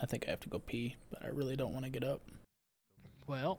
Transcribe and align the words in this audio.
I 0.00 0.06
think 0.06 0.24
I 0.26 0.30
have 0.30 0.40
to 0.40 0.48
go 0.48 0.58
pee, 0.58 0.96
but 1.10 1.24
I 1.24 1.28
really 1.28 1.56
don't 1.56 1.72
want 1.72 1.84
to 1.84 1.90
get 1.90 2.04
up. 2.04 2.20
Well, 3.26 3.58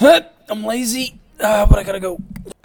I'm 0.00 0.64
lazy, 0.64 1.20
uh, 1.38 1.66
but 1.66 1.78
I 1.78 1.84
gotta 1.84 2.00
go. 2.00 2.20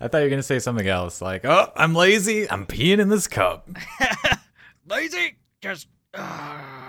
I 0.00 0.06
thought 0.06 0.18
you 0.18 0.24
were 0.24 0.30
gonna 0.30 0.42
say 0.42 0.58
something 0.58 0.88
else, 0.88 1.20
like, 1.20 1.44
"Oh, 1.44 1.72
I'm 1.76 1.94
lazy. 1.94 2.50
I'm 2.50 2.66
peeing 2.66 2.98
in 2.98 3.08
this 3.08 3.26
cup." 3.26 3.68
lazy. 4.88 5.36
Just. 5.60 5.88
Uh... 6.14 6.87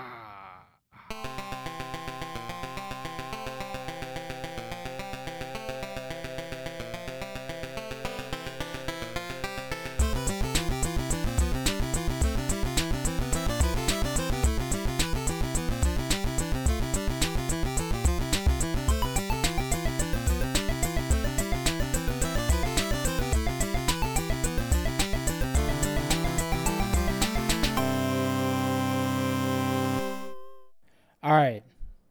All 31.30 31.36
right, 31.36 31.62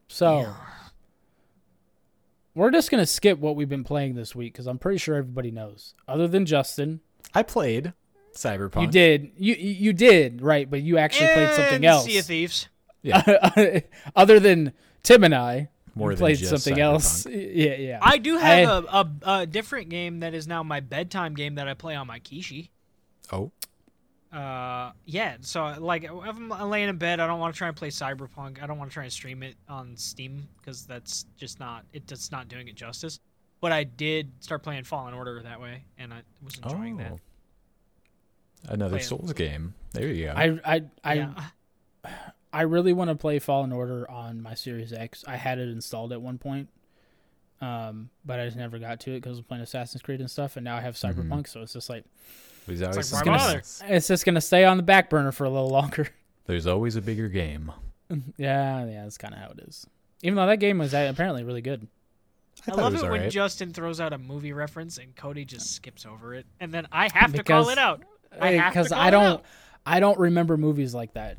so 0.07 0.55
we're 2.55 2.71
just 2.71 2.89
gonna 2.89 3.05
skip 3.05 3.41
what 3.41 3.57
we've 3.57 3.69
been 3.69 3.83
playing 3.83 4.15
this 4.15 4.33
week 4.33 4.53
because 4.53 4.69
I'm 4.69 4.79
pretty 4.79 4.99
sure 4.99 5.17
everybody 5.17 5.51
knows, 5.51 5.95
other 6.07 6.29
than 6.29 6.47
Justin. 6.47 7.01
I 7.35 7.43
played 7.43 7.95
Cyberpunk. 8.33 8.83
You 8.83 8.87
did, 8.87 9.33
you 9.37 9.55
you 9.55 9.71
you 9.71 9.93
did 9.93 10.41
right, 10.41 10.71
but 10.71 10.83
you 10.83 10.99
actually 10.99 11.33
played 11.35 11.53
something 11.53 11.85
else. 11.85 12.05
Sea 12.05 12.19
of 12.19 12.27
Thieves. 12.27 12.69
other 14.15 14.39
than 14.39 14.73
Tim 15.03 15.25
and 15.25 15.35
I, 15.35 15.70
More 15.97 16.11
than 16.11 16.19
played 16.19 16.39
just 16.39 16.51
something 16.51 16.81
else. 16.81 17.27
Yeah, 17.29 17.75
yeah. 17.75 17.98
I 18.01 18.19
do 18.19 18.39
have 18.39 18.85
a, 18.85 18.87
a, 18.87 19.11
a 19.41 19.47
different 19.47 19.89
game 19.89 20.20
that 20.20 20.33
is 20.33 20.47
now 20.47 20.62
my 20.62 20.79
bedtime 20.79 21.35
game 21.35 21.57
that 21.57 21.67
I 21.67 21.75
play 21.75 21.97
on 21.97 22.07
my 22.07 22.20
Kishi. 22.20 22.69
Oh, 23.33 23.51
Uh, 24.33 24.93
yeah. 25.07 25.37
So 25.41 25.75
like, 25.79 26.05
if 26.05 26.11
I'm 26.12 26.48
laying 26.71 26.89
in 26.89 26.97
bed, 26.97 27.21
I 27.21 27.27
don't 27.27 27.41
want 27.41 27.55
to 27.55 27.59
try 27.59 27.69
and 27.69 27.77
play 27.77 27.89
Cyberpunk. 27.89 28.62
I 28.62 28.67
don't 28.67 28.79
want 28.79 28.91
to 28.91 28.95
try 28.95 29.05
and 29.05 29.12
stream 29.12 29.43
it 29.43 29.57
on 29.69 29.97
Steam 29.97 30.47
because 30.59 30.85
that's 30.87 31.25
just 31.37 31.59
not 31.61 31.85
it. 31.93 32.11
It's 32.12 32.31
not 32.31 32.48
doing 32.48 32.69
it 32.69 32.75
justice. 32.75 33.20
But 33.61 33.73
I 33.73 33.85
did 33.85 34.31
start 34.41 34.62
playing 34.62 34.85
Fallen 34.85 35.15
Order 35.15 35.43
that 35.43 35.61
way, 35.61 35.83
and 35.98 36.12
I 36.12 36.23
was 36.45 36.57
enjoying 36.62 36.98
that. 36.98 37.12
Oh. 37.15 37.19
Another 38.69 38.97
Play 38.97 39.01
it. 39.01 39.07
Souls 39.07 39.33
game. 39.33 39.75
There 39.93 40.09
you 40.09 40.27
go. 40.27 40.33
I 40.37 40.59
I 40.65 40.83
I 41.03 41.15
yeah. 41.15 41.45
I 42.53 42.63
really 42.63 42.92
want 42.92 43.11
to 43.11 43.15
play 43.15 43.39
Fallen 43.39 43.73
Order 43.73 44.09
on 44.11 44.42
my 44.42 44.55
Series 44.55 44.92
X. 44.92 45.25
I 45.27 45.37
had 45.37 45.59
it 45.59 45.69
installed 45.69 46.13
at 46.13 46.20
one 46.23 46.39
point, 46.39 46.69
um, 47.61 48.11
but 48.25 48.41
I 48.41 48.47
just 48.47 48.57
never 48.57 48.79
got 48.79 49.01
to 49.01 49.13
it 49.13 49.17
because 49.20 49.37
I 49.37 49.41
was 49.41 49.47
playing 49.47 49.63
Assassin's 49.63 50.03
Creed 50.03 50.20
and 50.20 50.31
stuff. 50.31 50.57
And 50.57 50.65
now 50.65 50.77
I 50.77 50.81
have 50.81 50.95
Mm-hmm. 50.95 51.33
Cyberpunk, 51.33 51.48
so 51.48 51.63
it's 51.63 51.73
just 51.73 51.89
like 51.91 52.05
There's 52.69 52.83
always, 52.83 52.97
like, 52.97 53.05
something 53.05 53.33
why 53.33 53.38
bother? 53.38 53.56
else. 53.58 53.83
it's 53.86 54.08
just 54.08 54.24
gonna 54.24 54.41
stay 54.41 54.64
on 54.64 54.77
the 54.77 54.83
back 54.83 55.11
burner 55.11 55.33
for 55.33 55.44
a 55.44 55.50
little 55.50 55.70
longer. 55.70 56.08
There's 56.47 56.66
always 56.66 56.97
a 56.97 57.02
bigger 57.02 57.28
game. 57.28 57.72
yeah, 58.36 58.84
yeah, 58.86 59.02
that's 59.02 59.19
kind 59.19 59.34
of 59.34 59.41
how 59.41 59.48
it 59.50 59.61
is. 59.69 59.86
Even 60.22 60.36
though 60.36 60.47
that 60.47 60.56
game 60.58 60.78
was 60.78 60.94
uh, 60.94 61.08
apparently 61.11 61.44
really 61.44 61.61
good. 61.61 61.86
I, 62.66 62.70
thought 62.70 62.78
love 62.78 62.92
was 62.94 63.02
it 63.02 63.11
when 63.11 63.12
alright. 63.20 63.30
Justin 63.33 63.72
throws 63.72 64.00
out 64.00 64.12
a 64.12 64.19
movie 64.19 64.52
reference 64.52 64.98
and 64.98 65.14
Cody 65.14 65.44
just 65.44 65.74
skips 65.74 66.05
over 66.06 66.34
it, 66.34 66.46
and 66.61 66.72
then 66.72 66.89
I 66.91 67.08
have 67.14 67.33
to 67.34 67.42
call 67.44 67.69
it 67.69 67.78
out. 67.78 68.02
I 68.41 68.56
Because 68.69 68.92
I 68.92 69.11
don't, 69.11 69.24
out. 69.24 69.44
I 69.86 70.00
don't 70.00 70.19
remember 70.19 70.56
movies 70.56 70.94
like 70.94 71.14
that. 71.14 71.39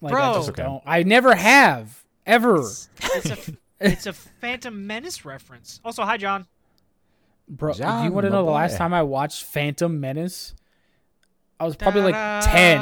Like 0.00 0.12
I 0.14 0.16
Bro. 0.16 0.34
just 0.34 0.48
Okay. 0.50 0.62
don't. 0.62 0.82
I 0.84 1.04
never 1.04 1.34
have 1.34 2.04
ever. 2.26 2.56
It's, 2.60 2.88
it's 3.14 3.30
a 3.48 3.52
it's 3.80 4.06
a 4.06 4.12
Phantom 4.40 4.86
Menace 4.86 5.24
reference. 5.24 5.80
Also, 5.84 6.02
hi 6.02 6.16
John. 6.16 6.46
Bro, 7.48 7.74
do 7.74 7.82
you 7.82 8.12
want 8.12 8.24
to 8.24 8.30
know 8.30 8.44
the 8.44 8.50
last 8.50 8.76
time 8.76 8.94
I 8.94 9.02
watched 9.02 9.44
Phantom 9.44 10.00
Menace? 10.00 10.54
I 11.60 11.64
was 11.64 11.76
probably 11.76 12.02
like 12.02 12.44
ten. 12.44 12.80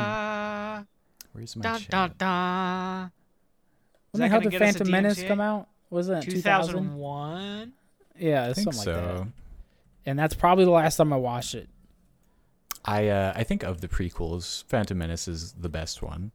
Where's 1.33 1.57
my 1.57 1.63
da, 1.63 1.79
chat? 1.79 1.91
da, 1.91 2.09
da. 2.09 3.09
When 4.13 4.21
that 4.21 4.27
the 4.27 4.29
hell 4.29 4.41
did 4.41 4.51
get 4.51 4.63
us 4.63 4.71
a 4.71 4.73
Phantom 4.79 4.91
Menace 4.91 5.23
come 5.23 5.41
out? 5.41 5.69
Wasn't 5.91 6.25
it 6.25 6.31
2001. 6.31 7.73
Yeah, 8.19 8.45
I 8.45 8.49
it's 8.49 8.57
think 8.57 8.75
like 8.75 8.85
so. 8.85 8.93
that. 8.93 9.27
And 10.07 10.19
that's 10.19 10.35
probably 10.35 10.65
the 10.65 10.71
last 10.71 10.97
time 10.97 11.13
I 11.13 11.17
watched 11.17 11.55
it. 11.55 11.69
I 12.85 13.09
uh, 13.09 13.33
I 13.37 13.45
think 13.45 13.63
of 13.63 13.81
the 13.81 13.89
prequels, 13.89 14.65
Phantom 14.65 14.97
Menace 14.97 15.29
is 15.29 15.53
the 15.53 15.69
best 15.69 16.03
one. 16.03 16.33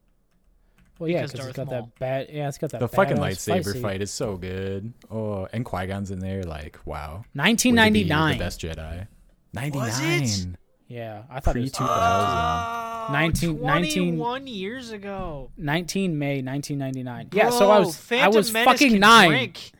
Well, 0.97 1.09
yeah, 1.09 1.23
Because 1.23 1.31
because 1.33 1.47
it's 1.47 1.55
Darth 1.57 1.67
got 1.69 1.73
Maul. 1.75 1.81
that 1.91 1.99
bad. 1.99 2.29
Yeah, 2.31 2.47
it's 2.47 2.57
got 2.57 2.69
that. 2.71 2.79
the 2.79 2.87
fucking 2.87 3.17
lightsaber 3.17 3.73
scene. 3.73 3.81
fight 3.81 4.01
is 4.01 4.11
so 4.11 4.37
good. 4.37 4.93
Oh, 5.11 5.47
and 5.51 5.65
Qui 5.65 5.87
Gon's 5.87 6.09
in 6.11 6.19
there. 6.19 6.43
Like, 6.43 6.79
wow. 6.85 7.17
Way 7.35 7.53
be 7.53 8.09
1999. 8.09 8.37
the 8.37 8.43
best 8.43 8.61
Jedi. 8.61 9.07
Ninety 9.53 9.77
Was 9.77 9.99
it? 10.01 10.47
Yeah, 10.87 11.23
I 11.29 11.39
thought 11.39 11.55
it 11.55 11.61
was 11.61 11.71
Pre 11.71 11.85
2000. 11.85 11.89
Oh, 11.89 11.89
ah, 11.89 13.09
19 13.11 13.61
19 13.61 13.93
21 14.17 14.47
years 14.47 14.91
ago. 14.91 15.49
19 15.57 16.17
May 16.19 16.41
1999. 16.41 17.29
Yeah, 17.33 17.49
so 17.49 17.71
I 17.71 17.77
Bro, 17.77 17.85
was 17.87 18.11
I 18.11 18.27
was 18.29 18.53
Menace 18.53 18.65
fucking 18.79 18.99
nine. 18.99 19.29
drink. 19.29 19.71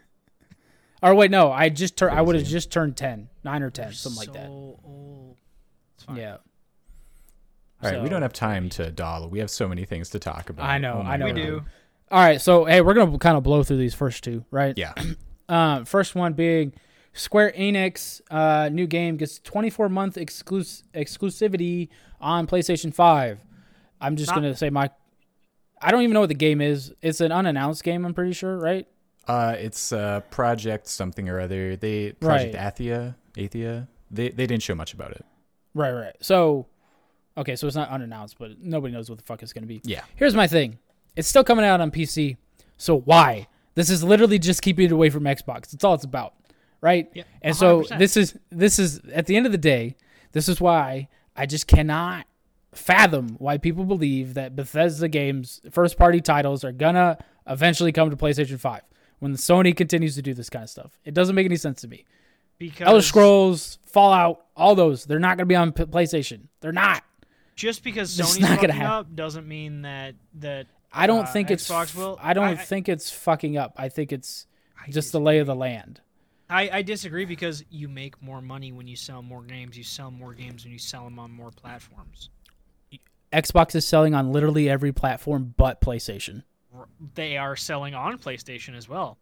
Or 1.04 1.14
wait, 1.14 1.30
no, 1.32 1.52
I 1.52 1.70
just 1.70 1.98
turned. 1.98 2.18
I 2.18 2.22
would 2.22 2.36
have 2.36 2.46
just 2.46 2.72
turned 2.72 2.98
10, 2.98 3.30
nine 3.44 3.62
or 3.62 3.70
10, 3.70 3.86
You're 3.86 3.94
something 3.94 4.18
like 4.20 4.34
that. 4.34 4.48
so 4.48 4.80
old. 4.84 5.38
It's 5.96 6.04
fine. 6.06 6.16
Yeah. 6.18 6.38
All 7.84 7.92
right, 7.92 8.02
we 8.02 8.10
don't 8.10 8.22
have 8.22 8.34
time 8.34 8.70
to 8.70 8.90
dawdle. 8.92 9.30
We 9.30 9.40
have 9.40 9.50
so 9.52 9.68
many 9.68 9.86
things 9.86 10.10
to 10.12 10.20
talk 10.20 10.50
about. 10.50 10.66
I 10.68 10.78
know, 10.78 11.02
Oh 11.04 11.08
I 11.08 11.18
know. 11.18 11.26
We 11.26 11.32
God. 11.34 11.38
do. 11.42 11.66
All 12.12 12.20
right, 12.20 12.40
so 12.42 12.66
hey, 12.66 12.82
we're 12.82 12.94
gonna 12.94 13.18
kind 13.18 13.38
of 13.38 13.44
blow 13.44 13.64
through 13.64 13.78
these 13.78 13.94
first 13.94 14.24
two, 14.24 14.46
right? 14.52 14.78
Yeah. 14.78 14.94
Uh, 15.48 15.84
first 15.86 16.16
one 16.16 16.34
being 16.34 16.74
Square 17.14 17.54
Enix 17.56 18.20
uh, 18.32 18.68
new 18.70 18.88
game 18.88 19.16
gets 19.16 19.38
24 19.38 19.90
month 19.90 20.16
exclus- 20.16 20.82
exclusivity 20.96 21.90
on 22.20 22.48
PlayStation 22.48 22.92
5. 22.92 23.40
I'm 24.02 24.16
just 24.16 24.30
Not- 24.32 24.38
gonna 24.38 24.56
say 24.56 24.72
my. 24.72 24.90
I 25.80 25.92
don't 25.92 26.02
even 26.02 26.16
know 26.16 26.22
what 26.22 26.30
the 26.30 26.34
game 26.34 26.62
is. 26.62 26.96
It's 27.04 27.22
an 27.22 27.32
unannounced 27.32 27.84
game. 27.84 28.06
I'm 28.06 28.16
pretty 28.16 28.34
sure, 28.34 28.58
right? 28.58 28.88
Uh, 29.28 29.56
it's 29.60 29.92
uh, 29.94 30.22
Project 30.32 30.88
something 30.88 31.30
or 31.30 31.40
other. 31.40 31.76
They 31.76 32.14
Project 32.14 32.56
Right. 32.56 32.76
Athia, 32.76 33.14
Athia. 33.36 33.88
They 34.10 34.30
they 34.30 34.48
didn't 34.48 34.64
show 34.64 34.74
much 34.74 34.96
about 34.96 35.12
it. 35.12 35.24
Right, 35.76 35.92
right. 35.92 36.16
So, 36.22 36.66
okay, 37.38 37.56
so 37.56 37.68
it's 37.68 37.76
not 37.76 37.90
unannounced, 37.90 38.38
but 38.38 38.60
nobody 38.60 38.94
knows 38.94 39.10
what 39.10 39.18
the 39.18 39.24
fuck 39.24 39.44
it's 39.44 39.54
gonna 39.54 39.68
be. 39.68 39.82
Yeah. 39.84 40.02
Here's 40.16 40.36
my 40.36 40.48
thing. 40.48 40.80
It's 41.16 41.28
still 41.28 41.44
coming 41.44 41.66
out 41.66 41.82
on 41.82 41.92
PC. 41.92 42.38
So 42.78 43.00
why? 43.00 43.48
This 43.76 43.90
is 43.90 44.04
literally 44.04 44.40
just 44.40 44.62
keeping 44.62 44.86
it 44.86 44.92
away 44.92 45.10
from 45.10 45.24
Xbox. 45.24 45.72
That's 45.72 45.84
all 45.84 45.94
it's 45.94 46.04
about. 46.04 46.34
Right? 46.82 47.10
Yeah, 47.14 47.24
and 47.42 47.56
so 47.56 47.82
100%. 47.82 48.00
this 48.00 48.18
is 48.18 48.38
this 48.52 48.80
is 48.80 49.00
at 49.14 49.26
the 49.26 49.36
end 49.36 49.46
of 49.46 49.52
the 49.52 49.58
day, 49.58 49.96
this 50.34 50.48
is 50.48 50.62
why 50.62 51.08
I 51.36 51.46
just 51.46 51.68
cannot 51.68 52.28
fathom 52.74 53.38
why 53.40 53.58
people 53.58 53.86
believe 53.86 54.34
that 54.34 54.56
Bethesda 54.56 55.08
games 55.08 55.62
first 55.72 55.98
party 55.98 56.22
titles 56.22 56.64
are 56.64 56.74
gonna 56.74 57.18
eventually 57.48 57.92
come 57.92 58.10
to 58.10 58.18
PlayStation 58.18 58.60
5 58.60 58.82
when 59.20 59.34
Sony 59.34 59.76
continues 59.76 60.16
to 60.16 60.22
do 60.22 60.34
this 60.34 60.50
kind 60.50 60.64
of 60.64 60.70
stuff. 60.70 61.00
It 61.04 61.14
doesn't 61.14 61.36
make 61.36 61.46
any 61.46 61.56
sense 61.56 61.82
to 61.82 61.88
me. 61.88 62.06
Because 62.58 62.88
Elder 62.88 63.02
Scrolls, 63.02 63.80
Fallout, 63.86 64.46
all 64.56 64.76
those, 64.76 65.06
they're 65.06 65.20
not 65.20 65.38
going 65.38 65.40
to 65.40 65.46
be 65.46 65.56
on 65.56 65.72
PlayStation. 65.72 66.42
They're 66.62 66.72
not. 66.72 67.04
Just 67.56 67.84
because 67.84 68.18
It's 68.20 68.30
Sony's 68.32 68.40
not 68.40 68.48
gonna 68.48 68.58
fucking 68.74 68.76
happen. 68.76 68.92
up 68.92 69.16
doesn't 69.16 69.48
mean 69.48 69.82
that 69.84 70.16
that 70.36 70.68
I 70.92 71.08
don't 71.08 71.26
Uh, 71.26 71.32
think 71.34 71.52
it's 71.52 71.68
Xbox 71.70 71.84
f- 71.90 71.96
will- 71.96 72.20
I 72.22 72.34
don't 72.34 72.46
I- 72.46 72.52
I- 72.52 72.56
think 72.56 72.88
it's 72.90 73.10
fucking 73.12 73.58
up. 73.58 73.74
I 73.78 73.90
think 73.90 74.12
it's 74.14 74.48
I 74.86 74.90
just 74.92 75.12
the 75.12 75.20
lay 75.20 75.40
of 75.40 75.48
the 75.48 75.56
land. 75.56 76.02
I, 76.50 76.70
I 76.72 76.82
disagree 76.84 77.26
because 77.26 77.64
you 77.72 77.88
make 77.90 78.22
more 78.22 78.40
money 78.40 78.72
when 78.72 78.88
you 78.88 78.96
sell 78.96 79.22
more 79.24 79.42
games. 79.42 79.76
You 79.78 79.84
sell 79.84 80.12
more 80.12 80.34
games 80.36 80.64
when 80.64 80.72
you 80.72 80.78
sell 80.80 81.04
them 81.06 81.18
on 81.18 81.32
more 81.32 81.50
platforms. 81.52 82.30
Xbox 83.34 83.76
is 83.76 83.86
selling 83.86 84.14
on 84.14 84.32
literally 84.32 84.70
every 84.70 84.92
platform 84.94 85.54
but 85.58 85.82
PlayStation. 85.82 86.44
They 87.16 87.38
are 87.38 87.56
selling 87.56 87.94
on 87.96 88.18
PlayStation 88.20 88.76
as 88.78 88.88
well. 88.88 89.18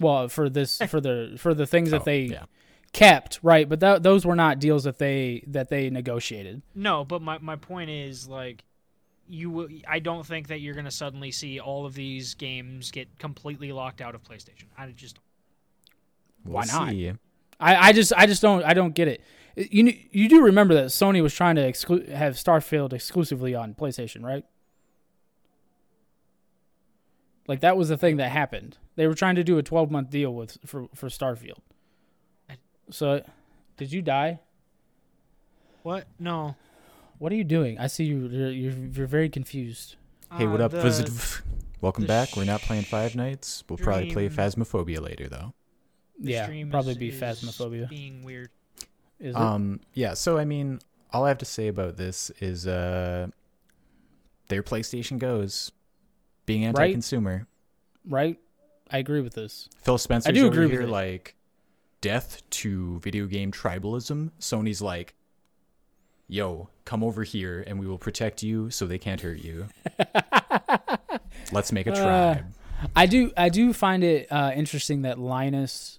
Well, 0.00 0.28
for 0.28 0.50
this 0.50 0.78
for 0.88 1.00
the 1.00 1.36
for 1.38 1.54
the 1.54 1.66
things 1.66 1.90
that 1.92 2.00
Oh, 2.02 2.04
they 2.04 2.22
yeah. 2.22 2.44
Kept, 2.92 3.38
right? 3.42 3.68
But 3.68 3.80
th- 3.80 4.02
those 4.02 4.24
were 4.24 4.36
not 4.36 4.58
deals 4.58 4.84
that 4.84 4.98
they 4.98 5.44
that 5.48 5.68
they 5.68 5.90
negotiated. 5.90 6.62
No, 6.74 7.04
but 7.04 7.22
my, 7.22 7.38
my 7.38 7.56
point 7.56 7.90
is 7.90 8.28
like 8.28 8.64
you 9.28 9.50
will 9.50 9.68
I 9.86 9.98
don't 9.98 10.26
think 10.26 10.48
that 10.48 10.60
you're 10.60 10.74
going 10.74 10.84
to 10.86 10.90
suddenly 10.90 11.30
see 11.30 11.60
all 11.60 11.86
of 11.86 11.94
these 11.94 12.34
games 12.34 12.90
get 12.90 13.18
completely 13.18 13.72
locked 13.72 14.00
out 14.00 14.14
of 14.14 14.22
PlayStation. 14.22 14.64
I 14.76 14.86
just 14.88 15.18
Why 16.44 16.64
We'll 16.70 16.80
not? 16.80 16.90
see. 16.90 17.12
I, 17.60 17.88
I 17.88 17.92
just 17.92 18.12
I 18.16 18.26
just 18.26 18.42
don't 18.42 18.64
I 18.64 18.74
don't 18.74 18.94
get 18.94 19.08
it. 19.08 19.20
Uh, 19.58 19.64
you 19.70 19.96
you 20.10 20.28
do 20.28 20.42
remember 20.42 20.74
that 20.74 20.86
Sony 20.86 21.22
was 21.22 21.34
trying 21.34 21.56
to 21.56 21.62
exclu- 21.62 22.08
have 22.08 22.34
Starfield 22.34 22.92
exclusively 22.92 23.54
on 23.54 23.74
PlayStation, 23.74 24.22
right? 24.22 24.44
Like 27.46 27.60
that 27.60 27.76
was 27.76 27.88
the 27.88 27.96
thing 27.96 28.18
that 28.18 28.30
happened. 28.30 28.76
They 28.96 29.06
were 29.06 29.14
trying 29.14 29.34
to 29.36 29.44
do 29.44 29.58
a 29.58 29.62
12 29.62 29.90
month 29.90 30.10
deal 30.10 30.34
with 30.34 30.58
for 30.64 30.88
for 30.94 31.08
Starfield. 31.08 31.60
I- 32.88 32.92
So, 32.92 33.22
did 33.76 33.92
you 33.92 34.02
die? 34.02 34.40
What? 35.82 36.06
No. 36.18 36.56
What 37.18 37.32
are 37.32 37.36
you 37.36 37.44
doing? 37.44 37.78
I 37.78 37.86
see 37.86 38.04
you. 38.04 38.28
You're 38.28 38.50
you're, 38.50 38.72
you're 38.72 39.06
very 39.06 39.28
confused. 39.28 39.96
Hey, 40.36 40.46
what 40.46 40.60
Uh, 40.60 40.64
up, 40.66 40.70
the- 40.72 40.80
visit? 40.82 41.10
Welcome 41.80 42.02
the 42.02 42.08
back. 42.08 42.36
We're 42.36 42.44
not 42.44 42.60
playing 42.60 42.82
Five 42.84 43.14
Nights. 43.14 43.62
We'll 43.68 43.78
probably 43.78 44.10
play 44.10 44.28
stream- 44.28 44.46
Phasmophobia 44.64 45.00
later, 45.00 45.28
though. 45.28 45.54
the 46.20 46.32
yeah, 46.32 46.44
stream 46.44 46.68
probably 46.70 46.92
is- 46.92 46.98
be 46.98 47.08
is 47.10 47.20
phasmophobia. 47.20 47.88
Being 47.88 48.24
weird. 48.24 48.50
Is 49.20 49.34
it? 49.34 49.40
Um, 49.40 49.80
yeah. 49.94 50.14
So 50.14 50.36
I 50.38 50.44
mean, 50.44 50.80
all 51.12 51.24
I 51.24 51.28
have 51.28 51.38
to 51.38 51.44
say 51.44 51.68
about 51.68 51.96
this 51.96 52.30
is, 52.40 52.66
uh, 52.66 53.28
their 54.48 54.62
PlayStation 54.64 55.18
goes 55.18 55.70
being 56.46 56.64
anti-consumer. 56.64 57.46
right? 58.08 58.38
I 58.90 58.98
agree 58.98 59.20
with 59.20 59.34
this. 59.34 59.68
Phil 59.82 59.98
Spencer's 59.98 60.34
do 60.34 60.46
over 60.46 60.48
agree 60.54 60.64
with 60.66 60.72
here 60.72 60.82
it. 60.82 60.88
like 60.88 61.34
death 62.00 62.42
to 62.50 62.98
video 63.00 63.26
game 63.26 63.50
tribalism. 63.52 64.30
Sony's 64.40 64.80
like, 64.82 65.14
yo, 66.28 66.68
come 66.84 67.02
over 67.02 67.24
here 67.24 67.64
and 67.66 67.78
we 67.80 67.86
will 67.86 67.98
protect 67.98 68.42
you 68.42 68.70
so 68.70 68.86
they 68.86 68.98
can't 68.98 69.20
hurt 69.20 69.38
you. 69.38 69.66
Let's 71.52 71.72
make 71.72 71.86
a 71.86 71.92
Uh, 71.92 71.94
tribe. 72.34 72.44
I 72.94 73.06
do 73.06 73.32
I 73.36 73.48
do 73.48 73.72
find 73.72 74.04
it 74.04 74.30
uh, 74.30 74.52
interesting 74.54 75.02
that 75.02 75.18
Linus, 75.18 75.98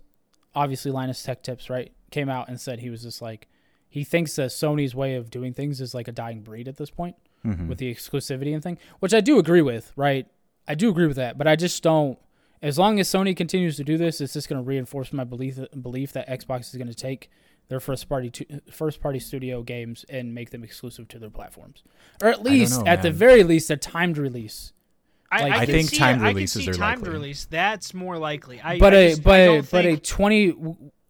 obviously 0.56 0.92
Linus 0.92 1.22
Tech 1.24 1.44
Tips, 1.44 1.70
right, 1.70 1.92
came 2.12 2.30
out 2.30 2.48
and 2.48 2.60
said 2.60 2.80
he 2.80 2.90
was 2.90 3.02
just 3.04 3.22
like 3.22 3.48
he 3.90 4.04
thinks 4.04 4.36
that 4.36 4.52
Sony's 4.52 4.94
way 4.96 5.16
of 5.16 5.30
doing 5.30 5.54
things 5.54 5.82
is 5.82 5.94
like 5.94 6.08
a 6.08 6.12
dying 6.12 6.42
breed 6.42 6.68
at 6.68 6.78
this 6.78 6.90
point 6.92 7.16
Mhm. 7.46 7.68
with 7.68 7.78
the 7.80 7.94
exclusivity 7.94 8.54
and 8.54 8.62
thing, 8.62 8.78
which 9.00 9.14
I 9.14 9.20
do 9.22 9.40
agree 9.40 9.62
with, 9.62 9.92
right? 9.96 10.28
I 10.68 10.76
do 10.76 10.90
agree 10.90 11.08
with 11.08 11.16
that, 11.18 11.38
but 11.38 11.48
I 11.48 11.56
just 11.56 11.82
don't. 11.84 12.18
As 12.62 12.78
long 12.78 13.00
as 13.00 13.08
Sony 13.08 13.36
continues 13.36 13.78
to 13.78 13.84
do 13.84 13.98
this, 13.98 14.20
it's 14.20 14.34
just 14.34 14.50
going 14.50 14.62
to 14.62 14.68
reinforce 14.68 15.14
my 15.14 15.24
belief 15.24 15.58
belief 15.82 16.12
that 16.14 16.28
Xbox 16.28 16.70
is 16.70 16.76
going 16.76 16.88
to 16.90 16.94
take 16.96 17.30
their 17.70 17.80
first 17.80 18.10
party 18.10 18.30
to, 18.32 18.62
first 18.72 19.00
party 19.00 19.20
studio 19.20 19.62
games 19.62 20.04
and 20.10 20.34
make 20.34 20.50
them 20.50 20.64
exclusive 20.64 21.08
to 21.10 21.20
their 21.20 21.30
platforms, 21.30 21.84
or 22.22 22.30
at 22.30 22.44
least 22.44 22.80
know, 22.82 22.88
at 22.88 23.02
the 23.02 23.12
very 23.12 23.44
least 23.44 23.70
a 23.70 23.78
timed 23.78 24.18
release. 24.18 24.74
I, 25.32 25.44
Like, 25.44 25.54
I, 25.54 25.56
I 25.58 25.66
can 25.68 25.76
think 25.76 25.90
see, 25.90 25.98
timed 25.98 26.22
I 26.24 26.34
can 26.34 26.48
see 26.48 26.70
are 26.70 26.74
timed 26.74 27.02
likely. 27.04 27.14
release. 27.14 27.46
That's 27.46 27.94
more 27.94 28.18
likely. 28.18 28.60
I, 28.62 28.80
but 28.80 28.94
I 28.94 28.98
a 28.98 29.10
just- 29.10 29.22
I 29.22 29.24
but 29.24 29.46
don't 29.46 29.72
but 29.72 29.86
a 29.86 29.98
twenty. 29.98 30.54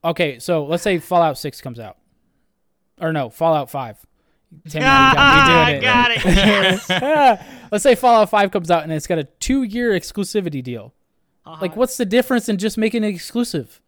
Okay, 0.04 0.40
so 0.40 0.66
let's 0.66 0.84
say 0.84 1.00
Fallout 1.00 1.38
Six 1.38 1.62
comes 1.62 1.80
out, 1.80 1.98
or 3.02 3.12
no, 3.14 3.30
Fallout 3.30 3.70
Five. 3.72 3.98
Tim, 4.68 4.82
now 4.82 5.10
you 5.12 5.16
got 5.16 5.68
me 5.72 5.74
it. 5.78 5.82
got 5.82 6.12
it. 6.12 6.26
Yes. 6.26 6.90
let's 7.72 7.84
say 7.84 7.96
Fallout 7.96 8.30
Five 8.30 8.52
comes 8.52 8.70
out 8.70 8.84
and 8.84 8.92
it's 8.92 9.08
got 9.08 9.20
a 9.20 9.24
two-year 9.24 9.92
exclusivity 9.92 10.62
deal. 10.64 10.94
Like, 11.62 11.72
Uh-huh. 11.72 11.80
what's 11.80 11.98
the 11.98 12.06
difference 12.06 12.50
in 12.50 12.58
just 12.58 12.78
making 12.78 13.04
it 13.04 13.08
exclusive? 13.08 13.82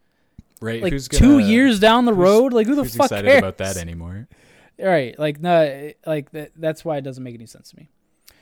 Right? 0.60 0.82
Like 0.82 0.92
who's 0.92 1.08
two 1.08 1.38
gonna- 1.40 1.46
years 1.46 1.80
down 1.80 2.04
the 2.04 2.12
road, 2.14 2.52
like 2.52 2.66
who 2.66 2.74
the 2.74 2.82
Who's 2.84 2.94
fuck 2.96 3.06
excited 3.06 3.26
cares 3.28 3.38
about 3.38 3.58
that 3.58 3.76
anymore? 3.76 4.28
Right? 4.78 5.16
Like 5.18 5.40
no, 5.40 5.92
like 6.06 6.30
that, 6.32 6.52
that's 6.56 6.84
why 6.84 6.96
it 6.96 7.02
doesn't 7.02 7.22
make 7.22 7.34
any 7.34 7.46
sense 7.46 7.70
to 7.70 7.76
me. 7.76 7.88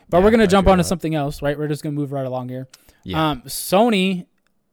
But 0.08 0.18
Yeah, 0.18 0.24
we're 0.24 0.30
gonna 0.30 0.46
jump 0.46 0.66
feel 0.66 0.72
onto 0.72 0.84
something 0.84 1.14
else, 1.14 1.42
right? 1.42 1.58
We're 1.58 1.68
just 1.68 1.82
gonna 1.82 1.94
move 1.94 2.12
right 2.12 2.24
along 2.24 2.48
here. 2.48 2.68
Yeah. 3.04 3.30
Um, 3.30 3.42
Sony, 3.42 4.26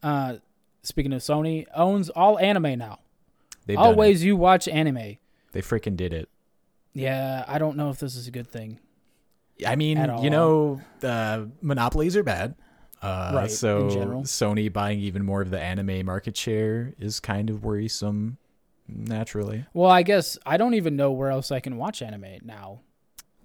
uh, 0.03 0.35
speaking 0.83 1.11
of 1.13 1.21
Sony, 1.21 1.65
owns 1.75 2.09
all 2.09 2.37
anime 2.39 2.77
now. 2.77 2.99
They've. 3.65 3.77
Always 3.77 4.23
you 4.23 4.35
watch 4.37 4.67
anime. 4.67 5.17
They 5.51 5.61
freaking 5.61 5.97
did 5.97 6.13
it. 6.13 6.29
Yeah, 6.93 7.43
I 7.47 7.57
don't 7.57 7.75
know 7.75 7.89
if 7.89 7.99
this 7.99 8.15
is 8.15 8.27
a 8.27 8.31
good 8.31 8.47
thing. 8.47 8.79
I 9.65 9.75
mean, 9.75 9.97
you 10.21 10.29
know, 10.29 10.79
uh, 11.03 11.45
monopolies 11.61 12.15
are 12.15 12.23
bad. 12.23 12.55
Uh, 13.01 13.31
Right, 13.35 13.43
in 13.43 13.49
so 13.49 13.89
general. 13.89 14.23
Sony 14.23 14.71
buying 14.73 14.99
even 14.99 15.23
more 15.23 15.41
of 15.41 15.49
the 15.51 15.59
anime 15.61 16.05
market 16.05 16.35
share 16.35 16.93
is 16.99 17.19
kind 17.19 17.49
of 17.49 17.63
worrisome, 17.63 18.37
naturally. 18.87 19.65
Well, 19.73 19.91
I 19.91 20.03
guess 20.03 20.37
I 20.45 20.57
don't 20.57 20.73
even 20.73 20.95
know 20.95 21.11
where 21.11 21.29
else 21.29 21.51
I 21.51 21.59
can 21.59 21.77
watch 21.77 22.01
anime 22.01 22.39
now. 22.43 22.79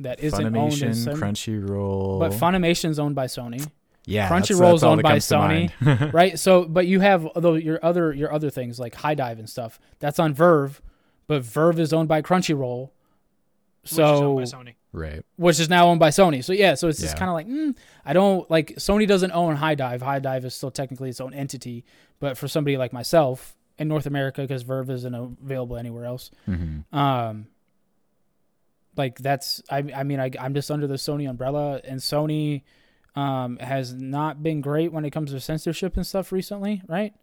That 0.01 0.21
isn't 0.21 0.43
owned 0.45 0.57
Funimation, 0.73 0.89
as 0.89 1.07
Sony. 1.07 1.15
Crunchyroll, 1.15 2.19
But 2.19 2.33
Funimation's 2.33 2.99
owned 2.99 3.15
by 3.15 3.27
Sony, 3.27 3.65
yeah, 4.05 4.29
that's- 4.29 4.49
Crunchyroll's 4.51 4.81
that's 4.81 4.83
all 4.83 4.91
owned 4.93 4.99
that 5.01 5.03
by 5.05 5.11
comes 5.11 5.29
to 5.29 5.39
mind. 5.39 5.73
right? 6.15 6.39
So, 6.39 6.65
but 6.65 6.87
you 6.89 6.99
have 7.01 7.29
though 7.37 7.55
your 7.55 7.79
other 7.85 8.13
your 8.13 8.33
other 8.33 8.51
things 8.51 8.81
like 8.81 8.95
HIDIVE 8.97 9.39
and 9.39 9.49
stuff. 9.49 9.79
That's 10.01 10.19
on 10.19 10.35
VRV, 10.35 10.81
but 11.29 11.43
VRV 11.43 11.79
is 11.79 11.93
owned 11.93 12.09
by 12.09 12.21
Crunchyroll. 12.23 12.91
Which 13.83 13.91
is 13.93 13.97
So, 13.97 14.05
owned 14.05 14.37
by 14.39 14.43
Sony. 14.43 14.75
Right. 14.93 15.23
which 15.37 15.59
is 15.59 15.69
now 15.71 15.87
owned 15.89 16.01
by 16.01 16.11
Sony. 16.11 16.45
So 16.45 16.53
yeah, 16.53 16.75
so 16.75 16.89
it's 16.89 17.01
just 17.01 17.15
Yeah. 17.15 17.19
kind 17.19 17.29
of 17.31 17.35
like 17.35 17.47
mm, 17.49 17.75
I 18.05 18.13
don't 18.13 18.51
like 18.51 18.75
Sony 18.77 19.07
doesn't 19.07 19.33
own 19.33 19.57
HIDIVE. 19.57 20.03
High 20.03 20.19
Dive 20.19 20.45
is 20.45 20.55
still 20.55 20.71
technically 20.71 21.09
its 21.09 21.21
own 21.21 21.33
entity, 21.35 21.85
but 22.21 22.37
for 22.37 22.47
somebody 22.49 22.77
like 22.77 22.93
myself 22.93 23.57
in 23.79 23.89
North 23.89 24.05
America, 24.07 24.43
because 24.43 24.65
VRV 24.65 24.91
isn't 24.91 25.15
available 25.15 25.77
anywhere 25.79 26.05
else, 26.05 26.31
hmm 26.45 26.81
um, 26.93 27.47
like 28.97 29.19
that's 29.19 29.63
I 29.71 29.79
I 29.97 30.03
mean 30.03 30.21
I 30.21 30.31
I'm 30.39 30.55
just 30.55 30.71
under 30.71 30.87
the 30.87 30.95
Sony 30.97 31.29
umbrella, 31.29 31.81
and 31.85 31.99
Sony 32.01 32.63
um 33.17 33.57
has 33.59 33.95
not 33.95 34.43
been 34.43 34.61
great 34.61 34.93
when 34.93 35.05
it 35.05 35.11
comes 35.11 35.31
to 35.33 35.41
censorship 35.41 35.97
and 35.97 36.07
stuff 36.07 36.33
recently, 36.33 36.83
right? 36.89 37.15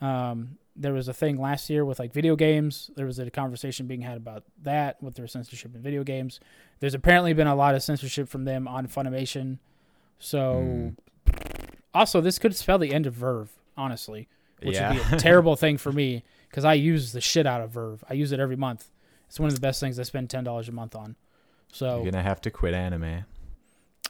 Um, 0.00 0.58
there 0.80 0.94
was 0.94 1.08
a 1.08 1.12
thing 1.12 1.36
last 1.36 1.68
year 1.68 1.84
with 1.84 1.98
like 1.98 2.12
video 2.12 2.34
games. 2.34 2.90
There 2.96 3.06
was 3.06 3.18
a 3.18 3.30
conversation 3.30 3.86
being 3.86 4.00
had 4.00 4.16
about 4.16 4.44
that 4.62 5.00
with 5.02 5.14
their 5.14 5.26
censorship 5.26 5.74
in 5.74 5.82
video 5.82 6.02
games. 6.02 6.40
There's 6.80 6.94
apparently 6.94 7.34
been 7.34 7.46
a 7.46 7.54
lot 7.54 7.74
of 7.74 7.82
censorship 7.82 8.28
from 8.28 8.44
them 8.44 8.66
on 8.66 8.88
Funimation. 8.88 9.58
So, 10.18 10.62
hmm. 10.62 10.88
also, 11.94 12.20
this 12.20 12.38
could 12.38 12.56
spell 12.56 12.78
the 12.78 12.94
end 12.94 13.06
of 13.06 13.14
VRV, 13.14 13.48
honestly, 13.76 14.28
which 14.62 14.80
would 14.80 14.92
be 14.92 15.14
a 15.14 15.16
terrible 15.18 15.54
thing 15.54 15.76
for 15.76 15.92
me 15.92 16.24
because 16.48 16.64
I 16.64 16.74
use 16.74 17.12
the 17.12 17.20
shit 17.20 17.46
out 17.46 17.60
of 17.60 17.72
VRV. 17.72 18.00
I 18.08 18.14
use 18.14 18.32
it 18.32 18.40
every 18.40 18.56
month. 18.56 18.90
It's 19.28 19.38
one 19.38 19.48
of 19.48 19.54
the 19.54 19.60
best 19.60 19.80
things 19.80 19.98
I 20.00 20.02
spend 20.04 20.30
ten 20.30 20.44
dollars 20.44 20.68
a 20.68 20.72
month 20.72 20.96
on. 20.96 21.14
So, 21.72 22.02
You're 22.02 22.10
gonna 22.10 22.22
have 22.22 22.40
to 22.42 22.50
quit 22.50 22.74
anime. 22.74 23.24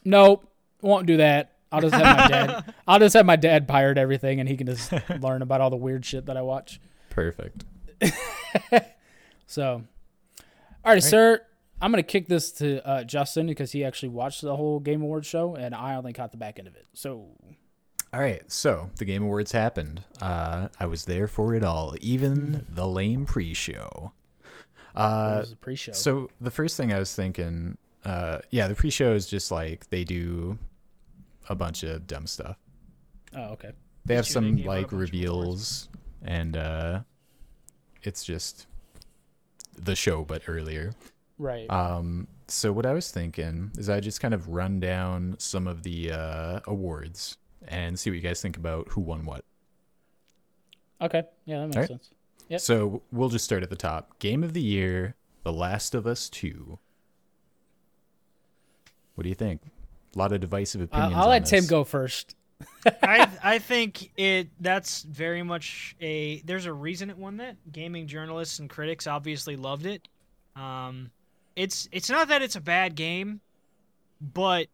nope, 0.05 0.47
won't 0.81 1.07
do 1.07 1.17
that. 1.17 1.57
I'll 1.73 1.81
just 1.81 1.95
have 1.95 2.17
my 2.17 2.29
dad. 2.29 2.75
I'll 2.89 2.99
just 2.99 3.15
have 3.15 3.27
my 3.27 3.37
dad 3.37 3.69
pirate 3.69 3.99
everything, 3.99 4.41
and 4.41 4.49
he 4.49 4.57
can 4.57 4.67
just 4.67 4.93
learn 5.21 5.43
about 5.43 5.61
all 5.61 5.71
the 5.71 5.77
weird 5.77 6.05
shit 6.05 6.27
that 6.27 6.37
I 6.37 6.43
watch. 6.43 6.81
Perfect. 7.11 7.65
So, 9.47 9.83
all 10.85 10.93
right, 10.93 11.03
sir. 11.03 11.45
I'm 11.83 11.91
gonna 11.91 12.05
kick 12.05 12.29
this 12.29 12.53
to 12.53 12.87
uh, 12.87 13.03
Justin 13.03 13.49
because 13.49 13.73
he 13.73 13.85
actually 13.85 14.11
watched 14.11 14.43
the 14.43 14.55
whole 14.55 14.79
Game 14.79 15.03
Awards 15.03 15.27
show, 15.27 15.57
and 15.57 15.75
I 15.75 15.97
only 15.97 16.13
caught 16.13 16.31
the 16.31 16.37
back 16.37 16.61
end 16.61 16.69
of 16.69 16.77
it. 16.77 16.87
So, 16.93 17.27
All 18.13 18.21
right, 18.21 18.43
so 18.47 18.91
the 18.99 19.05
Game 19.05 19.25
Awards 19.25 19.51
happened. 19.51 20.05
Uh, 20.23 20.69
I 20.79 20.87
was 20.87 21.05
there 21.07 21.27
for 21.27 21.53
it 21.57 21.65
all, 21.65 21.97
even 22.01 22.65
the 22.69 22.87
lame 22.87 23.27
pre-show. 23.27 24.13
Uh, 24.95 25.39
was 25.41 25.51
a 25.51 25.57
pre-show. 25.57 25.93
So 25.93 26.31
the 26.41 26.53
first 26.53 26.77
thing 26.77 26.93
I 26.93 27.01
was 27.01 27.13
thinking, 27.13 27.77
uh, 28.05 28.39
yeah, 28.51 28.69
the 28.69 28.77
pre-show 28.77 29.15
is 29.15 29.27
just 29.27 29.51
like 29.51 29.91
they 29.91 30.05
do 30.05 30.59
a 31.51 31.55
bunch 31.55 31.83
of 31.83 32.07
dumb 32.07 32.27
stuff. 32.27 32.57
oh, 33.37 33.51
okay. 33.53 33.73
They 34.07 34.15
have 34.15 34.27
some 34.27 34.57
like 34.63 34.63
a 34.63 34.83
bunch 34.83 34.93
of 34.93 34.99
reveals, 35.01 35.89
and 36.23 36.57
uh, 36.57 37.01
it's 38.03 38.25
just 38.25 38.67
the 39.77 39.95
show 39.95 40.25
but 40.25 40.43
earlier. 40.47 40.93
Right. 41.39 41.71
Um, 41.71 42.27
so 42.49 42.73
what 42.73 42.87
I 42.87 42.95
was 42.95 43.11
thinking 43.11 43.73
is 43.77 43.91
I 43.91 44.01
just 44.01 44.21
kind 44.21 44.33
of 44.33 44.49
run 44.49 44.81
down 44.81 45.37
some 45.39 45.67
of 45.67 45.83
the 45.83 46.13
uh, 46.13 46.61
awards 46.67 47.37
and 47.69 47.99
see 47.99 48.11
what 48.11 48.15
you 48.17 48.23
guys 48.23 48.41
think 48.41 48.57
about 48.57 48.89
who 48.89 49.03
won 49.03 49.27
what. 49.27 49.45
okay. 51.03 51.25
Yeah, 51.45 51.61
that 51.61 51.67
makes 51.67 51.77
right. 51.77 51.89
sense. 51.89 52.11
Yep. 52.49 52.61
So 52.61 53.03
we'll 53.13 53.29
just 53.29 53.45
start 53.45 53.63
at 53.63 53.71
the 53.71 53.77
top. 53.77 54.19
Game 54.19 54.43
of 54.43 54.55
the 54.55 54.63
year, 54.63 55.15
The 55.45 55.53
Last 55.53 55.95
of 55.95 56.07
Us 56.07 56.29
Two. 56.29 56.79
What 59.15 59.25
do 59.25 59.29
you 59.29 59.35
think? 59.35 59.63
A 60.15 60.19
lot 60.19 60.33
of 60.33 60.41
divisive 60.41 60.81
Uh, 60.81 60.85
opinions. 60.85 61.15
I'll 61.15 61.25
on 61.25 61.31
let 61.31 61.47
Tim 61.47 61.67
go 61.67 61.85
first. 61.85 62.35
I 63.03 63.29
I 63.43 63.59
think 63.59 64.11
it 64.17 64.49
that's 64.61 65.03
very 65.03 65.43
much 65.43 65.97
a 66.01 66.41
there's 66.43 66.67
a 66.67 66.73
reason 66.73 67.11
it 67.11 67.17
won 67.17 67.39
that. 67.39 67.57
Gaming 67.73 68.07
journalists 68.07 68.59
and 68.59 68.69
critics 68.69 69.07
obviously 69.07 69.57
loved 69.57 69.87
it. 69.87 70.09
Um 70.57 71.11
it's 71.57 71.89
it's 71.93 72.11
not 72.11 72.29
that 72.29 72.43
it's 72.43 72.57
a 72.57 72.61
bad 72.61 72.95
game, 72.97 73.41
but 74.21 74.67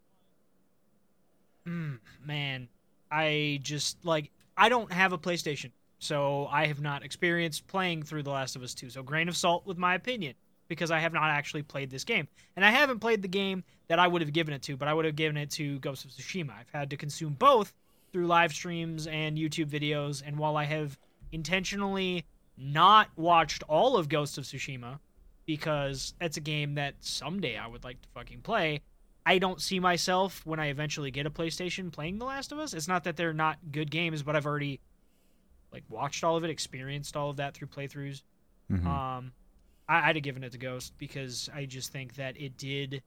mm, 1.67 1.99
man, 2.25 2.69
I 3.11 3.61
just 3.63 4.05
like 4.05 4.31
I 4.57 4.69
don't 4.69 4.91
have 4.93 5.13
a 5.13 5.19
PlayStation, 5.19 5.71
so 5.99 6.47
I 6.51 6.67
have 6.67 6.81
not 6.81 7.05
experienced 7.05 7.67
playing 7.67 8.03
through 8.05 8.23
The 8.23 8.31
Last 8.31 8.57
of 8.57 8.63
Us 8.63 8.75
2. 8.75 8.91
So 8.91 9.03
grain 9.03 9.29
of 9.29 9.37
salt 9.37 9.67
with 9.67 9.77
my 9.79 9.95
opinion 9.95 10.35
because 10.69 10.91
I 10.91 10.99
have 10.99 11.13
not 11.13 11.31
actually 11.31 11.63
played 11.63 11.91
this 11.91 12.05
game. 12.05 12.27
And 12.57 12.65
I 12.65 12.71
haven't 12.71 13.01
played 13.01 13.23
the 13.23 13.29
game 13.29 13.65
that 13.89 13.99
I 13.99 14.07
would 14.09 14.23
have 14.23 14.33
given 14.33 14.53
it 14.55 14.63
to, 14.63 14.77
but 14.77 14.89
I 14.89 14.95
would 14.95 15.05
have 15.05 15.17
given 15.17 15.37
it 15.37 15.51
to 15.53 15.79
Ghost 15.79 16.05
of 16.05 16.11
Tsushima. 16.11 16.51
I've 16.51 16.71
had 16.73 16.91
to 16.91 16.97
consume 16.97 17.35
both 17.35 17.73
through 18.13 18.27
live 18.27 18.53
streams 18.53 19.07
and 19.07 19.37
YouTube 19.37 19.69
videos, 19.71 20.23
and 20.27 20.39
while 20.39 20.57
I 20.57 20.65
have 20.65 20.99
intentionally 21.33 22.25
not 22.57 23.09
watched 23.17 23.63
all 23.69 23.97
of 23.97 24.09
Ghost 24.09 24.39
of 24.39 24.45
Tsushima 24.45 24.99
because 25.45 26.15
that's 26.19 26.37
a 26.37 26.41
game 26.41 26.75
that 26.75 26.95
someday 27.01 27.57
I 27.57 27.67
would 27.67 27.85
like 27.85 28.01
to 28.03 28.09
fucking 28.09 28.41
play, 28.41 28.81
I 29.25 29.39
don't 29.39 29.61
see 29.61 29.79
myself 29.81 30.45
when 30.45 30.59
I 30.59 30.67
eventually 30.67 31.11
get 31.11 31.27
a 31.27 31.31
PlayStation 31.31 31.93
playing 31.93 32.19
The 32.19 32.25
Last 32.25 32.53
of 32.53 32.59
Us. 32.59 32.75
It's 32.75 32.89
not 32.89 33.05
that 33.05 33.17
they're 33.17 33.33
not 33.33 33.59
good 33.71 33.91
games, 33.91 34.23
but 34.23 34.35
I've 34.35 34.47
already 34.47 34.81
like 35.73 35.85
watched 35.89 36.25
all 36.25 36.37
of 36.37 36.45
it, 36.45 36.51
experienced 36.51 37.17
all 37.17 37.31
of 37.31 37.37
that 37.37 37.55
through 37.55 37.69
playthroughs. 37.69 38.23
Mhm. 38.71 38.87
Um, 38.87 39.33
I, 39.89 40.09
I'd 40.09 40.17
have 40.17 40.23
given 40.23 40.43
it 40.43 40.53
to 40.53 40.59
Ghost 40.59 40.95
because 40.99 41.49
I 41.55 41.67
just 41.67 41.93
think 41.93 42.15
that 42.17 42.41
it 42.41 42.57
did 42.57 43.03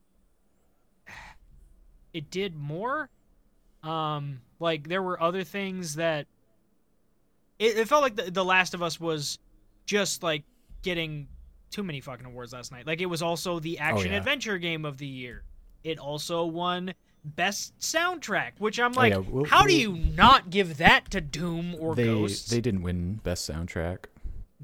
it 2.13 2.29
did 2.31 2.55
more. 2.55 3.09
Um, 3.83 4.41
like 4.59 4.87
there 4.89 5.01
were 5.01 5.21
other 5.21 5.43
things 5.43 5.95
that 5.95 6.27
it, 7.57 7.77
it 7.77 7.87
felt 7.87 8.01
like 8.01 8.15
the, 8.15 8.31
the 8.31 8.43
Last 8.43 8.73
of 8.73 8.81
Us 8.83 8.99
was 8.99 9.39
just 9.85 10.23
like 10.23 10.43
getting 10.81 11.27
too 11.71 11.83
many 11.83 12.01
fucking 12.01 12.25
awards 12.25 12.53
last 12.53 12.71
night. 12.71 12.87
Like 12.87 13.01
it 13.01 13.05
was 13.05 13.21
also 13.21 13.59
the 13.59 13.79
action 13.79 14.11
yeah. 14.11 14.17
adventure 14.17 14.57
game 14.57 14.85
of 14.85 14.97
the 14.97 15.07
year. 15.07 15.43
It 15.83 15.97
also 15.97 16.45
won 16.45 16.93
best 17.23 17.77
soundtrack, 17.79 18.51
which 18.59 18.79
I'm 18.79 18.91
Oh, 18.93 18.99
like, 18.99 19.13
yeah, 19.13 19.19
we'll- 19.19 19.45
how 19.45 19.65
do 19.65 19.75
you 19.75 19.93
not 19.93 20.49
give 20.49 20.77
that 20.77 21.09
to 21.11 21.21
Doom 21.21 21.75
or 21.79 21.95
they 21.95 22.05
Ghosts? 22.05 22.49
they 22.49 22.61
didn't 22.61 22.81
win 22.81 23.15
best 23.23 23.49
soundtrack. 23.49 24.05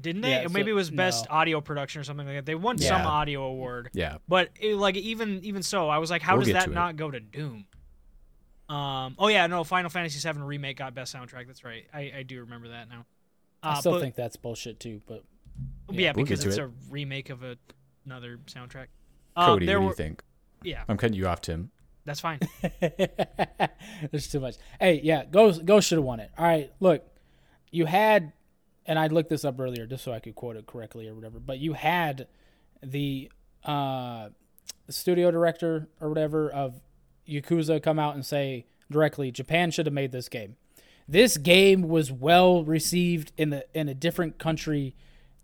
Didn't 0.00 0.22
they? 0.22 0.30
Yeah, 0.30 0.40
Or 0.44 0.48
so- 0.48 0.52
Maybe 0.52 0.70
it 0.70 0.74
was 0.74 0.90
best 0.90 1.26
no. 1.30 1.36
audio 1.36 1.60
production 1.60 2.00
or 2.00 2.04
something 2.04 2.26
like 2.26 2.36
that. 2.36 2.46
They 2.46 2.54
won 2.54 2.76
some 2.78 3.02
audio 3.06 3.42
award, 3.44 3.90
Yeah, 3.94 4.18
but 4.28 4.50
it, 4.60 4.76
like 4.76 4.96
even 4.96 5.40
even 5.42 5.62
so, 5.62 5.88
I 5.88 5.98
was 5.98 6.10
like, 6.10 6.20
how 6.22 6.36
We'll 6.36 6.44
does 6.44 6.52
that 6.52 6.64
to 6.66 6.70
it. 6.70 6.74
not 6.74 6.96
go 6.96 7.10
to 7.10 7.18
Doom? 7.20 7.64
Um. 8.68 9.14
Oh 9.18 9.28
yeah, 9.28 9.46
no. 9.46 9.62
Final 9.64 9.88
Fantasy 9.90 10.18
VII 10.28 10.40
remake 10.40 10.76
got 10.76 10.92
best 10.94 11.14
soundtrack. 11.14 11.46
That's 11.46 11.64
right. 11.64 11.84
I, 11.94 12.12
I 12.18 12.22
do 12.24 12.40
remember 12.40 12.68
that 12.68 12.88
now. 12.88 13.06
Uh, 13.62 13.68
I 13.76 13.80
still 13.80 13.92
but- 13.92 14.00
think 14.00 14.16
that's 14.16 14.36
bullshit 14.36 14.80
too. 14.80 15.00
But 15.06 15.22
yeah, 15.90 16.12
We'll 16.14 16.24
because 16.24 16.44
it's 16.44 16.56
to 16.56 16.64
a 16.64 16.70
remake 16.90 17.30
of 17.30 17.42
a, 17.42 17.56
another 18.04 18.38
soundtrack. 18.46 18.86
Uh, 19.36 19.46
Cody, 19.46 19.66
there 19.66 19.80
what 19.80 19.96
do 19.96 20.02
you 20.02 20.08
think? 20.08 20.22
Yeah, 20.62 20.82
I'm 20.88 20.96
cutting 20.96 21.16
you 21.16 21.26
off, 21.28 21.40
Tim. 21.42 21.70
that's 22.04 22.20
fine. 22.20 22.40
there's 24.10 24.28
too 24.28 24.40
much. 24.40 24.56
Hey, 24.80 25.00
yeah, 25.02 25.24
Ghost 25.24 25.64
Ghost 25.64 25.88
should 25.88 25.98
have 25.98 26.04
won 26.04 26.20
it. 26.20 26.30
All 26.36 26.44
right, 26.44 26.72
look, 26.80 27.04
you 27.70 27.86
had, 27.86 28.32
and 28.86 28.98
I 28.98 29.08
looked 29.08 29.30
this 29.30 29.44
up 29.44 29.58
earlier 29.60 29.86
just 29.86 30.04
so 30.04 30.12
I 30.12 30.20
could 30.20 30.34
quote 30.34 30.56
it 30.56 30.66
correctly 30.66 31.08
or 31.08 31.14
whatever. 31.14 31.38
But 31.38 31.58
you 31.58 31.72
had 31.74 32.28
the 32.82 33.30
uh, 33.64 34.28
studio 34.88 35.30
director 35.30 35.88
or 36.00 36.08
whatever 36.08 36.50
of 36.50 36.80
Yakuza 37.28 37.82
come 37.82 37.98
out 37.98 38.14
and 38.14 38.24
say 38.24 38.66
directly, 38.90 39.30
Japan 39.30 39.70
should 39.70 39.86
have 39.86 39.92
made 39.92 40.12
this 40.12 40.28
game. 40.28 40.56
This 41.08 41.36
game 41.36 41.82
was 41.82 42.10
well 42.10 42.64
received 42.64 43.32
in 43.36 43.50
the 43.50 43.66
in 43.74 43.88
a 43.88 43.94
different 43.94 44.38
country 44.38 44.94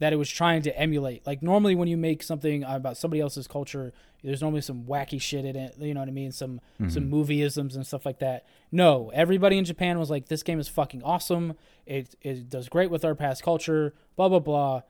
that 0.02 0.12
it 0.12 0.16
was 0.16 0.28
trying 0.28 0.62
to 0.62 0.76
emulate. 0.76 1.24
Like 1.24 1.44
normally 1.44 1.76
when 1.76 1.86
you 1.86 1.96
make 1.96 2.24
something 2.24 2.64
about 2.64 2.96
somebody 2.96 3.20
else's 3.20 3.46
culture, 3.46 3.92
there's 4.24 4.42
normally 4.42 4.60
some 4.60 4.82
wacky 4.82 5.20
shit 5.20 5.44
in 5.44 5.54
it. 5.54 5.76
You 5.78 5.94
know 5.94 6.00
what 6.00 6.08
I 6.08 6.12
mean? 6.12 6.32
Some 6.32 6.60
mm-hmm. 6.80 6.88
some 6.88 7.08
movieisms 7.08 7.76
and 7.76 7.86
stuff 7.86 8.04
like 8.04 8.18
that. 8.18 8.44
No, 8.72 9.12
everybody 9.14 9.58
in 9.58 9.64
Japan 9.64 10.00
was 10.00 10.10
like, 10.10 10.26
"This 10.26 10.42
game 10.42 10.58
is 10.58 10.66
fucking 10.66 11.04
awesome. 11.04 11.54
It 11.86 12.16
it 12.20 12.50
does 12.50 12.68
great 12.68 12.90
with 12.90 13.04
our 13.04 13.14
past 13.14 13.44
culture." 13.44 13.94
Blah 14.16 14.28
blah 14.28 14.40
blah. 14.40 14.82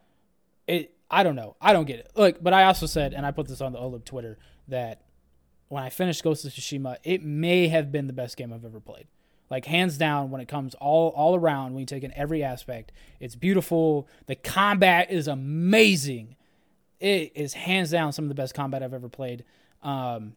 It 0.67 0.95
I 1.11 1.23
don't 1.25 1.37
know. 1.37 1.57
I 1.61 1.75
don't 1.75 1.85
get 1.85 1.99
it. 1.99 2.11
Look, 2.17 2.43
but 2.43 2.55
I 2.55 2.65
also 2.65 2.87
said, 2.87 3.13
and 3.13 3.27
I 3.27 3.33
put 3.33 3.49
this 3.49 3.61
on 3.61 3.73
the 3.75 3.79
OLIP 3.79 4.07
Twitter 4.07 4.39
that 4.69 5.03
when 5.69 5.83
I 5.83 5.91
finished 5.91 6.25
Ghost 6.25 6.47
of 6.47 6.53
Tsushima, 6.53 6.97
it 7.05 7.23
may 7.23 7.69
have 7.69 7.93
been 7.93 8.07
the 8.07 8.15
best 8.15 8.39
game 8.39 8.51
I've 8.51 8.65
ever 8.65 8.81
played. 8.81 9.09
Like 9.53 9.67
hands 9.67 9.99
down, 9.99 10.31
when 10.31 10.41
it 10.41 10.49
comes 10.49 10.75
all 10.77 11.11
all 11.11 11.37
around, 11.37 11.75
when 11.75 11.81
you 11.81 11.87
take 11.87 12.05
in 12.05 12.13
every 12.17 12.43
aspect, 12.43 12.91
it's 13.21 13.37
beautiful. 13.37 14.09
The 14.25 14.35
combat 14.35 15.11
is 15.11 15.29
amazing. 15.29 16.37
It 16.99 17.33
is 17.35 17.53
hands 17.53 17.91
down 17.91 18.15
some 18.15 18.25
of 18.25 18.31
the 18.31 18.35
best 18.35 18.55
combat 18.55 18.83
I've 18.83 18.95
ever 18.95 19.11
played. 19.11 19.45
Um, 19.83 20.37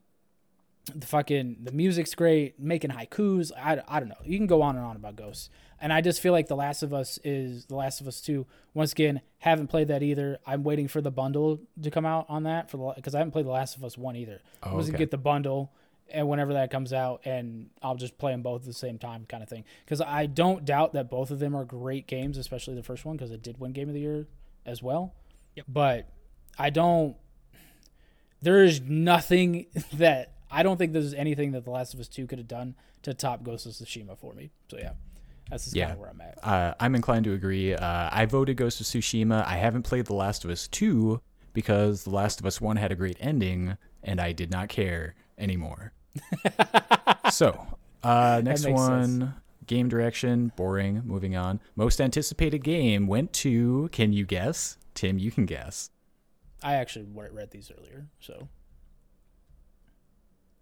the 0.93 1.07
fucking 1.07 1.59
the 1.63 1.71
music's 1.71 2.13
great. 2.13 2.59
Making 2.59 2.91
haikus, 2.91 3.53
I, 3.57 3.81
I 3.87 4.01
don't 4.01 4.09
know. 4.09 4.15
You 4.25 4.37
can 4.37 4.47
go 4.47 4.61
on 4.61 4.75
and 4.75 4.83
on 4.83 4.97
about 4.97 5.15
Ghosts, 5.15 5.49
and 5.79 5.93
I 5.93 6.01
just 6.01 6.19
feel 6.19 6.33
like 6.33 6.47
The 6.47 6.57
Last 6.57 6.83
of 6.83 6.93
Us 6.93 7.17
is 7.23 7.67
The 7.67 7.75
Last 7.75 8.01
of 8.01 8.09
Us 8.09 8.19
Two. 8.19 8.45
Once 8.73 8.91
again, 8.91 9.21
haven't 9.37 9.67
played 9.67 9.87
that 9.87 10.03
either. 10.03 10.39
I'm 10.45 10.65
waiting 10.65 10.89
for 10.89 10.99
the 10.99 11.09
bundle 11.09 11.61
to 11.81 11.89
come 11.89 12.05
out 12.05 12.25
on 12.27 12.43
that 12.43 12.69
for 12.69 12.75
the 12.75 12.93
because 12.97 13.15
I 13.15 13.19
haven't 13.19 13.31
played 13.31 13.45
The 13.45 13.51
Last 13.51 13.77
of 13.77 13.83
Us 13.85 13.97
One 13.97 14.17
either. 14.17 14.41
I 14.61 14.73
was 14.73 14.87
gonna 14.87 14.97
get 14.97 15.11
the 15.11 15.17
bundle, 15.17 15.71
and 16.11 16.27
whenever 16.27 16.53
that 16.53 16.69
comes 16.71 16.93
out, 16.93 17.21
and 17.25 17.69
I'll 17.81 17.95
just 17.95 18.17
play 18.17 18.31
them 18.31 18.41
both 18.41 18.61
at 18.61 18.67
the 18.67 18.73
same 18.73 18.97
time, 18.97 19.25
kind 19.27 19.41
of 19.43 19.49
thing. 19.49 19.63
Because 19.83 20.01
I 20.01 20.25
don't 20.27 20.65
doubt 20.65 20.93
that 20.93 21.09
both 21.09 21.31
of 21.31 21.39
them 21.39 21.55
are 21.55 21.65
great 21.65 22.07
games, 22.07 22.37
especially 22.37 22.75
the 22.75 22.83
first 22.83 23.05
one 23.05 23.17
because 23.17 23.31
it 23.31 23.41
did 23.41 23.59
win 23.59 23.71
Game 23.73 23.87
of 23.87 23.93
the 23.93 24.01
Year 24.01 24.27
as 24.65 24.81
well. 24.83 25.13
Yep. 25.55 25.65
But 25.67 26.09
I 26.57 26.69
don't. 26.69 27.15
There 28.41 28.63
is 28.63 28.81
nothing 28.81 29.65
that 29.93 30.33
I 30.51 30.63
don't 30.63 30.77
think 30.77 30.93
there's 30.93 31.13
anything 31.13 31.51
that 31.53 31.63
The 31.65 31.71
Last 31.71 31.93
of 31.93 31.99
Us 31.99 32.07
Two 32.07 32.27
could 32.27 32.37
have 32.37 32.47
done 32.47 32.75
to 33.03 33.13
top 33.13 33.43
Ghost 33.43 33.65
of 33.65 33.71
Tsushima 33.73 34.17
for 34.17 34.33
me. 34.33 34.51
So 34.69 34.77
yeah, 34.77 34.91
that's 35.49 35.65
just 35.65 35.75
Yeah. 35.75 35.85
kind 35.85 35.93
of 35.93 35.99
where 35.99 36.09
I'm 36.09 36.21
at. 36.21 36.39
Uh, 36.43 36.73
I'm 36.79 36.95
inclined 36.95 37.25
to 37.25 37.33
agree. 37.33 37.73
Uh, 37.73 38.09
I 38.11 38.25
voted 38.25 38.57
Ghost 38.57 38.79
of 38.81 38.85
Tsushima. 38.87 39.45
I 39.45 39.57
haven't 39.57 39.83
played 39.83 40.05
The 40.05 40.13
Last 40.13 40.43
of 40.45 40.51
Us 40.51 40.67
2 40.67 41.19
because 41.53 42.03
The 42.03 42.09
Last 42.11 42.39
of 42.39 42.45
Us 42.45 42.59
1 42.61 42.77
had 42.77 42.91
a 42.91 42.95
great 42.95 43.17
ending, 43.19 43.77
and 44.03 44.19
I 44.19 44.31
did 44.31 44.51
not 44.51 44.69
care 44.69 45.15
anymore. 45.37 45.91
so, 47.31 47.65
uh, 48.03 48.41
next 48.43 48.67
one 48.67 49.19
sense. 49.19 49.31
game 49.65 49.89
direction, 49.89 50.51
boring. 50.55 51.01
Moving 51.05 51.35
on. 51.35 51.59
Most 51.75 51.99
anticipated 52.01 52.63
game 52.63 53.07
went 53.07 53.33
to, 53.33 53.89
can 53.91 54.13
you 54.13 54.25
guess? 54.25 54.77
Tim, 54.93 55.17
you 55.19 55.31
can 55.31 55.45
guess. 55.45 55.89
I 56.63 56.75
actually 56.75 57.05
read 57.13 57.51
these 57.51 57.71
earlier, 57.77 58.07
so. 58.19 58.47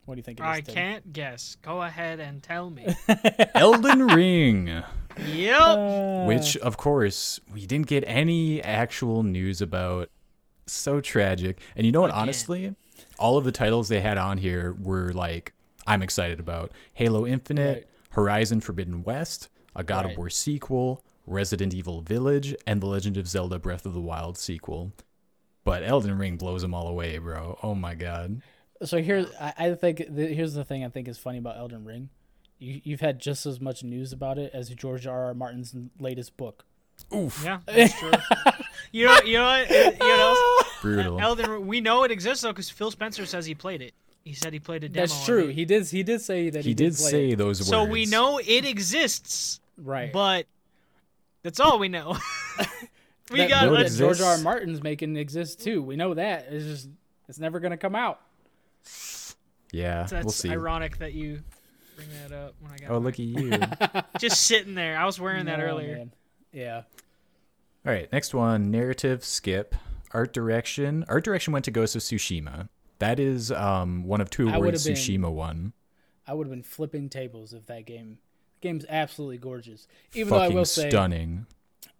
What 0.05 0.15
do 0.15 0.19
you 0.19 0.23
think? 0.23 0.39
It 0.39 0.43
is, 0.43 0.47
I 0.49 0.61
Tim? 0.61 0.75
can't 0.75 1.13
guess. 1.13 1.55
Go 1.61 1.81
ahead 1.81 2.19
and 2.19 2.43
tell 2.43 2.69
me. 2.69 2.87
Elden 3.55 4.07
Ring. 4.07 4.83
yep. 5.25 5.61
Uh, 5.61 6.25
which 6.25 6.57
of 6.57 6.75
course 6.75 7.39
we 7.53 7.65
didn't 7.65 7.87
get 7.87 8.03
any 8.05 8.61
actual 8.61 9.23
news 9.23 9.61
about 9.61 10.09
so 10.65 10.99
tragic 10.99 11.59
and 11.75 11.85
you 11.85 11.91
know 11.91 12.01
what 12.01 12.09
Again. 12.09 12.21
honestly 12.21 12.75
all 13.19 13.37
of 13.37 13.45
the 13.45 13.51
titles 13.51 13.87
they 13.89 14.01
had 14.01 14.17
on 14.17 14.37
here 14.37 14.75
were 14.79 15.11
like 15.13 15.53
i'm 15.87 16.01
excited 16.01 16.39
about 16.39 16.71
halo 16.93 17.25
infinite 17.25 17.75
Right. 17.75 17.85
horizon 18.11 18.59
forbidden 18.61 19.03
west 19.03 19.49
a 19.75 19.83
god 19.83 20.05
Right. 20.05 20.11
of 20.13 20.17
war 20.17 20.29
sequel 20.29 21.03
resident 21.25 21.73
evil 21.73 22.01
village 22.01 22.55
and 22.67 22.81
the 22.81 22.87
legend 22.87 23.17
of 23.17 23.27
zelda 23.27 23.59
breath 23.59 23.85
of 23.85 23.93
the 23.93 24.01
wild 24.01 24.37
sequel 24.37 24.91
but 25.63 25.83
elden 25.83 26.17
ring 26.17 26.37
blows 26.37 26.61
them 26.61 26.73
all 26.73 26.87
away 26.87 27.17
bro 27.17 27.57
oh 27.63 27.75
my 27.75 27.95
god 27.95 28.41
So 28.83 28.97
here, 29.01 29.25
I, 29.39 29.53
I 29.57 29.73
think 29.75 29.99
here's 30.13 30.53
the 30.55 30.65
thing 30.65 30.83
I 30.83 30.89
think 30.89 31.07
is 31.07 31.17
funny 31.17 31.37
about 31.37 31.55
Elden 31.57 31.85
Ring. 31.85 32.09
You, 32.59 32.81
you've 32.83 32.99
had 32.99 33.17
just 33.17 33.45
as 33.45 33.61
much 33.61 33.81
news 33.81 34.11
about 34.11 34.37
it 34.37 34.51
as 34.53 34.67
George 34.71 35.07
R. 35.07 35.27
R. 35.27 35.33
Martin's 35.33 35.73
latest 36.01 36.35
book. 36.35 36.65
oof 37.15 37.41
Yeah, 37.45 37.59
that's 37.65 37.97
true. 37.97 38.11
you 38.93 39.07
know, 39.07 39.19
you 39.25 39.37
know, 39.39 39.45
what? 39.45 39.71
you 39.71 40.07
know, 40.07 40.61
brutal 40.81 41.19
Elden. 41.19 41.67
We 41.67 41.81
know 41.81 42.03
it 42.03 42.11
exists 42.11 42.43
though 42.43 42.51
because 42.51 42.69
Phil 42.69 42.91
Spencer 42.91 43.25
says 43.25 43.45
he 43.45 43.55
played 43.55 43.81
it. 43.81 43.93
He 44.23 44.33
said 44.33 44.53
he 44.53 44.59
played 44.59 44.83
a 44.83 44.89
demo. 44.89 45.07
That's 45.07 45.25
true. 45.25 45.47
He 45.47 45.65
did. 45.65 45.87
He 45.87 46.03
did 46.03 46.21
say 46.21 46.51
that 46.51 46.63
he, 46.63 46.69
he 46.69 46.73
did 46.75 46.95
play 46.95 47.11
say 47.11 47.29
it. 47.31 47.37
those 47.37 47.59
words 47.59 47.69
So 47.69 47.83
we 47.83 48.05
know 48.05 48.39
it 48.39 48.65
exists, 48.65 49.59
right. 49.77 50.13
but 50.13 50.45
that's 51.41 51.59
all 51.59 51.79
we 51.79 51.89
know. 51.89 52.17
we 53.31 53.39
that, 53.39 53.49
got. 53.49 53.63
That 53.65 53.71
Let's, 53.71 53.97
George 53.97 54.21
R. 54.21 54.33
R. 54.33 54.37
Martin's 54.37 54.83
making 54.83 55.17
exist 55.17 55.61
too. 55.61 55.81
We 55.81 55.95
know 55.95 56.13
that. 56.13 56.47
It's 56.51 56.65
just 56.65 56.89
it's 57.27 57.39
never 57.39 57.59
gonna 57.59 57.77
come 57.77 57.95
out. 57.95 58.21
yeah 59.71 60.03
that's 60.03 60.23
we'll 60.23 60.31
see 60.31 60.51
ironic 60.51 60.99
that 60.99 61.13
you 61.13 61.41
bring 61.95 62.07
that 62.21 62.31
up 62.31 62.53
when 62.59 62.71
I 62.71 62.77
got. 62.77 62.91
oh 62.91 62.93
mine. 62.93 63.03
look 63.03 63.13
at 63.15 63.19
you 63.19 63.51
just 64.19 64.43
sitting 64.43 64.75
there. 64.75 64.97
I 64.97 65.05
was 65.05 65.19
wearing 65.19 65.47
that 65.47 65.59
earlier. 65.59 65.97
man. 65.97 66.11
Yeah. 66.51 66.83
All 67.85 67.91
right, 67.91 68.11
next 68.13 68.33
one 68.33 68.71
narrative 68.71 69.23
skip. 69.23 69.75
Art 70.11 70.33
direction. 70.33 71.03
Art 71.07 71.23
direction 71.23 71.53
went 71.53 71.65
to 71.65 71.71
Ghost 71.71 71.95
of 71.95 72.01
Tsushima. 72.01 72.69
That 72.99 73.19
is 73.19 73.51
um, 73.51 74.03
one 74.05 74.21
of 74.21 74.29
two 74.29 74.47
I 74.49 74.55
awards 74.55 74.85
would've 74.85 74.85
been- 74.85 75.19
Tsushima 75.21 75.31
won. 75.31 75.73
I 76.25 76.33
would 76.33 76.47
have 76.47 76.51
been 76.51 76.63
flipping 76.63 77.09
tables 77.09 77.53
if 77.53 77.65
that 77.65 77.85
game. 77.85 78.17
The 78.61 78.67
game's 78.69 78.85
absolutely 78.87 79.37
gorgeous. 79.39 79.87
Even 80.13 80.29
Fucking 80.29 80.49
though 80.49 80.53
I 80.55 80.57
will 80.59 80.65
say, 80.65 80.89
stunning. 80.89 81.47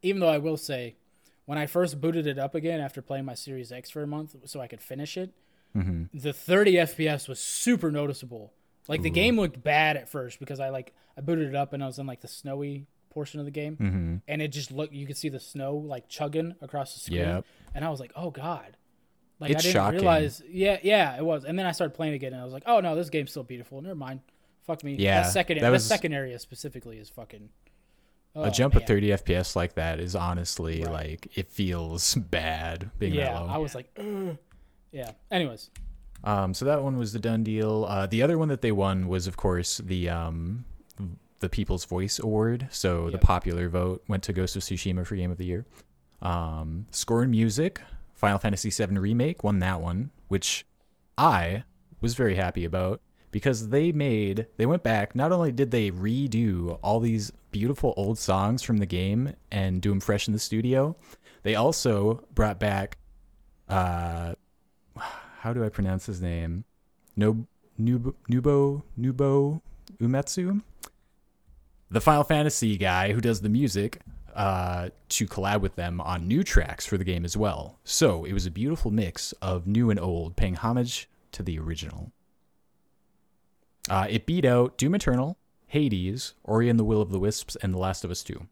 even 0.01 0.21
though 0.21 0.29
I 0.29 0.37
will 0.37 0.55
say, 0.55 0.95
when 1.45 1.57
I 1.57 1.65
first 1.65 1.99
booted 1.99 2.25
it 2.25 2.39
up 2.39 2.55
again 2.55 2.79
after 2.79 3.01
playing 3.01 3.25
my 3.25 3.33
Series 3.33 3.73
X 3.73 3.89
for 3.89 4.01
a 4.01 4.07
month, 4.07 4.35
so 4.45 4.61
I 4.61 4.67
could 4.67 4.79
finish 4.81 5.17
it, 5.17 5.31
hmm 5.73 6.03
the 6.13 6.31
30 6.31 6.73
FPS 6.75 7.27
was 7.27 7.39
super 7.39 7.91
noticeable. 7.91 8.53
Like 8.87 9.01
the 9.01 9.09
game 9.09 9.37
looked 9.37 9.61
bad 9.63 9.97
at 9.97 10.07
first 10.07 10.39
because 10.39 10.59
I 10.61 10.69
like 10.69 10.93
I 11.17 11.21
booted 11.21 11.49
it 11.49 11.55
up 11.55 11.73
and 11.73 11.83
I 11.83 11.87
was 11.87 11.99
in 11.99 12.05
like 12.07 12.21
the 12.21 12.27
snowy 12.29 12.85
portion 13.13 13.39
of 13.39 13.45
the 13.45 13.51
game, 13.51 13.75
hmm 13.77 14.15
and 14.27 14.41
it 14.41 14.49
just 14.49 14.71
looked 14.71 14.93
you 14.93 15.05
could 15.07 15.17
see 15.17 15.29
the 15.29 15.39
snow 15.39 15.75
like 15.75 16.07
chugging 16.09 16.55
across 16.61 16.93
the 16.93 16.99
screen, 16.99 17.19
Yep. 17.19 17.45
and 17.75 17.85
I 17.85 17.89
was 17.89 17.99
like, 17.99 18.11
oh 18.15 18.31
god. 18.31 18.77
Like 19.39 19.51
It's 19.51 19.59
I 19.59 19.61
didn't 19.63 19.73
shocking. 19.73 19.99
realize, 19.99 20.41
yeah, 20.47 20.77
yeah, 20.83 21.17
it 21.17 21.25
was. 21.25 21.43
And 21.43 21.57
then 21.59 21.65
I 21.65 21.71
started 21.73 21.93
playing 21.95 22.13
again, 22.13 22.31
and 22.33 22.41
I 22.41 22.45
was 22.45 22.53
like, 22.53 22.63
"Oh 22.65 22.79
no, 22.79 22.95
this 22.95 23.09
game's 23.09 23.31
still 23.31 23.43
beautiful." 23.43 23.81
Never 23.81 23.95
mind, 23.95 24.21
fuck 24.65 24.83
me. 24.85 24.93
Yeah, 24.95 25.23
that 25.23 25.31
second, 25.33 25.59
that 25.59 25.71
that, 25.71 25.79
second 25.81 26.13
area 26.13 26.39
specifically 26.39 26.97
is 26.97 27.09
fucking. 27.09 27.49
a 28.35 28.39
oh, 28.39 28.49
jump 28.51 28.75
man. 28.75 28.83
of 28.83 28.87
30 28.87 29.07
FPS 29.09 29.55
like 29.55 29.73
that 29.75 29.99
is 29.99 30.15
honestly 30.15 30.83
Right. 30.83 30.91
like 30.91 31.37
it 31.37 31.49
feels 31.51 32.15
bad 32.15 32.91
being 32.99 33.13
Yeah, 33.15 33.33
that 33.33 33.41
I 33.49 33.57
was 33.57 33.75
like, 33.75 33.89
Ugh. 33.99 34.37
yeah. 34.91 35.11
Anyways, 35.29 35.69
Um, 36.23 36.53
so 36.53 36.63
that 36.65 36.81
one 36.81 36.97
was 36.97 37.11
the 37.11 37.19
done 37.19 37.43
deal. 37.43 37.85
Uh, 37.89 38.05
the 38.05 38.21
other 38.21 38.37
one 38.37 38.47
that 38.47 38.61
they 38.61 38.71
won 38.71 39.07
was, 39.09 39.27
of 39.27 39.35
course, 39.35 39.79
the 39.79 40.09
um, 40.09 40.63
the 41.43 41.49
People's 41.49 41.85
Voice 41.85 42.19
Award. 42.19 42.67
So 42.71 43.09
the 43.09 43.17
popular 43.17 43.69
vote 43.69 44.01
went 44.07 44.23
to 44.23 44.33
Ghost 44.33 44.55
of 44.55 44.63
Tsushima 44.63 45.05
for 45.05 45.15
Game 45.15 45.29
of 45.29 45.37
the 45.37 45.45
Year. 45.45 45.65
Um, 46.21 46.87
score 46.89 47.21
and 47.21 47.31
music 47.31 47.81
Final 48.15 48.39
Fantasy 48.39 48.69
VII 48.69 48.97
Remake 48.97 49.43
won 49.43 49.59
that 49.59 49.81
one, 49.81 50.09
which 50.29 50.65
I 51.17 51.65
was 51.99 52.15
very 52.15 52.35
happy 52.35 52.63
about 52.63 53.01
because 53.31 53.67
they 53.67 53.91
made 53.91 54.47
they 54.55 54.65
went 54.65 54.81
back. 54.81 55.13
Not 55.13 55.33
only 55.33 55.51
did 55.51 55.71
they 55.71 55.91
redo 55.91 56.79
all 56.81 57.01
these 57.01 57.33
beautiful 57.51 57.93
old 57.97 58.17
songs 58.17 58.63
from 58.63 58.77
the 58.77 58.85
game 58.85 59.33
and 59.51 59.81
do 59.81 59.89
them 59.89 59.99
fresh 59.99 60.27
in 60.27 60.33
the 60.33 60.39
studio, 60.39 60.95
they 61.43 61.55
also 61.55 62.23
brought 62.33 62.61
back. 62.61 62.97
Uh, 63.67 64.35
how 65.39 65.51
do 65.51 65.61
I 65.65 65.67
pronounce 65.67 66.05
his 66.05 66.21
name? 66.21 66.63
No, 67.17 67.45
Nubo, 67.77 68.15
Nubo, 68.29 68.83
Nubo 68.97 69.61
Umetsu, 69.99 70.61
the 71.89 72.01
Final 72.01 72.23
Fantasy 72.23 72.77
guy 72.77 73.13
who 73.13 73.21
does 73.21 73.41
the 73.41 73.49
music, 73.49 73.99
uh, 74.35 74.89
to 75.09 75.27
collab 75.27 75.61
with 75.61 75.75
them 75.75 76.01
on 76.01 76.27
new 76.27 76.43
tracks 76.43 76.85
for 76.85 76.97
the 76.97 77.03
game 77.03 77.23
as 77.23 77.37
well. 77.37 77.79
So 77.83 78.25
it 78.25 78.33
was 78.33 78.45
a 78.47 78.51
beautiful 78.51 78.89
mix 78.89 79.31
of 79.33 79.67
new 79.67 79.89
and 79.91 79.99
old, 79.99 80.35
paying 80.35 80.55
homage 80.55 81.07
to 81.33 81.43
the 81.43 81.59
original. 81.59 82.11
Uh, 83.89 84.07
it 84.09 84.25
beat 84.25 84.45
out 84.45 84.77
Doom 84.77 84.95
Eternal, 84.95 85.37
Hades, 85.67 86.33
Ori 86.43 86.69
and 86.69 86.79
the 86.79 86.83
Will 86.83 87.01
of 87.01 87.11
the 87.11 87.19
Wisps, 87.19 87.55
and 87.57 87.73
The 87.73 87.77
Last 87.77 88.03
of 88.03 88.11
Us 88.11 88.23
2. 88.23 88.47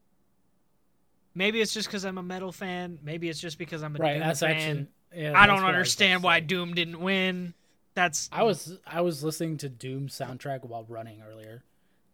Maybe 1.34 1.62
it's 1.62 1.74
just 1.74 1.88
because 1.88 2.04
I'm 2.04 2.18
a 2.18 2.24
metal 2.24 2.52
fan. 2.52 3.00
Maybe 3.02 3.30
it's 3.30 3.40
just 3.40 3.58
because 3.58 3.82
I'm 3.84 3.96
a 3.96 4.00
Right, 4.00 4.14
Doom 4.14 4.20
that's 4.22 4.40
fan. 4.42 4.52
actually. 4.52 4.88
Yeah, 5.24 5.34
I 5.40 5.46
don't 5.48 5.64
understand 5.64 6.18
about 6.22 6.26
why. 6.28 6.40
Doom 6.42 6.74
didn't 6.74 7.00
win. 7.00 7.54
That's 7.94 8.30
I 8.32 8.44
was 8.44 8.78
I 8.88 9.02
was 9.02 9.24
listening 9.24 9.58
to 9.58 9.70
Doom 9.70 10.08
soundtrack 10.08 10.64
while 10.64 10.86
running 10.88 11.22
earlier. 11.22 11.64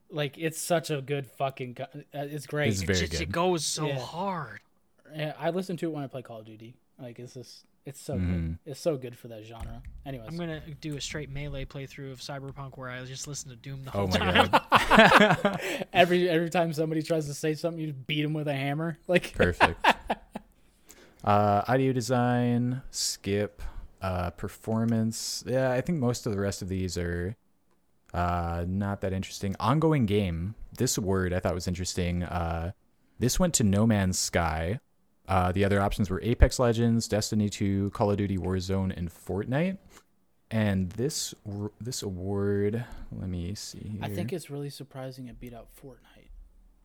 Like 0.10 0.38
it's 0.38 0.60
such 0.62 0.90
a 0.90 1.02
good 1.02 1.28
fucking. 1.28 1.76
co- 1.76 1.84
uh, 1.84 1.98
It's 2.14 2.46
great. 2.46 2.70
It's 2.70 2.82
very 2.82 3.00
just, 3.00 3.12
good. 3.12 3.22
it 3.22 3.32
goes 3.32 3.66
so 3.66 3.88
Yeah. 3.88 4.00
hard. 4.00 4.60
Yeah, 5.16 5.34
I 5.40 5.50
listen 5.52 5.78
to 5.78 5.86
it 5.88 5.94
when 5.94 6.04
I 6.04 6.08
play 6.08 6.22
Call 6.22 6.40
of 6.40 6.46
Duty. 6.46 6.76
Like 7.00 7.20
it's 7.20 7.34
just 7.34 7.66
it's 7.86 8.02
so 8.02 8.16
Mhm. 8.16 8.28
good. 8.28 8.58
It's 8.66 8.80
so 8.82 8.98
good 8.98 9.18
for 9.18 9.30
that 9.30 9.46
genre. 9.46 9.82
Anyways, 10.06 10.28
I'm 10.28 10.38
gonna 10.38 10.62
do 10.82 10.98
a 10.98 11.02
straight 11.02 11.30
melee 11.30 11.64
playthrough 11.66 12.12
of 12.12 12.20
Cyberpunk 12.20 12.78
where 12.78 12.90
I 12.90 13.04
just 13.06 13.28
listen 13.28 13.50
to 13.50 13.56
Doom 13.56 13.84
the 13.86 13.92
Oh 13.96 14.00
whole 14.00 14.08
my 14.08 14.18
time. 14.18 14.50
god. 14.52 15.62
every 15.94 16.28
every 16.30 16.50
time 16.50 16.74
somebody 16.74 17.02
tries 17.02 17.28
to 17.28 17.34
say 17.34 17.54
something, 17.54 17.80
you 17.80 17.88
just 17.94 18.06
beat 18.08 18.24
them 18.24 18.34
with 18.34 18.48
a 18.48 18.54
hammer. 18.56 18.98
Like 19.08 19.34
Perfect. 19.34 19.86
Uh, 21.24 21.62
audio 21.68 21.92
design, 21.92 22.82
skip, 22.90 23.62
uh, 24.02 24.30
performance. 24.32 25.44
Yeah, 25.46 25.72
I 25.72 25.82
think 25.82 26.00
most 26.00 26.26
of 26.26 26.32
the 26.32 26.40
rest 26.40 26.62
of 26.62 26.70
these 26.70 26.98
are 26.98 27.36
uh, 28.14 28.66
not 28.68 29.02
that 29.02 29.14
interesting. 29.14 29.56
Ongoing 29.60 30.06
game. 30.06 30.56
This 30.78 30.98
word 30.98 31.34
I 31.34 31.40
thought 31.40 31.54
was 31.54 31.68
interesting. 31.68 32.24
Uh, 32.24 32.72
this 33.20 33.40
went 33.40 33.54
to 33.56 33.64
No 33.64 33.86
Man's 33.88 34.18
Sky. 34.20 34.80
Uh, 35.28 35.52
the 35.52 35.66
other 35.66 35.82
options 35.82 36.10
were 36.10 36.22
Apex 36.24 36.58
Legends, 36.60 37.08
Destiny 37.08 37.50
2, 37.50 37.90
Call 37.92 38.12
of 38.12 38.18
Duty 38.18 38.38
Warzone, 38.38 38.96
and 38.96 39.10
Fortnite. 39.10 39.78
And 40.50 40.90
this 40.92 41.34
this 41.82 42.02
award, 42.04 42.86
let 43.12 43.30
me 43.30 43.54
see. 43.56 44.00
I 44.02 44.08
think 44.08 44.32
it's 44.32 44.50
really 44.50 44.70
surprising 44.70 45.28
it 45.28 45.40
beat 45.42 45.54
out 45.54 45.68
Fortnite. 45.84 46.30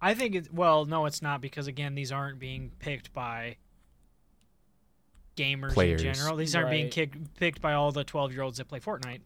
I 0.01 0.15
think 0.15 0.35
it's 0.35 0.51
well, 0.53 0.85
no, 0.85 1.07
it's 1.07 1.23
not 1.23 1.41
because 1.41 1.69
again, 1.69 1.95
these 1.95 2.11
aren't 2.11 2.41
being 2.41 2.73
picked 2.81 3.13
by 3.13 3.59
gamers 5.37 5.73
Players. 5.75 6.03
in 6.03 6.13
general. 6.13 6.37
These 6.37 6.57
aren't 6.57 6.71
being 6.71 6.87
Right. 6.87 6.93
kicked, 6.93 7.35
picked 7.37 7.61
by 7.63 7.75
all 7.75 7.93
the 7.93 8.03
12 8.05 8.33
year 8.33 8.43
olds 8.43 8.59
that 8.59 8.67
play 8.67 8.81
Fortnite. 8.81 9.21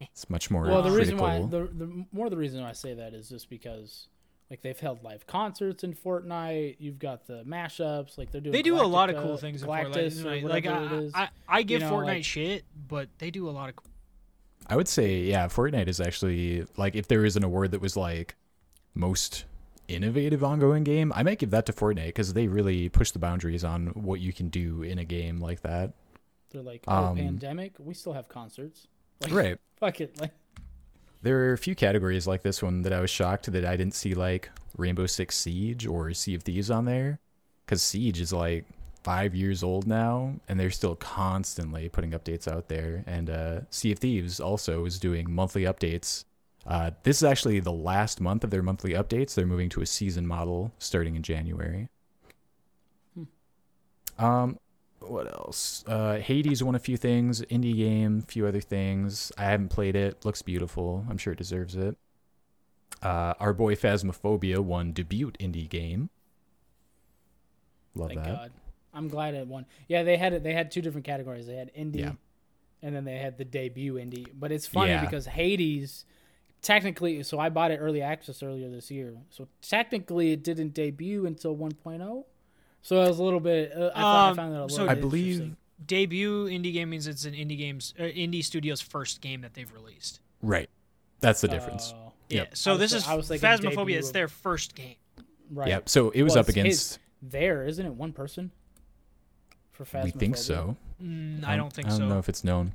It's 0.00 0.28
much 0.30 0.50
more 0.50 0.64
Well, 0.64 0.82
the 0.82 0.90
reason 0.90 1.18
why 1.18 1.40
the, 1.40 1.68
the 1.72 2.04
more 2.12 2.26
of 2.26 2.30
the 2.30 2.36
reason 2.36 2.62
why 2.62 2.70
I 2.70 2.72
say 2.72 2.94
that 2.94 3.14
is 3.14 3.28
just 3.28 3.50
because 3.50 4.08
like 4.50 4.62
they've 4.62 4.78
held 4.78 5.04
live 5.04 5.26
concerts 5.26 5.84
in 5.84 5.94
Fortnite. 5.94 6.76
You've 6.80 6.98
got 6.98 7.26
the 7.26 7.44
mashups. 7.44 8.18
Like 8.18 8.32
they're 8.32 8.40
doing. 8.40 8.52
They 8.52 8.62
do 8.62 8.80
a 8.80 8.82
lot 8.82 9.08
of 9.10 9.16
cool 9.22 9.36
things 9.36 9.62
in 9.62 9.68
Fortnite. 9.68 10.42
Like, 10.42 10.66
I. 10.66 11.10
I, 11.14 11.28
I 11.48 11.62
give 11.62 11.82
You 11.82 11.86
know, 11.88 11.94
Fortnite 11.94 12.06
like- 12.06 12.24
shit, 12.24 12.64
but 12.88 13.08
they 13.18 13.30
do 13.30 13.48
a 13.48 13.52
lot 13.52 13.68
of. 13.68 13.76
cool 13.76 13.86
I 14.66 14.76
would 14.76 14.88
say, 14.88 15.20
yeah, 15.20 15.46
Fortnite 15.46 15.88
is 15.88 16.00
actually 16.00 16.64
like 16.76 16.94
if 16.94 17.08
there 17.08 17.24
is 17.24 17.36
an 17.36 17.44
award 17.44 17.70
that 17.72 17.80
was 17.80 17.96
like 17.96 18.36
most 18.94 19.44
innovative 19.88 20.44
ongoing 20.44 20.84
game, 20.84 21.12
I 21.14 21.22
might 21.22 21.38
give 21.38 21.50
that 21.50 21.66
to 21.66 21.72
Fortnite 21.72 22.06
because 22.06 22.32
they 22.32 22.46
really 22.46 22.88
push 22.88 23.10
the 23.10 23.18
boundaries 23.18 23.64
on 23.64 23.88
what 23.88 24.20
you 24.20 24.32
can 24.32 24.48
do 24.48 24.82
in 24.82 24.98
a 24.98 25.04
game 25.04 25.40
like 25.40 25.62
that. 25.62 25.92
They're 26.50 26.62
like, 26.62 26.84
oh, 26.88 27.04
Um, 27.06 27.16
pandemic. 27.16 27.74
We 27.78 27.94
still 27.94 28.12
have 28.12 28.28
concerts. 28.28 28.88
Like, 29.20 29.32
Right. 29.32 29.58
Fuck 29.78 30.00
it. 30.00 30.20
Like, 30.20 30.32
There 31.22 31.38
are 31.48 31.52
a 31.52 31.58
few 31.58 31.74
categories 31.74 32.26
like 32.26 32.42
this 32.42 32.62
one 32.62 32.82
that 32.82 32.92
I 32.92 33.00
was 33.00 33.10
shocked 33.10 33.50
that 33.52 33.64
I 33.64 33.76
didn't 33.76 33.94
see 33.94 34.14
like 34.14 34.50
Rainbow 34.76 35.06
Six 35.06 35.36
Siege 35.36 35.86
or 35.86 36.12
Sea 36.14 36.34
of 36.34 36.42
Thieves 36.42 36.70
on 36.70 36.84
there 36.84 37.18
because 37.64 37.82
Siege 37.82 38.20
is 38.20 38.32
like 38.32 38.64
five 39.02 39.34
years 39.34 39.62
old 39.62 39.86
now 39.86 40.34
and 40.48 40.58
they're 40.60 40.70
still 40.70 40.96
constantly 40.96 41.88
putting 41.88 42.10
updates 42.12 42.46
out 42.46 42.68
there. 42.68 43.04
And 43.06 43.30
uh, 43.30 43.60
Sea 43.70 43.92
of 43.92 43.98
Thieves 43.98 44.40
also 44.40 44.84
is 44.84 44.98
doing 44.98 45.30
monthly 45.30 45.62
updates. 45.62 46.24
Uh, 46.66 46.90
this 47.02 47.16
is 47.18 47.24
actually 47.24 47.60
the 47.60 47.72
last 47.72 48.20
month 48.20 48.44
of 48.44 48.50
their 48.50 48.62
monthly 48.62 48.92
updates. 48.92 49.34
They're 49.34 49.46
moving 49.46 49.70
to 49.70 49.80
a 49.80 49.86
season 49.86 50.26
model 50.26 50.72
starting 50.78 51.16
in 51.16 51.22
January. 51.22 51.88
Um, 54.18 54.58
what 55.00 55.26
else? 55.32 55.84
Uh, 55.86 56.16
Hades 56.18 56.62
won 56.62 56.74
a 56.74 56.78
few 56.78 56.96
things. 56.96 57.42
Indie 57.42 57.76
game, 57.76 58.20
a 58.22 58.26
few 58.30 58.46
other 58.46 58.60
things. 58.60 59.32
I 59.38 59.44
haven't 59.44 59.68
played 59.68 59.96
it. 59.96 60.24
Looks 60.24 60.42
beautiful. 60.42 61.04
I'm 61.08 61.18
sure 61.18 61.32
it 61.32 61.38
deserves 61.38 61.74
it. 61.74 61.96
Uh, 63.02 63.34
our 63.40 63.52
boy 63.54 63.74
Phasmophobia 63.76 64.58
won 64.58 64.92
debut 64.92 65.30
indie 65.40 65.68
game. 65.68 66.10
Love 67.94 68.08
thank 68.08 68.22
that. 68.24 68.36
God. 68.36 68.52
I'm 68.92 69.08
glad 69.08 69.34
it 69.34 69.46
won. 69.46 69.66
Yeah, 69.88 70.02
they 70.02 70.16
had 70.16 70.32
it. 70.32 70.42
They 70.42 70.52
had 70.52 70.70
two 70.70 70.82
different 70.82 71.06
categories. 71.06 71.46
They 71.46 71.54
had 71.56 71.72
indie, 71.74 72.00
Yeah. 72.00 72.12
and 72.82 72.94
then 72.94 73.04
they 73.04 73.18
had 73.18 73.38
the 73.38 73.44
debut 73.44 73.94
indie. 73.94 74.26
But 74.34 74.52
it's 74.52 74.66
funny 74.66 74.90
Yeah. 74.90 75.00
because 75.04 75.26
Hades, 75.26 76.04
technically, 76.60 77.22
so 77.22 77.38
I 77.38 77.48
bought 77.48 77.70
it 77.70 77.76
early 77.78 78.02
access 78.02 78.42
earlier 78.42 78.68
this 78.68 78.90
year. 78.90 79.16
So 79.30 79.48
technically, 79.62 80.32
it 80.32 80.42
didn't 80.42 80.74
debut 80.74 81.24
until 81.24 81.56
1.0. 81.56 82.24
So 82.82 83.02
it 83.02 83.08
was 83.08 83.18
a 83.18 83.22
little 83.22 83.40
bit. 83.40 83.72
Uh, 83.76 83.90
I, 83.94 84.00
thought, 84.00 84.26
I 84.26 84.30
Um, 84.30 84.36
found 84.36 84.52
that 84.54 84.58
a 84.58 84.62
little. 84.62 84.76
so- 84.76 84.88
I 84.88 84.94
believe. 84.94 85.56
Debut 85.86 86.44
indie 86.46 86.72
game 86.74 86.90
means 86.90 87.06
it's 87.06 87.24
an 87.24 87.32
indie 87.32 87.56
games, 87.56 87.94
uh, 87.98 88.02
indie 88.02 88.44
studio's 88.44 88.80
first 88.82 89.22
game 89.22 89.40
that 89.40 89.54
they've 89.54 89.72
released. 89.72 90.20
right. 90.42 90.68
That's 91.20 91.40
the 91.42 91.48
difference. 91.48 91.92
Oh, 91.94 92.12
Yeah. 92.30 92.44
So 92.54 92.70
I 92.70 92.74
was 92.74 92.80
this 92.80 92.90
thi- 92.92 92.96
is 92.98 93.08
I 93.08 93.14
was 93.14 93.28
Phasmophobia. 93.28 93.96
It's 93.98 94.10
their 94.10 94.28
first 94.28 94.74
game. 94.74 94.94
right. 95.50 95.68
Yep. 95.68 95.88
So 95.88 96.10
it 96.10 96.22
was 96.22 96.32
Well, 96.34 96.40
up 96.40 96.48
against. 96.48 96.98
There 97.22 97.64
isn't 97.66 97.84
it 97.84 97.92
one 97.94 98.12
person 98.14 98.50
for 99.72 99.84
Phasmophobia? 99.84 100.04
we 100.04 100.10
think 100.12 100.36
so. 100.38 100.76
Mm, 101.02 101.44
I 101.44 101.56
don't 101.56 101.70
think 101.72 101.86
I 101.88 101.90
don't 101.90 101.98
so. 101.98 102.08
know 102.08 102.18
if 102.18 102.28
it's 102.30 102.42
known. 102.44 102.72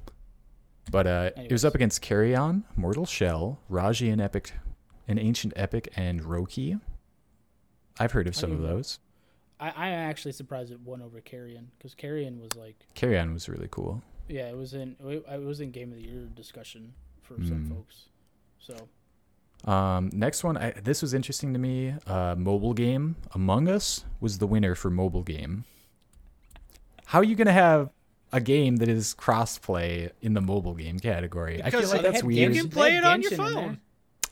But 0.92 1.08
uh, 1.08 1.30
it 1.38 1.52
was 1.52 1.66
up 1.66 1.74
against 1.74 2.02
Carrion, 2.02 2.64
Mortal 2.76 3.06
Shell, 3.08 3.60
Raji 3.70 4.10
and 4.10 4.22
Epic, 4.22 4.54
an 5.08 5.18
Ancient 5.18 5.54
Epic, 5.56 5.90
and 5.96 6.22
Roki. 6.22 6.80
I've 8.00 8.12
heard 8.12 8.28
of 8.28 8.36
some 8.36 8.52
of 8.52 8.62
those. 8.62 9.00
I, 9.60 9.70
I 9.70 9.88
am 9.90 10.10
actually 10.10 10.34
surprised 10.34 10.72
it 10.72 10.80
won 10.82 11.02
over 11.02 11.22
Carrion 11.22 11.72
because 11.78 11.94
Carrion 11.94 12.40
was 12.42 12.56
like, 12.56 12.76
Carrion 12.94 13.34
was 13.34 13.48
really 13.50 13.68
cool. 13.72 14.02
yeah, 14.28 14.48
it 14.50 14.58
was 14.58 14.74
in 14.74 14.96
it, 15.06 15.24
it 15.32 15.42
was 15.44 15.62
in 15.62 15.72
Game 15.72 15.92
of 15.92 15.98
the 15.98 16.04
Year 16.04 16.28
discussion 16.36 16.94
for 17.22 17.36
some 17.36 17.66
Mm. 17.66 17.70
folks. 17.76 18.06
So 18.60 19.70
Um, 19.72 20.10
next 20.14 20.44
one, 20.44 20.58
I, 20.58 20.72
this 20.72 21.02
was 21.02 21.14
interesting 21.14 21.54
to 21.54 21.60
me. 21.60 21.94
Uh, 22.06 22.36
mobile 22.38 22.74
game 22.74 23.16
Among 23.34 23.68
Us 23.68 24.04
was 24.20 24.38
the 24.40 24.48
winner 24.48 24.76
for 24.76 24.90
mobile 24.92 25.24
game. 25.24 25.64
How 27.08 27.20
are 27.20 27.24
you 27.24 27.36
gonna 27.36 27.52
have 27.52 27.90
a 28.34 28.42
game 28.42 28.78
that 28.78 28.90
is 28.90 29.16
crossplay 29.18 30.12
in 30.22 30.34
the 30.34 30.42
mobile 30.42 30.74
game 30.74 31.00
category? 31.00 31.62
I 31.64 31.70
feel 31.70 31.88
like 31.88 32.02
that's 32.02 32.24
weird. 32.24 32.54
You 32.56 32.62
can 32.64 32.70
play 32.72 32.98
it 32.98 33.04
on 33.04 33.22
your 33.22 33.32
Genshin 33.32 33.48
in 33.48 33.54
there. 33.54 33.64
phone. 33.64 33.80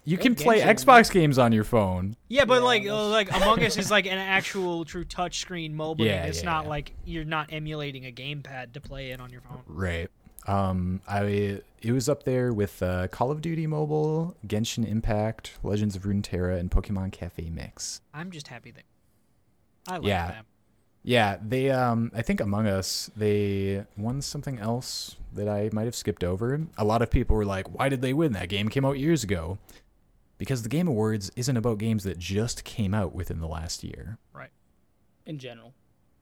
You 0.05 0.17
can 0.17 0.35
play 0.35 0.59
Genshin 0.59 0.75
Xbox 0.75 1.11
games 1.11 1.37
on 1.37 1.51
your 1.53 1.63
phone. 1.63 2.15
Yeah, 2.27 2.45
but 2.45 2.55
Yeah, 2.55 2.59
like 2.59 2.81
uh, 2.87 3.09
that's- 3.09 3.11
like 3.31 3.31
Among 3.41 3.63
Us 3.63 3.77
is 3.77 3.89
like 3.89 4.05
an 4.05 4.17
actual 4.17 4.83
true 4.85 5.05
touchscreen 5.05 5.71
mobile 5.73 6.05
Yeah, 6.05 6.21
game. 6.21 6.29
It's 6.29 6.39
yeah, 6.39 6.45
not 6.51 6.63
yeah. 6.65 6.69
like 6.69 6.93
you're 7.05 7.23
not 7.25 7.53
emulating 7.53 8.05
a 8.05 8.11
gamepad 8.11 8.73
to 8.73 8.81
play 8.81 9.11
it 9.11 9.21
on 9.21 9.29
your 9.31 9.41
phone. 9.41 9.61
Right. 9.67 10.09
Um, 10.45 10.99
I 11.07 11.61
it 11.81 11.91
was 11.93 12.09
up 12.09 12.23
there 12.23 12.51
with 12.53 12.83
uh, 12.83 13.07
Call 13.07 13.31
of 13.31 13.41
Duty 13.41 13.65
Mobile, 13.65 14.35
Genshin 14.45 14.85
Impact, 14.85 15.51
Legends 15.63 15.95
of 15.95 16.03
Runeterra, 16.03 16.59
and 16.59 16.69
Pokemon 16.69 17.13
Cafe 17.13 17.49
Mix. 17.49 18.01
I'm 18.13 18.29
just 18.29 18.49
happy 18.49 18.71
that 18.71 18.83
I 19.87 19.97
like 19.97 20.07
Yeah. 20.07 20.27
them. 20.31 20.45
Yeah, 21.05 21.37
they 21.41 21.69
um 21.71 22.11
I 22.13 22.21
think 22.21 22.41
Among 22.41 22.67
Us 22.67 23.09
they 23.15 23.85
won 23.97 24.21
something 24.21 24.57
else 24.59 25.15
that 25.33 25.47
I 25.49 25.69
might 25.73 25.85
have 25.85 25.95
skipped 25.95 26.23
over. 26.25 26.61
A 26.77 26.83
lot 26.85 27.01
of 27.01 27.09
people 27.09 27.35
were 27.35 27.45
like, 27.45 27.67
"Why 27.73 27.87
did 27.89 28.01
they 28.01 28.13
win? 28.13 28.33
That 28.33 28.47
game 28.49 28.67
came 28.69 28.83
out 28.85 28.97
years 28.99 29.23
ago." 29.23 29.57
Because 30.37 30.63
the 30.63 30.69
Game 30.69 30.87
Awards 30.87 31.31
isn't 31.35 31.55
about 31.55 31.77
games 31.77 32.03
that 32.03 32.17
just 32.17 32.63
came 32.63 32.93
out 32.93 33.13
within 33.13 33.39
the 33.39 33.47
last 33.47 33.83
year. 33.83 34.17
Right. 34.33 34.49
In 35.25 35.37
general, 35.39 35.73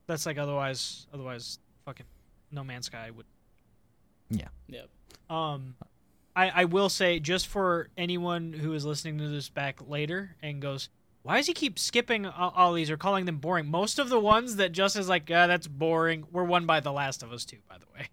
That's 0.07 0.25
like 0.25 0.37
otherwise 0.37 1.07
otherwise 1.13 1.59
fucking 1.85 2.05
No 2.51 2.63
Man's 2.63 2.85
Sky 2.87 3.09
would 3.11 3.25
yeah, 4.29 4.47
Yep. 4.67 4.89
Um, 5.29 5.75
I, 6.35 6.49
I 6.49 6.65
will 6.65 6.89
say 6.89 7.19
just 7.19 7.47
for 7.47 7.89
anyone 7.97 8.53
who 8.53 8.73
is 8.73 8.85
listening 8.85 9.17
to 9.17 9.27
this 9.27 9.49
back 9.49 9.79
later 9.87 10.35
and 10.41 10.61
goes, 10.61 10.89
why 11.23 11.37
does 11.37 11.47
he 11.47 11.53
keep 11.53 11.77
skipping 11.77 12.25
all, 12.25 12.73
these 12.73 12.89
or 12.89 12.97
calling 12.97 13.25
them 13.25 13.37
boring? 13.37 13.69
Most 13.69 13.99
of 13.99 14.09
the 14.09 14.19
ones 14.19 14.55
that 14.55 14.71
just 14.71 14.95
is 14.95 15.07
like, 15.07 15.29
ah, 15.33 15.47
that's 15.47 15.67
boring, 15.67 16.25
were 16.31 16.43
won 16.43 16.65
by 16.65 16.79
The 16.79 16.91
Last 16.91 17.21
of 17.21 17.31
Us 17.31 17.45
2, 17.45 17.57
by 17.69 17.77
the 17.77 17.85
way. 17.93 18.07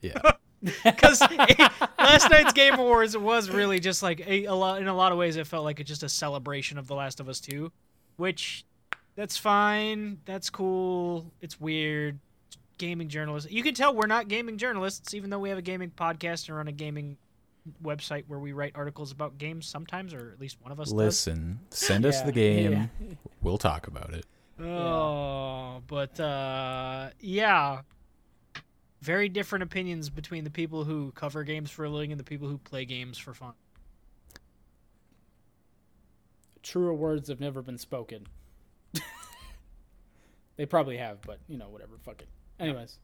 Yeah. 0.00 0.32
Because 0.84 1.20
last 1.98 2.30
night's 2.30 2.52
Game 2.52 2.74
Awards 2.74 3.16
was 3.16 3.50
really 3.50 3.80
just 3.80 4.02
like 4.02 4.20
a, 4.26 4.44
a 4.44 4.54
lot. 4.54 4.80
In 4.80 4.86
a 4.88 4.94
lot 4.94 5.10
of 5.12 5.18
ways, 5.18 5.36
it 5.36 5.46
felt 5.46 5.64
like 5.64 5.80
it's 5.80 5.88
just 5.88 6.02
a 6.04 6.08
celebration 6.08 6.78
of 6.78 6.86
The 6.86 6.94
Last 6.94 7.18
of 7.20 7.28
Us 7.28 7.40
2, 7.40 7.70
which 8.16 8.64
that's 9.16 9.36
fine. 9.36 10.18
That's 10.24 10.50
cool. 10.50 11.26
It's 11.40 11.60
weird. 11.60 12.18
Gaming 12.78 13.08
journalists. 13.08 13.50
You 13.50 13.62
can 13.62 13.74
tell 13.74 13.94
we're 13.94 14.06
not 14.06 14.28
gaming 14.28 14.56
journalists, 14.56 15.14
even 15.14 15.30
though 15.30 15.38
we 15.38 15.48
have 15.48 15.58
a 15.58 15.62
gaming 15.62 15.90
podcast 15.96 16.48
and 16.48 16.56
run 16.56 16.68
a 16.68 16.72
gaming 16.72 17.16
website 17.82 18.24
where 18.26 18.38
we 18.40 18.52
write 18.52 18.72
articles 18.74 19.12
about 19.12 19.38
games 19.38 19.66
sometimes, 19.66 20.14
or 20.14 20.30
at 20.32 20.40
least 20.40 20.56
one 20.62 20.72
of 20.72 20.80
us 20.80 20.88
does. 20.88 20.94
Listen, 20.94 21.60
send 21.70 22.04
us 22.06 22.20
Yeah, 22.20 22.26
the 22.26 22.32
game. 22.32 22.72
yeah. 22.72 22.86
We'll 23.40 23.58
talk 23.58 23.86
about 23.88 24.12
it. 24.14 24.26
Oh, 24.60 25.82
but 25.86 26.18
uh, 26.18 27.10
yeah. 27.20 27.80
Very 29.02 29.28
different 29.28 29.64
opinions 29.64 30.10
between 30.10 30.44
the 30.44 30.50
people 30.50 30.84
who 30.84 31.10
cover 31.16 31.42
games 31.42 31.72
for 31.72 31.84
a 31.84 31.90
living 31.90 32.12
and 32.12 32.20
the 32.20 32.24
people 32.24 32.46
who 32.46 32.56
play 32.56 32.84
games 32.84 33.18
for 33.18 33.34
fun. 33.34 33.54
Truer 36.62 36.94
words 36.94 37.28
have 37.28 37.40
never 37.40 37.62
been 37.62 37.78
spoken. 37.78 38.28
they 40.56 40.66
probably 40.66 40.98
have, 40.98 41.20
but 41.22 41.40
you 41.48 41.58
know, 41.58 41.68
whatever. 41.68 41.98
Fuck 42.04 42.22
it. 42.22 42.28
Anyways, 42.60 42.98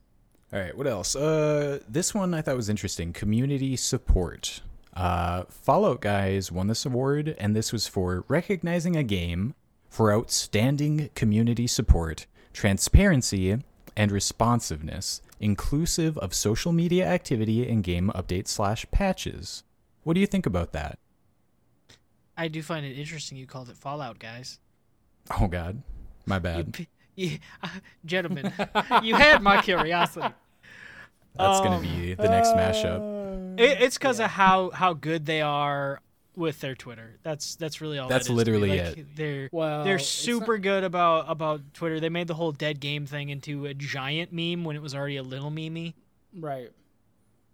All 0.53 0.61
right, 0.61 0.77
what 0.79 0.87
else? 0.87 1.17
Uh, 1.17 1.81
this 1.89 2.15
one 2.15 2.33
I 2.33 2.43
thought 2.43 2.55
was 2.55 2.69
interesting. 2.69 3.13
Community 3.13 3.75
support. 3.75 4.61
Uh, 4.95 5.47
Fallout 5.49 6.01
guys 6.01 6.53
won 6.53 6.69
this 6.69 6.87
award, 6.87 7.35
and 7.41 7.57
this 7.57 7.73
was 7.73 7.89
for 7.89 8.25
recognizing 8.29 8.95
a 8.95 9.03
game 9.03 9.55
for 9.89 10.13
outstanding 10.13 11.11
community 11.17 11.67
support, 11.67 12.27
transparency, 12.53 13.59
and 13.97 14.13
responsiveness, 14.13 15.23
inclusive 15.41 16.19
of 16.19 16.35
social 16.35 16.73
media 16.73 17.07
activity 17.07 17.69
and 17.69 17.83
game 17.83 18.11
updates 18.15 18.49
slash 18.49 18.87
patches. 18.91 19.63
What 20.03 20.15
do 20.15 20.21
you 20.21 20.27
think 20.27 20.47
about 20.47 20.73
that? 20.73 20.99
I 22.37 22.49
do 22.49 22.63
find 22.63 22.87
it 22.87 22.99
interesting 22.99 23.37
you 23.37 23.47
called 23.47 23.69
it 23.69 23.77
Fallout, 23.77 24.19
guys. 24.19 24.59
Oh 25.41 25.49
God, 25.49 25.83
my 26.25 26.39
bad. 26.39 26.73
p- 26.73 26.89
you, 27.17 27.39
uh, 27.63 27.69
gentlemen, 28.05 28.53
you 29.03 29.15
had 29.15 29.43
my 29.43 29.61
curiosity. 29.61 30.29
That's 31.37 31.61
gonna 31.61 31.77
um, 31.77 31.83
be 31.83 32.15
the 32.15 32.29
next 32.29 32.51
mashup. 32.51 33.61
It, 33.61 33.81
it's 33.81 33.99
because 33.99 34.21
of 34.21 34.31
how 34.31 34.71
how 34.71 34.93
good 34.95 35.27
they 35.27 35.43
are 35.43 36.01
with 36.39 36.61
their 36.61 36.75
Twitter. 36.75 37.19
That's 37.23 37.57
that's 37.57 37.81
really 37.83 37.99
all. 37.99 38.09
That's 38.09 38.29
that 38.29 38.33
is 38.33 38.37
literally 38.37 38.71
Like, 38.81 38.99
it. 38.99 39.17
They're 39.17 39.49
well, 39.53 39.85
they're 39.85 39.99
super 39.99 40.57
not- 40.57 40.63
good 40.63 40.85
about 40.85 41.27
about 41.29 41.75
Twitter. 41.75 42.01
They 42.01 42.09
made 42.09 42.29
the 42.29 42.35
whole 42.35 42.53
dead 42.53 42.81
game 42.81 43.05
thing 43.05 43.29
into 43.29 43.67
a 43.67 43.75
giant 43.75 44.33
meme 44.33 44.65
when 44.65 44.77
it 44.77 44.83
was 44.83 44.95
already 44.95 45.17
a 45.17 45.23
little 45.23 45.51
memey. 45.51 45.95
right. 46.39 46.71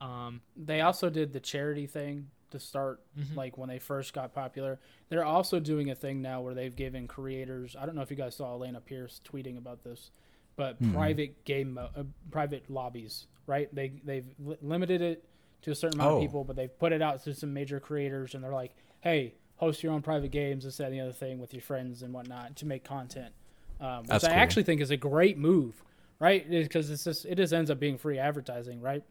Um, 0.01 0.42
They 0.57 0.81
also 0.83 1.09
did 1.09 1.33
the 1.33 1.40
charity 1.40 1.87
thing 1.87 2.31
to 2.51 2.59
start, 2.61 3.01
Mhm. 3.18 3.35
like 3.37 3.57
when 3.59 3.68
they 3.68 3.79
first 3.79 4.12
got 4.12 4.35
popular. 4.35 4.79
They're 5.09 5.25
also 5.25 5.59
doing 5.61 5.90
a 5.90 5.94
thing 5.94 6.20
now 6.20 6.42
where 6.42 6.53
they've 6.55 6.75
given 6.77 7.09
creators. 7.09 7.75
I 7.75 7.87
don't 7.87 7.94
know 7.94 8.03
if 8.03 8.11
you 8.11 8.16
guys 8.16 8.37
saw 8.37 8.53
Elena 8.55 8.81
Pierce 8.81 9.20
tweeting 9.25 9.57
about 9.57 9.83
this, 9.83 10.11
but 10.57 10.81
Mhm. 10.83 10.92
private 10.92 11.44
game, 11.44 11.75
mo- 11.75 11.90
uh, 11.97 12.05
private 12.31 12.68
lobbies. 12.70 13.27
Right? 13.47 13.75
They 13.75 13.88
they've 14.05 14.27
li- 14.38 14.57
limited 14.62 15.01
it 15.03 15.25
to 15.64 15.70
a 15.72 15.74
certain 15.74 15.98
amount 16.00 16.12
Oh. 16.12 16.16
of 16.16 16.22
people, 16.22 16.44
but 16.44 16.57
they've 16.57 16.79
put 16.79 16.92
it 16.92 17.03
out 17.03 17.22
to 17.24 17.35
some 17.35 17.53
major 17.53 17.81
creators, 17.81 18.35
and 18.35 18.42
they're 18.44 18.53
like, 18.53 18.74
"Hey, 19.00 19.35
host 19.57 19.83
your 19.83 19.92
own 19.92 20.03
private 20.03 20.31
games, 20.31 20.64
this, 20.64 20.77
that, 20.79 20.87
and 20.87 20.94
the 20.94 21.00
other 21.00 21.12
thing 21.12 21.38
with 21.40 21.53
your 21.53 21.62
friends 21.62 22.03
and 22.03 22.12
whatnot 22.14 22.57
to 22.57 22.66
make 22.66 22.85
content." 22.85 23.35
Um, 23.81 24.00
which 24.03 24.09
That's 24.09 24.24
I 24.24 24.29
cool. 24.29 24.37
actually 24.38 24.62
think 24.62 24.81
is 24.81 24.90
a 24.90 24.96
great 24.96 25.37
move, 25.37 25.83
right? 26.20 26.48
Because 26.48 26.90
it's 26.90 27.05
just 27.05 27.24
it 27.27 27.35
just 27.37 27.53
ends 27.53 27.70
up 27.70 27.79
being 27.81 27.98
free 27.98 28.18
advertising, 28.18 28.81
right? 28.81 29.03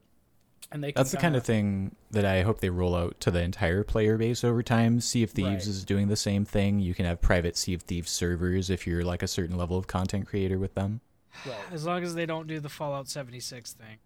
And 0.71 0.81
they 0.81 0.93
That's 0.93 1.11
the 1.11 1.17
kind 1.17 1.33
kinda- 1.33 1.37
of 1.39 1.43
thing 1.45 1.95
that 2.11 2.23
I 2.25 2.41
hope 2.43 2.61
they 2.61 2.69
roll 2.69 2.95
out 2.95 3.19
to 3.19 3.31
the 3.31 3.41
entire 3.41 3.83
player 3.83 4.17
base 4.17 4.43
over 4.45 4.63
time. 4.63 5.01
Sea 5.01 5.23
of 5.23 5.31
Thieves 5.31 5.47
Right. 5.49 5.67
is 5.67 5.83
doing 5.83 6.07
the 6.07 6.15
same 6.15 6.45
thing. 6.45 6.79
You 6.79 6.93
can 6.93 7.05
have 7.05 7.19
private 7.21 7.57
Sea 7.57 7.73
of 7.73 7.81
Thieves 7.81 8.09
servers 8.09 8.69
if 8.69 8.87
you're 8.87 9.03
like 9.03 9.21
a 9.21 9.27
certain 9.27 9.57
level 9.57 9.77
of 9.77 9.87
content 9.87 10.25
creator 10.27 10.57
with 10.57 10.73
them. 10.75 11.01
Right. 11.47 11.55
as 11.71 11.83
long 11.85 12.03
as 12.03 12.13
they 12.15 12.25
don't 12.27 12.45
do 12.47 12.59
the 12.59 12.69
Fallout 12.69 13.09
76 13.09 13.73
thing. 13.73 13.97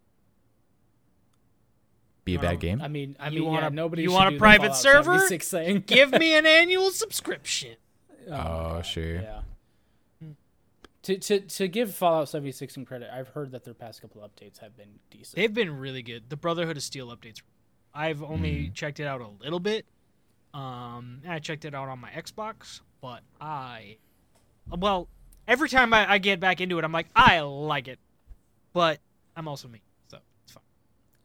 Be 2.28 2.36
a 2.36 2.40
Um, 2.40 2.42
bad 2.46 2.60
game. 2.60 2.82
I 2.82 2.88
mean, 2.90 3.16
I 3.20 3.30
You 3.30 3.40
mean, 3.42 3.46
want 3.50 3.62
yeah, 3.63 3.68
a- 3.68 3.72
nobody. 3.72 4.04
you 4.04 4.12
want 4.12 4.36
a 4.36 4.38
private 4.38 4.76
server? 4.76 5.13
76 5.18 5.50
thing. 5.50 5.80
Give 5.88 6.12
me 6.12 6.36
an 6.36 6.46
annual 6.60 6.92
subscription. 6.92 7.78
Oh, 8.28 8.32
my 8.32 8.38
God, 8.38 8.86
sure. 8.86 9.22
Yeah. 9.22 9.42
To, 11.04 11.18
to 11.18 11.40
to 11.40 11.68
give 11.70 11.96
Fallout 11.96 12.28
76 12.28 12.74
some 12.74 12.84
credit, 12.84 13.10
I've 13.13 13.30
heard 13.30 13.52
that 13.52 13.63
their 13.63 13.74
past 13.74 14.02
couple 14.02 14.22
updates 14.22 14.60
have 14.60 14.76
been 14.76 15.00
decent. 15.10 15.38
They've 15.38 15.54
been 15.54 15.78
really 15.80 16.02
good. 16.02 16.30
The 16.30 16.36
Brotherhood 16.36 16.76
of 16.76 16.84
Steel 16.84 17.08
updates. 17.16 17.42
I've 17.94 18.22
only 18.22 18.72
checked 18.74 19.00
it 19.00 19.06
out 19.08 19.22
a 19.22 19.30
little 19.42 19.62
bit. 19.62 19.86
Um, 20.54 21.22
I 21.26 21.40
checked 21.40 21.63
it 21.63 21.74
out 21.74 21.88
on 21.88 22.00
my 22.00 22.10
Xbox, 22.10 22.82
but 23.00 23.22
I, 23.40 23.98
well, 24.70 25.08
every 25.48 25.70
time 25.70 25.94
I, 25.94 26.12
I 26.12 26.18
get 26.18 26.42
back 26.42 26.60
into 26.60 26.78
it, 26.78 26.84
I'm 26.84 26.92
like, 26.92 27.08
I 27.16 27.40
like 27.40 27.88
it, 27.88 28.00
but 28.74 29.00
I'm 29.36 29.48
also 29.48 29.68
me, 29.70 29.80
so 29.80 29.80
it's 29.80 29.86
fine. 29.86 29.87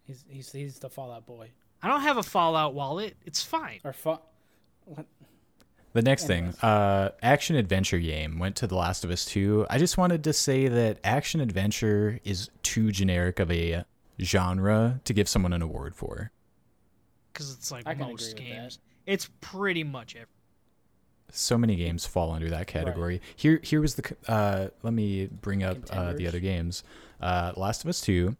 He's, 0.04 0.24
he's 0.28 0.52
he's 0.52 0.78
the 0.78 0.90
Fallout 0.90 1.26
boy. 1.26 1.50
I 1.82 1.88
don't 1.88 2.02
have 2.02 2.16
a 2.16 2.22
Fallout 2.22 2.74
wallet. 2.74 3.16
It's 3.26 3.42
fine. 3.42 3.80
Or 3.84 3.92
fa- 3.92 4.20
The 5.94 6.02
next 6.02 6.28
Anyways. 6.30 6.54
thing, 6.56 6.68
uh, 6.68 7.10
action 7.22 7.56
adventure 7.56 7.98
game 7.98 8.38
went 8.38 8.56
to 8.56 8.66
The 8.66 8.76
Last 8.76 9.04
of 9.04 9.10
Us 9.10 9.24
2. 9.26 9.66
I 9.68 9.78
just 9.78 9.98
wanted 9.98 10.24
to 10.24 10.32
say 10.32 10.68
that 10.68 10.98
action 11.04 11.40
adventure 11.40 12.18
is 12.24 12.50
too 12.62 12.90
generic 12.92 13.38
of 13.40 13.50
a 13.50 13.84
genre 14.20 15.00
to 15.04 15.12
give 15.12 15.28
someone 15.28 15.52
an 15.52 15.60
award 15.62 15.94
for. 15.94 16.30
because 17.32 17.52
it's 17.52 17.70
like 17.70 17.86
I 17.86 17.94
most 17.94 18.36
games. 18.36 18.78
It's 19.06 19.28
pretty 19.40 19.84
much 19.84 20.14
every. 20.14 20.26
So 21.34 21.56
many 21.58 21.76
games 21.76 22.04
fall 22.06 22.30
under 22.32 22.50
that 22.50 22.66
category. 22.66 23.20
Here, 23.36 23.58
here 23.62 23.80
was 23.80 23.94
the. 23.96 24.16
Uh, 24.28 24.68
let 24.82 24.92
me 24.92 25.26
bring 25.26 25.62
up 25.62 25.78
uh, 25.90 26.12
the 26.12 26.26
other 26.28 26.40
games: 26.40 26.84
uh, 27.22 27.52
Last 27.56 27.82
of 27.84 27.88
Us 27.88 28.00
Two, 28.02 28.36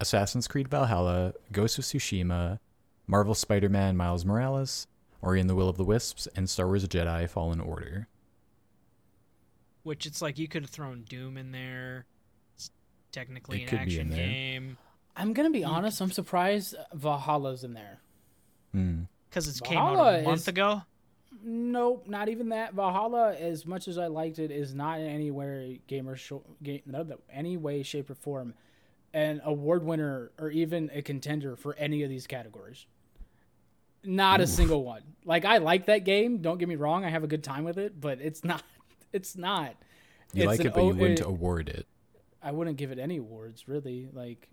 Assassin's 0.00 0.46
Creed 0.48 0.68
Valhalla, 0.68 1.34
Ghost 1.52 1.78
of 1.78 1.84
Tsushima, 1.84 2.58
Marvel 3.06 3.34
Spider-Man: 3.34 3.96
Miles 3.96 4.24
Morales, 4.24 4.86
Ori 5.22 5.40
and 5.40 5.48
the 5.50 5.54
Will 5.54 5.68
of 5.68 5.76
the 5.76 5.84
Wisps, 5.84 6.28
and 6.36 6.48
Star 6.48 6.66
Wars 6.66 6.86
Jedi: 6.86 7.28
Fallen 7.28 7.60
Order. 7.60 8.06
Which 9.82 10.06
it's 10.06 10.20
like 10.20 10.38
you 10.38 10.48
could 10.48 10.62
have 10.62 10.70
thrown 10.70 11.02
Doom 11.08 11.36
in 11.36 11.52
there. 11.52 12.06
It's 12.54 12.70
technically 13.12 13.62
It 13.62 13.72
an 13.72 13.78
could 13.78 13.86
be 13.88 13.98
in 13.98 14.06
action 14.06 14.10
there. 14.10 14.26
game 14.26 14.78
I'm 15.16 15.32
gonna 15.32 15.50
be 15.50 15.64
honest. 15.64 16.00
I'm 16.00 16.12
surprised 16.12 16.76
Valhalla's 16.94 17.64
in 17.64 17.74
there. 17.74 17.98
Hmm. 18.72 19.02
because 19.30 19.48
it 19.48 19.64
came 19.64 19.78
out 19.78 19.94
Valhalla 19.96 20.18
a 20.20 20.22
month 20.22 20.40
is- 20.42 20.48
ago. 20.48 20.82
Nope, 21.42 22.04
not 22.08 22.28
even 22.28 22.48
that. 22.50 22.74
Valhalla, 22.74 23.34
as 23.34 23.64
much 23.64 23.86
as 23.88 23.96
I 23.98 24.06
liked 24.08 24.38
it, 24.38 24.50
is 24.50 24.74
not 24.74 25.00
in 25.00 25.06
any 25.06 25.30
way 25.30 25.80
gamer 25.86 26.16
sh- 26.16 26.32
game, 26.62 26.82
no, 26.84 27.02
no, 27.02 27.18
any 27.30 27.56
way, 27.56 27.82
shape, 27.82 28.10
or 28.10 28.14
form 28.14 28.54
an 29.14 29.40
award 29.44 29.84
winner 29.84 30.30
or 30.38 30.50
even 30.50 30.90
a 30.92 31.02
contender 31.02 31.56
for 31.56 31.74
any 31.76 32.02
of 32.02 32.10
these 32.10 32.26
categories. 32.26 32.86
Not 34.04 34.40
a 34.40 34.46
single 34.46 34.84
one. 34.84 35.02
Like 35.24 35.44
I 35.44 35.58
like 35.58 35.86
that 35.86 36.04
game. 36.04 36.38
Don't 36.38 36.58
get 36.58 36.68
me 36.68 36.76
wrong. 36.76 37.04
I 37.04 37.10
have 37.10 37.24
a 37.24 37.26
good 37.26 37.42
time 37.44 37.64
with 37.64 37.78
it, 37.78 38.00
but 38.00 38.20
it's 38.20 38.44
not. 38.44 38.62
It's 39.12 39.36
not. 39.36 39.74
You 40.32 40.42
It's 40.42 40.46
like 40.48 40.60
an 40.60 40.66
it, 40.68 40.74
but 40.74 40.82
you 40.84 40.90
o- 40.90 40.94
wouldn't 40.94 41.20
it- 41.20 41.26
award 41.26 41.68
it. 41.68 41.86
I 42.42 42.52
wouldn't 42.52 42.76
give 42.76 42.92
it 42.92 42.98
any 43.00 43.16
awards, 43.16 43.66
really. 43.66 44.08
Like 44.12 44.48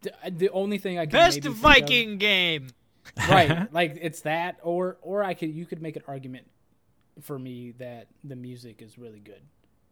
the, 0.00 0.12
the 0.30 0.48
only 0.50 0.78
thing 0.78 0.98
I 0.98 1.04
can 1.04 1.12
Best 1.12 1.36
maybe 1.36 1.42
think 1.42 1.54
of- 1.56 1.60
Viking 1.60 2.18
game. 2.18 2.68
right 3.30 3.72
like 3.72 3.96
it's 4.02 4.20
that 4.20 4.58
or 4.62 4.98
or 5.00 5.24
i 5.24 5.32
could 5.32 5.48
you 5.50 5.64
could 5.64 5.80
make 5.80 5.96
an 5.96 6.02
argument 6.06 6.46
for 7.22 7.38
me 7.38 7.70
that 7.78 8.06
the 8.22 8.36
music 8.36 8.82
is 8.82 8.98
really 8.98 9.18
good 9.18 9.40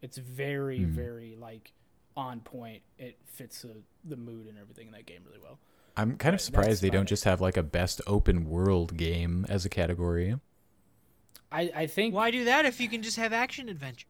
it's 0.03 0.19
very 0.19 0.83
Hmm. 0.83 0.91
very 0.93 1.35
like 1.41 1.73
on 2.15 2.41
point 2.41 2.83
it 2.99 3.17
fits 3.25 3.63
the, 3.63 3.75
the 4.09 4.17
mood 4.17 4.47
and 4.47 4.59
everything 4.59 4.87
in 4.89 4.93
that 4.93 5.07
game 5.07 5.21
really 5.27 5.41
well 5.43 5.59
I'm 5.99 6.11
kind 6.19 6.33
Right, 6.33 6.35
of 6.35 6.41
surprised 6.43 6.83
they 6.83 6.91
don't 6.91 7.05
it. 7.05 7.09
just 7.09 7.25
have 7.25 7.41
like 7.41 7.57
a 7.57 7.63
best 7.63 8.03
open 8.07 8.45
world 8.45 8.97
game 8.99 9.47
as 9.49 9.65
a 9.65 9.69
category. 9.71 10.37
i 11.53 11.71
i 11.75 11.87
think 11.87 12.15
Why 12.15 12.31
do 12.31 12.45
that 12.45 12.65
if 12.67 12.81
you 12.81 12.89
can 12.89 13.03
just 13.03 13.17
have 13.17 13.33
action 13.33 13.69
adventure? 13.69 14.07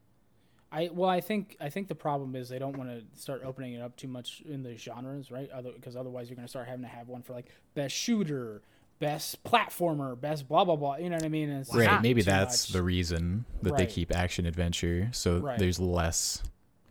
i 0.71 0.89
well 0.91 1.09
i 1.09 1.21
think 1.21 1.55
i 1.61 1.69
think 1.69 1.87
the 1.87 1.95
problem 1.95 2.35
is 2.35 2.49
they 2.49 2.59
don't 2.59 2.77
want 2.77 2.89
to 2.89 3.01
start 3.19 3.41
opening 3.45 3.73
it 3.73 3.81
up 3.81 3.95
too 3.95 4.07
much 4.09 4.41
in 4.49 4.63
the 4.63 4.75
genres 4.75 5.31
right 5.31 5.49
other 5.51 5.71
because 5.71 5.95
otherwise 5.95 6.29
you're 6.29 6.35
going 6.35 6.45
to 6.45 6.49
start 6.49 6.67
having 6.67 6.83
to 6.83 6.89
have 6.89 7.07
one 7.07 7.21
for 7.21 7.33
like 7.33 7.45
best 7.73 7.95
shooter 7.95 8.61
best 8.99 9.41
platformer 9.45 10.19
best 10.19 10.47
blah 10.49 10.65
blah 10.65 10.75
blah 10.75 10.97
you 10.97 11.09
know 11.09 11.15
what 11.15 11.23
i 11.23 11.29
mean 11.29 11.49
it's 11.49 11.73
right, 11.73 12.01
maybe 12.01 12.21
that's 12.21 12.67
much. 12.69 12.73
the 12.73 12.81
reason 12.83 13.45
that 13.61 13.77
they 13.77 13.85
keep 13.85 14.13
action 14.13 14.45
adventure. 14.45 15.09
So 15.13 15.39
Right. 15.39 15.59
there's 15.59 15.79
less. 15.79 16.41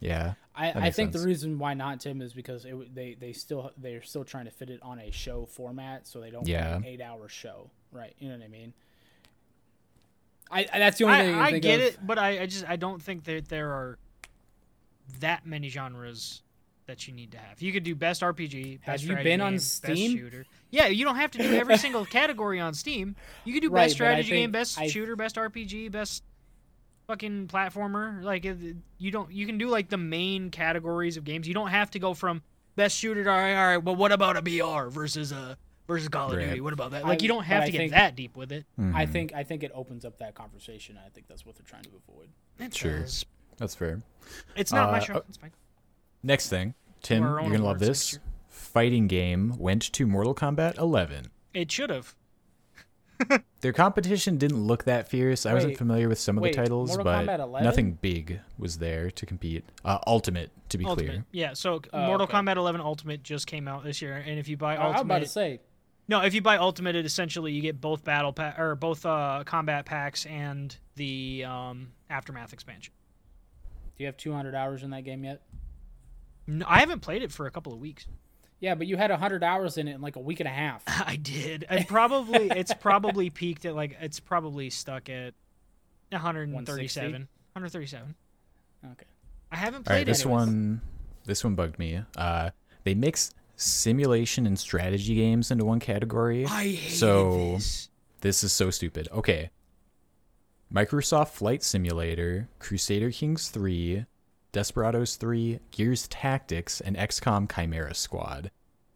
Yeah. 0.01 0.35
I, 0.55 0.69
I 0.71 0.91
think 0.91 1.13
sense. 1.13 1.23
the 1.23 1.27
reason 1.29 1.59
why 1.59 1.75
not 1.75 2.01
Tim 2.01 2.23
is 2.23 2.33
because 2.33 2.65
it, 2.65 2.95
they 2.95 3.15
they 3.15 3.33
still 3.33 3.73
they're 3.77 4.03
still 4.03 4.25
trying 4.25 4.47
to 4.47 4.51
fit 4.51 4.71
it 4.71 4.81
on 4.83 4.99
a 4.99 5.11
show 5.11 5.45
format, 5.47 6.07
so 6.07 6.21
they 6.21 6.31
don't 6.31 6.47
Yeah. 6.49 6.77
an 6.77 6.85
eight 6.85 7.01
hour 7.03 7.29
show, 7.29 7.71
right? 7.93 8.15
You 8.19 8.29
know 8.31 8.37
what 8.37 8.45
I 8.45 8.49
mean? 8.49 8.73
I, 10.51 10.67
I- 10.73 10.79
that's 10.79 10.99
the 10.99 11.05
only 11.05 11.17
I, 11.19 11.23
thing 11.27 11.35
I, 11.35 11.45
I 11.47 11.51
think 11.51 11.63
get 11.63 11.81
of. 11.81 11.87
it, 11.87 11.99
but 12.07 12.19
I, 12.19 12.43
I 12.43 12.47
just 12.47 12.69
I 12.69 12.77
don't 12.77 13.03
think 13.03 13.25
that 13.25 13.49
there 13.49 13.71
are 13.71 13.99
that 15.21 15.47
many 15.47 15.69
genres 15.69 16.43
that 16.87 17.07
you 17.09 17.13
need 17.15 17.33
to 17.33 17.39
have. 17.39 17.61
You 17.61 17.73
could 17.73 17.83
do 17.83 17.95
best 17.97 18.23
RPG. 18.23 18.81
Have 18.83 19.01
you 19.01 19.07
strategy 19.09 19.29
been 19.29 19.41
on 19.41 19.59
Steam? 19.59 20.13
Best 20.13 20.23
shooter. 20.25 20.47
Yeah, 20.71 20.87
you 20.87 21.05
don't 21.05 21.17
have 21.17 21.33
to 21.33 21.39
do 21.39 21.53
every 21.55 21.77
single 21.79 22.05
category 22.19 22.61
on 22.61 22.75
Steam. 22.75 23.17
You 23.45 23.53
could 23.55 23.63
do 23.63 23.71
Right, 23.71 23.87
best 23.87 23.99
but 23.99 24.05
I 24.07 24.11
strategy 24.13 24.31
game, 24.31 24.53
best 24.53 24.79
I- 24.79 24.87
shooter, 24.87 25.17
best 25.17 25.37
RPG, 25.37 25.91
best 25.91 26.23
fucking 27.07 27.49
platformer. 27.49 28.23
Like 28.23 28.45
it- 28.45 28.77
you 28.99 29.11
don't 29.11 29.31
you 29.33 29.47
can 29.47 29.59
do 29.59 29.69
like 29.69 29.89
the 29.89 29.97
main 29.97 30.51
categories 30.51 31.17
of 31.17 31.25
games. 31.25 31.47
You 31.49 31.55
don't 31.55 31.69
have 31.71 31.91
to 31.93 31.99
go 31.99 32.15
from 32.15 32.43
best 32.77 32.97
shooter 32.97 33.25
to 33.25 33.31
all 33.31 33.37
right, 33.37 33.55
all 33.55 33.67
right. 33.69 33.77
Well, 33.83 33.97
what 33.97 34.13
about 34.13 34.37
a 34.37 34.43
BR 34.43 34.89
versus 34.89 35.33
a 35.33 35.57
versus 35.87 36.09
Call 36.09 36.33
of 36.33 36.37
Right. 36.39 36.49
Duty? 36.49 36.61
What 36.61 36.73
about 36.73 36.91
that? 36.93 37.05
Like 37.05 37.21
I- 37.21 37.23
you 37.23 37.29
don't 37.29 37.45
have 37.45 37.63
I 37.63 37.67
to 37.67 37.73
get 37.73 37.79
think- 37.79 37.93
that 37.93 38.17
deep 38.17 38.37
with 38.37 38.53
it. 38.53 38.65
I 38.79 39.07
Mhm. 39.07 39.13
think 39.13 39.33
I 39.35 39.45
think 39.45 39.63
it 39.63 39.71
opens 39.75 40.05
up 40.05 40.19
that 40.19 40.35
conversation. 40.35 40.99
I 41.05 41.09
think 41.11 41.29
that's 41.29 41.47
what 41.47 41.57
they're 41.57 41.65
trying 41.67 41.85
to 41.85 41.91
avoid. 42.09 42.29
That's 42.59 42.77
Sure. 42.77 43.01
does. 43.01 43.25
that's 43.59 43.75
fair. 43.75 44.03
It's 44.55 44.73
not 44.73 44.91
my 44.91 44.99
Uh, 44.99 45.01
show. 45.01 45.15
oh. 45.15 45.23
It's 45.29 45.39
fine. 45.39 45.53
Next 46.23 46.49
thing, 46.49 46.75
Tim, 47.03 47.23
you're 47.23 47.41
gonna 47.41 47.63
love 47.65 47.79
this. 47.79 48.19
Fighting 48.49 49.07
game 49.07 49.57
went 49.59 49.83
to 49.93 50.07
Mortal 50.07 50.35
Kombat 50.35 50.77
11. 50.79 51.27
It 51.55 51.71
should 51.71 51.89
have. 51.91 52.15
Their 53.61 53.73
competition 53.73 54.37
didn't 54.39 54.63
look 54.63 54.85
that 54.85 55.09
fierce. 55.09 55.47
I 55.47 55.55
wasn't 55.55 55.77
familiar 55.77 56.09
with 56.09 56.19
some 56.19 56.37
of 56.37 56.43
wait, 56.43 56.55
the 56.55 56.63
titles, 56.63 56.91
Mortal 56.97 57.05
but 57.05 57.63
nothing 57.63 57.93
big 58.01 58.41
was 58.59 58.79
there 58.79 59.11
to 59.11 59.27
compete. 59.27 59.65
Uh, 59.85 59.99
Ultimate, 60.07 60.51
to 60.69 60.79
be 60.79 60.85
Ultimate. 60.85 61.09
clear. 61.11 61.25
Yeah, 61.33 61.55
so 61.55 61.81
Oh, 61.93 62.07
Mortal 62.07 62.25
okay. 62.25 62.37
Kombat 62.37 62.57
11 62.57 62.81
Ultimate 62.81 63.23
just 63.23 63.47
came 63.47 63.67
out 63.69 63.85
this 63.85 64.03
year, 64.03 64.17
and 64.17 64.39
if 64.39 64.49
you 64.49 64.57
buy 64.57 64.77
Ultimate, 64.77 64.87
I 64.87 64.93
was 64.93 65.01
about 65.01 65.09
to 65.09 65.15
Ultimate, 65.25 65.29
say 65.31 65.61
no, 66.09 66.21
if 66.23 66.35
you 66.35 66.43
buy 66.43 66.57
Ultimate, 66.59 66.95
it 66.95 67.05
essentially 67.05 67.53
you 67.53 67.61
get 67.61 67.81
both 67.81 68.05
battle 68.05 68.33
pa- 68.33 68.55
or 68.57 68.77
both 68.77 69.05
uh, 69.05 69.43
combat 69.45 69.87
packs 69.87 70.25
and 70.27 70.77
the 70.95 71.45
um, 71.45 71.89
aftermath 72.09 72.53
expansion. 72.53 72.95
Do 73.97 74.05
you 74.05 74.07
have 74.07 74.17
200 74.17 74.55
hours 74.55 74.83
in 74.83 74.91
that 74.91 75.03
game 75.03 75.25
yet? 75.25 75.43
No, 76.47 76.65
I 76.69 76.79
haven't 76.79 77.01
played 77.01 77.23
it 77.23 77.33
for 77.33 77.47
a 77.47 77.51
couple 77.51 77.73
of 77.73 77.81
weeks. 77.81 78.07
Yeah, 78.61 78.75
but 78.75 78.87
you 78.87 78.97
had 78.97 79.11
100 79.11 79.45
hours 79.45 79.77
in 79.77 79.87
it 79.89 79.95
in 79.97 80.01
like 80.01 80.17
a 80.17 80.21
week 80.21 80.41
and 80.41 80.49
a 80.49 80.53
half. 80.53 80.83
I 80.87 81.17
did. 81.17 81.67
And 81.71 81.87
probably 81.87 82.51
it's 82.51 82.73
probably 82.75 83.31
peaked 83.31 83.65
at 83.65 83.75
like 83.75 83.97
it's 84.01 84.21
probably 84.21 84.71
stuck 84.71 85.09
at 85.09 85.35
137. 86.11 87.13
137. 87.13 88.15
Okay. 88.93 89.05
I 89.53 89.57
haven't 89.57 89.85
played 89.85 89.97
right, 89.97 90.07
this 90.07 90.25
it. 90.25 90.29
one, 90.29 90.81
this 91.25 91.45
one 91.45 91.55
bugged 91.55 91.79
me. 91.79 92.03
Uh, 92.17 92.51
they 92.85 92.95
mix 92.95 93.33
simulation 93.57 94.47
and 94.47 94.59
strategy 94.59 95.15
games 95.15 95.51
into 95.51 95.65
one 95.65 95.81
category. 95.81 96.47
I 96.47 96.65
hate 96.69 96.93
so 96.93 97.53
this. 97.55 97.89
this 98.21 98.45
is 98.45 98.53
so 98.53 98.71
stupid. 98.71 99.09
Okay. 99.13 99.51
Microsoft 100.73 101.29
Flight 101.29 101.63
Simulator, 101.63 102.49
Crusader 102.59 103.11
Kings 103.11 103.49
3, 103.49 104.05
Desperados 104.57 105.17
3, 105.17 105.61
Gears 105.71 106.09
Tactics, 106.09 106.81
and 106.81 106.97
XCOM 106.97 107.47
Chimera 107.55 107.93
Squad. 107.95 108.51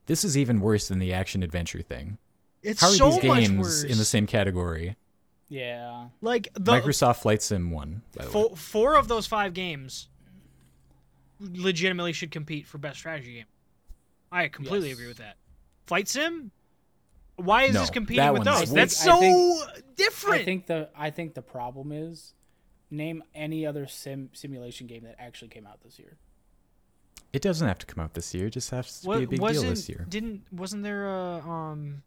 This 0.07 0.25
is 0.25 0.35
even 0.39 0.61
worse 0.63 0.89
than 0.89 0.99
the 0.99 1.13
action 1.13 1.43
adventure 1.43 1.83
thing. 1.83 2.17
It's 2.63 2.81
How 2.81 2.89
are 2.89 2.93
so 2.95 3.11
these 3.11 3.25
much 3.25 3.41
games 3.41 3.59
worse. 3.59 3.85
in 3.85 3.99
the 3.99 4.07
same 4.07 4.27
category? 4.27 4.97
Yeah. 5.51 6.07
like 6.23 6.49
the 6.55 6.73
Microsoft 6.73 7.17
Flight 7.17 7.43
Sim 7.43 7.71
1, 7.73 8.03
by 8.17 8.23
the 8.25 8.29
way. 8.29 8.33
four, 8.33 8.57
four 8.57 8.95
of 8.97 9.09
those 9.09 9.27
five 9.27 9.53
games 9.53 10.09
legitimately 11.41 12.13
should 12.13 12.31
compete 12.31 12.67
for 12.67 12.79
best 12.79 12.99
strategy 12.99 13.35
game. 13.35 13.47
I 14.33 14.49
completely 14.49 14.89
Yes. 14.89 14.97
agree 14.99 15.09
with 15.09 15.17
that. 15.19 15.37
Flight 15.87 16.09
Sim? 16.09 16.53
Why 17.37 17.65
is 17.65 17.75
No, 17.75 17.81
this 17.81 17.91
competing 17.91 18.33
with 18.33 18.47
one's 18.47 18.61
those? 18.61 18.69
weak. 18.71 18.77
That's 18.77 19.01
I 19.01 19.05
so 19.05 19.21
think- 19.21 19.97
different. 19.97 20.41
I 20.41 20.45
think 20.45 20.67
the 20.67 20.89
I 20.95 21.11
think 21.11 21.35
the 21.35 21.43
problem 21.43 21.93
is 21.93 22.35
name 22.91 23.23
any 23.35 23.65
other 23.67 23.87
sim 23.87 24.31
simulation 24.33 24.87
game 24.87 25.05
that 25.05 25.17
actually 25.19 25.49
came 25.49 25.67
out 25.67 25.81
this 25.83 25.99
year. 25.99 26.17
It 27.33 27.43
doesn't 27.43 27.67
have 27.67 27.79
to 27.79 27.87
come 27.87 28.03
out 28.03 28.15
this 28.15 28.35
year. 28.35 28.47
It 28.49 28.51
just 28.51 28.71
has 28.71 29.01
to 29.03 29.07
What- 29.09 29.19
be 29.19 29.25
a 29.25 29.29
big 29.29 29.41
deal 29.41 29.63
this 29.63 29.89
year. 29.89 30.05
Didn't 30.09 30.43
wasn't 30.53 30.83
there 30.83 31.07
a 31.09 31.39
um 31.49 32.03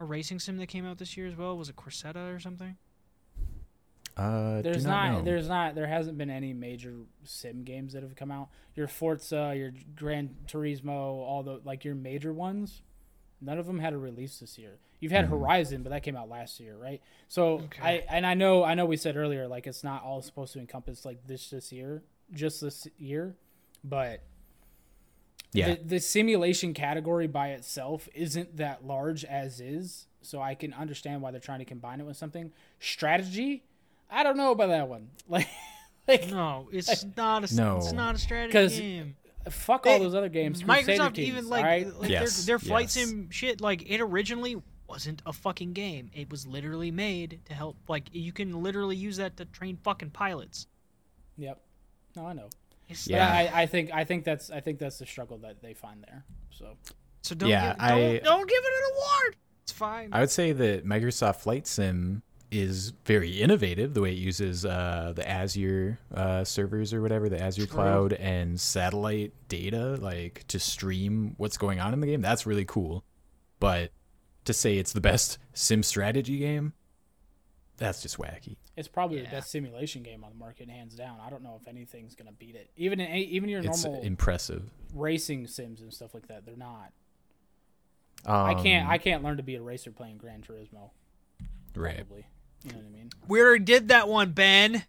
a 0.00 0.04
racing 0.04 0.38
sim 0.40 0.56
that 0.58 0.66
came 0.66 0.84
out 0.84 0.98
this 0.98 1.16
year 1.16 1.26
as 1.26 1.36
well? 1.36 1.56
Was 1.56 1.68
it 1.68 1.76
Corsetta 1.76 2.34
or 2.34 2.38
something? 2.40 2.76
Uh, 4.14 4.60
There's 4.60 4.84
not, 4.84 5.12
not, 5.12 5.24
there's 5.24 5.48
not 5.48 5.74
there 5.74 5.86
hasn't 5.86 6.18
been 6.18 6.28
any 6.28 6.52
major 6.52 6.92
sim 7.24 7.64
games 7.64 7.94
that 7.94 8.02
have 8.02 8.14
come 8.14 8.30
out. 8.30 8.50
Your 8.74 8.86
Forza, 8.86 9.54
your 9.56 9.72
Gran 9.96 10.36
Turismo, 10.46 10.90
all 10.90 11.42
the 11.42 11.62
like 11.64 11.82
your 11.82 11.94
major 11.94 12.30
ones, 12.32 12.82
none 13.40 13.58
of 13.58 13.66
them 13.66 13.78
had 13.78 13.94
a 13.94 13.98
release 13.98 14.38
this 14.38 14.58
year. 14.58 14.78
You've 15.02 15.12
had 15.12 15.26
Mhm. 15.26 15.30
Horizon, 15.30 15.82
but 15.82 15.90
that 15.90 16.02
came 16.02 16.16
out 16.16 16.28
last 16.30 16.58
year, 16.60 16.76
right? 16.76 17.02
So 17.28 17.60
Okay. 17.64 17.82
I 17.82 17.92
and 18.08 18.24
I 18.24 18.32
know 18.34 18.62
I 18.64 18.72
know 18.74 18.86
we 18.86 18.96
said 18.96 19.16
earlier 19.16 19.46
like 19.48 19.66
it's 19.66 19.82
not 19.84 20.02
all 20.02 20.22
supposed 20.22 20.52
to 20.54 20.60
encompass 20.60 21.04
like 21.04 21.26
this 21.26 21.50
this 21.50 21.70
year, 21.72 22.02
just 22.32 22.60
this 22.60 22.86
year, 22.98 23.34
but 23.84 24.20
yeah. 25.52 25.74
the, 25.74 25.80
the 25.84 25.98
simulation 26.00 26.72
category 26.72 27.26
by 27.26 27.48
itself 27.50 28.08
isn't 28.14 28.56
that 28.56 28.86
large 28.86 29.24
as 29.24 29.60
is 29.60 30.06
so 30.22 30.40
i 30.40 30.54
can 30.54 30.72
understand 30.72 31.20
why 31.20 31.30
they're 31.30 31.40
trying 31.40 31.58
to 31.58 31.64
combine 31.66 32.00
it 32.00 32.04
with 32.06 32.16
something 32.16 32.52
strategy 32.80 33.62
i 34.10 34.22
don't 34.22 34.36
know 34.36 34.52
about 34.52 34.68
that 34.68 34.88
one 34.88 35.10
like 35.28 35.48
like 36.08 36.30
No, 36.30 36.68
it's 36.72 37.04
not 37.16 37.42
a 37.42 37.44
s- 37.44 37.52
No. 37.52 37.76
it's 37.76 37.92
not 37.92 38.14
a 38.14 38.18
strategy 38.18 38.52
'Cause 38.52 38.78
game. 38.78 39.16
fuck 39.50 39.86
all 39.86 39.98
They- 39.98 40.04
those 40.04 40.14
other 40.14 40.28
games 40.30 40.62
Microsoft 40.62 41.14
Kings, 41.14 41.28
even 41.28 41.48
like, 41.48 41.64
alright? 41.64 42.00
like 42.00 42.08
Yes, 42.10 42.44
their 42.46 42.56
their 42.56 42.58
flight 42.58 42.84
yes. 42.84 42.92
sim 42.94 43.28
shit 43.30 43.60
like 43.60 43.88
it 43.90 44.00
originally 44.00 44.62
wasn't 44.92 45.22
a 45.26 45.32
fucking 45.32 45.72
game. 45.72 46.10
It 46.22 46.30
was 46.30 46.46
literally 46.46 46.90
made 46.90 47.30
to 47.46 47.54
help 47.54 47.76
like 47.88 48.04
you 48.12 48.32
can 48.32 48.50
literally 48.66 48.96
use 48.96 49.16
that 49.22 49.36
to 49.38 49.44
train 49.58 49.74
fucking 49.88 50.10
pilots. 50.10 50.66
yep 51.36 51.58
no 52.16 52.26
i 52.30 52.32
know 52.38 52.48
It's 52.90 53.08
yeah 53.08 53.16
Yeah. 53.42 53.50
I, 53.56 53.62
I 53.62 53.66
think 53.72 53.86
i 54.00 54.04
think 54.04 54.20
that's 54.28 54.46
i 54.58 54.60
think 54.64 54.76
that's 54.82 54.98
the 54.98 55.06
struggle 55.06 55.38
that 55.46 55.56
they 55.64 55.72
find 55.84 55.98
there 56.08 56.20
so 56.58 56.66
So 57.22 57.34
don't 57.34 57.48
Yeah, 57.48 57.68
give, 57.70 57.78
don't, 57.78 57.98
I- 58.16 58.18
don't 58.30 58.48
give 58.52 58.62
it 58.68 58.74
an 58.80 58.86
award. 58.94 59.36
It's 59.64 59.72
fine. 59.72 60.08
I 60.12 60.18
would 60.20 60.30
say 60.40 60.48
that 60.52 60.84
Microsoft 60.84 61.36
Flight 61.44 61.66
Sim 61.68 62.22
is 62.50 62.92
very 63.06 63.30
innovative 63.44 63.94
the 63.94 64.02
way 64.02 64.10
it 64.12 64.18
uses 64.32 64.66
uh, 64.66 65.12
the 65.14 65.24
Azure 65.26 65.98
uh, 66.22 66.42
servers 66.44 66.92
or 66.92 67.00
whatever, 67.00 67.28
the 67.30 67.40
Azure 67.40 67.66
True. 67.66 67.76
cloud 67.76 68.12
and 68.14 68.60
satellite 68.60 69.32
data, 69.48 69.96
like 70.10 70.44
to 70.48 70.58
stream 70.58 71.34
what's 71.38 71.56
going 71.56 71.78
on 71.80 71.94
in 71.94 72.00
the 72.00 72.08
game. 72.08 72.20
That's 72.20 72.44
really 72.44 72.64
cool. 72.66 73.04
But 73.60 73.92
to 74.44 74.52
say 74.52 74.76
it's 74.78 74.92
the 74.92 75.00
best 75.00 75.38
sim 75.52 75.82
strategy 75.82 76.38
game, 76.38 76.72
that's 77.76 78.02
just 78.02 78.16
wacky. 78.18 78.56
it's 78.76 78.88
probably 78.88 79.20
the 79.20 79.28
best 79.28 79.50
simulation 79.50 80.02
game 80.02 80.22
on 80.24 80.30
the 80.30 80.36
market 80.38 80.68
hands 80.70 80.94
down 80.94 81.18
i 81.24 81.28
don't 81.30 81.42
know 81.42 81.58
if 81.60 81.66
anything's 81.68 82.14
gonna 82.14 82.32
beat 82.32 82.54
it 82.54 82.70
even 82.76 83.00
in 83.00 83.10
even 83.16 83.48
your 83.48 83.60
It's 83.64 83.84
normal 83.84 84.02
impressive. 84.02 84.70
racing 84.94 85.46
sims 85.46 85.80
and 85.80 85.92
stuff 85.92 86.14
like 86.14 86.28
that 86.28 86.44
they're 86.46 86.56
not 86.56 86.92
Um, 88.24 88.34
I 88.46 88.54
can't. 88.54 88.88
I 88.88 88.98
can't 88.98 89.22
learn 89.24 89.36
to 89.38 89.42
be 89.42 89.56
a 89.56 89.62
racer 89.62 89.90
playing 89.90 90.18
Gran 90.18 90.42
Turismo. 90.42 90.90
right. 91.74 91.96
Probably. 91.96 92.26
You 92.64 92.70
know 92.72 92.78
what 92.78 92.86
I 92.86 92.90
mean? 92.90 93.10
we 93.26 93.40
already 93.40 93.64
did 93.64 93.88
that 93.88 94.06
one, 94.08 94.30
Ben. 94.30 94.84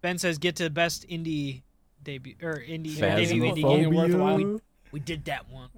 Ben 0.00 0.18
says 0.18 0.38
get 0.38 0.56
to 0.56 0.64
the 0.64 0.70
best 0.70 1.08
indie 1.08 1.62
debut 2.02 2.34
or 2.42 2.56
indie 2.56 2.98
Yeah, 2.98 3.14
debut 3.14 3.42
indie 3.44 3.62
Phasmophobia. 3.62 3.82
game. 3.82 3.94
worthwhile. 3.94 4.38
Phasmophobia. 4.38 4.60
We 4.90 5.00
did 5.00 5.24
that 5.26 5.48
one. 5.48 5.68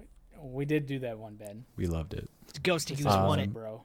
We 0.51 0.65
did 0.65 0.85
do 0.85 0.99
that 0.99 1.17
one, 1.17 1.35
Ben. 1.35 1.65
We 1.75 1.87
loved 1.87 2.13
it. 2.13 2.29
Ghost 2.63 2.89
This 2.89 2.99
Eagles 2.99 3.13
is 3.13 3.17
Um, 3.17 3.21
won 3.27 3.29
one, 3.29 3.39
it. 3.39 3.53
bro. 3.53 3.83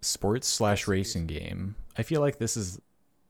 sports 0.00 0.46
slash 0.46 0.86
racing 0.86 1.26
game. 1.26 1.74
I 1.96 2.02
feel 2.02 2.20
like 2.20 2.38
this 2.38 2.56
is 2.56 2.80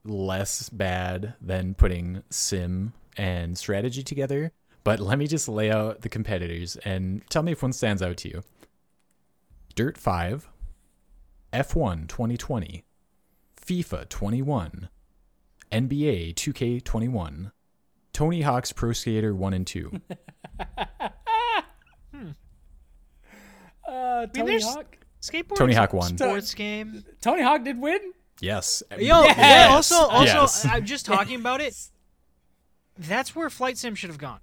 less 0.03 0.69
bad 0.69 1.33
than 1.41 1.73
putting 1.73 2.23
sim 2.29 2.93
and 3.17 3.57
strategy 3.57 4.03
together. 4.03 4.51
But 4.83 4.99
let 4.99 5.17
me 5.19 5.27
just 5.27 5.47
lay 5.49 5.71
out 5.71 6.01
the 6.01 6.09
competitors 6.09 6.75
and 6.77 7.21
tell 7.29 7.43
me 7.43 7.51
if 7.51 7.61
one 7.63 7.73
stands 7.73 8.01
out 8.01 8.17
to 8.17 8.29
you. 8.29 8.43
Dirt 9.75 9.97
5, 9.97 10.49
F1 11.53 12.07
2020, 12.07 12.83
FIFA 13.59 14.07
21, 14.09 14.89
NBA 15.71 16.33
2K21, 16.35 17.51
Tony 18.13 18.41
Hawk's 18.41 18.71
Pro 18.73 18.91
Skater 18.93 19.33
1 19.35 19.53
and 19.53 19.67
2. 19.67 20.01
Uh, 23.89 24.27
Tony 24.27 24.47
there's- 24.51 24.63
Hawk. 24.63 24.97
Skateboard. 25.21 25.57
Tony 25.57 25.73
Hawk 25.73 25.91
won. 25.93 26.17
Sports 26.17 26.53
game. 26.53 27.03
Tony 27.21 27.41
Hawk 27.41 27.63
did 27.65 27.77
win. 27.79 27.99
Yes. 28.39 28.81
Yo, 28.91 28.97
Yes! 29.23 29.37
yeah, 29.37 29.67
also, 29.75 29.95
also, 29.95 30.23
Yes. 30.41 30.65
I'm 30.65 30.85
just 30.85 31.05
talking 31.05 31.37
about 31.39 31.59
it. 31.59 31.75
That's 32.97 33.35
where 33.35 33.49
Flight 33.49 33.77
Sim 33.77 33.95
should 33.95 34.09
have 34.09 34.17
gone. 34.17 34.39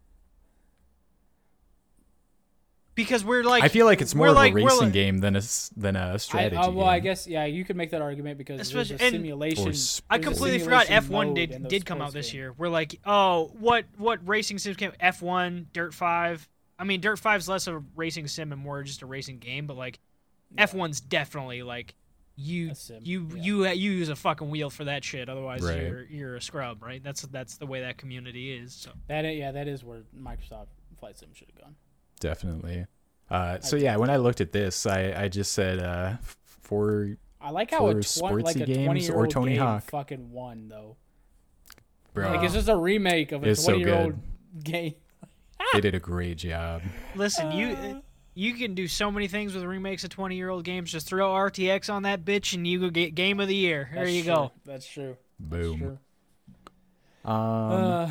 Because 2.94 3.22
we're 3.24 3.42
like, 3.44 3.62
I 3.62 3.68
feel 3.68 3.84
like 3.84 4.00
it's 4.00 4.14
more 4.14 4.28
of 4.28 4.34
like- 4.36 4.52
a 4.52 4.54
racing 4.54 4.78
like- 4.84 4.92
game 4.92 5.18
than 5.18 5.34
a 5.34 5.38
s- 5.40 5.70
than 5.76 5.96
a 5.96 6.14
I, 6.14 6.16
strategy 6.16 6.56
uh, 6.56 6.70
well, 6.70 6.86
I 6.86 6.98
guess 6.98 7.26
yeah, 7.26 7.44
you 7.44 7.62
could 7.62 7.76
make 7.76 7.90
that 7.90 8.00
argument 8.00 8.38
because 8.38 8.56
there's 8.70 8.90
Especially- 8.90 9.06
a 9.06 9.10
simulation. 9.10 9.66
I 9.66 9.70
s- 9.70 10.02
I 10.08 10.16
there's 10.16 10.26
a 10.26 10.30
completely 10.30 10.58
forgot 10.60 10.86
F1 10.86 11.34
did 11.34 11.68
did 11.68 11.84
come 11.84 12.00
out 12.00 12.14
this 12.14 12.26
games. 12.26 12.34
year. 12.34 12.54
We're 12.56 12.70
like, 12.70 12.98
oh, 13.04 13.50
what 13.58 13.84
what 13.98 14.26
racing 14.26 14.58
sims 14.58 14.76
came? 14.78 14.92
F1, 14.92 15.66
Dirt 15.74 15.92
5. 15.92 16.48
I 16.78 16.84
mean, 16.84 17.00
Dirt 17.00 17.18
5's 17.20 17.48
less 17.48 17.66
of 17.66 17.74
a 17.76 17.82
racing 17.94 18.28
sim 18.28 18.52
and 18.52 18.60
more 18.60 18.82
just 18.82 19.02
a 19.02 19.06
racing 19.06 19.38
game, 19.38 19.66
but 19.66 19.76
like, 19.76 19.98
Yeah. 20.56 20.66
F1's 20.66 21.00
definitely 21.00 21.62
like 21.62 21.94
you 22.38 22.72
you 23.02 23.28
yeah. 23.34 23.42
you 23.42 23.66
you 23.68 23.90
use 23.92 24.08
a 24.10 24.16
fucking 24.16 24.50
wheel 24.50 24.68
for 24.68 24.84
that 24.84 25.02
shit. 25.02 25.28
Otherwise, 25.30 25.62
Right. 25.62 25.82
you're 25.82 26.02
you're 26.04 26.36
a 26.36 26.42
scrub, 26.42 26.82
right? 26.82 27.02
That's 27.02 27.22
that's 27.22 27.56
the 27.56 27.66
way 27.66 27.80
that 27.80 27.96
community 27.96 28.52
is. 28.52 28.74
So 28.74 28.90
That 29.08 29.22
yeah, 29.22 29.52
that 29.52 29.68
is 29.68 29.82
where 29.82 30.02
Microsoft 30.14 30.66
Flight 31.00 31.18
Sim 31.18 31.30
should 31.32 31.48
have 31.54 31.62
gone. 31.62 31.76
Definitely. 32.20 32.86
Uh, 33.30 33.58
so 33.60 33.76
yeah, 33.76 33.96
when 33.96 34.10
I 34.10 34.16
looked 34.18 34.40
at 34.42 34.52
this, 34.52 34.86
I, 34.86 35.12
I 35.24 35.28
just 35.28 35.52
said 35.52 35.80
uh, 35.80 36.16
for 36.44 37.16
I 37.40 37.50
like 37.50 37.70
how 37.70 37.86
a 37.88 38.02
For 38.02 38.20
twen- 38.20 38.38
like 38.40 38.56
sportsy 38.56 38.62
a 38.62 38.66
games 38.66 38.84
twenty 38.84 39.00
year 39.02 39.14
or 39.14 39.26
Tony 39.26 39.52
game 39.54 39.60
Hawk. 39.62 39.84
fucking 39.84 40.30
won 40.30 40.68
though. 40.68 40.96
bro, 42.12 42.30
Like 42.32 42.44
it's 42.44 42.54
just 42.54 42.68
a 42.68 42.76
remake 42.76 43.32
of 43.32 43.44
a 43.44 43.48
It's 43.50 43.64
so 43.64 43.72
twenty 43.72 43.84
year 43.86 43.94
old 43.98 44.18
game. 44.62 44.94
They 45.72 45.80
did 45.80 45.94
a 45.94 46.00
great 46.00 46.38
job. 46.38 46.82
listen, 47.14 47.46
Uh. 47.48 47.54
you 47.54 48.02
you 48.34 48.52
can 48.54 48.74
do 48.74 48.86
so 48.86 49.10
many 49.10 49.28
things 49.28 49.54
with 49.54 49.64
remakes 49.64 50.04
of 50.04 50.10
20 50.10 50.36
year 50.36 50.50
old 50.50 50.64
games. 50.64 50.92
Just 50.92 51.06
throw 51.08 51.30
RTX 51.32 51.90
on 51.92 52.02
that 52.02 52.24
bitch, 52.24 52.52
and 52.54 52.66
you 52.66 52.78
go 52.80 52.90
get 52.90 53.14
game 53.14 53.40
of 53.40 53.48
the 53.48 53.54
year. 53.54 53.88
There 53.94 54.04
That's 54.04 54.14
you 54.16 54.22
true. 54.24 54.34
go. 54.34 54.52
That's 54.64 54.86
true. 54.86 55.16
That's 55.40 55.50
Boom. 55.66 55.78
true. 55.78 55.98
Um, 57.24 57.32
Uh, 57.32 58.10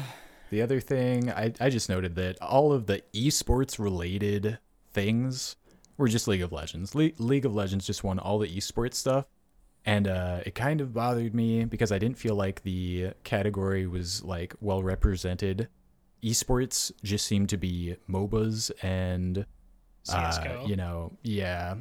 the 0.49 0.61
other 0.61 0.79
thing, 0.79 1.31
I, 1.31 1.53
I 1.59 1.69
just 1.69 1.89
noted 1.89 2.15
that 2.15 2.41
all 2.41 2.71
of 2.73 2.85
the 2.87 3.01
esports 3.13 3.79
related 3.79 4.57
things 4.93 5.55
were 5.97 6.07
just 6.07 6.27
League 6.27 6.41
of 6.41 6.51
Legends. 6.51 6.95
Le- 6.95 7.11
League 7.17 7.45
of 7.45 7.53
Legends 7.53 7.85
just 7.85 8.03
won 8.03 8.19
all 8.19 8.39
the 8.39 8.47
esports 8.47 8.95
stuff. 8.95 9.27
And 9.85 10.07
uh, 10.07 10.39
it 10.45 10.55
kind 10.55 10.81
of 10.81 10.93
bothered 10.93 11.35
me 11.35 11.65
because 11.65 11.91
I 11.91 11.99
didn't 11.99 12.17
feel 12.17 12.33
like 12.35 12.63
the 12.63 13.11
category 13.23 13.85
was 13.85 14.23
like 14.23 14.55
well 14.59 14.81
represented. 14.81 15.67
Esports 16.25 16.91
just 17.03 17.27
seem 17.27 17.45
to 17.47 17.57
be 17.57 17.95
MOBAs 18.09 18.71
and 18.81 19.39
uh, 20.09 20.31
CS:GO. 20.31 20.65
you 20.67 20.75
know, 20.75 21.11
yeah, 21.23 21.75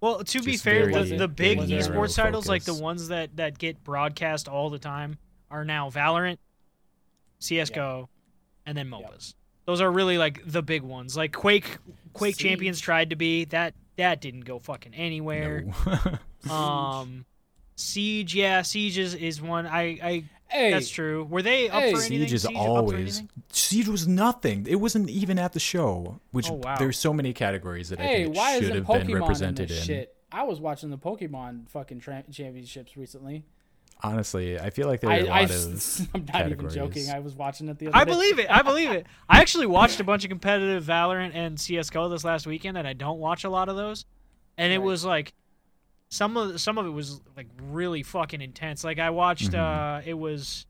Well, 0.00 0.22
to 0.22 0.42
be 0.42 0.56
fair, 0.56 0.92
the, 0.92 1.16
the 1.16 1.28
big 1.28 1.58
very 1.58 1.70
narrow 1.70 1.82
esports 1.82 2.14
titles, 2.16 2.48
like 2.48 2.64
the 2.64 2.74
ones 2.74 3.08
that, 3.08 3.36
that 3.36 3.58
get 3.58 3.82
broadcast 3.82 4.48
all 4.48 4.70
the 4.70 4.78
time, 4.78 5.18
are 5.50 5.64
now 5.64 5.90
Valorant, 5.90 6.38
CS:GO, 7.40 8.08
and 8.66 8.76
then 8.76 8.88
MOBAs. 8.88 9.34
Those 9.66 9.80
are 9.80 9.90
really 9.90 10.18
like 10.18 10.40
the 10.46 10.62
big 10.62 10.82
ones. 10.82 11.16
Like 11.16 11.32
Quake, 11.32 11.78
Quake 12.12 12.36
Siege. 12.36 12.46
Champions 12.50 12.80
tried 12.80 13.10
to 13.10 13.16
be 13.16 13.44
that. 13.46 13.74
That 13.96 14.20
didn't 14.20 14.40
go 14.40 14.58
fucking 14.58 14.94
anywhere. 14.94 15.66
no. 15.86 16.18
Um, 16.54 17.24
Siege, 17.76 18.34
yeah, 18.34 18.60
Siege 18.60 18.98
is, 18.98 19.14
is 19.14 19.40
one. 19.40 19.66
I, 19.66 19.98
I 20.02 20.24
hey, 20.54 20.70
that's 20.72 20.88
true. 20.88 21.24
Were 21.24 21.42
they 21.42 21.68
up 21.68 21.82
Hey. 21.82 21.92
for 21.92 21.98
anything? 21.98 22.18
Siege 22.20 22.32
is 22.32 22.46
up 22.46 22.52
for 22.52 22.58
always 22.58 22.94
anything? 23.20 23.30
Siege 23.50 23.88
was 23.88 24.06
nothing. 24.08 24.66
It 24.68 24.76
wasn't 24.76 25.10
even 25.10 25.38
at 25.38 25.52
the 25.52 25.60
show. 25.60 26.20
Which 26.30 26.50
Oh, 26.50 26.54
wow. 26.54 26.76
there's 26.78 26.98
so 26.98 27.12
many 27.12 27.32
categories 27.32 27.88
that 27.90 28.00
I 28.00 28.06
think 28.24 28.36
it 28.36 28.62
should 28.62 28.74
have 28.74 28.84
Pokemon 28.86 29.06
been 29.06 29.14
represented 29.20 29.70
in 29.70 29.76
in. 29.76 29.82
shit? 29.82 30.16
I 30.32 30.42
was 30.44 30.60
watching 30.60 30.90
the 30.90 30.98
Pokemon 30.98 31.68
fucking 31.68 32.00
tra- 32.00 32.24
championships 32.32 32.96
recently. 32.96 33.44
Honestly, 34.02 34.58
I 34.58 34.70
feel 34.70 34.86
like 34.88 35.00
there 35.00 35.10
are 35.10 35.12
I, 35.14 35.16
a 35.18 35.26
I, 35.28 35.40
lot 35.42 35.50
of 35.50 36.08
I'm 36.14 36.24
not 36.32 36.50
even 36.50 36.68
joking. 36.68 37.08
I 37.10 37.20
was 37.20 37.34
watching 37.34 37.68
it 37.68 37.78
the 37.78 37.86
other 37.88 37.96
I 37.96 38.04
day. 38.04 38.10
believe 38.10 38.38
it. 38.38 38.50
I 38.50 38.62
believe 38.62 38.90
it. 38.90 39.06
I 39.28 39.40
actually 39.40 39.66
watched 39.66 40.00
a 40.00 40.04
bunch 40.04 40.24
of 40.24 40.30
competitive 40.30 40.84
Valorant 40.84 41.30
and 41.34 41.58
CS:GO 41.58 42.08
this 42.08 42.24
last 42.24 42.46
weekend, 42.46 42.76
and 42.76 42.86
I 42.86 42.92
don't 42.92 43.18
watch 43.18 43.44
a 43.44 43.48
lot 43.50 43.68
of 43.68 43.76
those. 43.76 44.04
And 44.58 44.72
it 44.72 44.82
was 44.82 45.04
like 45.04 45.32
some 46.14 46.36
of 46.36 46.60
some 46.60 46.78
of 46.78 46.86
it 46.86 46.90
was 46.90 47.20
like 47.36 47.48
really 47.60 48.04
fucking 48.04 48.40
intense. 48.40 48.84
Like 48.84 49.00
I 49.00 49.10
watched, 49.10 49.50
Mhm. 49.50 49.98
uh, 49.98 50.02
it 50.04 50.14
was, 50.14 50.64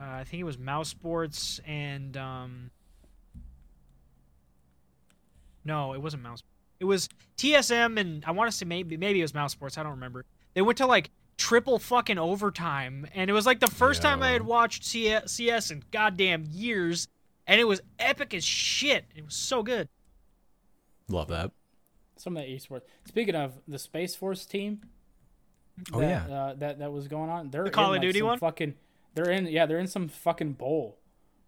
uh, 0.00 0.04
I 0.04 0.24
think 0.24 0.40
it 0.40 0.44
was 0.44 0.58
mousesports 0.58 1.58
and 1.66 2.16
um, 2.16 2.70
no, 5.64 5.92
it 5.92 6.00
wasn't 6.00 6.22
Mouse. 6.22 6.42
It 6.78 6.84
was 6.84 7.08
TSM 7.36 7.98
and 7.98 8.24
I 8.24 8.30
want 8.30 8.48
to 8.50 8.56
say 8.56 8.64
maybe 8.64 8.96
maybe 8.96 9.18
it 9.18 9.24
was 9.24 9.32
mousesports. 9.32 9.76
I 9.76 9.82
don't 9.82 9.92
remember. 9.92 10.24
They 10.54 10.62
went 10.62 10.78
to 10.78 10.86
like 10.86 11.10
triple 11.36 11.78
fucking 11.80 12.18
overtime, 12.18 13.06
and 13.14 13.28
it 13.28 13.32
was 13.32 13.46
like 13.46 13.58
the 13.60 13.66
first 13.70 14.02
time 14.02 14.22
I 14.22 14.30
had 14.30 14.42
watched 14.42 14.84
CS, 14.84 15.32
CS 15.32 15.70
in 15.72 15.82
goddamn 15.90 16.44
years, 16.48 17.08
and 17.46 17.60
it 17.60 17.64
was 17.64 17.80
epic 17.98 18.34
as 18.34 18.44
shit. 18.44 19.06
It 19.16 19.24
was 19.24 19.34
so 19.34 19.62
good. 19.62 19.88
Love 21.08 21.28
that. 21.28 21.50
Some 22.20 22.36
of 22.36 22.42
the 22.44 22.48
esports. 22.48 22.82
Speaking 23.06 23.34
of 23.34 23.54
the 23.66 23.78
Space 23.78 24.14
Force 24.14 24.44
team, 24.46 24.82
Oh, 25.92 26.00
that, 26.00 26.28
yeah. 26.28 26.34
uh, 26.36 26.54
that 26.54 26.78
that 26.80 26.92
was 26.92 27.08
going 27.08 27.30
on. 27.30 27.50
They're 27.50 27.64
The 27.64 27.70
Call 27.70 27.84
in, 27.86 27.90
of 27.90 27.94
like, 27.94 28.02
Duty 28.02 28.18
some 28.18 28.28
one? 28.28 28.38
Fucking, 28.38 28.74
they're 29.14 29.30
in. 29.30 29.46
Yeah, 29.46 29.64
they're 29.66 29.78
in 29.78 29.86
some 29.86 30.08
fucking 30.08 30.52
bowl, 30.54 30.98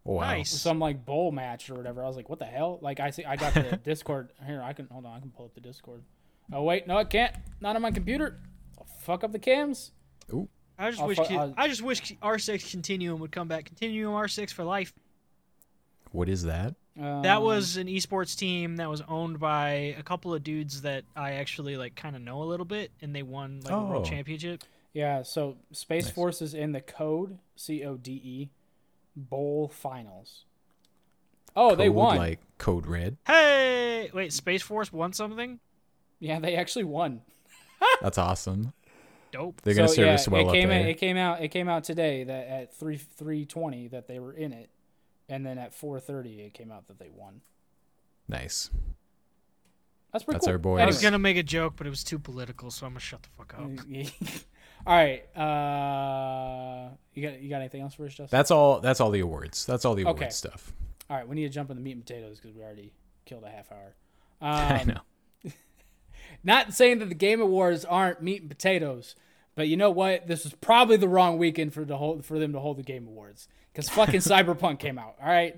Wow. 0.05 0.23
Nice. 0.23 0.51
some 0.51 0.79
like 0.79 1.05
bowl 1.05 1.31
match 1.33 1.69
or 1.69 1.75
whatever. 1.75 2.03
I 2.03 2.07
was 2.07 2.17
like, 2.17 2.29
what 2.31 2.39
the 2.39 2.47
hell? 2.47 2.79
Like 2.81 2.99
I 2.99 3.11
see, 3.11 3.25
I 3.25 3.37
got 3.37 3.53
the 3.55 3.77
Discord 3.85 4.33
here. 4.47 4.63
I 4.63 4.73
can 4.73 4.89
hold 4.91 5.05
on. 5.05 5.15
I 5.17 5.21
can 5.21 5.31
pull 5.31 5.45
up 5.45 5.55
the 5.55 5.61
Discord. 5.61 6.03
Oh 6.53 6.63
wait, 6.63 6.87
no, 6.87 6.97
I 6.97 7.05
can't. 7.05 7.35
Not 7.61 7.77
on 7.77 7.83
my 7.83 7.91
computer. 7.91 8.41
I'll 8.79 8.87
fuck 9.03 9.23
up 9.23 9.33
the 9.33 9.39
cams. 9.39 9.93
Ooh. 10.33 10.49
I 10.79 10.91
just 10.91 11.03
I'll 11.03 11.09
wish 11.09 11.19
fu- 11.19 11.55
I 11.57 11.69
just 11.69 11.83
wish 11.83 12.13
R6 12.23 12.71
Continuum 12.71 13.21
would 13.21 13.33
come 13.33 13.47
back. 13.49 13.67
Continuum 13.67 14.15
R6 14.15 14.51
for 14.53 14.65
life. 14.65 14.93
What 16.11 16.29
is 16.31 16.43
that? 16.45 16.75
That 16.97 17.39
Um, 17.39 17.43
was 17.45 17.77
an 17.79 17.87
esports 17.87 18.37
team 18.37 18.77
that 18.77 18.91
was 18.91 19.01
owned 19.03 19.41
by 19.41 19.71
a 19.99 20.03
couple 20.03 20.35
of 20.35 20.45
dudes 20.45 20.83
that 20.83 21.05
I 21.17 21.33
actually 21.33 21.77
like 21.77 21.95
kind 21.95 22.15
of 22.15 22.23
know 22.23 22.43
a 22.43 22.45
little 22.45 22.67
bit, 22.67 22.91
and 23.01 23.15
they 23.15 23.23
won 23.23 23.61
like 23.63 23.73
a 23.73 23.81
world 23.83 24.07
Oh. 24.07 24.11
championship. 24.11 24.63
Yeah, 24.93 25.23
so 25.23 25.57
Space 25.73 26.05
Nice. 26.05 26.13
Force 26.15 26.43
is 26.43 26.53
in 26.53 26.73
the 26.73 26.83
Code 26.83 27.39
C 27.57 27.83
O 27.85 27.97
D 27.97 28.13
E 28.23 28.49
Bowl 29.17 29.69
Finals. 29.69 30.45
Oh, 31.57 31.75
they 31.75 31.89
won. 31.89 32.17
Like 32.19 32.41
Code 32.59 32.87
Red. 32.87 33.17
Hey, 33.27 34.11
wait, 34.13 34.33
Space 34.33 34.63
Force 34.63 34.93
won 34.93 35.13
something? 35.13 35.61
yeah, 36.21 36.39
they 36.41 36.55
actually 36.57 36.85
won. 36.85 37.23
That's 38.03 38.19
awesome. 38.19 38.73
Dope. 39.33 39.61
They're 39.63 39.75
gonna 39.75 39.89
so, 39.89 39.95
serve 39.95 40.07
yeah, 40.07 40.15
us 40.15 40.29
well 40.29 40.43
it 40.43 40.47
up 40.49 40.53
came 40.53 40.69
there. 40.69 40.81
Out, 40.83 40.87
it 40.89 40.95
came 40.99 41.17
out. 41.17 41.41
It 41.43 41.49
came 41.49 41.69
out 41.71 41.85
today 41.85 42.23
that 42.25 42.47
at 42.49 42.75
three 42.75 42.99
three 42.99 43.47
twenty 43.47 43.89
that 43.89 44.07
they 44.09 44.19
were 44.19 44.35
in 44.35 44.53
it, 44.53 44.69
and 45.33 45.45
then 45.47 45.59
at 45.59 45.75
four 45.75 45.99
thirty 46.01 46.41
it 46.41 46.55
came 46.55 46.71
out 46.71 46.87
that 46.89 46.99
they 46.99 47.11
won. 47.15 47.41
nice. 48.29 48.71
That's 50.13 50.25
pretty 50.25 50.37
That's 50.37 50.47
cool. 50.47 50.53
our 50.53 50.59
boy. 50.59 50.79
I 50.79 50.85
was 50.87 51.01
gonna 51.01 51.19
make 51.19 51.39
a 51.39 51.43
joke, 51.43 51.75
but 51.77 51.87
it 51.87 51.91
was 51.91 52.05
too 52.05 52.19
political, 52.19 52.71
so 52.71 52.85
I'm 52.87 52.93
gonna 52.93 53.01
shut 53.01 53.23
the 53.23 53.29
fuck 53.31 53.55
up. 53.55 53.63
All 54.87 54.95
right. 54.95 55.23
Uh, 55.37 56.91
you 57.15 57.23
got 57.29 57.41
you 57.41 57.49
got 57.49 57.61
anything 57.61 57.81
else 57.81 57.95
for 57.95 58.05
us, 58.05 58.11
Justin? 58.13 58.29
That's 58.37 58.51
all. 58.51 58.81
That's 58.81 59.01
all 59.01 59.11
the 59.11 59.21
awards. 59.21 59.65
That's 59.65 59.85
all 59.87 59.95
the 59.95 60.03
Okay. 60.05 60.11
awards 60.19 60.37
stuff. 60.37 60.73
All 61.09 61.17
right, 61.17 61.27
we 61.27 61.35
need 61.37 61.43
to 61.45 61.49
jump 61.49 61.71
in 61.71 61.77
the 61.77 61.83
meat 61.83 61.93
and 61.93 62.05
potatoes 62.05 62.39
because 62.41 62.55
we 62.55 62.63
already 62.63 62.93
killed 63.25 63.45
a 63.45 63.49
half 63.51 63.71
hour. 63.73 63.95
I 64.43 64.81
Um, 64.81 64.89
know. 64.89 65.51
Not 66.45 66.75
saying 66.75 66.99
that 66.99 67.09
the 67.09 67.15
Game 67.15 67.41
Awards 67.41 67.85
aren't 67.85 68.23
meat 68.23 68.41
and 68.43 68.51
potatoes, 68.51 69.15
but 69.55 69.69
you 69.69 69.77
know 69.77 69.91
what? 69.91 70.27
This 70.27 70.45
was 70.45 70.55
probably 70.55 70.97
the 70.97 71.09
wrong 71.09 71.39
weekend 71.39 71.73
for 71.73 71.85
the 71.85 71.97
hold, 71.99 72.25
for 72.25 72.39
them 72.39 72.53
to 72.53 72.61
hold 72.61 72.77
the 72.79 72.83
Game 72.83 73.07
Awards 73.07 73.49
because 73.73 73.89
fucking 73.89 74.21
Cyberpunk 74.21 74.79
came 74.79 74.99
out. 74.99 75.17
All 75.21 75.29
right, 75.29 75.57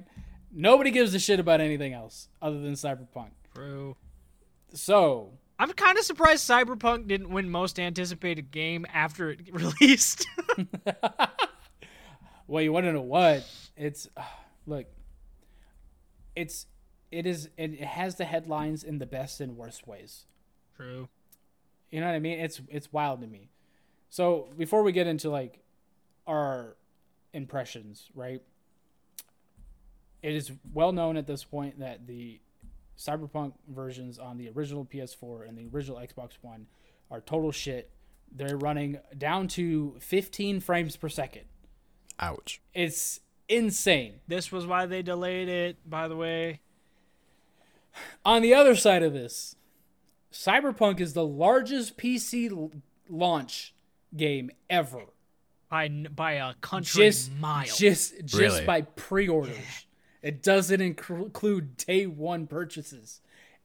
nobody 0.52 0.90
gives 0.90 1.14
a 1.14 1.18
shit 1.18 1.40
about 1.40 1.60
anything 1.60 1.92
else 1.92 2.28
other 2.40 2.60
than 2.60 2.74
Cyberpunk. 2.74 3.30
Bro. 3.54 3.96
So 4.72 5.32
I'm 5.58 5.72
kind 5.72 5.98
of 5.98 6.04
surprised 6.04 6.48
Cyberpunk 6.48 7.06
didn't 7.06 7.30
win 7.30 7.48
most 7.50 7.78
anticipated 7.78 8.50
game 8.50 8.86
after 8.92 9.30
it 9.30 9.40
released. 9.52 10.26
Well, 12.46 12.62
you 12.62 12.72
want 12.72 12.84
to 12.86 12.92
know 12.92 13.00
what? 13.00 13.48
It's 13.76 14.08
look. 14.66 14.86
It's 16.36 16.66
it 17.10 17.26
is 17.26 17.48
it 17.56 17.80
has 17.80 18.16
the 18.16 18.24
headlines 18.24 18.82
in 18.82 18.98
the 18.98 19.06
best 19.06 19.40
and 19.40 19.56
worst 19.56 19.86
ways. 19.86 20.26
True. 20.76 21.08
You 21.90 22.00
know 22.00 22.06
what 22.06 22.14
I 22.14 22.18
mean? 22.18 22.40
It's 22.40 22.60
it's 22.68 22.92
wild 22.92 23.20
to 23.20 23.26
me. 23.26 23.50
So 24.10 24.48
before 24.56 24.82
we 24.82 24.92
get 24.92 25.06
into 25.06 25.30
like 25.30 25.60
our 26.26 26.76
impressions, 27.34 28.08
right? 28.14 28.40
It 30.22 30.34
is 30.34 30.52
well 30.72 30.92
known 30.92 31.18
at 31.18 31.26
this 31.26 31.44
point 31.44 31.80
that 31.80 32.06
the 32.06 32.40
Cyberpunk 32.96 33.52
versions 33.68 34.18
on 34.18 34.38
the 34.38 34.48
original 34.50 34.84
PS4 34.86 35.46
and 35.48 35.58
the 35.58 35.68
original 35.72 35.98
Xbox 35.98 36.32
One 36.40 36.66
are 37.10 37.20
total 37.20 37.52
shit. 37.52 37.90
They're 38.34 38.56
running 38.56 38.98
down 39.18 39.48
to 39.48 39.96
15 40.00 40.60
frames 40.60 40.96
per 40.96 41.08
second. 41.08 41.44
Ouch. 42.18 42.62
It's 42.72 43.20
insane. 43.48 44.20
This 44.26 44.50
was 44.50 44.66
why 44.66 44.86
they 44.86 45.02
delayed 45.02 45.48
it, 45.48 45.78
by 45.88 46.08
the 46.08 46.16
way. 46.16 46.60
On 48.24 48.42
the 48.42 48.54
other 48.54 48.74
side 48.74 49.02
of 49.02 49.12
this, 49.12 49.56
Cyberpunk 50.32 51.00
is 51.00 51.12
the 51.12 51.26
largest 51.26 51.96
PC 51.96 52.50
l- 52.50 52.72
launch 53.08 53.74
game 54.16 54.50
ever. 54.68 55.04
By 55.74 55.88
by 55.88 56.32
a 56.34 56.54
country 56.54 57.06
Just 57.06 57.32
mile. 57.32 57.64
just 57.66 58.14
just 58.24 58.34
Really? 58.40 58.64
by 58.64 58.82
pre-orders. 58.82 59.86
It 60.22 60.40
doesn't 60.40 60.78
inclu- 60.80 61.24
include 61.24 61.76
day 61.76 62.06
one 62.06 62.46
purchases. 62.46 63.20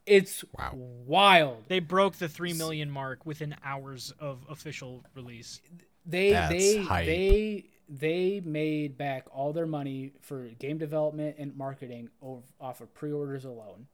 It's 0.07 0.43
Wow. 0.57 0.71
wild. 0.73 1.65
they 1.67 1.77
broke 1.79 2.15
the 2.15 2.27
three 2.27 2.53
million 2.53 2.89
mark 2.89 3.27
within 3.27 3.55
hours 3.63 4.11
of 4.19 4.43
official 4.49 5.05
release. 5.13 5.61
They 6.03 6.31
That's 6.31 6.49
they 6.51 6.77
hype. 6.83 7.05
they 7.05 7.65
they 7.87 8.39
made 8.43 8.97
back 8.97 9.27
all 9.31 9.53
their 9.53 9.67
money 9.67 10.13
for 10.19 10.47
game 10.57 10.79
development 10.79 11.35
and 11.37 11.55
marketing 11.55 12.09
ov- 12.23 12.51
off 12.59 12.81
of 12.81 12.91
pre-orders 12.95 13.45
alone. 13.45 13.85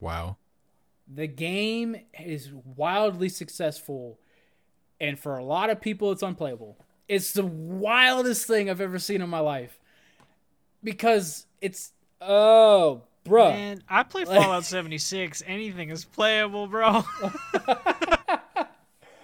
Wow. 0.00 0.38
The 1.06 1.26
game 1.26 1.94
is 2.18 2.52
wildly 2.54 3.28
successful 3.28 4.18
and 4.98 5.18
for 5.18 5.36
a 5.36 5.44
lot 5.44 5.68
of 5.68 5.80
people, 5.82 6.10
it's 6.10 6.22
unplayable. 6.22 6.78
It's 7.10 7.32
the 7.32 7.44
wildest 7.44 8.46
thing 8.46 8.70
I've 8.70 8.80
ever 8.80 9.00
seen 9.00 9.20
in 9.20 9.28
my 9.28 9.40
life 9.40 9.80
because 10.84 11.44
it's 11.60 11.90
oh, 12.20 13.02
bro. 13.24 13.50
Man, 13.50 13.82
I 13.88 14.04
play 14.04 14.24
Fallout 14.24 14.64
76. 14.64 15.42
Anything 15.44 15.90
is 15.90 16.04
playable, 16.04 16.68
bro. 16.68 17.02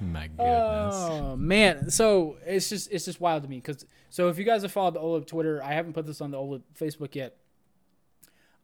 My 0.01 0.29
oh, 0.37 0.89
goodness. 0.89 0.95
Oh 0.97 1.37
man, 1.37 1.91
so 1.91 2.39
it's 2.45 2.69
just 2.69 2.91
it's 2.91 3.05
just 3.05 3.21
wild 3.21 3.45
to 3.45 3.49
me 3.49 3.59
because 3.59 3.87
so 4.11 4.31
if 4.31 4.37
you 4.37 4.45
guys 4.45 4.63
have 4.63 4.73
followed 4.73 4.95
the 4.95 5.01
OLIP 5.01 5.29
Twitter, 5.29 5.63
I 5.63 5.75
haven't 5.75 5.93
put 5.93 6.07
this 6.07 6.21
on 6.21 6.33
the 6.33 6.39
OLIP 6.39 6.63
Facebook 6.77 7.15
yet. 7.15 7.37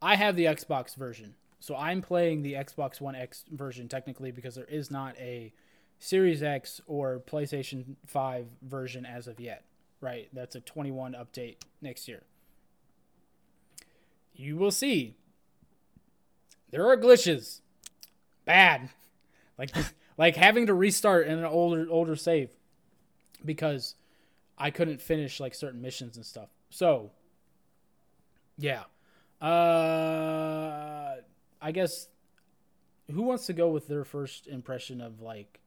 I 0.02 0.16
have 0.16 0.34
the 0.34 0.46
Xbox 0.46 0.96
version, 0.96 1.36
so 1.60 1.76
I'm 1.76 2.02
playing 2.02 2.42
the 2.42 2.54
Xbox 2.54 3.00
One 3.00 3.14
X 3.14 3.44
version 3.52 3.86
technically 3.86 4.32
because 4.32 4.56
there 4.56 4.64
is 4.64 4.90
not 4.90 5.16
a 5.18 5.52
Series 6.02 6.42
X 6.42 6.80
or 6.88 7.22
PlayStation 7.24 7.94
Five 8.08 8.46
version 8.60 9.06
as 9.06 9.28
of 9.28 9.38
yet. 9.38 9.62
Right, 10.00 10.28
that's 10.32 10.56
a 10.56 10.60
21 10.60 11.12
update 11.12 11.58
next 11.80 12.08
year. 12.08 12.24
You 14.34 14.56
will 14.56 14.72
see. 14.72 15.14
There 16.72 16.84
are 16.88 16.96
glitches. 16.96 17.60
Bad. 18.44 18.90
Like 19.56 19.70
like 20.18 20.34
having 20.34 20.66
to 20.66 20.74
restart 20.74 21.28
in 21.28 21.38
an 21.38 21.44
older 21.44 21.86
older 21.88 22.16
save 22.16 22.50
because 23.44 23.94
I 24.58 24.72
couldn't 24.72 25.00
finish 25.00 25.38
like 25.38 25.54
certain 25.54 25.80
missions 25.80 26.16
and 26.16 26.26
stuff. 26.26 26.48
So 26.68 27.12
yeah. 28.58 28.82
Uh 29.40 31.14
I 31.60 31.70
guess 31.70 32.08
who 33.08 33.22
wants 33.22 33.46
to 33.46 33.52
go 33.52 33.68
with 33.68 33.86
their 33.86 34.02
first 34.02 34.48
impression 34.48 35.00
of 35.00 35.20
like 35.20 35.60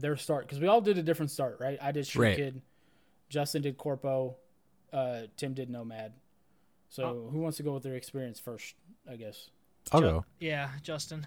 their 0.00 0.16
start 0.16 0.48
cuz 0.48 0.58
we 0.60 0.66
all 0.66 0.80
did 0.80 0.98
a 0.98 1.02
different 1.02 1.30
start, 1.30 1.58
right? 1.60 1.78
I 1.80 1.92
did 1.92 2.06
Street 2.06 2.26
Right. 2.28 2.36
Kid, 2.36 2.62
Justin 3.28 3.62
did 3.62 3.78
Corpo, 3.78 4.36
uh 4.92 5.22
Tim 5.36 5.54
did 5.54 5.70
Nomad. 5.70 6.12
So 6.88 7.28
who 7.32 7.38
wants 7.40 7.56
to 7.58 7.62
go 7.62 7.72
with 7.74 7.82
their 7.82 7.96
experience 7.96 8.38
first, 8.38 8.74
I 9.10 9.16
guess. 9.16 9.50
I'll 9.92 10.00
Ju- 10.00 10.06
go. 10.06 10.24
yeah, 10.38 10.70
Justin. 10.82 11.26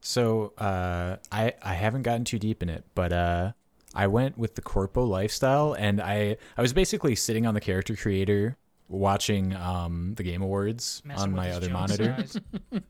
So 0.00 0.52
uh, 0.58 1.16
I 1.32 1.54
I 1.62 1.74
haven't 1.74 2.02
gotten 2.02 2.24
too 2.24 2.38
deep 2.38 2.62
in 2.62 2.68
it, 2.68 2.84
but 2.94 3.12
uh, 3.12 3.52
I 3.94 4.06
went 4.06 4.36
with 4.36 4.54
the 4.54 4.60
corpo 4.62 5.02
lifestyle, 5.04 5.72
and 5.72 6.00
I 6.00 6.36
I 6.56 6.62
was 6.62 6.72
basically 6.72 7.14
sitting 7.16 7.46
on 7.46 7.54
the 7.54 7.60
character 7.60 7.96
creator 7.96 8.56
watching 8.88 9.54
um, 9.56 10.14
the 10.16 10.22
game 10.22 10.42
awards 10.42 11.00
Messing 11.06 11.22
on 11.22 11.32
my 11.32 11.50
other 11.52 11.70
monitor, 11.70 12.14
size. 12.18 12.38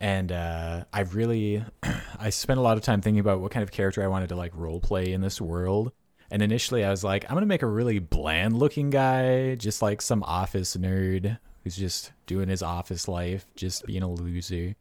and 0.00 0.32
uh, 0.32 0.84
I 0.92 1.00
really 1.00 1.64
I 2.18 2.30
spent 2.30 2.58
a 2.58 2.62
lot 2.62 2.76
of 2.76 2.82
time 2.82 3.00
thinking 3.02 3.20
about 3.20 3.40
what 3.40 3.52
kind 3.52 3.62
of 3.62 3.70
character 3.70 4.02
I 4.02 4.08
wanted 4.08 4.30
to 4.30 4.36
like 4.36 4.52
role 4.54 4.80
play 4.80 5.12
in 5.12 5.20
this 5.20 5.40
world. 5.40 5.92
And 6.32 6.42
initially, 6.42 6.84
I 6.84 6.90
was 6.90 7.04
like, 7.04 7.24
I'm 7.28 7.34
gonna 7.34 7.46
make 7.46 7.62
a 7.62 7.66
really 7.66 7.98
bland 7.98 8.58
looking 8.58 8.90
guy, 8.90 9.56
just 9.56 9.82
like 9.82 10.00
some 10.00 10.22
office 10.22 10.76
nerd 10.76 11.38
who's 11.62 11.76
just 11.76 12.12
doing 12.26 12.48
his 12.48 12.62
office 12.62 13.08
life, 13.08 13.46
just 13.54 13.84
being 13.84 14.02
a 14.02 14.10
loser. 14.10 14.74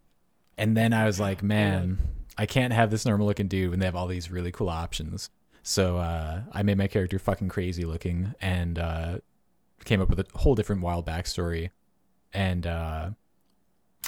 And 0.58 0.78
then 0.78 0.94
I 0.94 1.06
was 1.06 1.20
like, 1.20 1.44
man, 1.44 1.98
I 2.38 2.46
can't 2.46 2.74
have 2.74 2.92
this 2.92 3.06
normal 3.06 3.28
looking 3.28 3.48
dude 3.48 3.72
when 3.72 3.80
they 3.80 3.86
have 3.86 3.96
all 3.96 4.08
these 4.08 4.32
really 4.32 4.52
cool 4.52 4.70
options. 4.70 5.30
So 5.64 5.98
uh, 5.98 6.42
I 6.52 6.64
made 6.64 6.78
my 6.78 6.88
character 6.88 7.20
fucking 7.20 7.50
crazy 7.50 7.84
looking 7.84 8.34
and 8.42 8.80
uh, 8.80 9.18
came 9.86 10.02
up 10.02 10.10
with 10.10 10.20
a 10.20 10.26
whole 10.38 10.56
different 10.56 10.82
wild 10.82 11.06
backstory. 11.06 11.72
And 12.34 12.66
uh, 12.66 13.12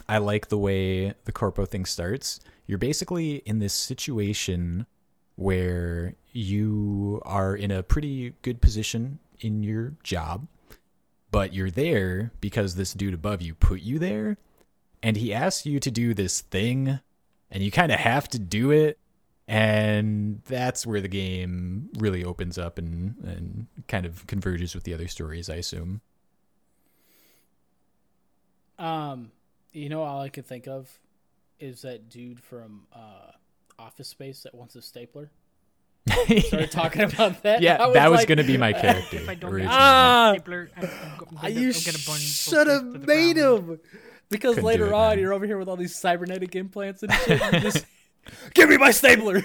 I 0.08 0.18
like 0.18 0.49
the 0.49 0.58
way 0.58 1.14
the 1.26 1.32
corpo 1.32 1.66
thing 1.66 1.86
starts. 1.86 2.39
You're 2.68 2.78
basically 2.78 3.38
in 3.45 3.60
this 3.60 3.74
situation 3.74 4.86
where 5.36 6.16
you 6.32 7.22
are 7.26 7.56
in 7.56 7.72
a 7.72 7.84
pretty 7.84 8.34
good 8.41 8.62
position 8.62 9.20
in 9.39 9.64
your 9.64 9.93
job, 10.04 10.47
but 11.32 11.54
you're 11.54 11.72
there 11.72 12.32
because 12.41 12.76
this 12.76 12.93
dude 12.93 13.14
above 13.14 13.41
you 13.41 13.56
put 13.56 13.82
you 13.82 13.99
there, 13.99 14.38
and 15.02 15.18
he 15.18 15.34
asks 15.34 15.66
you 15.66 15.80
to 15.80 15.91
do 15.91 16.14
this 16.14 16.41
thing, 16.41 16.99
and 17.49 17.64
you 17.64 17.72
kind 17.72 17.91
of 17.91 17.99
have 17.99 18.28
to 18.30 18.39
do 18.39 18.72
it. 18.72 18.97
And 19.47 20.41
that's 20.45 20.86
where 20.86 21.02
the 21.02 21.10
game 21.10 21.89
really 21.97 22.24
opens 22.24 22.58
up 22.58 22.78
and, 22.78 23.16
and 23.24 23.68
kind 23.88 24.06
of 24.06 24.26
converges 24.28 24.74
with 24.74 24.86
the 24.86 24.93
other 24.93 25.10
stories, 25.10 25.49
I 25.49 25.56
assume. 25.56 25.99
Um, 28.80 29.32
you 29.74 29.89
know, 29.89 30.03
all 30.03 30.22
I 30.22 30.30
can 30.30 30.43
think 30.43 30.67
of 30.67 30.89
is 31.59 31.82
that 31.84 32.09
dude 32.09 32.39
from 32.39 32.88
uh, 32.93 33.32
Office 33.80 34.07
Space 34.09 34.43
that 34.43 34.53
wants 34.55 34.76
a 34.76 34.82
stapler. 34.82 35.32
Started 36.09 36.72
talking 36.72 37.01
about 37.03 37.43
that. 37.43 37.61
yeah, 37.61 37.78
I 37.84 37.91
that 37.91 38.09
was 38.09 38.19
like- 38.22 38.28
going 38.28 38.39
to 38.39 38.43
be 38.43 38.57
my 38.57 38.74
character. 38.82 39.17
If 39.17 39.30
I 39.30 39.36
don't 39.36 39.55
get 39.57 39.67
Ah! 39.69 40.34
stapler, 40.36 40.69
I'm, 40.76 40.84
I'm, 40.84 41.17
gonna, 41.17 41.49
you 41.49 41.67
I'm 41.69 41.84
gonna 41.86 41.97
burn 42.07 42.17
should 42.17 42.67
have 42.67 43.07
made 43.07 43.38
him. 43.38 43.80
Because 44.30 44.55
Couldn't 44.55 44.65
later 44.65 44.88
it, 44.88 44.93
on, 44.93 45.09
man. 45.11 45.19
you're 45.19 45.34
over 45.34 45.45
here 45.45 45.57
with 45.57 45.67
all 45.67 45.76
these 45.76 45.95
cybernetic 45.95 46.55
implants 46.55 47.03
and 47.03 47.11
shit. 47.13 47.41
and 47.41 47.61
just, 47.61 47.86
Give 48.53 48.69
me 48.69 48.78
my 48.78 48.91
stapler. 48.91 49.41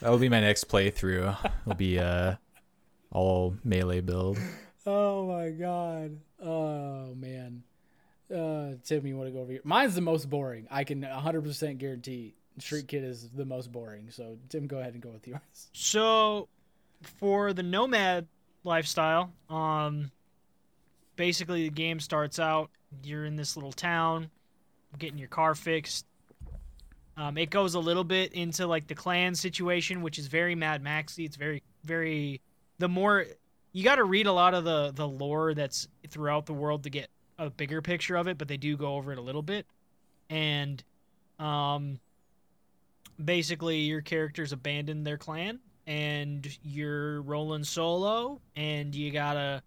That'll 0.00 0.18
be 0.18 0.28
my 0.28 0.40
next 0.40 0.68
playthrough. 0.68 1.36
It'll 1.64 1.74
be 1.74 1.98
uh 1.98 2.34
all 3.10 3.56
melee 3.64 4.00
build. 4.00 4.38
Oh 4.86 5.26
my 5.26 5.50
god. 5.50 6.18
Oh 6.42 7.14
man. 7.14 7.62
Uh, 8.32 8.76
Tim, 8.84 9.06
you 9.06 9.16
want 9.16 9.28
to 9.28 9.32
go 9.32 9.40
over 9.40 9.52
here? 9.52 9.60
Mine's 9.64 9.94
the 9.94 10.00
most 10.00 10.30
boring. 10.30 10.66
I 10.70 10.84
can 10.84 11.02
100% 11.02 11.78
guarantee 11.78 12.34
Street 12.58 12.88
Kid 12.88 13.04
is 13.04 13.28
the 13.30 13.44
most 13.44 13.72
boring. 13.72 14.10
So 14.10 14.36
Tim, 14.48 14.66
go 14.66 14.78
ahead 14.78 14.94
and 14.94 15.02
go 15.02 15.10
with 15.10 15.26
yours. 15.26 15.40
So, 15.72 16.48
for 17.02 17.52
the 17.52 17.62
nomad 17.62 18.26
lifestyle, 18.62 19.32
um, 19.48 20.10
basically 21.16 21.62
the 21.62 21.74
game 21.74 21.98
starts 22.00 22.38
out. 22.38 22.70
You're 23.02 23.24
in 23.24 23.36
this 23.36 23.56
little 23.56 23.72
town, 23.72 24.30
getting 24.98 25.18
your 25.18 25.28
car 25.28 25.54
fixed. 25.54 26.04
Um, 27.16 27.38
it 27.38 27.50
goes 27.50 27.74
a 27.74 27.80
little 27.80 28.04
bit 28.04 28.32
into 28.32 28.66
like 28.66 28.86
the 28.86 28.94
clan 28.94 29.34
situation, 29.34 30.02
which 30.02 30.18
is 30.18 30.26
very 30.26 30.54
Mad 30.54 30.82
Maxy. 30.82 31.24
It's 31.24 31.36
very, 31.36 31.62
very. 31.84 32.40
The 32.78 32.88
more 32.88 33.26
you 33.72 33.84
got 33.84 33.96
to 33.96 34.04
read 34.04 34.26
a 34.26 34.32
lot 34.32 34.54
of 34.54 34.64
the 34.64 34.92
the 34.94 35.06
lore 35.06 35.54
that's 35.54 35.88
throughout 36.08 36.46
the 36.46 36.52
world 36.52 36.84
to 36.84 36.90
get 36.90 37.08
a 37.40 37.50
bigger 37.50 37.82
picture 37.82 38.16
of 38.16 38.28
it, 38.28 38.38
but 38.38 38.46
they 38.48 38.56
do 38.56 38.76
go 38.76 38.94
over 38.96 39.12
it 39.12 39.18
a 39.18 39.22
little 39.22 39.42
bit. 39.42 39.66
And, 40.28 40.82
um, 41.38 41.98
basically 43.22 43.80
your 43.80 44.00
characters 44.00 44.52
abandon 44.52 45.04
their 45.04 45.18
clan 45.18 45.58
and 45.86 46.46
you're 46.62 47.20
rolling 47.22 47.64
solo 47.64 48.40
and 48.56 48.94
you 48.94 49.10
gotta 49.10 49.62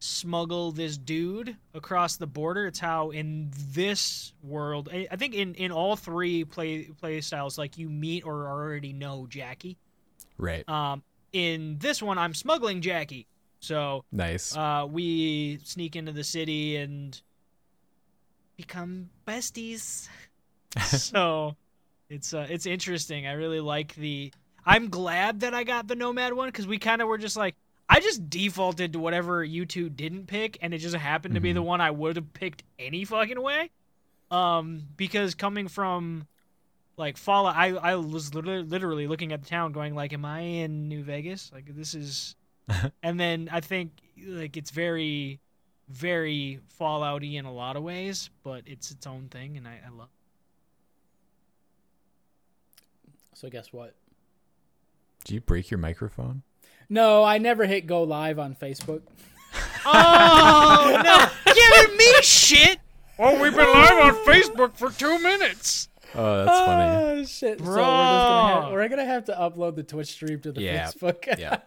smuggle 0.00 0.72
this 0.72 0.96
dude 0.98 1.56
across 1.74 2.16
the 2.16 2.26
border 2.26 2.66
it's 2.66 2.78
how 2.78 3.10
in 3.10 3.50
this 3.72 4.32
world 4.42 4.88
i 4.92 5.06
I 5.10 5.16
think 5.16 5.34
in 5.34 5.54
in 5.54 5.72
all 5.72 5.96
three 5.96 6.44
play 6.44 6.84
play 6.84 7.20
styles 7.22 7.56
like 7.58 7.78
you 7.78 7.88
meet 7.88 8.24
or 8.26 8.46
already 8.46 8.92
know 8.92 9.26
jackie 9.28 9.76
Right. 10.36 10.68
um 10.68 11.02
in 11.32 11.78
this 11.78 12.02
one 12.02 12.18
i'm 12.18 12.34
smuggling 12.34 12.80
jackie 12.82 13.26
so 13.60 14.04
Nice. 14.12 14.56
uh, 14.56 14.86
we 14.88 15.58
sneak 15.64 15.96
into 15.96 16.12
the 16.12 16.24
city 16.24 16.76
and 16.76 17.20
become 18.56 19.10
besties. 19.26 20.08
so 20.84 21.56
it's 22.10 22.34
uh, 22.34 22.46
it's 22.48 22.66
interesting. 22.66 23.26
I 23.26 23.32
really 23.32 23.60
like 23.60 23.94
the. 23.94 24.32
I'm 24.66 24.90
glad 24.90 25.40
that 25.40 25.54
I 25.54 25.64
got 25.64 25.88
the 25.88 25.96
Nomad 25.96 26.34
one 26.34 26.48
because 26.48 26.66
we 26.66 26.78
kind 26.78 27.00
of 27.00 27.08
were 27.08 27.18
just 27.18 27.36
like 27.36 27.54
I 27.88 28.00
just 28.00 28.28
defaulted 28.28 28.92
to 28.92 28.98
whatever 28.98 29.42
you 29.42 29.64
two 29.64 29.88
didn't 29.88 30.26
pick, 30.26 30.58
and 30.60 30.74
it 30.74 30.78
just 30.78 30.94
happened 30.94 31.34
to 31.34 31.40
be 31.40 31.52
the 31.52 31.62
one 31.62 31.80
I 31.80 31.90
would 31.90 32.16
have 32.16 32.32
picked 32.34 32.62
any 32.78 33.04
fucking 33.04 33.40
way. 33.40 33.70
Um, 34.30 34.82
because 34.96 35.34
coming 35.34 35.68
from 35.68 36.26
like 36.98 37.16
Fallout, 37.16 37.56
I 37.56 37.68
I 37.70 37.94
was 37.94 38.34
literally, 38.34 38.62
literally 38.62 39.06
looking 39.06 39.32
at 39.32 39.42
the 39.42 39.48
town, 39.48 39.72
going 39.72 39.94
like, 39.94 40.12
"Am 40.12 40.24
I 40.26 40.40
in 40.40 40.88
New 40.88 41.02
Vegas? 41.02 41.50
Like 41.52 41.74
this 41.74 41.94
is." 41.94 42.34
and 43.02 43.18
then 43.18 43.48
I 43.52 43.60
think 43.60 43.92
like 44.26 44.56
it's 44.56 44.70
very, 44.70 45.40
very 45.88 46.60
Fallouty 46.78 47.34
in 47.34 47.44
a 47.44 47.52
lot 47.52 47.76
of 47.76 47.82
ways, 47.82 48.30
but 48.42 48.62
it's 48.66 48.90
its 48.90 49.06
own 49.06 49.28
thing, 49.28 49.56
and 49.56 49.66
I, 49.66 49.80
I 49.86 49.90
love. 49.90 50.08
So 53.34 53.48
guess 53.48 53.72
what? 53.72 53.94
Did 55.24 55.34
you 55.34 55.40
break 55.40 55.70
your 55.70 55.78
microphone? 55.78 56.42
No, 56.88 57.22
I 57.22 57.38
never 57.38 57.66
hit 57.66 57.86
go 57.86 58.02
live 58.02 58.38
on 58.38 58.54
Facebook. 58.54 59.02
Oh 59.90 61.00
no! 61.02 61.54
Giving 61.54 61.96
me 61.96 62.12
shit. 62.20 62.78
Oh, 63.18 63.40
we've 63.40 63.54
been 63.54 63.72
live 63.72 63.98
on 63.98 64.14
Facebook 64.26 64.76
for 64.76 64.90
two 64.90 65.18
minutes. 65.18 65.87
Oh, 66.14 66.44
that's 66.44 66.58
funny. 66.60 67.20
Oh 67.20 67.24
shit! 67.24 67.58
So 67.58 67.64
we're, 67.64 67.76
just 67.76 67.76
gonna 67.76 68.48
have, 68.54 68.62
Bro. 68.64 68.72
we're 68.72 68.88
gonna 68.88 69.04
have 69.04 69.24
to 69.26 69.32
upload 69.32 69.76
the 69.76 69.82
Twitch 69.82 70.08
stream 70.08 70.40
to 70.40 70.52
the 70.52 70.62
Yeah, 70.62 70.86
Facebook. 70.88 71.38
yeah. 71.38 71.58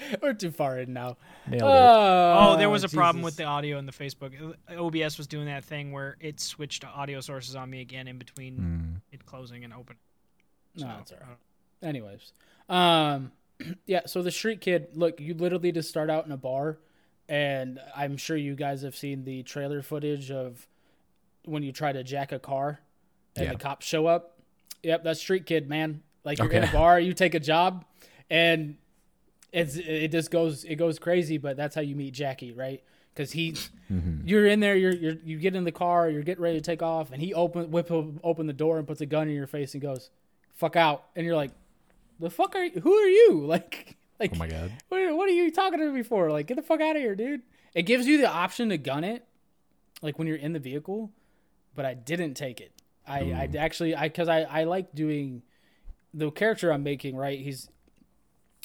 we're 0.22 0.32
too 0.34 0.50
far 0.52 0.78
in 0.78 0.92
now. 0.92 1.16
Nailed 1.48 1.62
it. 1.62 1.66
Oh, 1.66 2.56
there 2.56 2.70
was 2.70 2.84
a 2.84 2.88
problem 2.88 3.22
with 3.22 3.36
the 3.36 3.44
audio 3.44 3.78
in 3.78 3.86
the 3.86 3.92
Facebook. 3.92 4.54
OBS 4.70 5.18
was 5.18 5.26
doing 5.26 5.46
that 5.46 5.64
thing 5.64 5.90
where 5.92 6.16
it 6.20 6.38
switched 6.40 6.82
to 6.82 6.88
audio 6.88 7.20
sources 7.20 7.56
on 7.56 7.68
me 7.68 7.80
again 7.80 8.06
in 8.06 8.18
between 8.18 8.56
Mm. 8.56 9.00
it 9.12 9.26
closing 9.26 9.64
and 9.64 9.72
opening. 9.72 9.98
No, 10.76 10.82
So, 10.86 10.96
it's 11.00 11.12
alright. 11.12 11.38
Anyways, 11.82 12.32
um, 12.68 13.32
yeah. 13.86 14.02
So 14.06 14.22
the 14.22 14.30
street 14.30 14.60
kid, 14.60 14.88
look, 14.94 15.20
you 15.20 15.34
literally 15.34 15.72
just 15.72 15.88
start 15.88 16.10
out 16.10 16.26
in 16.26 16.32
a 16.32 16.36
bar, 16.36 16.78
and 17.28 17.80
I'm 17.96 18.16
sure 18.16 18.36
you 18.36 18.54
guys 18.54 18.82
have 18.82 18.94
seen 18.94 19.24
the 19.24 19.42
trailer 19.42 19.82
footage 19.82 20.30
of 20.30 20.68
when 21.44 21.62
you 21.64 21.72
try 21.72 21.90
to 21.92 22.04
jack 22.04 22.30
a 22.32 22.38
car, 22.38 22.80
and 23.36 23.46
Yeah. 23.46 23.52
the 23.52 23.58
cops 23.58 23.86
show 23.86 24.06
up. 24.06 24.38
Yep, 24.82 25.04
that's 25.04 25.20
street 25.20 25.46
kid, 25.46 25.68
man. 25.68 26.02
Like 26.24 26.38
you're 26.38 26.50
in 26.52 26.64
a 26.64 26.72
bar, 26.72 26.98
you 27.00 27.12
take 27.14 27.34
a 27.34 27.40
job, 27.40 27.84
and 28.28 28.76
it's 29.52 29.76
it 29.76 30.08
just 30.12 30.30
goes 30.30 30.64
it 30.64 30.76
goes 30.76 30.98
crazy. 30.98 31.38
But 31.38 31.56
that's 31.56 31.74
how 31.74 31.80
you 31.80 31.96
meet 31.96 32.12
Jackie, 32.14 32.52
right? 32.52 32.82
Because 33.14 33.32
he, 33.32 33.52
Mm-hmm. 33.92 34.26
you're 34.28 34.46
in 34.46 34.60
there, 34.60 34.76
you're, 34.76 34.92
you're 34.94 35.16
you 35.24 35.36
get 35.38 35.56
in 35.56 35.64
the 35.64 35.72
car, 35.72 36.08
you're 36.08 36.22
getting 36.22 36.42
ready 36.44 36.58
to 36.58 36.64
take 36.64 36.80
off, 36.82 37.10
and 37.10 37.20
he 37.20 37.34
open 37.34 37.70
whip 37.72 37.90
open 37.90 38.46
the 38.46 38.52
door 38.52 38.78
and 38.78 38.86
puts 38.86 39.00
a 39.00 39.06
gun 39.06 39.28
in 39.28 39.34
your 39.34 39.48
face 39.48 39.74
and 39.74 39.82
goes, 39.82 40.10
"Fuck 40.54 40.76
out!" 40.76 41.04
And 41.16 41.26
you're 41.26 41.34
like, 41.36 41.50
"The 42.20 42.30
fuck 42.30 42.54
are 42.54 42.64
you? 42.64 42.80
Who 42.80 42.94
are 42.94 43.08
you?" 43.08 43.42
Like, 43.46 43.96
like 44.20 44.30
Oh 44.34 44.38
my 44.38 44.46
god. 44.46 44.70
what, 44.90 45.16
what 45.16 45.28
are 45.28 45.32
you 45.32 45.50
talking 45.50 45.80
to 45.80 45.90
me 45.90 46.02
for? 46.04 46.30
Like, 46.30 46.46
get 46.46 46.54
the 46.56 46.62
fuck 46.62 46.80
out 46.80 46.94
of 46.94 47.02
here, 47.02 47.14
dude. 47.16 47.42
It 47.74 47.82
gives 47.82 48.06
you 48.06 48.18
the 48.18 48.30
option 48.30 48.68
to 48.68 48.78
gun 48.78 49.02
it, 49.02 49.24
like 50.02 50.18
when 50.18 50.28
you're 50.28 50.36
in 50.36 50.52
the 50.52 50.58
vehicle, 50.60 51.10
but 51.74 51.84
I 51.84 51.94
didn't 51.94 52.34
take 52.34 52.60
it. 52.60 52.72
I, 53.06 53.18
I 53.32 53.50
actually, 53.58 53.96
I, 53.96 54.08
cause 54.08 54.28
I, 54.28 54.42
I 54.42 54.64
like 54.64 54.94
doing 54.94 55.42
the 56.14 56.30
character 56.30 56.72
I'm 56.72 56.82
making, 56.82 57.16
right? 57.16 57.38
He's, 57.38 57.68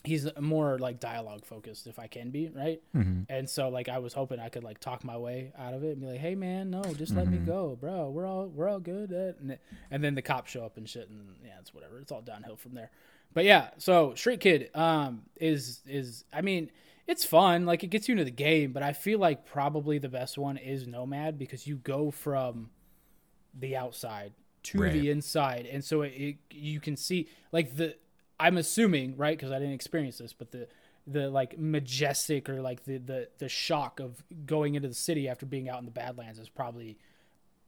he's 0.06 0.28
more 0.40 0.78
like 0.80 1.00
dialogue 1.00 1.46
focused 1.46 1.88
if 1.88 2.00
I 2.00 2.08
can 2.08 2.30
be, 2.30 2.50
right? 2.50 2.82
Mm-hmm. 2.96 3.24
And 3.30 3.50
so 3.50 3.70
like 3.70 3.90
I 3.90 4.00
was 4.00 4.14
hoping 4.14 4.40
I 4.40 4.50
could 4.50 4.64
like 4.64 4.80
talk 4.80 5.04
my 5.04 5.18
way 5.18 5.52
out 5.58 5.74
of 5.74 5.84
it 5.84 5.92
and 5.92 6.02
be 6.02 6.08
like, 6.08 6.20
"Hey 6.20 6.36
man, 6.36 6.70
no, 6.70 6.82
just 6.94 7.16
let 7.16 7.28
me 7.28 7.38
go, 7.38 7.78
bro. 7.80 8.10
We're 8.10 8.26
all 8.26 8.48
we're 8.48 8.70
all 8.70 8.80
good." 8.80 9.12
At, 9.12 9.40
and, 9.40 9.58
and 9.92 10.04
then 10.04 10.16
the 10.16 10.22
cops 10.22 10.52
show 10.52 10.64
up 10.64 10.78
and 10.78 10.88
shit, 10.88 11.10
and 11.10 11.36
yeah, 11.44 11.54
it's 11.60 11.74
whatever. 11.74 12.00
It's 12.00 12.12
all 12.12 12.22
downhill 12.22 12.56
from 12.56 12.76
there. 12.76 12.92
But 13.34 13.46
yeah, 13.46 13.70
so 13.78 14.14
Street 14.16 14.40
Kid 14.40 14.70
um 14.76 15.24
is 15.36 15.82
is 15.88 16.24
I 16.32 16.42
mean 16.42 16.72
it's 17.08 17.24
fun, 17.24 17.66
like 17.66 17.84
it 17.84 17.88
gets 17.88 18.08
you 18.08 18.14
into 18.14 18.24
the 18.24 18.32
game, 18.32 18.72
but 18.72 18.82
I 18.82 18.94
feel 18.94 19.20
like 19.20 19.46
probably 19.46 20.00
the 20.00 20.10
best 20.10 20.38
one 20.38 20.58
is 20.58 20.88
Nomad 20.88 21.38
because 21.38 21.68
you 21.68 21.76
go 21.76 22.10
from 22.10 22.72
the 23.58 23.76
outside 23.76 24.34
to 24.64 24.82
Right. 24.82 24.94
the 24.94 25.10
inside, 25.12 25.66
and 25.72 25.84
so 25.84 26.02
it, 26.02 26.10
it 26.10 26.38
you 26.52 26.80
can 26.80 26.96
see 26.98 27.28
like 27.52 27.76
the 27.76 27.96
I'm 28.40 28.58
assuming 28.58 29.16
right 29.18 29.38
because 29.38 29.52
I 29.52 29.60
didn't 29.60 29.74
experience 29.76 30.18
this, 30.18 30.34
but 30.34 30.52
the 30.52 30.68
the 31.08 31.30
like 31.30 31.58
majestic 31.60 32.50
or 32.50 32.62
like 32.62 32.84
the 32.86 32.98
the 32.98 33.30
the 33.38 33.48
shock 33.50 34.00
of 34.00 34.24
going 34.46 34.76
into 34.76 34.88
the 34.88 34.94
city 34.96 35.28
after 35.30 35.46
being 35.46 35.70
out 35.70 35.80
in 35.80 35.86
the 35.86 35.92
Badlands 35.92 36.40
is 36.40 36.50
probably 36.50 36.98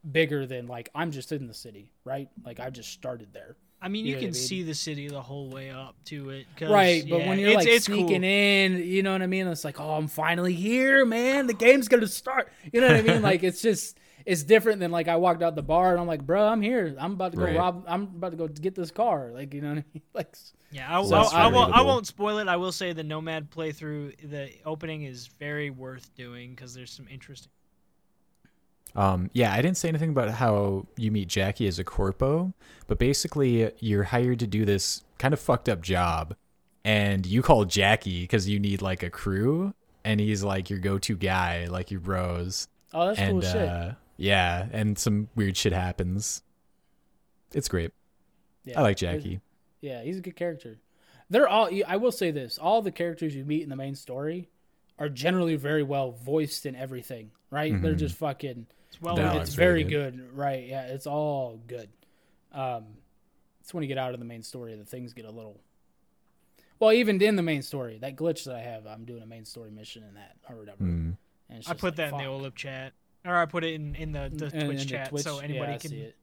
bigger 0.09 0.45
than 0.45 0.67
like 0.67 0.89
I'm 0.95 1.11
just 1.11 1.31
in 1.31 1.47
the 1.47 1.53
city, 1.53 1.91
right? 2.03 2.29
Like 2.45 2.59
I 2.59 2.69
just 2.69 2.91
started 2.91 3.33
there. 3.33 3.55
I 3.79 3.89
mean, 3.89 4.05
You 4.05 4.09
you, 4.11 4.15
know 4.15 4.19
can 4.21 4.29
I 4.29 4.31
mean? 4.31 4.33
see 4.33 4.63
the 4.63 4.73
city 4.73 5.07
the 5.07 5.21
whole 5.21 5.49
way 5.49 5.69
up 5.69 5.95
to 6.05 6.31
it. 6.31 6.47
Right, 6.61 7.05
but 7.07 7.19
yeah, 7.19 7.27
when 7.29 7.37
you're 7.37 7.49
it's- 7.49 7.65
like 7.65 7.73
it's 7.75 7.85
sneaking 7.85 8.21
cool. 8.21 8.29
in, 8.29 8.77
you 8.83 9.03
know 9.03 9.11
what 9.11 9.21
I 9.21 9.27
mean? 9.27 9.45
It's 9.47 9.63
like, 9.63 9.79
oh, 9.79 9.91
I'm 9.91 10.07
finally 10.07 10.53
here, 10.53 11.05
man. 11.05 11.45
The 11.45 11.53
game's 11.53 11.87
gonna 11.87 12.07
start. 12.07 12.51
You 12.73 12.81
know 12.81 12.87
what 12.87 12.95
I 12.97 13.01
mean? 13.03 13.21
like 13.31 13.43
it's 13.43 13.61
just 13.61 13.99
it's 14.27 14.43
different 14.43 14.81
than 14.81 14.91
like 14.91 15.07
I 15.07 15.15
walked 15.15 15.41
out 15.41 15.55
the 15.55 15.63
bar 15.63 15.91
and 15.91 16.01
I'm 16.01 16.05
like, 16.05 16.21
bro, 16.21 16.45
I'm 16.45 16.61
here. 16.61 16.93
I'm 16.99 17.13
about 17.13 17.31
to 17.31 17.37
go 17.37 17.45
Right. 17.45 17.55
rob. 17.55 17.85
I'm 17.87 18.03
about 18.03 18.31
to 18.31 18.35
go 18.35 18.49
get 18.49 18.75
this 18.75 18.91
car. 18.91 19.31
Like 19.33 19.53
you 19.53 19.61
know 19.61 19.69
what 19.69 19.77
I 19.77 19.85
mean? 19.93 20.03
Like 20.13 20.35
Yeah, 20.69 20.99
I, 20.99 21.01
So 21.05 21.15
I, 21.15 21.21
it's 21.21 21.33
I, 21.33 21.47
won't, 21.47 21.73
I 21.73 21.81
won't 21.81 22.07
spoil 22.07 22.39
it. 22.39 22.49
I 22.49 22.57
will 22.57 22.73
say 22.73 22.91
the 22.91 23.05
Nomad 23.05 23.49
playthrough, 23.49 24.29
the 24.29 24.49
opening 24.65 25.03
is 25.03 25.27
very 25.27 25.69
worth 25.69 26.13
doing 26.13 26.49
because 26.49 26.73
there's 26.73 26.91
some 26.91 27.07
interesting. 27.09 27.51
Um, 28.97 29.29
yeah, 29.31 29.53
I 29.53 29.61
didn't 29.61 29.77
say 29.77 29.87
anything 29.87 30.09
about 30.09 30.31
how 30.31 30.87
you 30.97 31.09
meet 31.09 31.29
Jackie 31.29 31.67
as 31.67 31.79
a 31.79 31.85
corpo, 31.85 32.53
but 32.87 32.99
basically 32.99 33.71
you're 33.79 34.03
hired 34.03 34.39
to 34.39 34.47
do 34.47 34.65
this 34.65 35.05
kind 35.19 35.33
of 35.33 35.39
fucked 35.39 35.69
up 35.69 35.81
job, 35.81 36.35
and 36.83 37.25
you 37.25 37.41
call 37.41 37.63
Jackie 37.63 38.23
because 38.23 38.49
you 38.49 38.59
need 38.59 38.81
like 38.81 39.03
a 39.03 39.09
crew, 39.09 39.73
and 40.03 40.19
he's 40.19 40.43
like 40.43 40.69
your 40.69 40.79
go-to 40.79 41.15
guy, 41.15 41.67
like 41.67 41.91
your 41.91 42.01
bros, 42.01 42.67
oh, 42.93 43.07
that's 43.07 43.19
and 43.19 43.31
cool 43.33 43.41
shit. 43.41 43.95
Yeah, 44.17 44.67
and 44.71 44.97
some 44.97 45.29
weird 45.35 45.55
shit 45.55 45.73
happens. 45.73 46.41
It's 47.53 47.67
great. 47.69 47.91
Yeah, 48.65 48.79
I 48.79 48.81
like 48.83 48.99
he's- 48.99 49.13
Jackie. 49.15 49.41
Yeah, 49.79 50.01
he's 50.01 50.17
a 50.17 50.21
good 50.21 50.35
character. 50.35 50.77
They're 51.29 51.47
all. 51.47 51.69
I 51.87 51.97
will 51.97 52.11
say 52.11 52.31
this: 52.31 52.57
all 52.57 52.81
the 52.81 52.91
characters 52.91 53.35
you 53.35 53.45
meet 53.45 53.61
in 53.61 53.69
the 53.69 53.75
main 53.75 53.95
story 53.95 54.49
are 54.97 55.09
generally 55.09 55.55
very 55.55 55.83
well 55.83 56.11
voiced 56.11 56.65
in 56.65 56.75
everything. 56.75 57.31
Right? 57.51 57.79
They're 57.81 57.93
Mhm. 57.93 57.99
just 57.99 58.15
fucking. 58.15 58.65
It's 58.89 59.01
well 59.01 59.15
No, 59.15 59.31
it's 59.37 59.49
it's 59.49 59.55
very 59.55 59.83
very 59.83 59.91
good. 60.11 60.35
Right? 60.35 60.67
Yeah, 60.67 60.87
it's 60.87 61.05
all 61.07 61.59
good. 61.67 61.89
Um, 62.51 62.85
it's 63.61 63.73
when 63.73 63.83
you 63.83 63.87
get 63.87 63.97
out 63.97 64.13
of 64.13 64.19
the 64.19 64.25
main 64.25 64.41
story 64.41 64.75
that 64.75 64.87
things 64.87 65.13
get 65.13 65.25
a 65.25 65.31
little. 65.31 65.59
Well, 66.79 66.91
even 66.91 67.21
in 67.21 67.35
the 67.35 67.43
main 67.43 67.61
story, 67.61 67.97
that 67.99 68.15
glitch 68.15 68.45
that 68.45 68.55
I 68.55 68.61
have, 68.61 68.85
I'm 68.85 69.05
doing 69.05 69.21
a 69.21 69.25
main 69.25 69.45
story 69.45 69.71
mission 69.71 70.03
in 70.03 70.13
that 70.15 70.37
or 70.49 70.55
whatever. 70.57 70.83
Mm. 70.83 71.17
And 71.49 71.59
it's 71.59 71.69
I 71.69 71.73
put 71.73 71.83
like, 71.83 71.95
that 71.95 72.11
in 72.13 72.17
the 72.17 72.23
fuck. 72.23 72.27
OLIP 72.33 72.55
chat, 72.55 72.93
or 73.27 73.35
I 73.37 73.45
put 73.45 73.63
it 73.63 73.73
in, 73.73 73.95
in 73.95 74.11
the, 74.11 74.31
the 74.33 74.45
And- 74.45 74.51
Twitch 74.51 74.53
and 74.53 74.79
the 74.79 74.85
chat, 74.85 75.09
Twitch- 75.09 75.23
so 75.23 75.39
anybody 75.39 75.73
I 75.73 75.77
can. 75.77 75.91
see 75.91 75.99
it. 75.99 76.15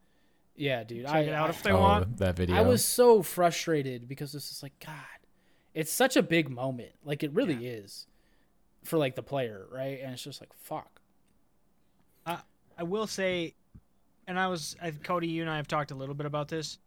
Yeah, 0.56 0.84
dude. 0.84 1.06
check 1.06 1.14
I, 1.14 1.20
it 1.20 1.32
out 1.32 1.46
I- 1.48 1.50
if 1.50 1.62
they 1.62 1.72
oh, 1.72 1.80
want. 1.80 2.16
that 2.18 2.36
video. 2.36 2.56
I 2.56 2.60
was 2.62 2.84
so 2.84 3.22
frustrated 3.22 4.08
because 4.08 4.32
this 4.32 4.50
is 4.52 4.62
like 4.62 4.72
God, 4.84 4.94
it's 5.74 5.92
such 5.92 6.16
a 6.16 6.22
big 6.22 6.48
moment. 6.48 6.92
Like 7.04 7.22
it 7.22 7.32
really 7.32 7.66
is 7.66 8.06
for 8.84 8.98
like 8.98 9.16
the 9.16 9.22
player, 9.22 9.66
right? 9.72 10.00
And 10.02 10.12
it's 10.12 10.22
just 10.22 10.40
like 10.40 10.52
fuck. 10.54 11.00
I 12.76 12.82
will 12.82 13.06
say, 13.06 13.54
and 14.26 14.36
I 14.38 14.48
was, 14.48 14.74
I, 14.82 14.90
Cody, 14.90 15.28
you 15.28 15.42
and 15.42 15.50
I 15.50 15.56
have 15.58 15.68
talked 15.68 15.92
a 15.92 15.94
little 15.94 16.14
bit 16.14 16.26
about 16.26 16.48
this. 16.48 16.78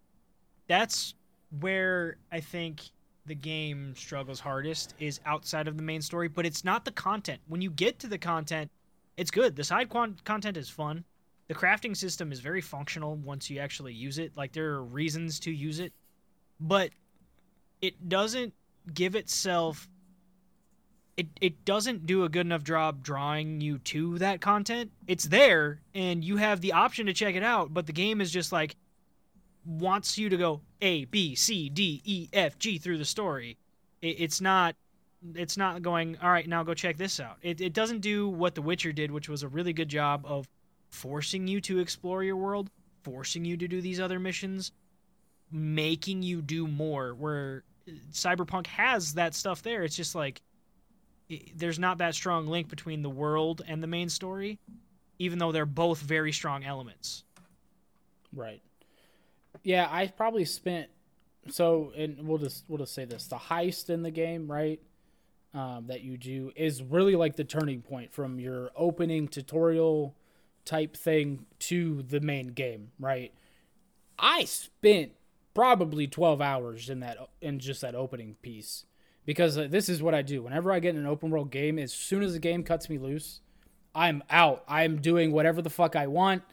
That's 0.68 1.14
where 1.62 2.18
I 2.30 2.42
think 2.42 2.82
the 3.26 3.36
game 3.36 3.94
struggles 3.96 4.40
hardest 4.42 4.96
is 5.00 5.20
outside 5.26 5.68
of 5.68 5.78
the 5.78 5.84
main 5.84 6.02
story, 6.02 6.28
but 6.28 6.46
it's 6.46 6.66
not 6.66 6.84
the 6.84 6.92
content. 6.92 7.40
When 7.48 7.62
you 7.62 7.70
get 7.72 8.00
to 8.00 8.08
the 8.08 8.18
content, 8.18 8.70
it's 9.18 9.32
good. 9.32 9.56
The 9.56 9.64
side 9.64 9.90
con- 9.90 10.18
content 10.24 10.58
is 10.58 10.70
fun. 10.70 11.04
The 11.48 11.56
crafting 11.56 11.96
system 11.96 12.32
is 12.32 12.40
very 12.40 12.62
functional 12.62 13.16
once 13.16 13.50
you 13.50 13.60
actually 13.60 13.94
use 13.94 14.20
it. 14.20 14.32
Like 14.36 14.54
there 14.54 14.72
are 14.74 14.84
reasons 14.84 15.40
to 15.42 15.52
use 15.52 15.80
it, 15.80 15.94
but 16.60 16.92
it 17.82 18.10
doesn't 18.10 18.54
give 18.94 19.16
itself 19.16 19.88
it, 21.18 21.28
it 21.42 21.66
doesn't 21.66 22.06
do 22.06 22.24
a 22.24 22.30
good 22.30 22.46
enough 22.46 22.64
job 22.64 23.02
drawing 23.02 23.60
you 23.60 23.80
to 23.80 24.20
that 24.20 24.40
content. 24.40 24.92
It's 25.08 25.24
there 25.24 25.82
and 25.96 26.24
you 26.24 26.38
have 26.38 26.62
the 26.62 26.74
option 26.74 27.08
to 27.08 27.14
check 27.14 27.34
it 27.34 27.42
out, 27.42 27.74
but 27.74 27.88
the 27.88 27.92
game 27.92 28.22
is 28.22 28.30
just 28.30 28.52
like 28.52 28.76
wants 29.66 30.18
you 30.18 30.30
to 30.30 30.38
go 30.38 30.62
A 30.82 31.06
B 31.06 31.34
C 31.34 31.70
D 31.70 32.02
E 32.06 32.30
F 32.32 32.60
G 32.60 32.78
through 32.78 33.00
the 33.00 33.06
story. 33.06 33.58
It, 34.02 34.18
it's 34.20 34.40
not 34.40 34.76
it's 35.36 35.58
not 35.58 35.82
going 35.82 36.18
all 36.22 36.30
right 36.32 36.48
now 36.48 36.64
go 36.64 36.74
check 36.74 36.98
this 36.98 37.20
out. 37.20 37.38
It 37.42 37.62
it 37.62 37.74
doesn't 37.74 38.00
do 38.00 38.30
what 38.30 38.56
The 38.56 38.62
Witcher 38.62 38.92
did, 38.92 39.12
which 39.12 39.30
was 39.30 39.44
a 39.44 39.48
really 39.48 39.74
good 39.74 39.90
job 39.90 40.26
of 40.26 40.48
forcing 40.90 41.48
you 41.48 41.60
to 41.62 41.80
explore 41.80 42.24
your 42.24 42.36
world, 42.38 42.70
forcing 43.04 43.44
you 43.46 43.58
to 43.58 43.68
do 43.68 43.82
these 43.82 44.00
other 44.00 44.20
missions, 44.20 44.72
making 45.52 46.24
you 46.24 46.42
do 46.42 46.68
more 46.68 47.14
where 47.16 47.64
uh, 47.88 47.92
Cyberpunk 48.12 48.68
has 48.68 49.14
that 49.16 49.34
stuff 49.36 49.62
there. 49.64 49.84
It's 49.84 49.96
just 49.96 50.16
like 50.16 50.42
i- 51.32 51.42
there's 51.56 51.80
not 51.80 51.98
that 52.00 52.16
strong 52.16 52.48
link 52.48 52.70
between 52.70 53.02
the 53.02 53.10
world 53.10 53.62
and 53.68 53.82
the 53.82 53.88
main 53.88 54.10
story, 54.10 54.60
even 55.20 55.40
though 55.40 55.52
they're 55.52 55.66
both 55.66 56.00
very 56.00 56.32
strong 56.32 56.64
elements. 56.64 57.24
Right. 58.36 58.62
Yeah, 59.64 59.88
I 59.90 60.08
probably 60.08 60.46
spent 60.46 60.90
so 61.50 61.92
and 61.98 62.28
we'll 62.28 62.38
just 62.38 62.66
we'll 62.68 62.78
just 62.80 62.94
say 62.94 63.06
this. 63.06 63.28
The 63.28 63.38
heist 63.38 63.90
in 63.90 64.04
the 64.04 64.12
game, 64.12 64.50
right? 64.52 64.82
Um, 65.58 65.88
that 65.88 66.02
you 66.02 66.18
do 66.18 66.52
is 66.56 66.84
really 66.84 67.16
like 67.16 67.36
the 67.36 67.44
turning 67.44 67.82
point 67.82 68.14
from 68.14 68.40
your 68.40 68.70
opening 68.76 69.28
tutorial 69.28 70.16
type 70.66 70.96
thing 70.96 71.48
to 71.58 72.04
the 72.04 72.20
main 72.20 72.50
game, 72.50 72.92
right? 73.00 73.34
I 74.20 74.44
spent 74.44 75.14
probably 75.56 76.06
12 76.06 76.42
hours 76.42 76.92
in 76.92 77.00
that 77.00 77.18
in 77.42 77.58
just 77.58 77.82
that 77.82 77.96
opening 77.96 78.36
piece 78.44 78.86
because 79.26 79.58
uh, 79.58 79.68
this 79.68 79.90
is 79.90 80.04
what 80.04 80.14
I 80.14 80.22
do. 80.22 80.44
Whenever 80.44 80.72
I 80.72 80.80
get 80.80 80.94
in 80.94 81.02
an 81.02 81.08
open 81.08 81.32
world 81.32 81.50
game, 81.50 81.80
as 81.80 81.92
soon 81.92 82.22
as 82.22 82.34
the 82.34 82.40
game 82.40 82.62
cuts 82.64 82.88
me 82.88 83.00
loose, 83.00 83.42
I'm 83.96 84.22
out. 84.30 84.64
I'm 84.68 85.02
doing 85.02 85.32
whatever 85.32 85.64
the 85.64 85.72
fuck 85.72 85.96
I 85.96 86.06
want. 86.06 86.44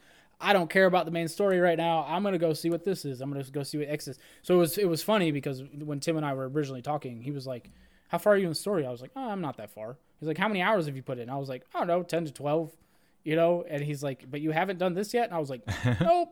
I 0.40 0.54
don't 0.54 0.70
care 0.70 0.86
about 0.86 1.04
the 1.04 1.12
main 1.12 1.28
story 1.28 1.60
right 1.60 1.76
now. 1.76 2.06
I'm 2.08 2.22
gonna 2.22 2.38
go 2.38 2.54
see 2.54 2.70
what 2.70 2.86
this 2.86 3.04
is. 3.04 3.20
I'm 3.20 3.30
gonna 3.30 3.44
go 3.44 3.64
see 3.64 3.76
what 3.76 3.88
X 3.90 4.08
is. 4.08 4.18
So 4.40 4.54
it 4.54 4.58
was 4.58 4.78
it 4.78 4.88
was 4.88 5.02
funny 5.02 5.30
because 5.30 5.62
when 5.78 6.00
Tim 6.00 6.16
and 6.16 6.24
I 6.24 6.32
were 6.32 6.48
originally 6.48 6.80
talking, 6.80 7.20
he 7.20 7.32
was 7.32 7.46
like, 7.46 7.70
"How 8.08 8.18
far 8.18 8.34
are 8.34 8.36
you 8.36 8.44
in 8.44 8.50
the 8.50 8.54
story?" 8.54 8.86
I 8.86 8.90
was 8.90 9.00
like, 9.00 9.10
"Oh, 9.16 9.30
I'm 9.30 9.40
not 9.40 9.56
that 9.56 9.70
far." 9.70 9.96
He's 10.20 10.28
like, 10.28 10.38
"How 10.38 10.48
many 10.48 10.62
hours 10.62 10.86
have 10.86 10.96
you 10.96 11.02
put 11.02 11.18
in?" 11.18 11.28
I 11.30 11.36
was 11.36 11.48
like, 11.48 11.64
"I 11.74 11.78
don't 11.78 11.88
know, 11.88 12.02
ten 12.02 12.24
to 12.24 12.32
12. 12.32 12.72
You 13.24 13.36
know? 13.36 13.64
And 13.68 13.82
he's 13.82 14.02
like, 14.02 14.30
"But 14.30 14.40
you 14.40 14.50
haven't 14.50 14.78
done 14.78 14.94
this 14.94 15.14
yet?" 15.14 15.26
And 15.26 15.34
I 15.34 15.38
was 15.38 15.50
like, 15.50 15.62
"Nope." 16.00 16.30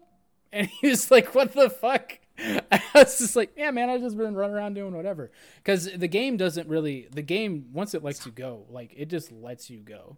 And 0.52 0.66
he 0.66 0.88
was 0.88 1.10
like, 1.10 1.34
"What 1.34 1.52
the 1.52 1.70
fuck?" 1.70 2.18
I 2.38 2.82
was 2.94 3.18
just 3.18 3.36
like, 3.36 3.52
"Yeah, 3.56 3.70
man, 3.70 3.90
I've 3.90 4.00
just 4.00 4.16
been 4.16 4.34
running 4.34 4.56
around 4.56 4.74
doing 4.74 4.94
whatever." 4.94 5.30
Because 5.56 5.90
the 5.92 6.08
game 6.08 6.36
doesn't 6.36 6.68
really. 6.68 7.08
The 7.10 7.22
game 7.22 7.66
once 7.72 7.94
it 7.94 8.02
lets 8.02 8.24
you 8.26 8.32
go, 8.32 8.64
like 8.68 8.92
it 8.96 9.06
just 9.06 9.32
lets 9.32 9.70
you 9.70 9.80
go. 9.80 10.16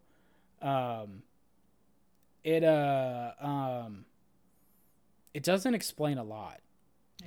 Um, 0.62 1.22
it 2.44 2.62
uh 2.64 3.32
um, 3.40 4.04
it 5.32 5.42
doesn't 5.42 5.74
explain 5.74 6.18
a 6.18 6.24
lot, 6.24 6.60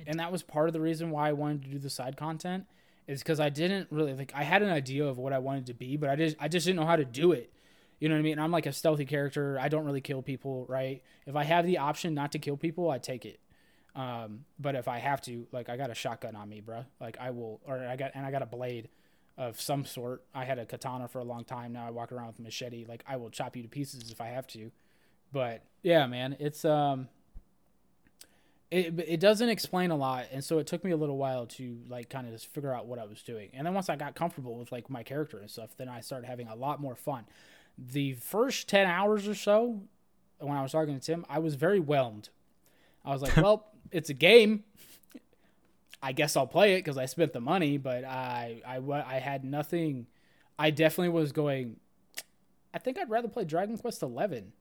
and 0.06 0.18
that 0.20 0.32
was 0.32 0.42
part 0.42 0.68
of 0.68 0.72
the 0.72 0.80
reason 0.80 1.10
why 1.10 1.28
I 1.28 1.32
wanted 1.32 1.62
to 1.64 1.68
do 1.68 1.78
the 1.78 1.90
side 1.90 2.16
content. 2.16 2.66
Is 3.08 3.20
because 3.20 3.40
I 3.40 3.48
didn't 3.48 3.88
really 3.90 4.14
like 4.14 4.32
I 4.34 4.44
had 4.44 4.62
an 4.62 4.70
idea 4.70 5.06
of 5.06 5.18
what 5.18 5.32
I 5.32 5.38
wanted 5.38 5.66
to 5.66 5.74
be, 5.74 5.96
but 5.96 6.10
I 6.10 6.16
just 6.16 6.36
I 6.38 6.46
just 6.46 6.66
didn't 6.66 6.78
know 6.78 6.86
how 6.86 6.96
to 6.96 7.04
do 7.04 7.32
it. 7.32 7.50
You 7.98 8.08
know 8.08 8.14
what 8.14 8.20
I 8.20 8.22
mean? 8.22 8.38
I'm 8.38 8.52
like 8.52 8.66
a 8.66 8.72
stealthy 8.72 9.06
character. 9.06 9.58
I 9.60 9.68
don't 9.68 9.84
really 9.84 10.00
kill 10.00 10.22
people, 10.22 10.66
right? 10.68 11.02
If 11.26 11.34
I 11.34 11.42
have 11.42 11.66
the 11.66 11.78
option 11.78 12.14
not 12.14 12.30
to 12.32 12.38
kill 12.38 12.56
people, 12.56 12.90
I 12.90 12.98
take 12.98 13.24
it. 13.24 13.40
Um, 13.96 14.44
but 14.60 14.76
if 14.76 14.86
I 14.86 14.98
have 14.98 15.20
to, 15.22 15.48
like 15.50 15.68
I 15.68 15.76
got 15.76 15.90
a 15.90 15.94
shotgun 15.94 16.36
on 16.36 16.48
me, 16.48 16.62
bruh. 16.64 16.84
Like 17.00 17.16
I 17.18 17.30
will, 17.30 17.60
or 17.66 17.78
I 17.78 17.96
got 17.96 18.12
and 18.14 18.24
I 18.24 18.30
got 18.30 18.42
a 18.42 18.46
blade 18.46 18.90
of 19.36 19.60
some 19.60 19.84
sort. 19.84 20.22
I 20.34 20.44
had 20.44 20.58
a 20.58 20.66
katana 20.66 21.08
for 21.08 21.18
a 21.18 21.24
long 21.24 21.44
time. 21.44 21.72
Now 21.72 21.86
I 21.86 21.90
walk 21.90 22.12
around 22.12 22.28
with 22.28 22.38
a 22.38 22.42
machete. 22.42 22.84
Like 22.86 23.02
I 23.08 23.16
will 23.16 23.30
chop 23.30 23.56
you 23.56 23.62
to 23.62 23.68
pieces 23.68 24.10
if 24.10 24.20
I 24.20 24.26
have 24.26 24.46
to. 24.48 24.70
But 25.32 25.64
yeah, 25.82 26.06
man, 26.06 26.36
it's 26.38 26.64
um, 26.64 27.08
it 28.70 28.98
it 29.00 29.20
doesn't 29.20 29.48
explain 29.48 29.90
a 29.90 29.96
lot, 29.96 30.26
and 30.32 30.44
so 30.44 30.58
it 30.58 30.66
took 30.66 30.84
me 30.84 30.90
a 30.90 30.96
little 30.96 31.16
while 31.16 31.46
to 31.46 31.78
like 31.88 32.10
kind 32.10 32.26
of 32.26 32.32
just 32.32 32.46
figure 32.52 32.74
out 32.74 32.86
what 32.86 32.98
I 32.98 33.04
was 33.04 33.22
doing. 33.22 33.50
And 33.54 33.66
then 33.66 33.74
once 33.74 33.88
I 33.88 33.96
got 33.96 34.14
comfortable 34.14 34.56
with 34.56 34.70
like 34.70 34.90
my 34.90 35.02
character 35.02 35.38
and 35.38 35.50
stuff, 35.50 35.70
then 35.76 35.88
I 35.88 36.00
started 36.00 36.26
having 36.26 36.48
a 36.48 36.54
lot 36.54 36.80
more 36.80 36.94
fun. 36.94 37.24
The 37.78 38.14
first 38.14 38.68
ten 38.68 38.86
hours 38.86 39.26
or 39.26 39.34
so, 39.34 39.82
when 40.38 40.56
I 40.56 40.62
was 40.62 40.72
talking 40.72 40.98
to 40.98 41.04
Tim, 41.04 41.24
I 41.28 41.38
was 41.38 41.54
very 41.54 41.80
whelmed. 41.80 42.28
I 43.04 43.10
was 43.10 43.22
like, 43.22 43.36
well, 43.38 43.66
it's 43.90 44.10
a 44.10 44.14
game. 44.14 44.64
I 46.02 46.12
guess 46.12 46.36
I'll 46.36 46.46
play 46.46 46.74
it 46.74 46.78
because 46.78 46.96
I 46.96 47.06
spent 47.06 47.32
the 47.32 47.40
money, 47.40 47.76
but 47.76 48.04
I, 48.04 48.62
I, 48.64 48.78
I 48.78 49.18
had 49.18 49.44
nothing. 49.44 50.06
I 50.58 50.70
definitely 50.70 51.08
was 51.08 51.32
going. 51.32 51.76
I 52.72 52.78
think 52.78 52.98
I'd 52.98 53.10
rather 53.10 53.28
play 53.28 53.44
Dragon 53.44 53.78
Quest 53.78 54.02
Eleven 54.02 54.52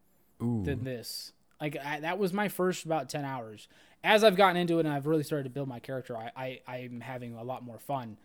than 0.63 0.83
this. 0.83 1.33
Like 1.59 1.77
I, 1.83 1.99
that 2.01 2.17
was 2.19 2.33
my 2.33 2.47
first 2.49 2.85
about 2.85 3.09
ten 3.09 3.25
hours. 3.25 3.67
As 4.03 4.23
I've 4.23 4.35
gotten 4.35 4.57
into 4.57 4.77
it 4.77 4.85
and 4.85 4.93
I've 4.93 5.07
really 5.07 5.23
started 5.23 5.43
to 5.45 5.49
build 5.49 5.67
my 5.67 5.79
character, 5.79 6.15
I, 6.15 6.31
I 6.35 6.61
I'm 6.75 7.01
having 7.01 7.35
a 7.35 7.43
lot 7.43 7.63
more 7.63 7.79
fun. 7.79 8.17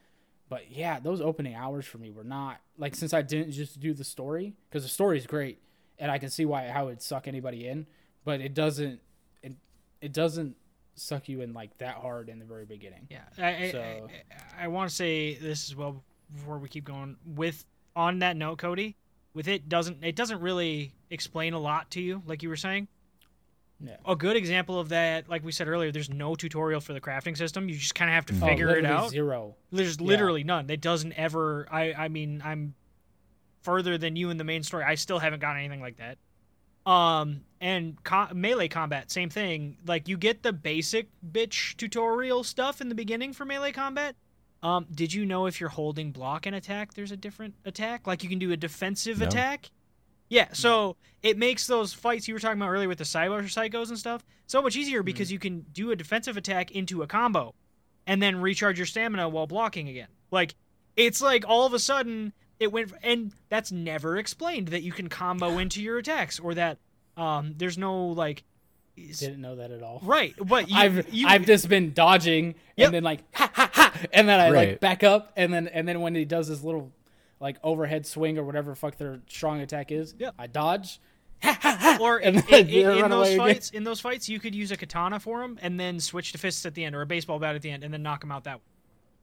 But 0.48 0.70
yeah, 0.70 1.00
those 1.00 1.20
opening 1.22 1.54
hours 1.54 1.86
for 1.86 1.96
me 1.98 2.10
were 2.10 2.24
not 2.24 2.60
like 2.76 2.94
since 2.94 3.14
I 3.14 3.22
didn't 3.22 3.52
just 3.52 3.80
do 3.80 3.94
the 3.94 4.04
story 4.04 4.54
because 4.68 4.82
the 4.82 4.88
story 4.90 5.16
is 5.18 5.26
great 5.26 5.60
and 5.98 6.10
I 6.10 6.18
can 6.18 6.28
see 6.28 6.44
why 6.44 6.68
how 6.68 6.88
it'd 6.88 7.00
suck 7.02 7.26
anybody 7.26 7.66
in, 7.66 7.86
but 8.24 8.40
it 8.42 8.52
doesn't 8.52 9.00
it 9.42 9.52
it 10.02 10.12
doesn't 10.12 10.56
suck 10.94 11.26
you 11.30 11.40
in 11.40 11.54
like 11.54 11.76
that 11.78 11.96
hard 11.96 12.28
in 12.28 12.38
the 12.38 12.44
very 12.44 12.66
beginning. 12.66 13.08
Yeah, 13.10 13.22
I, 13.38 13.70
So- 13.70 13.80
I, 13.80 14.62
I, 14.62 14.64
I 14.64 14.68
want 14.68 14.90
to 14.90 14.94
say 14.94 15.36
this 15.36 15.70
as 15.70 15.74
well 15.74 16.02
before 16.34 16.58
we 16.58 16.68
keep 16.68 16.84
going. 16.84 17.16
With 17.24 17.64
on 17.96 18.18
that 18.18 18.36
note, 18.36 18.58
Cody, 18.58 18.94
with 19.32 19.48
it 19.48 19.70
doesn't 19.70 20.04
it 20.04 20.16
doesn't 20.16 20.40
really 20.40 20.92
explain 21.08 21.54
a 21.54 21.58
lot 21.58 21.90
to 21.92 22.02
you, 22.02 22.22
like 22.26 22.42
you 22.42 22.50
were 22.50 22.56
saying. 22.56 22.88
Yeah. 23.84 23.96
A 24.06 24.14
good 24.14 24.36
example 24.36 24.78
of 24.78 24.90
that, 24.90 25.28
like 25.28 25.44
we 25.44 25.50
said 25.50 25.66
earlier, 25.66 25.90
there's 25.90 26.08
no 26.08 26.34
tutorial 26.36 26.80
for 26.80 26.92
the 26.92 27.00
crafting 27.00 27.36
system. 27.36 27.68
You 27.68 27.74
just 27.76 27.94
kind 27.96 28.08
of 28.10 28.14
have 28.14 28.26
to 28.26 28.34
Oh, 28.40 28.46
figure 28.48 28.76
it 28.76 28.84
out. 28.84 29.10
Zero. 29.10 29.56
There's 29.72 29.98
Yeah. 30.00 30.06
literally 30.06 30.44
none. 30.44 30.70
It 30.70 30.80
doesn't 30.80 31.14
ever. 31.14 31.66
I 31.70 31.92
I 31.94 32.08
mean, 32.08 32.40
I'm 32.44 32.74
further 33.62 33.98
than 33.98 34.14
you 34.16 34.30
in 34.30 34.36
the 34.36 34.44
main 34.44 34.62
story. 34.62 34.84
I 34.84 34.94
still 34.94 35.18
haven't 35.18 35.40
got 35.40 35.56
anything 35.56 35.80
like 35.80 35.96
that. 35.98 36.18
Um, 36.90 37.42
and 37.60 38.02
co- 38.02 38.28
melee 38.34 38.68
combat, 38.68 39.10
same 39.10 39.30
thing. 39.30 39.76
Like 39.86 40.08
you 40.08 40.16
get 40.16 40.42
the 40.42 40.52
basic 40.52 41.08
bitch 41.32 41.76
tutorial 41.76 42.42
stuff 42.44 42.80
in 42.80 42.88
the 42.88 42.94
beginning 42.94 43.32
for 43.32 43.44
melee 43.44 43.72
combat. 43.72 44.16
Um, 44.64 44.86
did 44.92 45.12
you 45.12 45.26
know 45.26 45.46
if 45.46 45.60
you're 45.60 45.68
holding 45.70 46.12
block 46.12 46.46
and 46.46 46.54
attack, 46.56 46.94
there's 46.94 47.10
a 47.12 47.16
different 47.16 47.54
attack? 47.64 48.06
Like 48.06 48.22
you 48.22 48.28
can 48.28 48.38
do 48.38 48.52
a 48.52 48.56
defensive 48.56 49.18
No. 49.18 49.26
attack. 49.26 49.70
Yeah, 50.32 50.48
so 50.52 50.96
it 51.22 51.36
makes 51.36 51.66
those 51.66 51.92
fights 51.92 52.26
you 52.26 52.32
were 52.32 52.40
talking 52.40 52.58
about 52.58 52.70
earlier 52.70 52.88
with 52.88 52.96
the 52.96 53.04
cyber 53.04 53.42
psychos 53.42 53.90
and 53.90 53.98
stuff 53.98 54.24
so 54.46 54.62
much 54.62 54.76
easier 54.76 55.02
because 55.02 55.30
you 55.30 55.38
can 55.38 55.66
do 55.72 55.90
a 55.90 55.96
defensive 55.96 56.38
attack 56.38 56.70
into 56.70 57.02
a 57.02 57.06
combo 57.06 57.54
and 58.06 58.22
then 58.22 58.40
recharge 58.40 58.78
your 58.78 58.86
stamina 58.86 59.28
while 59.28 59.46
blocking 59.46 59.90
again. 59.90 60.08
Like 60.30 60.54
it's 60.96 61.20
like 61.20 61.44
all 61.46 61.66
of 61.66 61.74
a 61.74 61.78
sudden 61.78 62.32
it 62.58 62.72
went 62.72 62.92
and 63.02 63.32
that's 63.50 63.70
never 63.70 64.16
explained 64.16 64.68
that 64.68 64.82
you 64.82 64.92
can 64.92 65.08
combo 65.10 65.58
into 65.58 65.82
your 65.82 65.98
attacks 65.98 66.40
or 66.40 66.54
that 66.54 66.78
um 67.18 67.52
there's 67.58 67.76
no 67.76 68.06
like 68.06 68.42
Didn't 68.96 69.40
know 69.42 69.56
that 69.56 69.70
at 69.70 69.82
all. 69.82 70.00
right 70.02 70.34
but 70.42 70.70
you, 70.70 70.76
I've 70.78 71.12
you, 71.12 71.26
I've 71.28 71.44
just 71.44 71.68
been 71.68 71.92
dodging 71.92 72.54
Yep. 72.76 72.86
and 72.86 72.94
then 72.94 73.02
like 73.04 73.20
ha 73.34 73.50
ha 73.52 73.70
ha 73.72 73.92
and 74.14 74.26
then 74.26 74.40
I 74.40 74.48
like 74.48 74.80
back 74.80 75.02
up 75.04 75.32
and 75.36 75.52
then 75.52 75.68
and 75.68 75.86
then 75.86 76.00
when 76.00 76.14
he 76.14 76.24
does 76.24 76.48
this 76.48 76.62
little 76.64 76.90
like 77.42 77.58
overhead 77.62 78.06
swing 78.06 78.38
or 78.38 78.44
whatever 78.44 78.74
fuck 78.74 78.96
their 78.96 79.20
strong 79.28 79.60
attack 79.60 79.92
is, 79.92 80.14
Yep. 80.18 80.34
I 80.38 80.46
dodge. 80.46 80.98
Or 82.00 82.18
and 82.18 82.36
in, 82.48 82.68
in- 82.68 82.68
in 82.68 82.86
run 82.86 82.96
away 82.96 83.08
those 83.10 83.26
again. 83.28 83.38
fights 83.38 83.70
in 83.70 83.84
those 83.84 84.00
fights 84.00 84.28
you 84.28 84.38
could 84.40 84.54
use 84.54 84.70
a 84.70 84.76
katana 84.76 85.18
for 85.20 85.42
him 85.42 85.58
and 85.60 85.78
then 85.78 85.98
switch 86.00 86.30
to 86.32 86.38
fists 86.38 86.64
at 86.66 86.74
the 86.74 86.84
end 86.84 86.94
or 86.94 87.02
a 87.02 87.06
baseball 87.06 87.38
bat 87.40 87.54
at 87.56 87.62
the 87.62 87.70
end 87.70 87.82
and 87.84 87.92
then 87.92 88.02
knock 88.02 88.22
him 88.22 88.30
out 88.32 88.44
that 88.44 88.56
way 88.58 88.62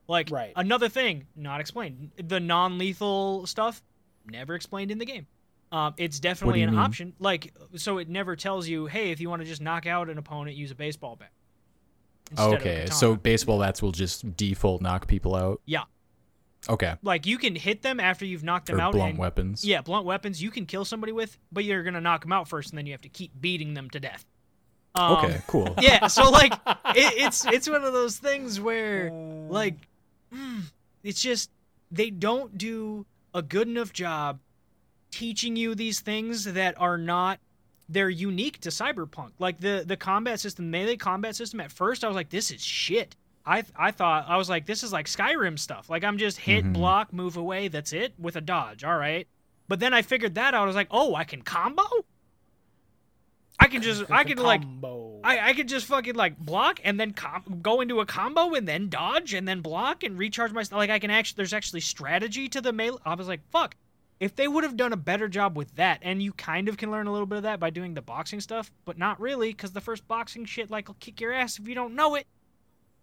like 0.10 0.30
Right. 0.30 0.52
another 0.58 0.90
thing 0.90 1.28
not 1.38 1.62
explained 1.62 2.12
the 2.18 2.40
non-lethal 2.42 3.46
stuff 3.48 3.82
never 4.30 4.54
explained 4.56 4.92
in 4.92 4.98
the 4.98 5.06
game 5.06 5.28
um, 5.72 5.94
it's 5.98 6.20
definitely 6.20 6.62
an 6.62 6.72
mean? 6.72 6.80
option 6.80 7.14
like 7.20 7.54
so 7.76 8.00
it 8.00 8.10
never 8.10 8.36
tells 8.36 8.68
you 8.68 8.86
hey 8.88 9.12
if 9.12 9.22
you 9.22 9.30
want 9.30 9.42
to 9.42 9.48
just 9.48 9.62
knock 9.62 9.86
out 9.88 10.10
an 10.10 10.18
opponent 10.18 10.58
use 10.58 10.72
a 10.72 10.76
baseball 10.76 11.16
bat 11.16 11.32
instead 12.32 12.46
of 12.48 12.54
a 12.54 12.56
Okay, 12.58 12.86
so 12.92 13.16
baseball 13.16 13.60
bats 13.60 13.82
will 13.82 13.92
just 13.94 14.36
default 14.36 14.82
knock 14.82 15.08
people 15.08 15.36
out. 15.36 15.62
yeah 15.66 15.84
Okay, 16.68 16.96
like 17.02 17.26
you 17.26 17.38
can 17.38 17.56
hit 17.56 17.82
them 17.82 18.00
after 18.00 18.26
you've 18.26 18.44
knocked 18.44 18.68
them 18.68 18.80
or 18.80 18.82
out 18.82 18.92
blunt 18.92 19.12
and, 19.12 19.18
weapons. 19.20 19.64
yeah 19.64 19.82
blunt 19.82 20.06
weapons 20.06 20.42
you 20.42 20.52
can 20.52 20.66
kill 20.66 20.84
somebody 20.84 21.14
with 21.14 21.38
but 21.52 21.64
you're 21.64 21.84
gonna 21.84 22.02
knock 22.02 22.22
them 22.22 22.34
out 22.34 22.50
first 22.50 22.72
and 22.72 22.78
then 22.78 22.86
you 22.86 22.92
have 22.92 23.02
to 23.02 23.10
keep 23.10 23.32
beating 23.40 23.74
them 23.74 23.90
to 23.92 24.00
death 24.00 24.26
um, 24.96 25.14
Okay, 25.14 25.42
cool. 25.48 25.74
yeah 25.82 26.08
so 26.08 26.30
like 26.30 26.52
it, 26.96 27.14
it's 27.24 27.46
it's 27.46 27.70
one 27.70 27.84
of 27.84 27.94
those 27.94 28.18
things 28.18 28.60
where 28.60 29.10
like 29.50 29.76
mm, 30.34 30.62
it's 31.04 31.22
just 31.22 31.50
they 31.92 32.10
don't 32.10 32.58
do 32.58 33.06
a 33.34 33.42
good 33.42 33.68
enough 33.68 33.94
job 33.94 34.40
teaching 35.12 35.56
you 35.56 35.76
these 35.76 36.02
things 36.02 36.44
that 36.44 36.80
are 36.80 36.98
not 36.98 37.40
they're 37.88 38.10
unique 38.10 38.60
to 38.62 38.70
cyberpunk 38.70 39.32
like 39.40 39.60
the 39.60 39.84
the 39.88 39.98
combat 39.98 40.40
system 40.40 40.70
melee 40.70 40.98
combat 40.98 41.36
system 41.36 41.60
at 41.60 41.72
first 41.72 42.04
i 42.04 42.08
was 42.08 42.16
like 42.16 42.30
this 42.30 42.52
is 42.52 42.62
shit 42.62 43.16
i 43.50 43.64
i 43.76 43.92
thought 43.92 44.26
i 44.28 44.38
was 44.38 44.50
like 44.50 44.66
this 44.66 44.84
is 44.84 44.92
like 44.94 45.08
skyrim 45.08 45.58
stuff 45.58 45.90
like 45.90 46.04
i'm 46.04 46.18
just 46.18 46.38
hit 46.38 46.64
Mhm. 46.66 46.74
block 46.74 47.12
move 47.12 47.36
away 47.38 47.68
that's 47.68 47.92
it 47.94 48.14
with 48.20 48.36
a 48.36 48.42
dodge 48.42 48.84
all 48.84 48.98
right 48.98 49.28
but 49.68 49.80
then 49.80 49.94
i 49.94 50.02
figured 50.02 50.36
that 50.36 50.54
out 50.54 50.64
i 50.64 50.66
was 50.66 50.76
like 50.76 50.88
oh 50.92 51.16
i 51.16 51.24
can 51.24 51.42
combo 51.42 51.84
i 53.60 53.68
can 53.68 53.82
just 53.82 54.10
i 54.12 54.24
can 54.24 54.38
like 54.38 54.62
I, 55.24 55.50
I 55.50 55.54
could 55.54 55.68
just 55.68 55.86
fucking 55.88 56.16
like 56.16 56.38
block 56.38 56.80
and 56.84 57.00
then 57.00 57.12
com- 57.12 57.60
go 57.62 57.82
into 57.82 58.00
a 58.00 58.06
combo 58.06 58.54
and 58.54 58.68
then 58.68 58.88
dodge 58.90 59.34
and 59.34 59.46
then 59.48 59.60
block 59.62 60.04
and 60.04 60.18
recharge 60.18 60.52
my 60.54 60.64
like 60.72 60.90
I 60.90 60.98
can 61.00 61.12
actually 61.12 61.36
there's 61.38 61.54
actually 61.54 61.82
strategy 61.82 62.48
to 62.50 62.62
the 62.62 62.72
melee. 62.72 63.00
I 63.06 63.16
was 63.16 63.28
like 63.28 63.42
fuck 63.52 63.76
if 64.22 64.36
they 64.36 64.48
would 64.48 64.64
have 64.64 64.78
done 64.78 64.94
a 64.94 64.98
better 64.98 65.28
job 65.28 65.58
with 65.58 65.76
that 65.76 66.00
and 66.04 66.24
you 66.24 66.32
kind 66.34 66.70
of 66.70 66.78
can 66.78 66.90
learn 66.90 67.08
a 67.08 67.12
little 67.12 67.26
bit 67.28 67.38
of 67.38 67.44
that 67.44 67.60
by 67.60 67.70
doing 67.70 67.94
the 67.96 68.02
boxing 68.02 68.40
stuff 68.40 68.72
but 68.86 68.98
not 68.98 69.20
really 69.20 69.50
because 69.52 69.72
the 69.74 69.82
first 69.82 70.08
boxing 70.08 70.46
shit 70.46 70.70
like 70.72 70.88
will 70.88 70.96
kick 71.02 71.20
your 71.20 71.34
ass 71.34 71.60
if 71.60 71.68
you 71.68 71.76
don't 71.76 71.96
know 71.96 72.16
it. 72.16 72.28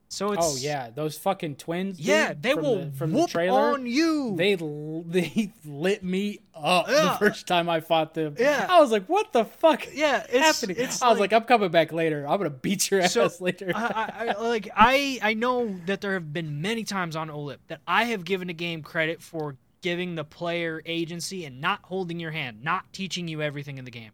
So 0.08 0.28
oh, 0.28 0.32
it's 0.32 0.46
oh 0.46 0.56
yeah, 0.58 0.90
those 0.94 1.18
fucking 1.18 1.56
twins. 1.56 1.96
dude, 1.96 2.06
yeah 2.06 2.32
they 2.38 2.54
will 2.54 2.84
the, 2.86 2.92
from 2.92 3.12
whoop 3.12 3.26
the 3.26 3.32
trailer. 3.32 3.72
on 3.72 3.86
you. 3.86 4.34
They 4.36 4.54
they 5.06 5.52
lit 5.64 6.04
me 6.04 6.38
up 6.54 6.86
Yeah. 6.88 7.02
the 7.02 7.10
first 7.18 7.46
time 7.46 7.68
I 7.68 7.80
fought 7.80 8.14
them. 8.14 8.36
Yeah. 8.38 8.66
I 8.68 8.80
was 8.80 8.92
like, 8.92 9.06
"What 9.06 9.32
the 9.32 9.44
fuck 9.44 9.86
yeah, 9.92 10.24
it's, 10.28 10.60
happening?" 10.60 10.76
It's 10.78 11.02
I 11.02 11.10
was 11.10 11.18
like, 11.18 11.32
"I'm 11.32 11.42
coming 11.42 11.70
back 11.70 11.92
later. 11.92 12.26
I'm 12.26 12.38
gonna 12.38 12.50
beat 12.50 12.90
your 12.90 13.06
So, 13.08 13.24
ass 13.24 13.40
later." 13.40 13.72
I, 13.74 14.34
I 14.38 14.40
like 14.42 14.68
I 14.76 15.18
I 15.22 15.34
know 15.34 15.76
that 15.86 16.00
there 16.00 16.14
have 16.14 16.32
been 16.32 16.60
many 16.62 16.84
times 16.84 17.16
on 17.16 17.28
OLIP 17.28 17.58
that 17.66 17.80
I 17.86 18.04
have 18.04 18.24
given 18.24 18.48
a 18.48 18.54
game 18.54 18.82
credit 18.82 19.20
for 19.22 19.56
giving 19.82 20.14
the 20.14 20.24
player 20.24 20.82
agency 20.86 21.44
and 21.44 21.60
not 21.60 21.80
holding 21.82 22.18
your 22.20 22.30
hand, 22.30 22.62
not 22.62 22.92
teaching 22.92 23.28
you 23.28 23.42
everything 23.42 23.76
in 23.78 23.84
the 23.84 23.90
game. 23.90 24.10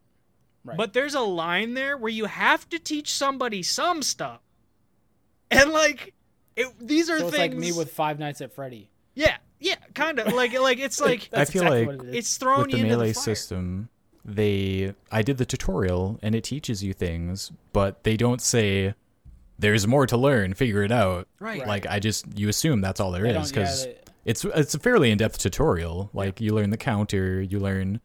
Right. 0.64 0.76
But 0.76 0.93
there's 0.93 1.14
a 1.14 1.20
line 1.20 1.74
there 1.74 1.97
where 1.97 2.11
you 2.11 2.26
have 2.26 2.68
to 2.70 2.78
teach 2.78 3.12
somebody 3.12 3.62
some 3.62 4.03
stuff, 4.03 4.40
and 5.53 5.70
like 5.72 6.14
it, 6.57 6.66
these 6.80 7.09
are 7.11 7.18
so 7.18 7.28
it's 7.28 7.36
things. 7.36 7.55
like 7.55 7.59
me 7.61 7.72
with 7.72 7.92
Five 7.92 8.18
Nights 8.18 8.40
at 8.40 8.53
Freddy. 8.53 8.90
yeah, 9.14 9.36
yeah, 9.61 9.76
kind 9.94 10.18
of 10.18 10.32
like 10.34 10.59
like 10.59 10.78
it's 10.78 11.00
like 11.09 11.28
That's 11.30 11.50
feel 11.50 11.62
exactly 11.62 11.86
like 11.86 11.98
what 11.98 12.07
it 12.07 12.11
is. 12.11 12.14
it's 12.16 12.36
throwing 12.36 12.62
With 12.62 12.70
the 12.72 12.76
you 12.78 12.84
into 12.84 12.96
melee 12.96 13.09
the 13.09 13.14
fire. 13.14 13.22
system, 13.22 13.88
they 14.24 14.94
I 15.11 15.22
did 15.22 15.38
the 15.38 15.46
tutorial 15.46 16.18
and 16.22 16.34
it 16.34 16.44
teaches 16.44 16.82
you 16.82 16.92
things, 16.92 17.53
but 17.72 18.05
they 18.05 18.16
don't 18.16 18.40
say 18.40 18.94
there's 19.59 19.86
more 19.86 20.07
to 20.07 20.16
learn, 20.16 20.55
figure 20.55 20.82
it 20.82 20.90
out. 20.92 21.28
Right. 21.38 21.66
Like 21.66 21.86
I 21.86 22.00
just 22.00 22.26
you 22.38 22.48
assume 22.48 22.80
that's 22.80 23.00
all 23.00 23.11
there 23.12 23.22
They 23.22 23.30
is 23.30 23.34
don't- 23.34 23.44
yeah, 23.44 23.62
because 23.62 23.84
they- 23.84 23.98
it's 24.24 24.44
it's 24.44 24.74
a 24.74 24.78
fairly 24.78 25.11
in-depth 25.11 25.38
tutorial. 25.38 26.09
Like 26.12 26.40
you 26.40 26.55
learn 26.55 26.70
the 26.70 26.76
counter, 26.76 27.40
you 27.40 27.59
learn 27.59 28.00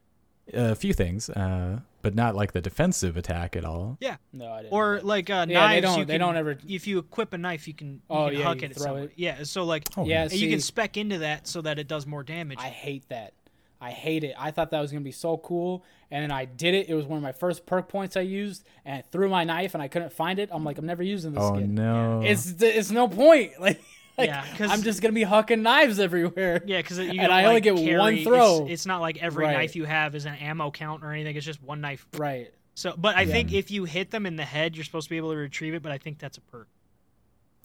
a 0.54 0.76
few 0.76 0.94
things, 0.94 1.30
uh, 1.30 1.80
but 2.02 2.16
not 2.16 2.36
like 2.36 2.54
the 2.54 2.62
defensive 2.62 3.18
attack 3.18 3.56
at 3.56 3.66
all. 3.66 3.98
Yeah. 4.00 4.18
No, 4.34 4.52
I 4.52 4.62
didn't. 4.62 4.74
Or 4.74 5.00
like 5.02 5.30
uh, 5.30 5.46
yeah, 5.50 5.60
knives. 5.60 5.76
they 5.76 5.82
don't. 5.82 6.00
you 6.00 6.06
they 6.06 6.14
can- 6.14 6.20
don't 6.22 6.38
ever. 6.38 6.58
If 6.68 6.88
you 6.88 7.00
equip 7.00 7.34
a 7.34 7.38
knife, 7.38 7.68
you 7.68 7.74
can 7.74 7.88
you 7.94 8.02
Oh, 8.10 8.30
can 8.30 8.38
yeah, 8.40 8.44
huck 8.46 8.58
you 8.62 8.66
it 8.66 8.72
at 8.72 8.78
throw 8.78 8.84
someone. 8.86 9.04
it. 9.04 9.12
Yeah, 9.16 9.44
so 9.44 9.64
like 9.64 9.84
Oh, 9.98 10.06
Yeah, 10.06 10.24
And 10.24 10.34
you 10.34 10.50
can 10.50 10.62
spec 10.62 10.98
into 10.98 11.20
that 11.20 11.48
so 11.48 11.62
that 11.62 11.80
it 11.80 11.88
does 11.88 12.06
more 12.06 12.24
damage. 12.24 12.60
I 12.62 12.70
hate 12.70 13.08
that. 13.10 13.34
I 13.80 13.92
hate 13.92 14.24
it. 14.24 14.34
I 14.40 14.50
thought 14.50 14.72
that 14.72 14.80
was 14.82 14.92
gonna 14.92 15.04
be 15.04 15.12
so 15.12 15.38
cool, 15.38 15.84
and 16.10 16.24
then 16.24 16.32
I 16.32 16.46
did 16.46 16.74
it. 16.74 16.90
It 16.90 16.96
was 16.96 17.06
one 17.06 17.18
of 17.18 17.24
my 17.24 17.32
first 17.32 17.68
perk 17.68 17.88
points 17.90 18.18
I 18.18 18.22
used, 18.22 18.64
and 18.84 18.96
I 18.96 19.02
threw 19.12 19.30
my 19.30 19.44
knife, 19.44 19.76
and 19.76 19.84
I 19.84 19.88
couldn't 19.88 20.12
find 20.14 20.40
it. 20.40 20.50
I'm 20.52 20.64
like, 20.64 20.80
I'm 20.80 20.88
never 20.88 21.04
using 21.04 21.34
this 21.34 21.44
Oh 21.44 21.54
skin. 21.56 21.76
no! 21.76 22.22
It's 22.26 22.56
it's 22.60 22.90
no 22.90 23.08
point. 23.08 23.52
Like 23.60 23.80
like, 24.20 24.30
Yeah, 24.30 24.46
'cause- 24.58 24.72
I'm 24.72 24.82
just 24.82 25.02
gonna 25.02 25.14
be 25.14 25.24
hucking 25.26 25.62
knives 25.62 26.00
everywhere. 26.00 26.64
Yeah, 26.66 26.78
because 26.82 26.98
you 27.00 27.06
And 27.10 27.18
don't, 27.20 27.32
I 27.32 27.44
only 27.46 27.56
like, 27.56 27.64
get 27.64 27.98
one 27.98 28.24
throw. 28.24 28.64
It's, 28.64 28.72
it's 28.72 28.86
not 28.86 29.00
like 29.02 29.22
every 29.22 29.46
Right. 29.46 29.54
knife 29.58 29.76
you 29.76 29.86
have 29.86 30.16
is 30.16 30.26
an 30.26 30.36
ammo 30.36 30.72
count 30.72 31.04
or 31.04 31.12
anything. 31.12 31.36
It's 31.36 31.46
just 31.46 31.62
one 31.62 31.82
knife. 31.82 32.08
Right. 32.18 32.52
So, 32.76 32.96
but 32.98 33.16
I 33.16 33.22
Yeah. 33.22 33.34
think 33.34 33.54
if 33.54 33.70
you 33.72 33.86
hit 33.86 34.12
them 34.12 34.26
in 34.26 34.36
the 34.36 34.46
head, 34.46 34.76
you're 34.76 34.86
supposed 34.86 35.06
to 35.06 35.10
be 35.10 35.18
able 35.18 35.32
to 35.32 35.38
retrieve 35.38 35.74
it. 35.74 35.82
But 35.84 35.92
I 35.92 35.98
think 35.98 36.20
that's 36.20 36.38
a 36.38 36.42
perk. 36.42 36.68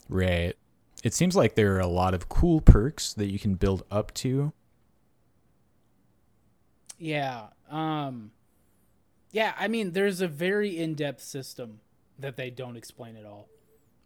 Right. 0.08 0.54
It 1.02 1.14
seems 1.14 1.34
like 1.34 1.54
there 1.54 1.74
are 1.76 1.80
a 1.80 1.86
lot 1.86 2.14
of 2.14 2.28
cool 2.28 2.60
perks 2.60 3.12
that 3.14 3.26
you 3.30 3.38
can 3.38 3.54
build 3.54 3.84
up 3.90 4.12
to. 4.14 4.52
Yeah. 6.98 7.46
Um 7.70 8.30
Yeah, 9.32 9.54
I 9.58 9.68
mean 9.68 9.92
there's 9.92 10.20
a 10.20 10.28
very 10.28 10.78
in-depth 10.78 11.22
system 11.22 11.80
that 12.18 12.36
they 12.36 12.50
don't 12.50 12.76
explain 12.76 13.16
at 13.16 13.24
all. 13.24 13.48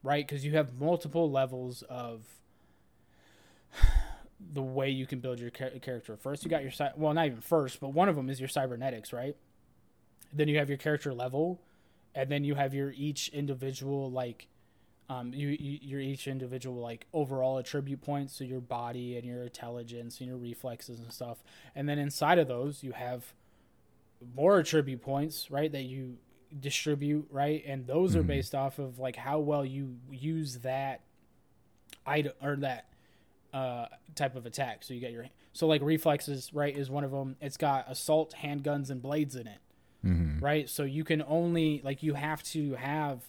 Right? 0.06 0.26
Cuz 0.26 0.44
you 0.44 0.52
have 0.52 0.78
multiple 0.80 1.28
levels 1.28 1.82
of 1.82 2.22
the 4.52 4.62
way 4.62 4.88
you 4.88 5.04
can 5.04 5.18
build 5.18 5.40
your 5.40 5.50
char- 5.50 5.70
character. 5.80 6.16
First 6.16 6.44
you 6.44 6.50
got 6.50 6.62
your 6.62 6.72
well 6.96 7.12
not 7.12 7.26
even 7.26 7.40
first, 7.40 7.80
but 7.80 7.88
one 7.88 8.08
of 8.08 8.14
them 8.14 8.30
is 8.30 8.38
your 8.38 8.48
cybernetics, 8.48 9.12
right? 9.12 9.36
Then 10.32 10.46
you 10.46 10.58
have 10.58 10.68
your 10.68 10.78
character 10.78 11.12
level 11.12 11.60
and 12.14 12.30
then 12.30 12.44
you 12.44 12.54
have 12.54 12.72
your 12.72 12.92
each 12.96 13.30
individual 13.30 14.08
like 14.08 14.46
um, 15.08 15.32
you, 15.34 15.48
you 15.48 15.78
your 15.82 16.00
each 16.00 16.28
individual 16.28 16.80
like 16.80 17.06
overall 17.12 17.58
attribute 17.58 18.00
points, 18.00 18.34
so 18.36 18.44
your 18.44 18.60
body 18.60 19.16
and 19.16 19.24
your 19.24 19.42
intelligence 19.42 20.20
and 20.20 20.28
your 20.28 20.36
reflexes 20.36 21.00
and 21.00 21.12
stuff. 21.12 21.42
And 21.74 21.88
then 21.88 21.98
inside 21.98 22.38
of 22.38 22.48
those, 22.48 22.82
you 22.84 22.92
have 22.92 23.32
more 24.34 24.58
attribute 24.58 25.02
points, 25.02 25.50
right? 25.50 25.70
That 25.70 25.84
you 25.84 26.18
distribute, 26.60 27.26
right? 27.30 27.62
And 27.66 27.86
those 27.86 28.14
are 28.16 28.22
Mhm. 28.22 28.26
based 28.28 28.54
off 28.54 28.78
of 28.78 28.98
like 28.98 29.16
how 29.16 29.38
well 29.38 29.64
you 29.64 29.98
use 30.10 30.58
that 30.58 31.02
item 32.04 32.32
or 32.42 32.56
that 32.56 32.86
uh, 33.52 33.86
type 34.14 34.36
of 34.36 34.44
attack. 34.44 34.82
So 34.82 34.92
you 34.92 35.00
get 35.00 35.12
your 35.12 35.26
so 35.54 35.66
like 35.66 35.80
reflexes, 35.80 36.52
right? 36.52 36.76
Is 36.76 36.90
one 36.90 37.04
of 37.04 37.10
them. 37.10 37.36
It's 37.40 37.56
got 37.56 37.90
assault, 37.90 38.34
handguns, 38.42 38.90
and 38.90 39.00
blades 39.00 39.34
in 39.36 39.46
it 39.46 39.58
hmm 40.02 40.38
right? 40.40 40.68
So 40.68 40.82
you 40.84 41.02
can 41.04 41.22
only 41.26 41.80
like 41.82 42.02
you 42.02 42.14
have 42.14 42.42
to 42.44 42.74
have 42.74 43.22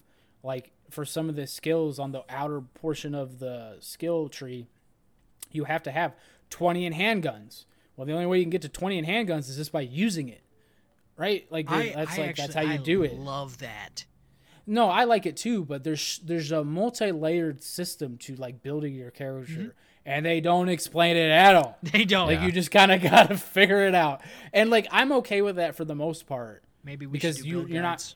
like 0.44 0.72
for 0.90 1.06
some 1.06 1.30
of 1.30 1.36
the 1.38 1.48
skills 1.48 1.98
on 1.98 2.12
the 2.12 2.24
outer 2.30 2.60
portion 2.60 3.16
of 3.16 3.40
the 3.40 3.78
skill 3.80 4.28
tree, 4.28 4.68
you 5.52 5.64
have 5.64 5.82
to 5.84 5.92
have 5.92 6.14
20 6.50 6.86
in 6.86 6.94
handguns. 6.94 7.64
Well, 7.96 8.06
the 8.06 8.14
only 8.14 8.26
way 8.26 8.38
you 8.40 8.44
can 8.44 8.50
get 8.52 8.62
to 8.64 8.70
20 8.70 8.98
in 8.98 9.06
handguns 9.06 9.50
is 9.50 9.56
just 9.56 9.72
by 9.72 9.82
using 9.82 10.28
it. 10.28 10.42
Right? 11.18 11.46
Like 11.50 11.70
I, 11.72 11.94
that's 11.96 11.98
I 12.18 12.22
like 12.22 12.30
actually, 12.30 12.44
that's 12.48 12.54
how 12.56 12.62
you 12.62 12.74
I 12.74 12.78
do 12.78 13.04
it. 13.04 13.14
Love 13.18 13.58
that. 13.60 14.06
No, 14.66 14.90
I 14.90 15.06
like 15.06 15.26
it 15.26 15.36
too, 15.38 15.66
but 15.66 15.84
there's 15.84 16.20
there's 16.24 16.52
a 16.52 16.64
multi-layered 16.64 17.64
system 17.64 18.18
to 18.20 18.36
like 18.36 18.62
building 18.62 18.94
your 18.96 19.12
character, 19.12 19.52
Mm-hmm. 19.54 19.68
and 20.06 20.26
they 20.26 20.42
don't 20.42 20.70
explain 20.70 21.16
it 21.18 21.30
at 21.32 21.56
all. 21.56 21.78
They 21.84 22.06
don't. 22.06 22.28
Like 22.28 22.40
Yeah. 22.40 22.46
you 22.48 22.52
just 22.52 22.70
kind 22.72 22.92
of 22.92 23.02
got 23.02 23.30
to 23.30 23.38
figure 23.58 23.88
it 23.88 23.96
out. 23.96 24.22
And 24.54 24.70
like 24.70 24.88
I'm 24.92 25.12
okay 25.14 25.42
with 25.42 25.56
that 25.56 25.76
for 25.76 25.86
the 25.86 25.96
most 25.96 26.28
part. 26.28 26.64
Maybe 26.84 27.06
we 27.06 27.14
because 27.14 27.38
should 27.38 27.44
do 27.44 27.50
you- 27.50 27.56
build 27.60 27.70
you're 27.70 27.82
not- 27.82 28.16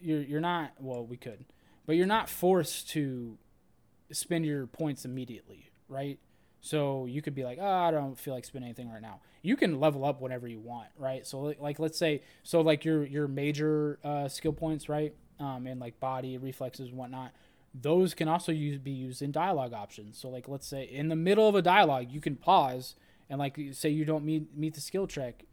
you're 0.00 0.22
you're 0.22 0.40
not 0.40 0.72
well 0.80 1.04
we 1.06 1.16
could 1.16 1.44
but 1.86 1.94
you're 1.96 2.06
not 2.06 2.28
forced 2.28 2.90
to 2.90 3.38
spend 4.10 4.44
your 4.44 4.66
points 4.66 5.04
immediately 5.04 5.70
right 5.88 6.18
so 6.62 7.04
you 7.04 7.20
could 7.20 7.34
be 7.34 7.44
like 7.44 7.58
oh 7.60 7.66
i 7.66 7.90
don't 7.90 8.18
feel 8.18 8.32
like 8.32 8.44
spending 8.46 8.68
anything 8.68 8.90
right 8.90 9.02
now 9.02 9.20
you 9.42 9.56
can 9.56 9.78
level 9.78 10.04
up 10.04 10.20
whenever 10.20 10.48
you 10.48 10.58
want 10.58 10.88
right 10.96 11.26
so 11.26 11.40
like, 11.40 11.60
like 11.60 11.78
let's 11.78 11.98
say 11.98 12.22
so 12.42 12.62
like 12.62 12.84
your 12.84 13.04
your 13.04 13.28
major 13.28 13.98
uh, 14.02 14.26
skill 14.28 14.52
points 14.52 14.88
right 14.88 15.14
um, 15.38 15.66
and 15.66 15.80
like 15.80 15.98
body 16.00 16.38
reflexes 16.38 16.88
and 16.88 16.96
whatnot 16.96 17.32
those 17.74 18.14
can 18.14 18.28
also 18.28 18.52
use 18.52 18.78
be 18.78 18.90
used 18.90 19.20
in 19.20 19.30
dialogue 19.30 19.74
options 19.74 20.16
so 20.16 20.28
like 20.28 20.48
let's 20.48 20.66
say 20.66 20.84
in 20.84 21.08
the 21.08 21.16
middle 21.16 21.48
of 21.48 21.54
a 21.54 21.62
dialogue 21.62 22.06
you 22.10 22.20
can 22.20 22.36
pause 22.36 22.94
and 23.28 23.38
like 23.38 23.58
say 23.72 23.88
you 23.90 24.04
don't 24.04 24.24
meet 24.24 24.56
meet 24.56 24.74
the 24.74 24.80
skill 24.80 25.06
check 25.06 25.44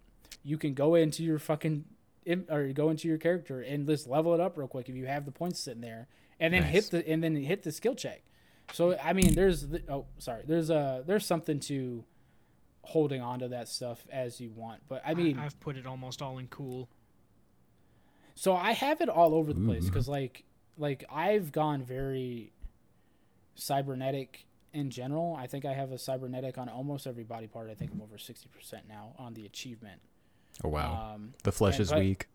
you 0.44 0.58
can 0.58 0.74
go 0.74 0.96
into 0.96 1.24
your 1.24 1.40
fucking 1.40 1.84
or 2.50 2.68
go 2.74 2.90
into 2.90 3.08
your 3.08 3.18
character 3.18 3.62
and 3.62 3.88
just 3.88 4.08
level 4.08 4.34
it 4.34 4.40
up 4.40 4.58
real 4.58 4.68
quick 4.68 4.90
if 4.90 4.96
you 4.96 5.06
have 5.06 5.26
the 5.26 5.32
points 5.32 5.60
sitting 5.60 5.82
there, 5.82 6.08
and 6.40 6.54
then 6.54 6.62
Nice. 6.64 6.72
hit 6.72 6.92
the 6.92 7.10
and 7.10 7.24
then 7.24 7.36
hit 7.36 7.64
the 7.64 7.72
skill 7.72 7.96
check. 7.96 8.22
So 8.74 8.98
I 8.98 9.14
mean, 9.14 9.34
there's 9.36 9.68
the, 9.68 9.82
oh 9.90 10.06
sorry, 10.18 10.44
there's 10.48 10.70
a 10.70 11.04
there's 11.06 11.26
something 11.26 11.60
to 11.62 12.04
holding 12.84 13.22
on 13.22 13.40
to 13.40 13.48
that 13.50 13.68
stuff 13.68 14.06
as 14.12 14.40
you 14.40 14.52
want, 14.52 14.82
but 14.88 15.02
I 15.06 15.14
mean, 15.14 15.38
I, 15.38 15.44
have 15.44 15.60
put 15.60 15.76
it 15.78 15.86
almost 15.86 16.22
all 16.22 16.38
in 16.40 16.48
cool. 16.48 16.90
so 18.36 18.56
I 18.56 18.72
have 18.72 19.02
it 19.02 19.10
all 19.10 19.34
over 19.36 19.54
the 19.54 19.62
place 19.62 19.86
because 19.86 20.08
like 20.08 20.44
like 20.78 21.04
I've 21.12 21.52
gone 21.52 21.84
very 21.84 22.54
cybernetic 23.56 24.46
in 24.74 24.90
general. 24.90 25.36
I 25.38 25.48
think 25.48 25.66
I 25.66 25.74
have 25.74 25.92
a 25.92 25.98
cybernetic 25.98 26.58
on 26.58 26.70
almost 26.70 27.08
every 27.08 27.24
body 27.24 27.48
part. 27.48 27.70
I 27.70 27.74
think 27.74 27.92
I'm 27.92 28.02
over 28.02 28.18
sixty 28.18 28.48
percent 28.50 28.84
now 28.88 29.14
on 29.18 29.34
the 29.34 29.46
achievement. 29.46 30.02
Oh 30.64 30.70
wow. 30.70 31.14
Um, 31.16 31.34
the 31.44 31.52
flesh 31.52 31.76
and- 31.76 31.82
is 31.82 31.90
but- 31.92 32.00
weak. 32.00 32.28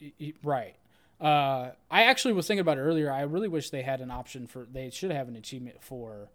Y- 0.00 0.12
y- 0.18 0.32
Right. 0.42 0.76
Uh, 1.20 1.72
I 1.90 2.04
actually 2.04 2.32
was 2.32 2.46
thinking 2.46 2.60
about 2.60 2.78
it 2.78 2.82
earlier. 2.82 3.12
I 3.12 3.22
really 3.22 3.48
wish 3.48 3.70
they 3.70 3.82
had 3.82 4.00
an 4.00 4.10
option 4.10 4.46
for. 4.46 4.66
They 4.70 4.90
should 4.90 5.10
have 5.10 5.28
an 5.28 5.36
achievement 5.36 5.82
for 5.82 6.28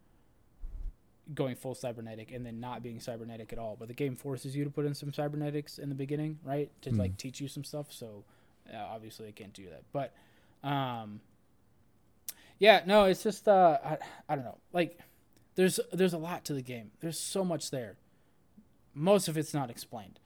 going 1.33 1.55
full 1.55 1.73
cybernetic 1.73 2.31
and 2.31 2.45
then 2.45 2.59
not 2.59 2.83
being 2.83 2.99
cybernetic 2.99 3.51
at 3.51 3.57
all. 3.57 3.75
But 3.79 3.87
the 3.87 3.95
game 3.95 4.15
forces 4.15 4.55
you 4.55 4.63
to 4.63 4.69
put 4.69 4.85
in 4.85 4.93
some 4.93 5.11
cybernetics 5.11 5.79
in 5.79 5.89
the 5.89 5.95
beginning, 5.95 6.37
right, 6.43 6.69
to 6.83 6.91
Hmm. 6.91 6.97
like 6.99 7.17
teach 7.17 7.41
you 7.41 7.47
some 7.47 7.63
stuff. 7.63 7.91
So 7.91 8.23
uh, 8.71 8.77
obviously, 8.77 9.25
they 9.25 9.31
can't 9.31 9.53
do 9.53 9.65
that. 9.71 9.83
But 9.91 10.13
um, 10.67 11.19
yeah, 12.59 12.81
no, 12.85 13.05
it's 13.05 13.23
just 13.23 13.47
uh, 13.47 13.79
I, 13.83 13.97
I 14.29 14.35
don't 14.35 14.45
know. 14.45 14.57
Like, 14.71 14.99
there's 15.55 15.79
there's 15.93 16.13
a 16.13 16.17
lot 16.19 16.45
to 16.45 16.53
the 16.53 16.61
game. 16.61 16.91
There's 16.99 17.19
so 17.19 17.43
much 17.43 17.71
there. 17.71 17.97
Most 18.93 19.27
of 19.27 19.37
it's 19.37 19.53
not 19.53 19.69
explained. 19.71 20.19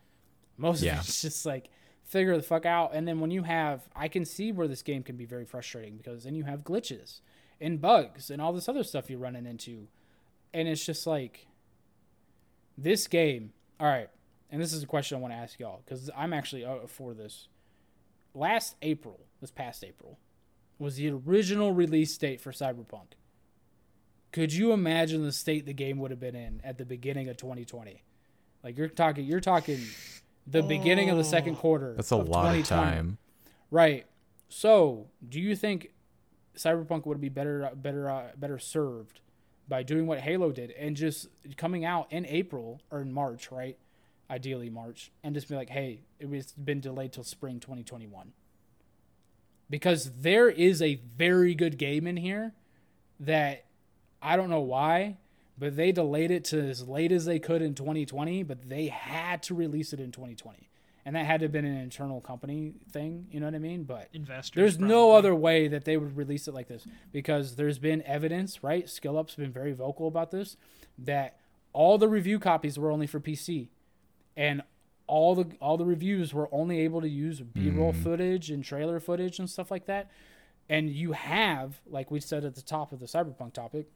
Most 0.57 0.82
Yeah. 0.84 0.95
of 0.99 1.05
it's 1.05 1.22
just 1.22 1.45
like 1.45 1.70
figure 2.10 2.36
the 2.36 2.43
fuck 2.43 2.66
out. 2.66 2.91
And 2.93 3.07
then 3.07 3.20
when 3.20 3.32
you 3.32 3.43
have, 3.43 3.88
I 3.95 4.07
can 4.07 4.26
see 4.26 4.51
where 4.51 4.68
this 4.68 4.82
game 4.82 5.03
can 5.03 5.16
be 5.16 5.26
very 5.26 5.45
frustrating 5.45 5.95
because 5.95 6.24
then 6.24 6.36
you 6.36 6.43
have 6.43 6.62
glitches 6.64 7.22
and 7.62 7.80
bugs 7.80 8.30
and 8.30 8.41
all 8.41 8.51
this 8.51 8.68
other 8.68 8.84
stuff 8.84 9.10
you're 9.10 9.20
running 9.20 9.45
into, 9.45 9.88
and 10.53 10.68
it's 10.68 10.86
just 10.86 11.05
like 11.05 11.47
this 12.78 13.07
game. 13.07 13.53
All 13.80 13.88
right, 13.88 14.10
and 14.49 14.60
this 14.62 14.74
is 14.74 14.84
a 14.84 14.88
question 14.88 15.18
I 15.18 15.22
want 15.22 15.34
to 15.34 15.38
ask 15.38 15.60
y'all 15.60 15.82
because 15.86 16.10
I'm 16.18 16.34
actually 16.34 16.66
for 16.88 17.14
this. 17.14 17.47
Last 18.34 18.76
April, 18.82 19.22
this 19.41 19.51
past 19.51 19.84
April, 19.84 20.20
was 20.78 20.95
the 20.95 21.10
original 21.10 21.74
release 21.74 22.18
date 22.18 22.41
for 22.41 22.51
Cyberpunk. 22.51 23.14
Could 24.32 24.53
you 24.53 24.72
imagine 24.72 25.24
the 25.24 25.32
state 25.32 25.66
the 25.66 25.74
game 25.74 25.97
would 25.97 26.12
have 26.12 26.20
been 26.20 26.36
in 26.36 26.62
at 26.64 26.78
the 26.78 26.86
beginning 26.86 27.28
of 27.30 27.38
2020? 27.38 28.03
Like 28.64 28.78
you're 28.78 28.88
talking, 28.88 29.26
you're 29.26 29.39
talking 29.39 29.80
the 30.50 30.64
beginning 30.64 31.10
of 31.10 31.18
the 31.18 31.24
second 31.24 31.56
quarter. 31.56 31.93
That's 31.95 32.12
a 32.12 32.18
of 32.18 32.30
lot 32.30 32.56
of 32.56 32.66
time. 32.66 33.18
Right. 33.72 34.06
So, 34.47 35.08
do 35.28 35.39
you 35.39 35.56
think 35.56 35.91
Cyberpunk 36.56 37.06
would 37.06 37.22
be 37.22 37.30
better, 37.30 37.70
better, 37.76 38.10
uh, 38.10 38.32
better 38.36 38.58
served 38.58 39.22
by 39.68 39.84
doing 39.84 40.08
what 40.08 40.20
Halo 40.20 40.52
did 40.52 40.72
and 40.72 40.95
just 40.95 41.28
coming 41.56 41.86
out 41.86 42.12
in 42.12 42.26
April 42.26 42.82
or 42.89 43.02
in 43.02 43.14
March, 43.14 43.52
right? 43.52 43.78
Ideally 44.30 44.70
March, 44.70 45.12
and 45.24 45.34
just 45.34 45.47
be 45.47 45.56
like, 45.56 45.70
"Hey, 45.70 46.02
it 46.20 46.30
was 46.30 46.52
been 46.52 46.80
delayed 46.80 47.14
till 47.14 47.24
spring 47.24 47.60
2021." 47.60 48.34
Because 49.70 50.12
there 50.22 50.50
is 50.50 50.82
a 50.82 50.95
very 50.95 51.56
good 51.56 51.78
game 51.78 52.06
in 52.06 52.18
here 52.18 52.54
that 53.20 53.66
I 54.22 54.36
don't 54.36 54.50
know 54.50 54.62
why, 54.62 55.18
but 55.60 55.76
they 55.76 55.91
delayed 55.91 56.32
it 56.32 56.45
to 56.45 56.60
as 56.70 56.88
late 56.88 57.12
as 57.12 57.26
they 57.26 57.38
could 57.38 57.62
in 57.62 57.76
2020, 57.76 58.43
but 58.43 58.70
they 58.70 58.88
had 58.88 59.43
to 59.43 59.53
release 59.53 59.91
it 59.91 59.99
in 59.99 60.12
2020. 60.12 60.70
And 61.05 61.16
that 61.16 61.26
had 61.26 61.39
to 61.39 61.45
have 61.45 61.51
been 61.51 61.66
an 61.66 61.78
internal 61.78 62.22
company 62.22 62.74
thing, 62.91 63.28
you 63.32 63.39
know 63.39 63.47
what 63.47 63.55
I 63.55 63.60
mean? 63.60 63.84
But 63.84 64.10
Investors. 64.14 64.55
there's 64.55 64.80
no 64.80 65.12
other 65.12 65.34
way 65.34 65.68
that 65.68 65.86
they 65.86 65.97
would 65.97 66.16
release 66.16 66.47
it 66.47 66.53
like 66.53 66.68
this 66.68 66.86
because 67.12 67.55
there's 67.55 67.80
been 67.80 68.01
evidence, 68.03 68.64
right? 68.64 68.88
Skill 68.88 69.18
Up's 69.18 69.36
been 69.36 69.51
very 69.51 69.74
vocal 69.74 70.07
about 70.07 70.32
this 70.32 70.55
that 70.99 71.39
all 71.74 71.97
the 71.97 72.07
review 72.07 72.39
copies 72.39 72.78
were 72.78 72.91
only 72.91 73.07
for 73.07 73.20
PC, 73.20 73.70
and 74.36 74.62
all 75.07 75.36
the 75.36 75.47
all 75.60 75.78
the 75.78 75.86
reviews 75.86 76.34
were 76.34 76.49
only 76.51 76.80
able 76.82 77.01
to 77.01 77.10
use 77.10 77.41
B-roll 77.41 77.93
mm-hmm. 77.93 78.03
footage 78.03 78.51
and 78.51 78.64
trailer 78.64 78.99
footage 78.99 79.39
and 79.39 79.49
stuff 79.49 79.72
like 79.72 79.86
that. 79.86 80.12
And 80.68 80.89
you 80.89 81.14
have, 81.14 81.82
like 81.88 82.12
we 82.12 82.20
said 82.20 82.45
at 82.45 82.55
the 82.55 82.62
top 82.62 82.91
of 82.91 82.99
the 82.99 83.07
Cyberpunk 83.07 83.53
topic, 83.53 83.88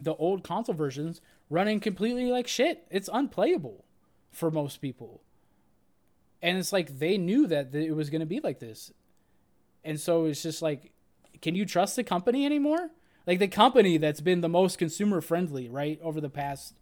the 0.00 0.14
old 0.14 0.42
console 0.44 0.74
versions 0.74 1.20
running 1.50 1.80
completely 1.80 2.30
like 2.30 2.48
shit. 2.48 2.86
It's 2.90 3.08
unplayable 3.12 3.84
for 4.32 4.50
most 4.50 4.80
people. 4.80 5.22
And 6.42 6.58
it's 6.58 6.72
like 6.72 6.98
they 6.98 7.16
knew 7.16 7.46
that 7.46 7.74
it 7.74 7.92
was 7.94 8.10
going 8.10 8.20
to 8.20 8.26
be 8.26 8.40
like 8.40 8.58
this. 8.58 8.92
And 9.84 9.98
so 10.00 10.26
it's 10.26 10.42
just 10.42 10.62
like, 10.62 10.92
can 11.40 11.54
you 11.54 11.64
trust 11.64 11.96
the 11.96 12.04
company 12.04 12.44
anymore? 12.44 12.90
Like 13.26 13.38
the 13.38 13.48
company 13.48 13.96
that's 13.96 14.20
been 14.20 14.40
the 14.40 14.48
most 14.48 14.78
consumer 14.78 15.20
friendly, 15.20 15.68
right, 15.68 15.98
over 16.02 16.20
the 16.20 16.28
past 16.28 16.74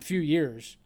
few 0.00 0.20
years, 0.20 0.76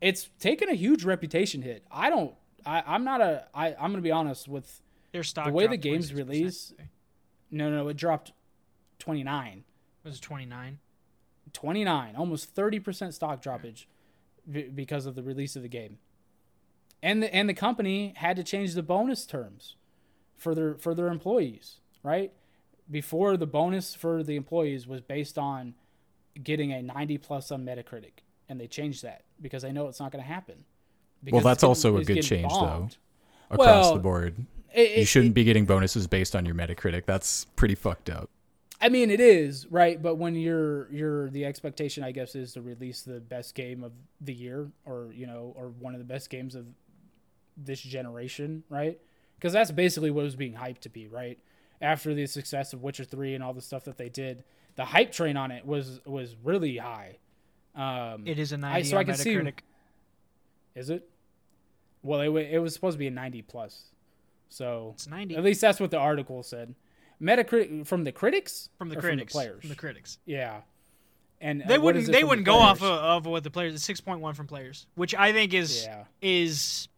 it's 0.00 0.28
taken 0.40 0.68
a 0.68 0.74
huge 0.74 1.04
reputation 1.04 1.62
hit. 1.62 1.84
I 1.90 2.10
don't, 2.10 2.34
I, 2.66 2.82
I'm 2.86 3.04
not 3.04 3.20
a, 3.20 3.44
I, 3.54 3.68
I'm 3.74 3.90
going 3.90 3.96
to 3.96 4.00
be 4.02 4.10
honest 4.10 4.48
with, 4.48 4.80
Their 5.12 5.22
stock 5.22 5.46
the 5.46 5.52
way 5.52 5.66
the 5.66 5.76
game's 5.76 6.10
26% 6.10 6.16
released- 6.16 6.74
no, 7.50 7.70
no, 7.70 7.88
it 7.88 7.96
dropped 7.96 8.32
29. 8.98 9.64
Was 10.04 10.16
it 10.16 10.22
29? 10.22 10.78
29, 11.52 12.14
almost 12.16 12.54
30% 12.54 13.12
stock 13.14 13.42
droppage 13.42 13.86
b- 14.50 14.64
because 14.74 15.06
of 15.06 15.14
the 15.14 15.22
release 15.22 15.56
of 15.56 15.62
the 15.62 15.68
game. 15.68 15.98
And 17.02 17.22
the 17.22 17.32
and 17.34 17.48
the 17.48 17.54
company 17.54 18.12
had 18.16 18.36
to 18.36 18.42
change 18.42 18.74
the 18.74 18.82
bonus 18.82 19.24
terms 19.24 19.76
for 20.36 20.54
their 20.54 20.74
for 20.74 20.94
their 20.94 21.06
employees, 21.08 21.76
right? 22.02 22.32
Before 22.90 23.36
the 23.36 23.46
bonus 23.46 23.94
for 23.94 24.22
the 24.24 24.34
employees 24.36 24.86
was 24.86 25.00
based 25.00 25.38
on 25.38 25.74
getting 26.42 26.72
a 26.72 26.82
90 26.82 27.18
plus 27.18 27.50
on 27.52 27.64
Metacritic, 27.64 28.22
and 28.48 28.60
they 28.60 28.66
changed 28.66 29.04
that 29.04 29.22
because 29.40 29.62
they 29.62 29.70
know 29.72 29.86
it's 29.88 30.00
not 30.00 30.10
going 30.10 30.22
to 30.24 30.28
happen. 30.28 30.64
Well, 31.30 31.40
that's 31.42 31.60
getting- 31.60 31.68
also 31.68 31.96
a 31.96 32.04
good 32.04 32.06
getting 32.16 32.22
change, 32.22 32.52
though. 32.52 32.88
Across 33.50 33.58
Well, 33.58 33.94
the 33.94 34.00
board, 34.00 34.46
It- 34.74 34.98
you 34.98 35.04
shouldn't 35.04 35.34
be 35.34 35.44
getting 35.44 35.66
bonuses 35.66 36.06
based 36.06 36.34
on 36.36 36.44
your 36.46 36.54
Metacritic. 36.54 37.06
That's 37.06 37.44
pretty 37.56 37.74
fucked 37.76 38.10
up. 38.10 38.28
I 38.80 38.88
mean, 38.88 39.10
it 39.10 39.20
is 39.20 39.66
right, 39.70 40.00
but 40.00 40.16
when 40.16 40.34
you're 40.36 40.90
you're 40.92 41.30
the 41.30 41.44
expectation, 41.44 42.04
I 42.04 42.12
guess, 42.12 42.34
is 42.34 42.52
to 42.52 42.62
release 42.62 43.02
the 43.02 43.20
best 43.20 43.54
game 43.54 43.82
of 43.82 43.92
the 44.20 44.32
year, 44.32 44.70
or 44.84 45.10
you 45.12 45.26
know, 45.26 45.52
or 45.56 45.68
one 45.68 45.94
of 45.94 45.98
the 45.98 46.04
best 46.04 46.30
games 46.30 46.54
of 46.54 46.66
this 47.56 47.80
generation, 47.80 48.62
right? 48.68 48.98
Because 49.36 49.52
that's 49.52 49.72
basically 49.72 50.10
what 50.12 50.20
it 50.22 50.24
was 50.24 50.36
being 50.36 50.54
hyped 50.54 50.80
to 50.80 50.88
be, 50.88 51.08
right? 51.08 51.38
After 51.80 52.14
the 52.14 52.26
success 52.26 52.72
of 52.72 52.82
Witcher 52.82 53.04
Three 53.04 53.34
and 53.34 53.42
all 53.42 53.52
the 53.52 53.60
stuff 53.60 53.84
that 53.84 53.98
they 53.98 54.08
did, 54.08 54.44
the 54.76 54.84
hype 54.84 55.10
train 55.10 55.36
on 55.36 55.50
it 55.50 55.66
was 55.66 56.00
was 56.06 56.36
really 56.44 56.76
high. 56.76 57.18
Um, 57.74 58.26
It 58.26 58.38
is 58.38 58.52
a 58.52 58.56
I- 58.56 58.58
90 58.58 58.84
so 58.88 58.96
I 58.96 59.04
can 59.04 59.14
see- 59.16 59.40
is 60.74 60.90
it? 60.90 61.08
Well, 62.02 62.20
it 62.20 62.28
it 62.52 62.58
was 62.60 62.74
supposed 62.74 62.94
to 62.94 62.98
be 62.98 63.08
a 63.08 63.10
ninety 63.10 63.42
plus, 63.42 63.86
so 64.48 64.92
It's 64.94 65.08
90 65.08 65.34
at 65.36 65.42
least 65.42 65.60
that's 65.60 65.80
what 65.80 65.90
the 65.90 65.98
article 65.98 66.44
said. 66.44 66.74
Metacritic 67.20 67.86
from 67.86 68.04
the 68.04 68.12
critics 68.12 68.68
from 68.78 68.88
the 68.88 68.98
or 68.98 69.00
critics. 69.00 69.32
from 69.32 69.40
the 69.42 69.46
players, 69.48 69.60
From 69.62 69.70
the 69.70 69.76
critics. 69.76 70.18
Yeah, 70.26 70.60
and 71.40 71.62
They 71.66 71.74
uh, 71.76 71.80
wouldn't. 71.80 72.06
They 72.06 72.22
wouldn't 72.24 72.46
go 72.46 72.54
off 72.54 72.78
of, 72.78 72.84
of 72.84 73.26
what 73.26 73.42
the 73.44 73.50
players. 73.50 73.74
It's 73.74 73.84
six 73.84 74.00
point 74.00 74.20
one 74.20 74.34
from 74.34 74.46
players, 74.46 74.86
which 74.94 75.14
I 75.14 75.32
think 75.32 75.52
is 75.54 75.84
Yeah, 75.84 76.04
is. 76.22 76.88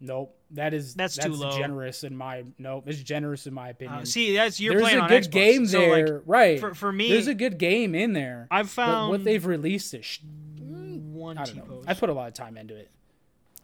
nope. 0.00 0.36
That 0.52 0.72
is 0.74 0.94
That's 0.94 1.16
too 1.16 1.32
low. 1.32 1.56
Generous 1.58 2.04
in 2.04 2.16
my 2.16 2.44
nope. 2.58 2.84
It's 2.86 3.02
generous 3.02 3.46
in 3.48 3.54
my 3.54 3.70
opinion. 3.70 4.00
Uh, 4.00 4.04
see, 4.04 4.36
that's 4.36 4.60
you're 4.60 4.74
There's 4.74 4.82
playing 4.84 4.98
a 4.98 5.02
on 5.02 5.08
good 5.08 5.24
Xbox. 5.24 5.30
game 5.30 5.66
so, 5.66 5.78
there, 5.80 6.06
Like, 6.08 6.22
right? 6.26 6.60
for 6.60 6.74
for 6.74 6.92
me, 6.92 7.08
There's 7.10 7.26
a 7.26 7.34
good 7.34 7.58
game 7.58 7.94
in 7.94 8.12
there. 8.12 8.46
I've 8.50 8.66
but 8.66 8.70
found 8.84 9.10
what 9.10 9.24
they've 9.24 9.44
released 9.44 9.94
is 9.94 10.04
sh- 10.06 10.20
one 10.58 11.38
I 11.38 11.44
don't 11.44 11.56
know. 11.56 11.62
T-pose. 11.62 11.84
I 11.88 11.94
put 11.94 12.08
a 12.10 12.12
lot 12.12 12.28
of 12.28 12.34
time 12.34 12.56
into 12.56 12.76
it. 12.76 12.90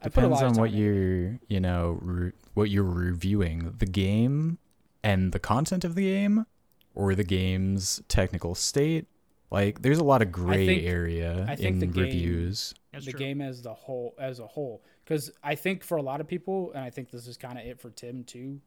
I 0.03 0.09
put 0.09 0.25
a 0.25 0.29
Depends 0.29 0.31
lot 0.31 0.43
of 0.43 0.49
on 0.51 0.55
time 0.55 0.61
what 0.63 0.71
you're, 0.73 1.39
you 1.49 1.61
know, 1.61 1.99
re- 2.01 2.33
what 2.55 2.71
you're 2.71 2.83
reviewing, 2.85 3.75
the 3.79 3.87
game 3.87 4.59
and 5.03 5.33
the 5.33 5.39
content 5.39 5.85
of 5.85 5.95
the 5.95 6.03
game, 6.03 6.47
or 6.95 7.15
the 7.15 7.25
game's 7.25 8.03
technical 8.09 8.55
state. 8.55 9.07
Like, 9.51 9.83
there's 9.83 9.99
a 9.99 10.05
lot 10.05 10.23
of 10.23 10.31
gray 10.31 10.67
think- 10.67 10.83
area 10.85 11.45
I 11.49 11.57
think 11.57 11.69
in 11.69 11.79
the 11.81 11.87
game- 11.87 12.05
reviews. 12.05 12.75
The 12.93 13.13
true. 13.13 13.19
game 13.21 13.41
as 13.41 13.63
the 13.63 13.73
whole 13.73 14.15
as 14.19 14.41
a 14.41 14.47
whole 14.49 14.83
because 15.05 15.31
i 15.45 15.55
think 15.55 15.85
for 15.85 15.97
a 15.97 16.03
lot 16.03 16.21
of 16.21 16.27
people 16.27 16.73
and 16.75 16.83
i 16.85 16.91
think 16.91 17.09
this 17.13 17.29
is 17.29 17.37
kind 17.37 17.57
of 17.57 17.65
it 17.65 17.81
for 17.81 17.89
tim 17.91 18.25
too 18.25 18.61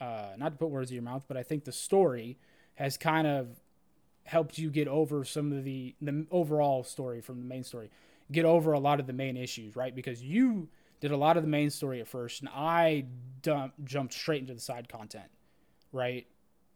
uh, 0.00 0.30
not 0.36 0.50
to 0.50 0.58
put 0.58 0.70
words 0.70 0.90
in 0.90 0.96
your 0.96 1.04
mouth 1.04 1.24
but 1.28 1.36
i 1.36 1.44
think 1.44 1.64
the 1.64 1.70
story 1.72 2.36
has 2.74 2.96
kind 2.96 3.28
of 3.28 3.46
helped 4.24 4.58
you 4.58 4.70
get 4.70 4.88
over 4.88 5.24
some 5.24 5.52
of 5.52 5.62
the 5.62 5.94
the 6.02 6.26
overall 6.32 6.82
story 6.82 7.20
from 7.20 7.38
the 7.38 7.44
main 7.44 7.62
story 7.62 7.90
get 8.32 8.44
over 8.44 8.72
a 8.72 8.80
lot 8.80 8.98
of 8.98 9.06
the 9.06 9.12
main 9.12 9.36
issues 9.36 9.76
right 9.76 9.94
because 9.94 10.20
you 10.20 10.68
did 11.00 11.12
a 11.12 11.16
lot 11.16 11.36
of 11.36 11.44
the 11.44 11.48
main 11.48 11.70
story 11.70 12.00
at 12.00 12.08
first 12.08 12.40
and 12.40 12.48
i 12.52 13.04
dump, 13.42 13.72
jumped 13.84 14.12
straight 14.12 14.40
into 14.40 14.52
the 14.52 14.60
side 14.60 14.88
content 14.88 15.30
right 15.92 16.26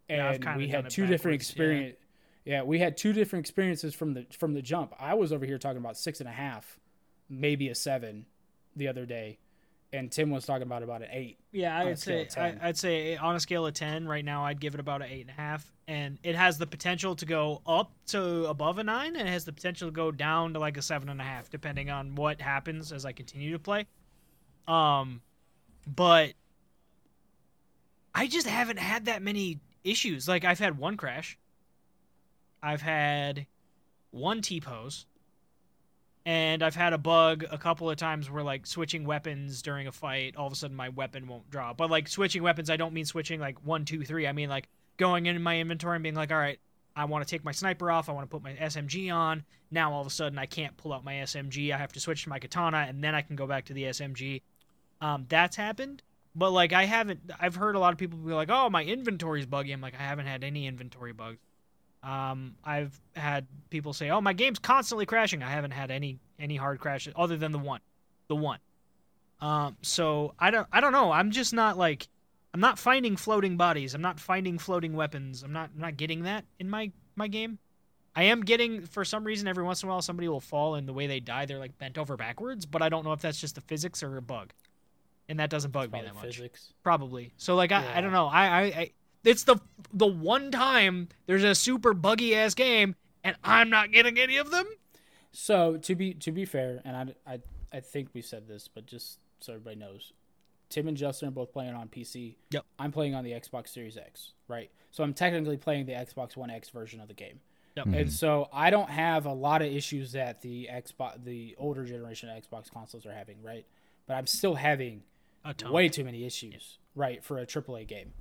and 0.09 0.43
kinda 0.43 0.59
we 0.59 0.69
had 0.69 0.91
two 0.91 1.07
different 1.07 1.41
backwards, 1.41 1.57
yeah. 1.57 1.65
experience 1.65 1.97
yeah, 2.45 2.63
we 2.63 2.79
had 2.79 2.97
two 2.97 3.13
different 3.13 3.45
experiences 3.45 3.95
from 3.95 4.13
the 4.13 4.27
from 4.39 4.53
the 4.53 4.61
jump. 4.61 4.93
I 4.99 5.15
was 5.15 5.33
over 5.33 5.47
here 5.47 5.59
talking 5.59 5.79
about 5.79 5.97
six 5.97 6.21
and 6.21 6.29
a 6.29 6.33
half, 6.33 6.79
maybe 7.31 7.71
a 7.71 7.75
seven, 7.75 8.27
the 8.77 8.89
other 8.89 9.07
day, 9.07 9.39
and 9.95 10.13
Tim 10.13 10.31
was 10.31 10.45
talking 10.45 10.65
about 10.65 10.83
about 10.83 11.01
an 11.01 11.09
eight. 11.11 11.39
Yeah, 11.53 11.79
I'd 11.79 11.99
say 11.99 12.29
I, 12.37 12.55
I'd 12.61 12.77
say 12.77 13.17
on 13.17 13.35
a 13.35 13.41
scale 13.41 13.67
of 13.67 13.73
ten 13.73 14.07
right 14.07 14.25
now, 14.25 14.45
I'd 14.45 14.61
give 14.61 14.75
it 14.75 14.81
about 14.81 15.01
an 15.01 15.09
eight 15.09 15.23
and 15.23 15.31
a 15.31 15.41
half, 15.41 15.73
and 15.89 16.19
it 16.23 16.37
has 16.37 16.59
the 16.59 16.67
potential 16.67 17.17
to 17.17 17.25
go 17.25 17.63
up 17.67 17.93
to 18.09 18.45
above 18.45 18.77
a 18.77 18.85
nine, 18.85 19.17
and 19.17 19.27
it 19.27 19.33
has 19.33 19.47
the 19.47 19.53
potential 19.53 19.89
to 19.89 19.93
go 19.93 20.11
down 20.11 20.53
to 20.53 20.59
like 20.59 20.77
a 20.77 20.83
seven 20.83 21.09
and 21.09 21.23
a 21.23 21.25
half, 21.25 21.49
depending 21.49 21.89
on 21.89 22.15
what 22.15 22.43
happens 22.43 22.93
as 22.93 23.07
I 23.07 23.13
continue 23.13 23.53
to 23.53 23.59
play. 23.59 23.87
Um, 24.69 25.23
but 25.87 26.35
I 28.15 28.27
just 28.27 28.47
haven't 28.47 28.79
had 28.79 29.07
that 29.07 29.23
many 29.23 29.61
issues. 29.83 30.29
Like 30.29 30.45
I've 30.45 30.59
had 30.59 30.79
one 30.79 30.97
crash, 30.97 31.39
I've 32.63 32.83
had 32.83 33.47
one 34.11 34.41
T 34.41 34.61
pose, 34.61 35.07
and 36.25 36.63
I've 36.63 36.77
had 36.77 36.93
a 36.93 36.99
bug 36.99 37.45
a 37.51 37.59
couple 37.59 37.91
of 37.91 37.97
times 37.97 38.31
where 38.31 38.43
like 38.43 38.67
switching 38.67 39.05
weapons 39.05 39.61
during 39.63 39.87
a 39.87 39.93
fight, 39.93 40.37
all 40.37 40.47
of 40.47 40.53
a 40.53 40.57
sudden 40.57 40.77
my 40.77 40.89
weapon 40.89 41.27
won't 41.27 41.51
drop. 41.51 41.77
But 41.77 41.91
like 41.91 42.09
switching 42.09 42.43
weapons, 42.43 42.71
I 42.71 42.77
don't 42.77 42.95
mean 42.95 43.05
switching 43.05 43.41
like 43.41 43.65
one, 43.65 43.85
two, 43.85 44.05
three. 44.05 44.27
I 44.27 44.33
mean 44.33 44.49
like 44.49 44.69
going 44.97 45.27
in 45.27 45.43
my 45.43 45.59
inventory 45.59 45.97
and 45.97 46.03
being 46.03 46.15
like, 46.15 46.31
all 46.31 46.39
right, 46.39 46.59
I 46.97 47.05
want 47.07 47.27
to 47.27 47.31
take 47.31 47.45
my 47.45 47.53
sniper 47.53 47.91
off. 47.91 48.09
I 48.09 48.13
want 48.13 48.31
to 48.31 48.35
put 48.35 48.43
my 48.43 48.55
SMG 48.55 49.13
on. 49.13 49.45
Now 49.71 49.93
all 49.93 50.01
of 50.01 50.07
a 50.07 50.11
sudden 50.11 50.39
I 50.39 50.47
can't 50.47 50.77
pull 50.77 50.93
out 50.93 51.05
my 51.05 51.15
SMG. 51.15 51.75
I 51.75 51.79
have 51.79 51.93
to 51.93 52.01
switch 52.01 52.23
to 52.23 52.29
my 52.29 52.39
katana 52.39 52.87
and 52.89 53.03
then 53.03 53.15
I 53.15 53.23
can 53.23 53.37
go 53.37 53.47
back 53.47 53.67
to 53.67 53.75
the 53.75 53.85
SMG. 53.85 54.43
Um, 55.01 55.27
that's 55.29 55.57
happened. 55.57 56.03
But 56.35 56.51
like 56.51 56.73
I 56.73 56.85
haven't. 56.85 57.21
I've 57.39 57.55
heard 57.55 57.77
a 57.77 57.79
lot 57.79 57.93
of 57.93 57.99
people 57.99 58.19
be 58.19 58.33
like, 58.33 58.51
"Oh, 58.51 58.69
my 58.69 58.83
inventory's 58.85 59.47
buggy." 59.47 59.73
I'm 59.73 59.81
like, 59.81 59.95
I 59.95 60.03
haven't 60.03 60.27
had 60.27 60.43
any 60.43 60.67
inventory 60.67 61.13
bugs. 61.13 61.39
Um, 62.03 62.57
I've 62.65 63.01
had 63.15 63.47
people 63.71 63.93
say, 63.93 64.11
"Oh, 64.11 64.21
my 64.21 64.33
game's 64.33 64.59
constantly 64.59 65.07
crashing." 65.07 65.43
I 65.43 65.51
haven't 65.51 65.71
had 65.71 65.91
any 65.91 66.19
any 66.39 66.57
hard 66.57 66.81
crashes 66.81 67.15
other 67.17 67.37
than 67.37 67.53
the 67.53 67.59
one, 67.59 67.81
the 68.29 68.37
one. 68.37 68.59
Um, 69.41 69.77
so 69.83 70.35
I 70.39 70.51
don't 70.51 70.67
I 70.73 70.81
don't 70.81 70.93
know. 70.93 71.13
I'm 71.13 71.31
just 71.31 71.55
not 71.55 71.79
like 71.79 72.09
I'm 72.53 72.61
not 72.61 72.79
finding 72.79 73.17
floating 73.17 73.57
bodies. 73.57 73.95
I'm 73.95 74.03
not 74.03 74.19
finding 74.19 74.59
floating 74.59 74.95
weapons. 74.95 75.43
I'm 75.43 75.53
not 75.53 75.71
I'm 75.75 75.81
not 75.81 75.97
getting 75.97 76.23
that 76.25 76.45
in 76.59 76.69
my 76.69 76.91
my 77.17 77.29
game. 77.29 77.59
I 78.17 78.25
am 78.25 78.43
getting 78.43 78.87
for 78.87 79.05
some 79.05 79.25
reason 79.25 79.49
every 79.49 79.65
once 79.65 79.83
in 79.83 79.89
a 79.89 79.93
while 79.93 80.03
somebody 80.03 80.29
will 80.29 80.41
fall 80.41 80.77
and 80.77 80.89
the 80.89 80.93
way 80.93 81.07
they 81.07 81.21
die 81.21 81.47
they're 81.47 81.59
like 81.59 81.79
bent 81.79 81.99
over 81.99 82.17
backwards, 82.17 82.65
but 82.65 82.81
I 82.81 82.89
don't 82.89 83.05
know 83.05 83.13
if 83.13 83.21
that's 83.21 83.41
just 83.41 83.57
the 83.57 83.61
physics 83.61 84.03
or 84.03 84.17
a 84.17 84.23
bug. 84.23 84.53
And 85.29 85.41
that 85.41 85.51
doesn't 85.51 85.71
bug 85.71 85.91
me 85.93 86.03
that 86.03 86.15
much 86.15 86.37
physics. 86.37 86.73
probably. 86.83 87.33
So 87.37 87.55
like 87.55 87.73
I, 87.73 87.99
I 87.99 88.01
don't 88.01 88.13
know. 88.13 88.27
I, 88.27 88.47
I 88.47 88.63
I 88.63 88.91
it's 89.25 89.45
the 89.45 89.57
the 89.93 90.07
one 90.07 90.51
time 90.51 91.09
there's 91.27 91.45
a 91.45 91.55
super 91.55 91.95
buggy 91.95 92.35
ass 92.37 92.55
game 92.55 92.95
and 93.23 93.37
I'm 93.43 93.71
not 93.71 93.91
getting 93.91 94.19
any 94.19 94.37
of 94.37 94.51
them. 94.51 94.67
So 95.33 95.79
to 95.79 95.95
be 95.95 96.15
to 96.15 96.31
be 96.31 96.45
fair, 96.45 96.81
and 96.85 97.15
I, 97.27 97.33
I 97.35 97.41
I 97.73 97.81
think 97.81 98.11
we 98.13 98.23
said 98.23 98.47
this, 98.47 98.69
but 98.69 98.87
just 98.87 99.19
so 99.41 99.55
everybody 99.55 99.77
knows, 99.77 100.13
Tim 100.69 100.89
and 100.89 100.97
Justin 100.97 101.29
are 101.29 101.33
both 101.33 101.53
playing 101.53 101.75
on 101.75 101.89
PC. 101.89 102.37
Yep. 102.51 102.65
I'm 102.79 102.93
playing 102.93 103.15
on 103.15 103.25
the 103.25 103.33
Xbox 103.33 103.69
Series 103.69 103.97
X, 103.97 104.33
right? 104.47 104.71
So 104.91 105.03
I'm 105.03 105.15
technically 105.15 105.57
playing 105.57 105.87
the 105.87 105.93
Xbox 105.93 106.37
One 106.37 106.51
X 106.51 106.69
version 106.69 107.01
of 107.01 107.09
the 107.09 107.15
game. 107.15 107.41
Yep. 107.77 107.87
Mm-hmm. 107.87 107.95
And 107.95 108.13
so 108.13 108.49
I 108.53 108.71
don't 108.71 108.91
have 108.91 109.27
a 109.27 109.33
lot 109.33 109.63
of 109.63 109.73
issues 109.73 110.13
that 110.13 110.41
the 110.43 110.69
Xbox, 110.73 111.25
the 111.25 111.57
older 111.59 111.85
generation 111.85 112.29
of 112.29 112.41
Xbox 112.41 112.71
consoles 112.71 113.05
are 113.07 113.13
having, 113.13 113.43
right? 113.43 113.67
But 114.07 114.15
I'm 114.15 114.27
still 114.27 114.55
having 114.55 114.93
A 114.93 114.93
ton. 114.93 115.03
Way 115.73 115.89
too 115.89 116.05
many 116.05 116.25
issues, 116.25 116.79
right, 116.95 117.23
for 117.23 117.39
a 117.39 117.47
AAA 117.47 117.87
game. 117.87 118.13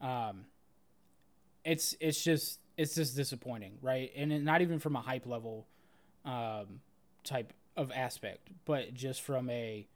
Um, 0.00 0.46
it's 1.64 1.94
it's 2.00 2.22
just 2.22 2.58
it's 2.76 2.94
just 2.94 3.16
disappointing, 3.16 3.78
right? 3.80 4.10
And 4.16 4.32
it, 4.32 4.42
not 4.42 4.62
even 4.62 4.78
from 4.78 4.96
a 4.96 5.00
hype 5.00 5.26
level, 5.26 5.66
um, 6.24 6.80
type 7.24 7.52
of 7.76 7.92
aspect, 7.92 8.48
but 8.64 8.94
just 8.94 9.22
from 9.22 9.48
a. 9.50 9.86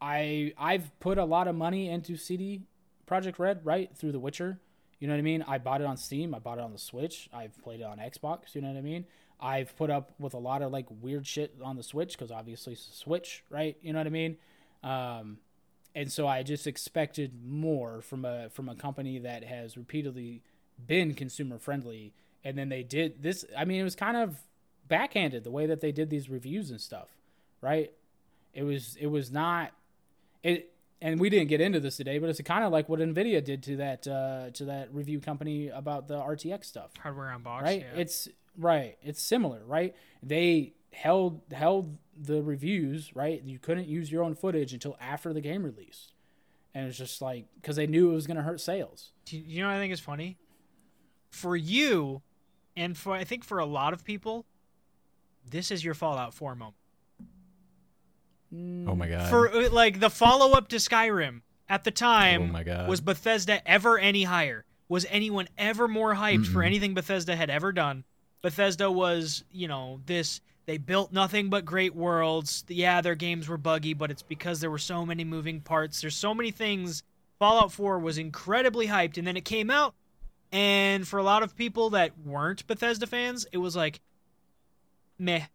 I 0.00 0.52
I've 0.58 0.98
put 1.00 1.18
a 1.18 1.24
lot 1.24 1.48
of 1.48 1.54
money 1.54 1.88
into 1.88 2.16
CD 2.16 2.62
Projekt 3.06 3.38
Red, 3.38 3.64
right, 3.64 3.90
through 3.96 4.12
The 4.12 4.18
Witcher. 4.18 4.58
You 4.98 5.08
know 5.08 5.14
what 5.14 5.18
I 5.18 5.22
mean? 5.22 5.44
I 5.46 5.58
bought 5.58 5.80
it 5.80 5.86
on 5.86 5.96
Steam. 5.96 6.34
I 6.34 6.38
bought 6.38 6.58
it 6.58 6.64
on 6.64 6.72
the 6.72 6.78
Switch. 6.78 7.28
I've 7.32 7.60
played 7.62 7.80
it 7.80 7.84
on 7.84 7.98
Xbox. 7.98 8.54
You 8.54 8.62
know 8.62 8.68
what 8.68 8.78
I 8.78 8.82
mean? 8.82 9.04
I've 9.40 9.76
put 9.76 9.90
up 9.90 10.12
with 10.20 10.34
a 10.34 10.38
lot 10.38 10.62
of 10.62 10.70
like 10.70 10.86
weird 11.00 11.26
shit 11.26 11.56
on 11.62 11.76
the 11.76 11.82
Switch 11.82 12.12
because 12.12 12.30
obviously 12.30 12.74
it's 12.74 12.88
a 12.88 12.92
Switch, 12.92 13.42
right? 13.50 13.76
You 13.82 13.92
know 13.92 13.98
what 13.98 14.06
I 14.06 14.10
mean? 14.10 14.36
Um, 14.82 15.38
and 15.94 16.10
so 16.10 16.26
I 16.26 16.42
just 16.42 16.66
expected 16.66 17.32
more 17.44 18.00
from 18.00 18.24
a 18.24 18.48
from 18.50 18.68
a 18.68 18.74
company 18.74 19.18
that 19.20 19.44
has 19.44 19.76
repeatedly 19.76 20.42
been 20.86 21.14
consumer 21.14 21.58
friendly, 21.58 22.12
and 22.44 22.56
then 22.56 22.68
they 22.68 22.82
did 22.82 23.22
this. 23.22 23.44
I 23.56 23.64
mean, 23.64 23.80
it 23.80 23.84
was 23.84 23.94
kind 23.94 24.16
of 24.16 24.36
backhanded 24.88 25.44
the 25.44 25.50
way 25.50 25.66
that 25.66 25.80
they 25.80 25.92
did 25.92 26.10
these 26.10 26.28
reviews 26.30 26.70
and 26.70 26.80
stuff, 26.80 27.08
right? 27.60 27.92
It 28.54 28.62
was 28.64 28.96
it 29.00 29.06
was 29.08 29.30
not 29.30 29.72
it. 30.42 30.68
And 31.00 31.18
we 31.18 31.30
didn't 31.30 31.48
get 31.48 31.60
into 31.60 31.80
this 31.80 31.96
today, 31.96 32.18
but 32.20 32.28
it's 32.30 32.40
kind 32.42 32.62
of 32.62 32.70
like 32.70 32.88
what 32.88 33.00
Nvidia 33.00 33.44
did 33.44 33.60
to 33.64 33.76
that 33.78 34.06
uh, 34.06 34.50
to 34.54 34.64
that 34.66 34.94
review 34.94 35.18
company 35.20 35.68
about 35.68 36.06
the 36.06 36.14
RTX 36.14 36.64
stuff 36.64 36.92
Hardware 36.96 37.30
Unboxed. 37.32 37.64
right 37.64 37.80
Yeah. 37.80 38.00
it's 38.00 38.28
right 38.56 38.96
it's 39.02 39.20
similar 39.20 39.62
right 39.66 39.96
they 40.22 40.74
held 40.92 41.40
held 41.52 41.96
the 42.16 42.42
reviews 42.42 43.14
right 43.16 43.42
you 43.44 43.58
couldn't 43.58 43.88
use 43.88 44.12
your 44.12 44.22
own 44.22 44.34
footage 44.34 44.72
until 44.72 44.96
after 45.00 45.32
the 45.32 45.40
game 45.40 45.62
release, 45.62 46.12
and 46.74 46.86
it's 46.86 46.98
just 46.98 47.20
like 47.22 47.46
because 47.60 47.76
they 47.76 47.86
knew 47.86 48.10
it 48.10 48.14
was 48.14 48.26
going 48.26 48.36
to 48.36 48.42
hurt 48.42 48.60
sales 48.60 49.12
Do 49.24 49.38
you 49.38 49.62
know 49.62 49.68
what 49.68 49.76
I 49.76 49.78
think 49.78 49.92
is 49.92 50.00
funny? 50.00 50.38
For 51.30 51.56
you, 51.56 52.20
and 52.76 52.96
for 52.96 53.14
I 53.14 53.24
think 53.24 53.44
for 53.44 53.58
a 53.58 53.64
lot 53.66 53.92
of 53.94 54.04
people, 54.04 54.44
this 55.48 55.70
is 55.70 55.82
your 55.84 55.94
Fallout 55.94 56.34
4 56.34 56.54
moment. 56.54 56.76
Oh 58.86 58.94
my 58.94 59.08
god. 59.08 59.30
For 59.30 59.48
uh, 59.50 59.70
like 59.70 59.98
the 60.00 60.10
follow 60.10 60.52
up 60.52 60.68
to 60.68 60.76
Skyrim 60.76 61.40
at 61.70 61.84
the 61.84 61.90
time, 61.90 62.42
oh 62.42 62.46
my 62.46 62.62
god. 62.62 62.86
was 62.88 63.00
Bethesda 63.00 63.66
ever 63.66 63.98
any 63.98 64.24
higher? 64.24 64.66
Was 64.88 65.06
anyone 65.08 65.48
ever 65.56 65.88
more 65.88 66.14
hyped 66.14 66.46
for 66.46 66.58
Mm-mm. 66.60 66.66
anything 66.66 66.92
Bethesda 66.92 67.34
had 67.34 67.48
ever 67.48 67.72
done? 67.72 68.04
Bethesda 68.42 68.90
was, 68.90 69.42
you 69.50 69.68
know, 69.68 70.00
this 70.04 70.42
they 70.66 70.78
built 70.78 71.12
nothing 71.12 71.50
but 71.50 71.64
great 71.64 71.94
worlds. 71.94 72.64
Yeah, 72.68 73.00
their 73.00 73.14
games 73.14 73.48
were 73.48 73.56
buggy, 73.56 73.94
but 73.94 74.10
it's 74.10 74.22
because 74.22 74.60
there 74.60 74.70
were 74.70 74.78
so 74.78 75.04
many 75.04 75.24
moving 75.24 75.60
parts. 75.60 76.00
There's 76.00 76.16
so 76.16 76.34
many 76.34 76.50
things. 76.50 77.02
Fallout 77.38 77.72
4 77.72 77.98
was 77.98 78.18
incredibly 78.18 78.86
hyped 78.86 79.18
and 79.18 79.26
then 79.26 79.36
it 79.36 79.44
came 79.44 79.70
out 79.70 79.94
and 80.52 81.08
for 81.08 81.18
a 81.18 81.22
lot 81.22 81.42
of 81.42 81.56
people 81.56 81.90
that 81.90 82.12
weren't 82.24 82.66
Bethesda 82.66 83.06
fans, 83.06 83.46
it 83.52 83.58
was 83.58 83.74
like 83.74 84.00
meh. 85.18 85.46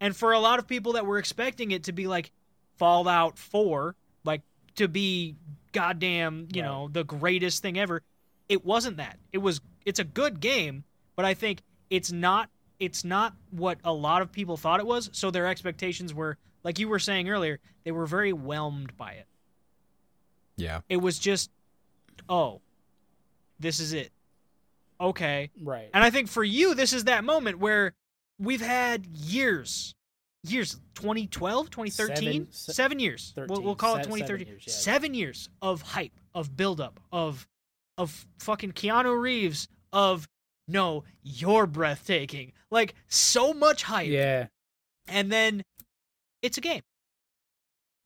And 0.00 0.16
for 0.16 0.32
a 0.32 0.40
lot 0.40 0.58
of 0.58 0.66
people 0.66 0.94
that 0.94 1.06
were 1.06 1.18
expecting 1.18 1.70
it 1.70 1.84
to 1.84 1.92
be 1.92 2.08
like 2.08 2.32
Fallout 2.76 3.38
4, 3.38 3.94
like 4.24 4.42
to 4.76 4.88
be 4.88 5.36
goddamn, 5.72 6.48
you 6.52 6.62
Right. 6.62 6.68
know, 6.68 6.88
the 6.88 7.04
greatest 7.04 7.62
thing 7.62 7.78
ever, 7.78 8.02
it 8.48 8.64
wasn't 8.64 8.96
that. 8.96 9.18
It 9.32 9.38
was 9.38 9.60
it's 9.86 10.00
a 10.00 10.04
good 10.04 10.40
game, 10.40 10.84
but 11.16 11.24
I 11.24 11.34
think 11.34 11.62
it's 11.88 12.10
not 12.12 12.50
it's 12.82 13.04
not 13.04 13.34
what 13.50 13.78
a 13.84 13.92
lot 13.92 14.22
of 14.22 14.32
people 14.32 14.56
thought 14.56 14.80
it 14.80 14.86
was, 14.86 15.08
so 15.12 15.30
their 15.30 15.46
expectations 15.46 16.12
were 16.12 16.36
like 16.64 16.78
you 16.78 16.88
were 16.88 16.98
saying 16.98 17.28
earlier, 17.28 17.60
they 17.84 17.92
were 17.92 18.06
very 18.06 18.32
whelmed 18.32 18.96
by 18.96 19.12
it. 19.12 19.26
yeah. 20.56 20.80
It 20.88 20.96
was 20.98 21.18
just 21.18 21.50
oh, 22.28 22.60
this 23.60 23.78
is 23.80 23.92
it. 23.92 24.10
Okay. 25.00 25.50
Right. 25.62 25.88
And 25.94 26.02
I 26.04 26.10
think 26.10 26.28
for 26.28 26.44
you, 26.44 26.74
this 26.74 26.92
is 26.92 27.04
that 27.04 27.24
moment 27.24 27.58
where 27.58 27.94
we've 28.38 28.60
had 28.60 29.06
years, 29.06 29.94
years, 30.44 30.74
2012, 30.94 31.70
2013, 31.70 32.16
Seven- 32.16 32.46
se- 32.52 32.72
seven 32.72 32.98
years. 33.00 33.32
We'll, 33.36 33.62
we'll 33.62 33.74
call 33.76 33.94
it 33.96 34.04
se- 34.04 34.10
seven 34.10 34.18
2013. 34.20 34.46
years, 34.46 34.64
yeah. 34.66 34.72
Seven 34.72 35.14
years 35.14 35.48
of 35.60 35.82
hype, 35.82 36.18
of 36.34 36.56
buildup, 36.56 36.98
of 37.12 37.46
of 37.98 38.26
fucking 38.38 38.72
Keanu 38.72 39.20
Reeves, 39.20 39.68
of 39.92 40.26
no, 40.68 41.04
you're 41.22 41.66
breathtaking. 41.66 42.52
Like 42.70 42.94
so 43.08 43.52
much 43.52 43.82
hype. 43.82 44.08
yeah. 44.08 44.46
And 45.08 45.30
then 45.32 45.62
it's 46.42 46.58
a 46.58 46.60
game. 46.60 46.82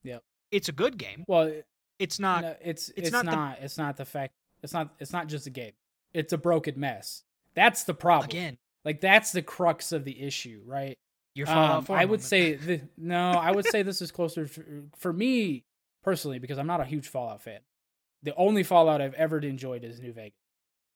Yep. 0.05 0.23
It's 0.51 0.69
a 0.69 0.73
good 0.73 0.97
game. 0.99 1.25
Well, 1.29 1.53
It's 1.99 2.19
not. 2.19 2.43
no, 2.43 2.55
it's 2.63 2.89
it's 2.91 2.99
it's, 3.09 3.11
not 3.13 3.25
not, 3.27 3.59
the- 3.59 3.65
it's 3.65 3.79
not 3.79 3.97
the 3.97 4.05
fact 4.05 4.33
it's 4.63 4.73
not 4.73 4.95
it's 4.99 5.13
not 5.13 5.29
just 5.29 5.47
a 5.47 5.51
game. 5.51 5.73
It's 6.13 6.33
a 6.33 6.39
broken 6.39 6.79
mess. 6.81 7.23
That's 7.55 7.85
the 7.85 7.95
problem. 7.95 8.31
Again, 8.31 8.59
Like 8.85 9.01
that's 9.01 9.33
the 9.33 9.43
crux 9.43 9.93
of 9.93 10.05
the 10.05 10.21
issue, 10.23 10.63
right? 10.67 10.99
your 11.35 11.47
Fallout 11.47 11.79
Um, 11.79 11.85
4 11.85 11.97
I 11.99 12.05
would 12.07 12.09
moment. 12.21 12.23
say 12.23 12.55
the, 12.55 12.81
no. 12.97 13.33
I 13.33 13.51
would 13.51 13.67
say 13.67 13.83
this 13.83 14.01
is 14.01 14.11
closer 14.11 14.47
for, 14.47 14.65
for 14.97 15.13
me 15.13 15.65
personally 16.03 16.39
because 16.39 16.57
I'm 16.59 16.67
not 16.67 16.81
a 16.81 16.85
huge 16.87 17.09
Fallout 17.09 17.43
fan. 17.43 17.61
The 18.23 18.35
only 18.37 18.63
Fallout 18.63 19.03
I've 19.03 19.13
ever 19.15 19.39
enjoyed 19.41 19.85
is 19.85 20.01
New 20.01 20.13
Vegas, 20.15 20.39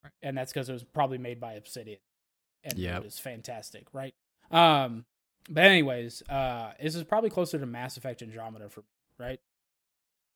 Right. 0.03 0.13
and 0.23 0.37
that's 0.39 0.53
because 0.53 0.69
it 0.69 0.73
was 0.73 0.85
probably 0.85 1.19
made 1.19 1.41
by 1.41 1.53
Obsidian, 1.55 1.99
and 2.65 2.79
Yep. 2.79 3.01
it 3.01 3.05
was 3.05 3.19
fantastic, 3.19 3.87
right? 3.93 4.15
Um, 4.51 5.05
but 5.49 5.65
anyways, 5.65 6.23
uh, 6.29 6.73
this 6.81 6.95
is 6.95 7.05
probably 7.05 7.29
closer 7.31 7.59
to 7.59 7.67
Mass 7.67 7.97
Effect 7.97 8.23
Andromeda 8.23 8.69
for 8.71 8.81
me, 8.81 8.87
right? 9.19 9.41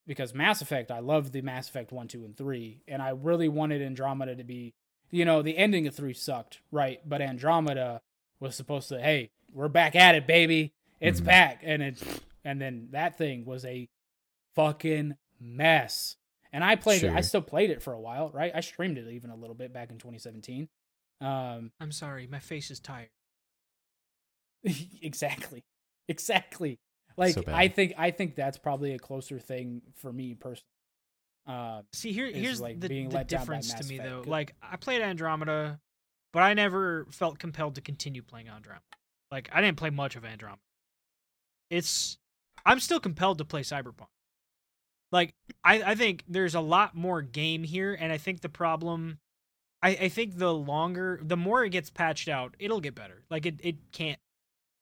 Because 0.06 0.34
Mass 0.34 0.60
Effect, 0.60 0.90
I 0.90 0.98
love 0.98 1.32
the 1.32 1.40
Mass 1.40 1.68
Effect 1.68 1.92
one, 1.92 2.08
two, 2.08 2.24
and 2.24 2.36
three, 2.36 2.82
and 2.86 3.00
I 3.00 3.10
really 3.10 3.48
wanted 3.48 3.80
Andromeda 3.80 4.36
to 4.36 4.44
be, 4.44 4.74
you 5.10 5.24
know, 5.24 5.40
the 5.40 5.56
ending 5.56 5.86
of 5.86 5.94
three 5.94 6.12
sucked, 6.12 6.60
right? 6.70 7.00
But 7.08 7.22
Andromeda 7.22 8.02
was 8.40 8.54
supposed 8.54 8.90
to, 8.90 9.00
hey, 9.00 9.30
we're 9.50 9.68
back 9.68 9.96
at 9.96 10.14
it, 10.14 10.26
baby. 10.26 10.74
It's 11.00 11.20
Mhm. 11.22 11.24
back. 11.26 11.60
And 11.62 11.82
it 11.82 12.22
and 12.46 12.60
then 12.60 12.88
that 12.90 13.16
thing 13.16 13.46
was 13.46 13.64
a 13.64 13.88
fucking 14.54 15.16
mess. 15.40 16.16
And 16.54 16.62
I 16.62 16.76
played 16.76 17.02
it, 17.02 17.12
I 17.12 17.20
still 17.20 17.42
played 17.42 17.70
it 17.70 17.82
for 17.82 17.92
a 17.92 18.00
while, 18.00 18.30
right? 18.30 18.52
I 18.54 18.60
streamed 18.60 18.96
it 18.96 19.10
even 19.10 19.30
a 19.30 19.34
little 19.34 19.56
bit 19.56 19.72
back 19.72 19.90
in 19.90 19.98
2017. 19.98 20.68
Um 21.20 21.72
I'm 21.80 21.90
sorry, 21.90 22.28
my 22.28 22.38
face 22.38 22.70
is 22.70 22.78
tired. 22.80 23.10
exactly. 25.02 25.64
Exactly. 26.06 26.78
Like 27.16 27.32
So. 27.32 27.44
I 27.48 27.68
think 27.68 27.94
I 27.96 28.10
think 28.10 28.36
that's 28.36 28.58
probably 28.58 28.92
a 28.92 28.98
closer 28.98 29.38
thing 29.38 29.80
for 29.96 30.12
me 30.12 30.34
personally. 30.34 30.68
Um 31.46 31.84
See, 31.94 32.12
here, 32.12 32.26
is, 32.26 32.36
here's 32.36 32.60
like, 32.60 32.78
the, 32.78 32.88
being 32.88 33.08
the 33.08 33.16
let 33.16 33.28
down 33.28 33.40
difference 33.40 33.72
to 33.72 33.84
me, 33.84 33.98
Effect. 33.98 34.10
though. 34.10 34.30
Like, 34.30 34.54
I 34.62 34.76
played 34.76 35.00
Andromeda, 35.00 35.80
but 36.32 36.42
I 36.42 36.52
never 36.52 37.06
felt 37.10 37.38
compelled 37.38 37.76
to 37.76 37.80
continue 37.80 38.22
playing 38.22 38.48
Andromeda. 38.48 38.82
Like, 39.30 39.48
I 39.50 39.60
didn't 39.62 39.78
play 39.78 39.90
much 39.90 40.14
of 40.14 40.24
Andromeda. 40.24 40.60
It's, 41.70 42.18
I'm 42.66 42.80
still 42.80 43.00
compelled 43.00 43.38
to 43.38 43.44
play 43.44 43.62
Cyberpunk. 43.62 44.08
Like, 45.12 45.34
I, 45.62 45.82
I 45.82 45.94
think 45.94 46.24
there's 46.28 46.54
a 46.54 46.60
lot 46.60 46.94
more 46.96 47.22
game 47.22 47.62
here, 47.62 47.96
and 47.98 48.12
I 48.12 48.18
think 48.18 48.40
the 48.40 48.48
problem, 48.48 49.18
I, 49.82 49.90
I 49.90 50.08
think 50.08 50.38
the 50.38 50.52
longer, 50.52 51.20
the 51.22 51.36
more 51.36 51.64
it 51.64 51.70
gets 51.70 51.90
patched 51.90 52.28
out, 52.28 52.54
it'll 52.58 52.80
get 52.80 52.94
better. 52.94 53.22
Like, 53.30 53.46
it, 53.46 53.60
it 53.62 53.76
can't, 53.92 54.18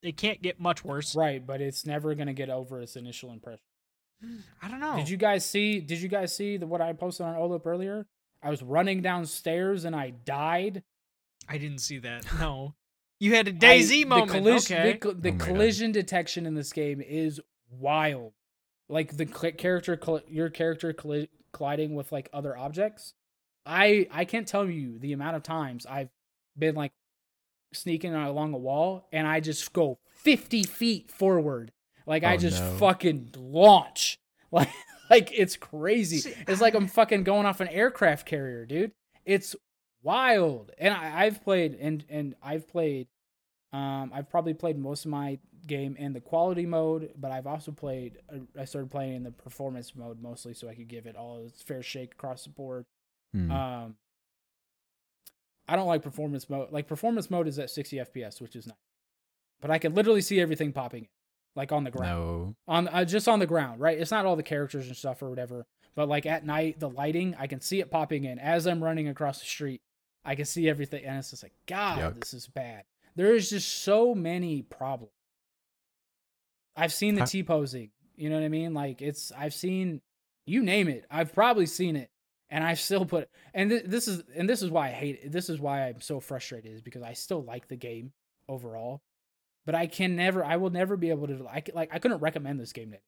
it 0.03 0.17
can't 0.17 0.41
get 0.43 0.59
much 0.59 0.85
worse. 0.85 1.15
right, 1.15 1.45
but 1.47 1.61
it's 1.61 1.85
never 1.87 2.15
going 2.15 2.29
to 2.29 2.33
get 2.33 2.49
over 2.51 2.81
its 2.81 2.97
initial 2.97 3.31
impression. 3.33 3.61
I 4.63 4.69
don't 4.69 4.81
know. 4.81 4.97
Did 4.97 5.09
you 5.11 5.17
guys 5.17 5.45
see? 5.45 5.81
Did 5.81 6.01
you 6.01 6.09
guys 6.09 6.35
see 6.35 6.57
the, 6.57 6.67
what 6.67 6.81
I 6.81 6.93
posted 6.93 7.27
on 7.27 7.35
Olip 7.35 7.67
earlier? 7.67 8.07
I 8.43 8.51
was 8.51 8.63
running 8.63 9.03
downstairs 9.03 9.85
and 9.85 9.95
I 9.95 10.11
died. 10.11 10.83
I 11.49 11.59
didn't 11.59 11.79
see 11.81 11.99
that. 11.99 12.25
No. 12.39 12.75
You 13.21 13.37
had 13.37 13.47
a 13.47 13.53
Daisy 13.53 14.05
I- 14.05 14.09
moment. 14.09 14.33
The 14.33 14.39
collision, 14.39 14.79
okay. 14.79 14.99
the, 15.01 15.13
the 15.13 15.29
Oh 15.29 15.33
my 15.35 15.39
God. 15.39 15.47
collision 15.47 15.93
detection 15.93 16.45
in 16.45 16.55
this 16.55 16.73
game 16.73 17.01
is 17.01 17.41
wild. 17.71 18.33
Like 18.93 19.17
the 19.17 19.27
cl- 19.27 19.53
character, 19.53 19.97
coll- 19.97 20.21
your 20.29 20.51
character 20.51 20.93
colli- 20.93 21.31
colliding 21.53 21.95
with 21.95 22.13
like 22.13 22.29
other 22.33 22.57
objects. 22.57 23.15
I 23.65 24.07
I 24.11 24.25
can't 24.25 24.47
tell 24.47 24.69
you 24.69 24.99
the 24.99 25.13
amount 25.13 25.37
of 25.37 25.43
times 25.43 25.87
I've 25.87 26.11
been 26.59 26.75
like 26.75 26.93
sneaking 27.73 28.15
along 28.15 28.53
a 28.55 28.59
wall 28.59 29.09
and 29.13 29.27
I 29.27 29.41
just 29.41 29.73
go 29.73 29.99
fifty 30.15 30.63
feet 30.65 31.11
forward. 31.11 31.73
Like 32.07 32.25
I 32.25 32.35
Oh, 32.35 32.39
just 32.39 32.61
no. 32.63 32.77
fucking 32.79 33.35
launch. 33.37 34.19
Like 34.53 34.69
like 35.09 35.31
it's 35.33 35.57
crazy. 35.57 36.35
It's 36.47 36.61
like 36.61 36.75
I'm 36.75 36.87
fucking 36.87 37.25
going 37.25 37.47
off 37.47 37.61
an 37.61 37.69
aircraft 37.69 38.27
carrier, 38.27 38.67
dude. 38.67 38.93
It's 39.25 39.57
wild. 40.03 40.73
And 40.77 40.93
I, 40.93 41.25
I've 41.25 41.43
played 41.43 41.75
and 41.81 42.05
and 42.11 42.35
I've 42.43 42.69
played 42.69 43.07
um 43.73 44.11
I've 44.15 44.29
probably 44.29 44.53
played 44.53 44.77
most 44.79 45.07
of 45.07 45.11
my 45.11 45.39
game 45.67 45.97
in 45.97 46.13
the 46.13 46.21
quality 46.21 46.67
mode, 46.67 47.11
but 47.17 47.31
I've 47.31 47.47
also 47.47 47.73
played 47.73 48.19
uh, 48.33 48.39
I 48.61 48.65
started 48.65 48.91
playing 48.91 49.15
in 49.17 49.23
the 49.23 49.31
performance 49.31 49.95
mode 49.95 50.21
mostly 50.21 50.55
so 50.55 50.69
I 50.69 50.75
could 50.75 50.89
give 50.89 51.07
it 51.07 51.17
all 51.17 51.45
its 51.47 51.63
fair 51.63 51.83
shake 51.83 52.13
across 52.13 52.45
the 52.45 52.51
board. 52.51 52.85
Hmm. 53.33 53.51
Um 53.51 53.97
I 55.69 55.77
don't 55.77 55.87
like 55.87 56.03
performance 56.03 56.51
mode. 56.51 56.73
Like 56.73 56.87
performance 56.87 57.31
mode 57.31 57.49
is 57.49 57.59
at 57.59 57.71
60 57.71 57.97
FPS, 57.99 58.41
which 58.41 58.57
is 58.57 58.67
nice. 58.67 58.77
But 59.61 59.71
I 59.71 59.79
can 59.79 59.95
literally 59.95 60.21
see 60.21 60.41
everything 60.41 60.73
popping 60.73 61.05
in, 61.05 61.09
like 61.55 61.71
on 61.71 61.85
the 61.85 61.91
ground 61.91 62.21
no. 62.21 62.55
on 62.67 62.89
uh, 62.89 63.05
just 63.05 63.29
on 63.29 63.39
the 63.39 63.47
ground, 63.47 63.81
right? 63.81 63.99
It's 63.99 64.11
not 64.11 64.27
all 64.27 64.37
the 64.37 64.43
characters 64.43 64.89
and 64.89 64.97
stuff 64.97 65.23
or 65.23 65.31
whatever, 65.31 65.65
but 65.95 66.09
like 66.09 66.27
at 66.27 66.45
night, 66.45 66.81
the 66.81 66.91
lighting, 66.91 67.37
I 67.39 67.47
can 67.47 67.61
see 67.61 67.81
it 67.81 67.91
popping 67.91 68.25
in 68.25 68.39
as 68.39 68.67
I'm 68.67 68.83
running 68.83 69.09
across 69.09 69.39
the 69.39 69.47
street. 69.47 69.81
I 70.25 70.35
can 70.35 70.45
see 70.45 70.69
everything, 70.69 71.05
and 71.05 71.19
it's 71.19 71.31
just 71.31 71.43
like, 71.43 71.55
God, 71.67 71.99
Yuck. 71.99 72.21
this 72.21 72.33
is 72.33 72.47
bad. 72.47 72.85
There 73.17 73.35
is 73.35 73.51
just 73.51 73.83
so 73.83 74.15
many 74.15 74.63
problems. 74.63 75.13
I've 76.77 76.93
seen 76.93 77.15
the 77.15 77.25
T 77.25 77.43
posing. 77.43 77.91
You 78.17 78.31
know 78.31 78.37
what 78.37 78.45
I 78.45 78.49
mean? 78.49 78.75
Like 78.75 79.03
it's 79.03 79.33
I've 79.37 79.55
seen 79.55 80.01
you 80.47 80.63
name 80.63 80.89
it. 80.89 81.05
I've 81.11 81.33
probably 81.33 81.67
seen 81.67 81.97
it, 81.97 82.11
and 82.51 82.65
I 82.65 82.75
still 82.75 83.05
put. 83.05 83.29
And 83.55 83.71
th- 83.71 83.85
this 83.87 84.09
is 84.09 84.23
and 84.35 84.49
this 84.49 84.63
is 84.63 84.71
why 84.71 84.89
I 84.89 84.93
hate 84.93 85.21
it. 85.23 85.33
This 85.33 85.49
is 85.49 85.61
why 85.61 85.89
I'm 85.89 86.01
so 86.01 86.21
frustrated 86.21 86.73
is 86.73 86.83
because 86.83 87.03
I 87.03 87.13
still 87.15 87.43
like 87.43 87.69
the 87.69 87.77
game 87.77 88.13
overall, 88.49 89.03
but 89.65 89.75
I 89.75 89.87
can 89.87 90.17
never. 90.17 90.45
I 90.45 90.57
will 90.57 90.71
never 90.71 90.97
be 90.97 91.11
able 91.11 91.27
to. 91.29 91.47
I 91.47 91.63
like 91.75 91.91
I 91.93 91.99
couldn't 91.99 92.21
recommend 92.21 92.61
this 92.61 92.73
game 92.73 92.93
to. 92.93 92.99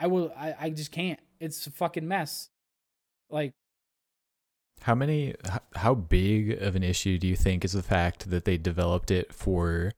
I 0.00 0.06
will. 0.06 0.32
I, 0.36 0.54
I 0.58 0.70
just 0.70 0.92
can't. 0.92 1.20
It's 1.40 1.66
a 1.66 1.70
fucking 1.70 2.06
mess. 2.06 2.50
Like 3.30 3.52
How 4.82 4.94
many? 4.94 5.34
How 5.76 5.94
big 5.94 6.62
of 6.62 6.76
an 6.76 6.82
issue 6.82 7.18
do 7.18 7.26
you 7.26 7.36
think 7.36 7.64
is 7.64 7.72
the 7.72 7.82
fact 7.82 8.30
that 8.30 8.44
they 8.44 8.58
developed 8.58 9.10
it 9.10 9.32
for 9.32 9.92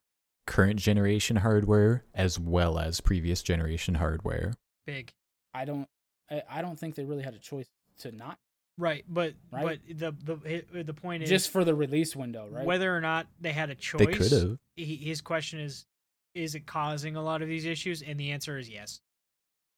current 0.47 0.79
generation 0.79 1.37
hardware 1.37 2.05
as 2.15 2.39
well 2.39 2.79
as 2.79 3.01
previous 3.01 3.43
generation 3.43 3.97
hardware? 3.97 4.55
Big. 4.87 5.13
I 5.53 5.65
don't. 5.65 5.89
I, 6.31 6.43
I 6.49 6.63
don't 6.63 6.79
think 6.79 6.95
they 6.95 7.05
really 7.05 7.23
had 7.23 7.35
a 7.35 7.39
choice 7.39 7.67
to 8.01 8.13
not 8.13 8.39
Right, 8.79 9.05
but 9.09 9.35
Right? 9.51 9.81
but 9.89 9.99
the 9.99 10.15
the 10.23 10.83
the 10.83 10.95
point 10.95 11.23
is 11.23 11.31
just 11.31 11.51
for 11.51 11.65
the 11.65 11.75
release 11.75 12.15
window, 12.15 12.47
right? 12.51 12.67
whether 12.67 12.95
or 12.95 13.01
not 13.01 13.27
they 13.41 13.53
had 13.53 13.71
a 13.71 13.75
choice. 13.75 14.01
They 14.01 14.13
could 14.13 14.33
have. 14.33 14.59
His 14.77 15.23
question 15.23 15.61
is, 15.61 15.87
is 16.35 16.55
it 16.55 16.67
causing 16.67 17.17
a 17.17 17.23
lot 17.23 17.41
of 17.41 17.49
these 17.49 17.65
issues? 17.65 18.03
And 18.03 18.21
the 18.21 18.33
answer 18.33 18.59
is 18.59 18.69
yes. 18.69 19.01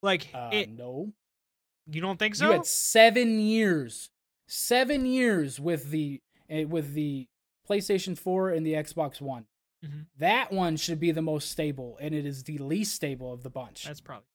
Like 0.03 0.29
uh, 0.35 0.51
it, 0.53 0.71
no. 0.71 1.13
you 1.87 2.01
don't 2.01 2.19
think 2.19 2.35
so? 2.35 2.47
You 2.47 2.53
had 2.53 2.67
seven 2.67 3.39
years, 3.39 4.11
seven 4.49 5.07
years 5.07 5.61
with 5.61 5.91
the 5.91 6.21
eh, 6.51 6.65
with 6.65 6.95
the 6.95 7.29
PlayStation 7.69 8.19
4 8.19 8.51
and 8.51 8.67
the 8.67 8.73
Xbox 8.73 9.21
One. 9.21 9.45
Mhm. 9.85 10.07
That 10.19 10.53
one 10.53 10.77
should 10.77 10.99
be 10.99 11.13
the 11.13 11.23
most 11.23 11.51
stable, 11.51 11.97
and 12.01 12.15
it 12.15 12.27
is 12.27 12.45
the 12.45 12.59
least 12.59 12.95
stable 12.95 13.33
of 13.33 13.43
the 13.43 13.51
bunch. 13.51 13.85
That's 13.85 14.01
probably 14.01 14.27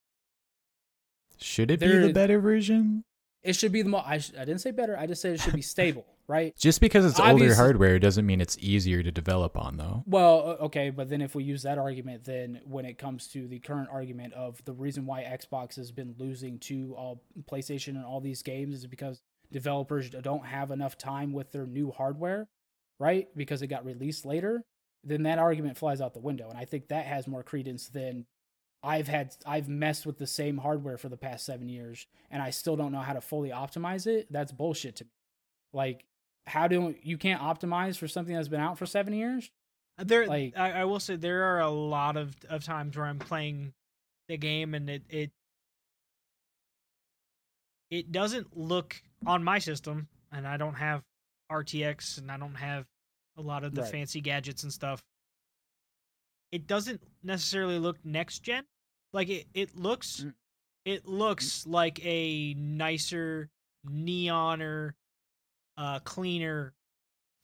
Should 1.37 1.71
it 1.71 1.79
There 1.79 2.01
be 2.01 2.07
the 2.07 2.13
better 2.13 2.39
version? 2.39 3.03
it 3.41 3.53
should 3.57 3.71
be 3.73 3.81
the 3.81 3.89
most. 3.89 4.05
I, 4.07 4.19
sh- 4.19 4.31
I 4.35 4.45
didn't 4.45 4.61
say 4.61 4.71
better. 4.71 4.97
I 4.97 5.05
just 5.07 5.21
said 5.21 5.33
it 5.33 5.41
should 5.41 5.53
be 5.53 5.61
stable, 5.75 6.05
right? 6.27 6.55
Just 6.55 6.79
because 6.79 7.03
it's 7.05 7.19
older 7.19 7.53
hardware 7.55 7.99
doesn't 7.99 8.25
mean 8.25 8.39
it's 8.39 8.57
easier 8.59 9.03
to 9.03 9.11
develop 9.11 9.57
on, 9.57 9.75
though. 9.75 10.03
Well, 10.05 10.57
okay, 10.61 10.89
but 10.91 11.09
then 11.09 11.21
if 11.21 11.35
we 11.35 11.43
use 11.43 11.63
that 11.63 11.77
argument, 11.77 12.23
then 12.23 12.61
when 12.63 12.85
it 12.85 12.97
comes 12.97 13.27
to 13.29 13.45
the 13.47 13.59
current 13.59 13.89
argument 13.91 14.33
of 14.33 14.63
the 14.63 14.71
reason 14.71 15.05
why 15.05 15.23
Xbox 15.23 15.75
has 15.75 15.91
been 15.91 16.15
losing 16.17 16.59
to 16.59 16.93
all 16.97 17.21
PlayStation 17.51 17.89
and 17.95 18.05
all 18.05 18.21
these 18.21 18.41
games 18.43 18.75
is 18.75 18.87
because 18.87 19.21
developers 19.51 20.09
don't 20.09 20.45
have 20.45 20.71
enough 20.71 20.97
time 20.97 21.33
with 21.33 21.51
their 21.51 21.65
new 21.65 21.91
hardware, 21.91 22.47
right? 22.97 23.27
Because 23.35 23.61
it 23.61 23.67
got 23.67 23.83
released 23.83 24.25
later, 24.25 24.63
then 25.03 25.23
that 25.23 25.39
argument 25.39 25.77
flies 25.77 26.01
out 26.01 26.13
the 26.13 26.19
window. 26.19 26.49
And 26.49 26.57
I 26.57 26.65
think 26.65 26.87
that 26.87 27.05
has 27.05 27.27
more 27.27 27.43
credence 27.43 27.87
than 27.89 28.25
I've 28.81 29.07
had 29.07 29.35
I've 29.45 29.69
messed 29.69 30.05
with 30.05 30.17
the 30.17 30.27
same 30.27 30.57
hardware 30.57 30.97
for 30.97 31.09
the 31.09 31.17
past 31.17 31.45
7 31.45 31.69
years 31.69 32.05
and 32.31 32.41
I 32.41 32.49
still 32.49 32.75
don't 32.75 32.91
know 32.91 32.99
how 32.99 33.13
to 33.13 33.21
fully 33.21 33.49
optimize 33.49 34.07
it. 34.07 34.27
That's 34.31 34.51
bullshit 34.51 34.97
to 34.97 35.05
me. 35.05 35.09
Like 35.73 36.05
how 36.47 36.67
do 36.67 36.93
you 37.01 37.17
can't 37.17 37.41
optimize 37.41 37.97
for 37.97 38.07
something 38.07 38.35
that's 38.35 38.49
been 38.49 38.59
out 38.59 38.77
for 38.77 38.85
7 38.85 39.13
years? 39.13 39.49
Uh, 39.97 40.03
there, 40.03 40.27
Like- 40.27 40.57
I, 40.57 40.81
I 40.81 40.85
will 40.85 40.99
say 40.99 41.15
there 41.15 41.43
are 41.55 41.59
a 41.61 41.69
lot 41.69 42.17
of, 42.17 42.35
of 42.49 42.63
times 42.63 42.97
where 42.97 43.05
I'm 43.05 43.19
playing 43.19 43.73
the 44.27 44.37
game 44.37 44.73
and 44.73 44.89
it, 44.89 45.03
it 45.09 45.31
it 47.89 48.11
doesn't 48.11 48.57
look 48.57 49.01
on 49.25 49.43
my 49.43 49.59
system, 49.59 50.07
and 50.31 50.47
I 50.47 50.57
don't 50.57 50.73
have 50.75 51.03
RTX 51.51 52.17
and 52.17 52.31
I 52.31 52.37
don't 52.37 52.55
have 52.55 52.85
a 53.37 53.41
lot 53.41 53.63
of 53.63 53.73
the 53.73 53.81
Right. 53.81 53.91
fancy 53.91 54.21
gadgets 54.21 54.63
and 54.63 54.71
stuff. 54.71 55.03
It 56.51 56.67
doesn't 56.67 57.01
necessarily 57.23 57.79
look 57.79 58.03
next 58.05 58.39
gen. 58.39 58.65
Like 59.11 59.29
it, 59.29 59.47
it 59.53 59.75
looks 59.75 60.21
Mm. 60.21 60.33
it 60.85 61.05
looks 61.07 61.65
like 61.65 62.03
a 62.05 62.53
nicer, 62.55 63.49
neoner, 63.87 64.93
uh, 65.77 65.99
cleaner 65.99 66.73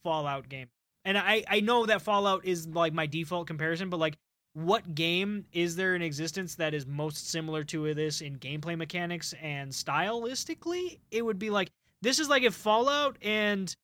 Fallout 0.04 0.48
game. 0.48 0.68
And 1.04 1.16
I, 1.16 1.44
I 1.48 1.60
know 1.60 1.86
that 1.86 2.02
Fallout 2.02 2.44
is 2.44 2.66
like 2.68 2.92
my 2.92 3.06
default 3.06 3.46
comparison, 3.46 3.88
but 3.90 3.96
like 3.98 4.16
what 4.52 4.94
game 4.94 5.46
is 5.52 5.76
there 5.76 5.94
in 5.94 6.02
existence 6.02 6.56
that 6.56 6.74
is 6.74 6.84
most 6.86 7.28
similar 7.30 7.62
to 7.64 7.94
this 7.94 8.20
in 8.20 8.38
gameplay 8.38 8.76
mechanics 8.76 9.32
and 9.40 9.70
stylistically? 9.72 11.00
It 11.10 11.22
would 11.24 11.38
be 11.38 11.50
like 11.50 11.70
this 12.02 12.18
is 12.18 12.28
like 12.28 12.42
if 12.42 12.54
Fallout 12.54 13.16
and 13.22 13.74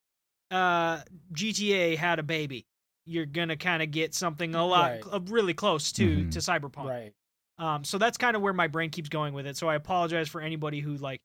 uh 0.50 1.00
GTA 1.32 1.96
had 1.96 2.18
a 2.18 2.22
baby. 2.22 2.66
You're 3.04 3.26
gonna 3.26 3.56
kind 3.56 3.82
of 3.82 3.90
get 3.90 4.14
something 4.14 4.54
a 4.54 4.64
lot 4.66 4.90
Right. 4.90 5.02
uh, 5.12 5.20
really 5.26 5.54
close 5.54 5.92
to 5.92 6.24
Mhm. 6.24 6.30
to 6.32 6.38
Cyberpunk. 6.40 6.84
Right. 6.88 7.12
Um, 7.58 7.84
so 7.84 7.98
that's 7.98 8.18
kind 8.18 8.36
of 8.36 8.42
where 8.42 8.52
my 8.52 8.66
brain 8.68 8.90
keeps 8.90 9.08
going 9.08 9.32
with 9.32 9.46
it. 9.46 9.56
So 9.56 9.68
I 9.68 9.74
apologize 9.76 10.28
for 10.28 10.40
anybody 10.40 10.80
who 10.80 10.96
like 10.96 11.20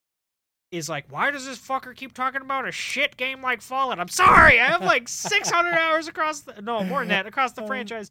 is 0.71 0.87
like, 0.87 1.11
why 1.11 1.29
does 1.31 1.45
this 1.45 1.59
fucker 1.59 1.93
keep 1.93 2.13
talking 2.13 2.41
about 2.41 2.65
a 2.67 2.71
shit 2.71 3.17
game 3.17 3.41
like 3.41 3.61
Fallout? 3.61 3.99
I'm 3.99 4.07
sorry, 4.07 4.59
I 4.61 4.67
have 4.67 4.81
like 4.81 5.09
600 5.09 5.73
hours 5.73 6.07
across 6.07 6.41
the 6.41 6.61
no 6.61 6.83
more 6.83 6.99
than 6.99 7.09
that 7.09 7.25
across 7.27 7.51
the 7.53 7.61
franchise. 7.67 8.09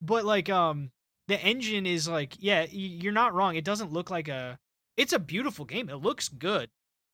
But 0.00 0.24
like, 0.24 0.48
um, 0.48 0.92
the 1.26 1.40
engine 1.42 1.84
is 1.86 2.06
like, 2.06 2.34
yeah, 2.38 2.60
y- 2.60 2.68
you're 2.72 3.12
not 3.12 3.34
wrong. 3.34 3.56
It 3.56 3.64
doesn't 3.64 3.92
look 3.92 4.10
like 4.10 4.28
a. 4.28 4.58
It's 4.96 5.12
a 5.12 5.18
beautiful 5.18 5.64
game. 5.64 5.88
It 5.90 5.96
looks 5.96 6.28
good, 6.28 6.70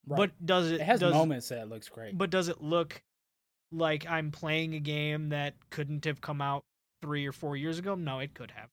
Right. 0.06 0.16
but 0.18 0.46
does 0.46 0.70
it? 0.70 0.80
it 0.82 0.84
has 0.84 1.00
does, 1.00 1.14
moments 1.14 1.48
that 1.48 1.68
looks 1.70 1.88
great. 1.88 2.18
But 2.18 2.28
does 2.30 2.48
it 2.48 2.60
look 2.60 3.02
like 3.72 4.06
I'm 4.08 4.30
playing 4.30 4.74
a 4.74 4.80
game 4.80 5.30
that 5.30 5.54
couldn't 5.70 6.04
have 6.04 6.20
come 6.20 6.40
out 6.40 6.64
three 7.00 7.26
or 7.26 7.32
four 7.32 7.56
years 7.56 7.78
ago? 7.78 7.94
No, 7.94 8.20
it 8.20 8.34
could 8.34 8.50
have. 8.52 8.68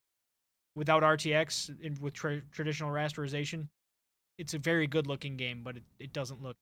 Without 0.76 1.04
RTX, 1.04 1.76
and 1.84 1.98
with 2.00 2.14
tra- 2.14 2.42
traditional 2.52 2.92
rasterization, 2.92 3.68
it's 4.38 4.54
a 4.54 4.60
very 4.60 4.88
good 4.88 5.08
looking 5.08 5.36
game, 5.36 5.62
but 5.64 5.78
it, 5.78 5.84
it 6.00 6.14
doesn't 6.14 6.42
look. 6.42 6.56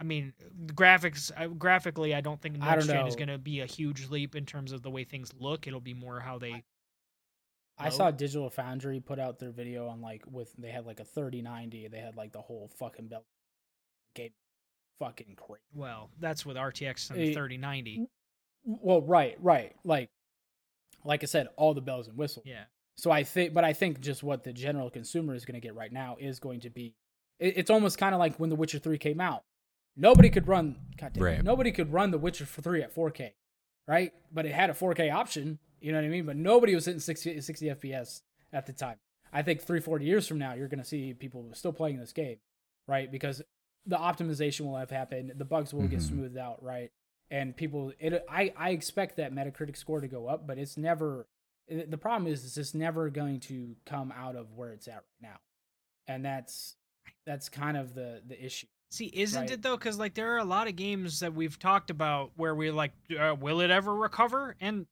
I 0.00 0.04
mean, 0.04 0.32
graphics 0.66 1.30
uh, 1.36 1.48
graphically, 1.48 2.14
I 2.14 2.20
don't 2.20 2.40
think 2.40 2.56
I 2.60 2.74
next 2.74 2.86
don't 2.86 2.96
gen 2.96 3.06
is 3.06 3.16
going 3.16 3.28
to 3.28 3.38
be 3.38 3.60
a 3.60 3.66
huge 3.66 4.08
leap 4.08 4.34
in 4.34 4.46
terms 4.46 4.72
of 4.72 4.82
the 4.82 4.90
way 4.90 5.04
things 5.04 5.32
look. 5.38 5.66
It'll 5.66 5.80
be 5.80 5.94
more 5.94 6.20
how 6.20 6.38
they. 6.38 6.64
I 7.78 7.84
low. 7.84 7.90
saw 7.90 8.10
Digital 8.10 8.50
Foundry 8.50 9.00
put 9.00 9.18
out 9.18 9.38
their 9.38 9.50
video 9.50 9.88
on 9.88 10.00
like 10.00 10.24
with 10.30 10.52
they 10.58 10.70
had 10.70 10.86
like 10.86 11.00
a 11.00 11.04
3090. 11.04 11.88
They 11.88 11.98
had 11.98 12.16
like 12.16 12.32
the 12.32 12.40
whole 12.40 12.70
fucking 12.78 13.08
belt 13.08 13.24
game, 14.14 14.30
fucking 15.00 15.34
crazy. 15.36 15.60
Well, 15.74 16.10
that's 16.20 16.46
with 16.46 16.56
RTX 16.56 17.10
and 17.10 17.18
Eh, 17.18 17.32
3090. 17.32 18.06
Well, 18.64 19.02
right, 19.02 19.36
right. 19.40 19.74
Like, 19.84 20.10
like 21.04 21.22
I 21.24 21.26
said, 21.26 21.48
all 21.56 21.74
the 21.74 21.80
bells 21.80 22.06
and 22.06 22.16
whistles. 22.16 22.46
Yeah. 22.46 22.64
So 22.96 23.10
I 23.10 23.24
think, 23.24 23.54
but 23.54 23.64
I 23.64 23.72
think 23.72 24.00
just 24.00 24.22
what 24.22 24.44
the 24.44 24.52
general 24.52 24.90
consumer 24.90 25.34
is 25.34 25.44
going 25.44 25.54
to 25.54 25.60
get 25.66 25.74
right 25.74 25.92
now 25.92 26.16
is 26.20 26.38
going 26.38 26.60
to 26.60 26.70
be, 26.70 26.94
it, 27.38 27.54
it's 27.56 27.70
almost 27.70 27.96
kind 27.98 28.14
of 28.14 28.18
like 28.18 28.36
when 28.38 28.50
The 28.50 28.56
Witcher 28.56 28.78
Three 28.78 28.98
came 28.98 29.20
out. 29.20 29.42
Nobody 29.96 30.28
could 30.30 30.46
run, 30.46 30.76
God 30.98 31.14
damn, 31.14 31.22
it, 31.22 31.26
Right. 31.26 31.42
nobody 31.44 31.72
could 31.72 31.92
run 31.92 32.10
The 32.10 32.18
Witcher 32.18 32.44
Three 32.44 32.82
at 32.82 32.94
4K, 32.94 33.32
right? 33.88 34.12
But 34.32 34.44
it 34.46 34.52
had 34.52 34.70
a 34.70 34.74
4K 34.74 35.10
option. 35.12 35.58
You 35.80 35.92
know 35.92 35.98
what 35.98 36.04
I 36.04 36.08
mean? 36.10 36.26
But 36.26 36.36
nobody 36.36 36.74
was 36.74 36.84
hitting 36.84 37.00
60, 37.00 37.40
60 37.40 37.66
FPS 37.70 38.20
at 38.52 38.66
the 38.66 38.72
time. 38.74 38.96
I 39.32 39.40
think 39.42 39.62
three, 39.62 39.80
four 39.80 39.98
years 40.00 40.28
from 40.28 40.38
now, 40.38 40.52
you're 40.54 40.68
going 40.68 40.82
to 40.82 40.84
see 40.88 41.14
people 41.14 41.48
still 41.54 41.72
playing 41.72 41.98
this 41.98 42.12
game, 42.12 42.36
right? 42.86 43.10
Because 43.10 43.40
the 43.90 43.96
optimization 43.98 44.60
will 44.66 44.76
have 44.76 44.90
happened, 44.90 45.32
the 45.36 45.44
bugs 45.44 45.74
will 45.74 45.86
get 45.88 45.98
Mhm. 46.00 46.08
smoothed 46.08 46.38
out, 46.38 46.62
right? 46.62 46.90
And 47.30 47.54
people, 47.56 47.92
it, 48.00 48.24
I, 48.28 48.52
I 48.56 48.70
expect 48.70 49.16
that 49.16 49.32
Metacritic 49.32 49.76
score 49.76 50.00
to 50.00 50.08
go 50.08 50.26
up, 50.26 50.46
but 50.46 50.58
it's 50.58 50.76
never. 50.76 51.26
The 51.68 51.98
problem 51.98 52.26
is, 52.32 52.44
it's 52.44 52.54
just 52.56 52.74
never 52.74 53.10
going 53.10 53.38
to 53.40 53.76
come 53.86 54.10
out 54.12 54.34
of 54.34 54.54
where 54.54 54.72
it's 54.72 54.88
at 54.88 54.94
right 54.94 55.22
now, 55.22 55.38
and 56.08 56.24
that's 56.24 56.76
that's 57.26 57.48
kind 57.48 57.76
of 57.76 57.94
the 57.94 58.22
the 58.26 58.44
issue. 58.44 58.66
See, 58.90 59.06
isn't 59.14 59.40
Right. 59.42 59.50
it 59.52 59.62
though? 59.62 59.76
Because 59.76 59.96
like 59.98 60.14
there 60.14 60.32
are 60.34 60.38
a 60.38 60.44
lot 60.44 60.66
of 60.66 60.74
games 60.74 61.20
that 61.20 61.32
we've 61.32 61.56
talked 61.60 61.90
about 61.90 62.32
where 62.36 62.54
we're 62.56 62.72
like, 62.72 62.92
uh, 63.16 63.36
will 63.38 63.60
it 63.60 63.70
ever 63.70 63.94
recover? 63.94 64.56
And 64.60 64.86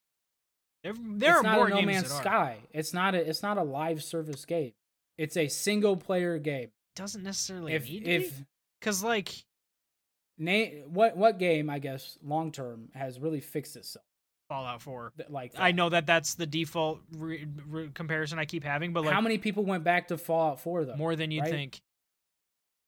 there, 0.85 0.95
there 0.97 1.31
it's 1.31 1.41
are 1.41 1.43
not 1.43 1.57
more 1.57 1.67
a 1.67 1.71
No 1.71 1.77
games 1.79 1.87
Man's 1.87 2.09
that 2.11 2.15
are. 2.15 2.23
Sky. 2.23 2.59
It's 2.73 2.95
not 2.95 3.17
a 3.17 3.29
it's 3.29 3.43
not 3.43 3.59
a 3.59 3.65
live 3.65 4.05
service 4.05 4.45
game. 4.45 4.75
It's 5.17 5.37
a 5.37 5.49
single 5.49 5.97
player 5.97 6.39
game. 6.39 6.71
Doesn't 6.95 7.25
necessarily 7.25 7.73
if 7.73 7.89
need 7.89 8.05
to 8.05 8.11
if 8.11 8.45
because 8.81 9.03
like 9.03 9.35
name 10.39 10.85
what 10.93 11.17
what 11.17 11.39
game 11.39 11.69
I 11.71 11.79
guess 11.79 12.19
long 12.23 12.53
term 12.53 12.89
has 12.95 13.19
really 13.19 13.41
fixed 13.41 13.77
itself 13.77 14.05
Fallout 14.49 14.81
4. 14.81 15.13
Th- 15.19 15.29
like 15.29 15.53
I 15.59 15.73
know 15.73 15.91
that 15.91 16.07
that's 16.07 16.35
the 16.35 16.47
default 16.47 17.01
re- 17.17 17.47
re- 17.69 17.91
comparison 17.93 18.39
I 18.39 18.47
keep 18.47 18.65
having, 18.65 18.95
but 18.95 19.05
like 19.05 19.13
how 19.13 19.21
many 19.21 19.37
people 19.37 19.63
went 19.65 19.85
back 19.85 20.09
to 20.09 20.17
Fallout 20.17 20.61
4 20.61 20.87
though? 20.87 20.97
more 20.97 21.15
than 21.17 21.31
you 21.31 21.43
right? 21.43 21.51
think. 21.51 21.81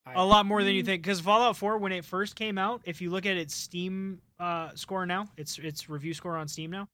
I- 0.03 0.13
A 0.15 0.23
lot 0.23 0.47
more 0.47 0.63
than 0.63 0.73
you 0.73 0.81
Mm. 0.81 0.87
think. 0.87 1.03
Because 1.03 1.19
Fallout 1.19 1.55
4, 1.57 1.77
when 1.77 1.91
it 1.91 2.03
first 2.03 2.35
came 2.35 2.57
out, 2.57 2.81
if 2.85 2.99
you 2.99 3.11
look 3.11 3.27
at 3.27 3.37
its 3.37 3.53
Steam 3.53 4.23
uh, 4.39 4.71
score 4.73 5.05
now, 5.05 5.27
its 5.37 5.59
its 5.59 5.87
review 5.87 6.15
score 6.15 6.35
on 6.35 6.47
Steam 6.47 6.71
now, 6.71 6.87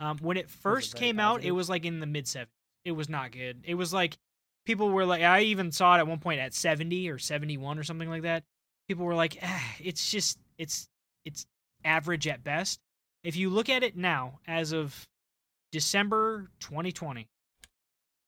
um, 0.00 0.18
when 0.18 0.36
it 0.36 0.50
first 0.50 0.92
very 0.92 1.06
came 1.06 1.18
out, 1.18 1.42
it 1.42 1.52
was 1.52 1.70
like 1.70 1.86
in 1.86 1.98
the 1.98 2.06
mid 2.06 2.26
70s. 2.26 2.48
It 2.84 2.92
was 2.92 3.08
not 3.08 3.32
good. 3.32 3.62
It 3.64 3.76
was 3.76 3.94
like 3.94 4.18
people 4.64 4.90
were 4.90 5.04
like, 5.04 5.22
I 5.22 5.42
even 5.42 5.72
saw 5.72 5.96
it 5.96 5.98
at 5.98 6.06
one 6.06 6.18
point 6.18 6.40
at 6.40 6.54
70 6.54 7.10
or 7.10 7.18
71 7.18 7.78
or 7.78 7.82
something 7.82 8.08
like 8.08 8.22
that. 8.22 8.44
People 8.88 9.04
were 9.04 9.14
like, 9.14 9.38
ah, 9.42 9.74
it's 9.80 10.10
just 10.10 10.38
it's 10.58 10.88
it's 11.24 11.46
average 11.84 12.26
at 12.26 12.44
best. 12.44 12.80
If 13.24 13.36
you 13.36 13.50
look 13.50 13.68
at 13.68 13.82
it 13.82 13.96
now, 13.96 14.40
as 14.46 14.72
of 14.72 15.06
December 15.70 16.50
2020, 16.60 17.28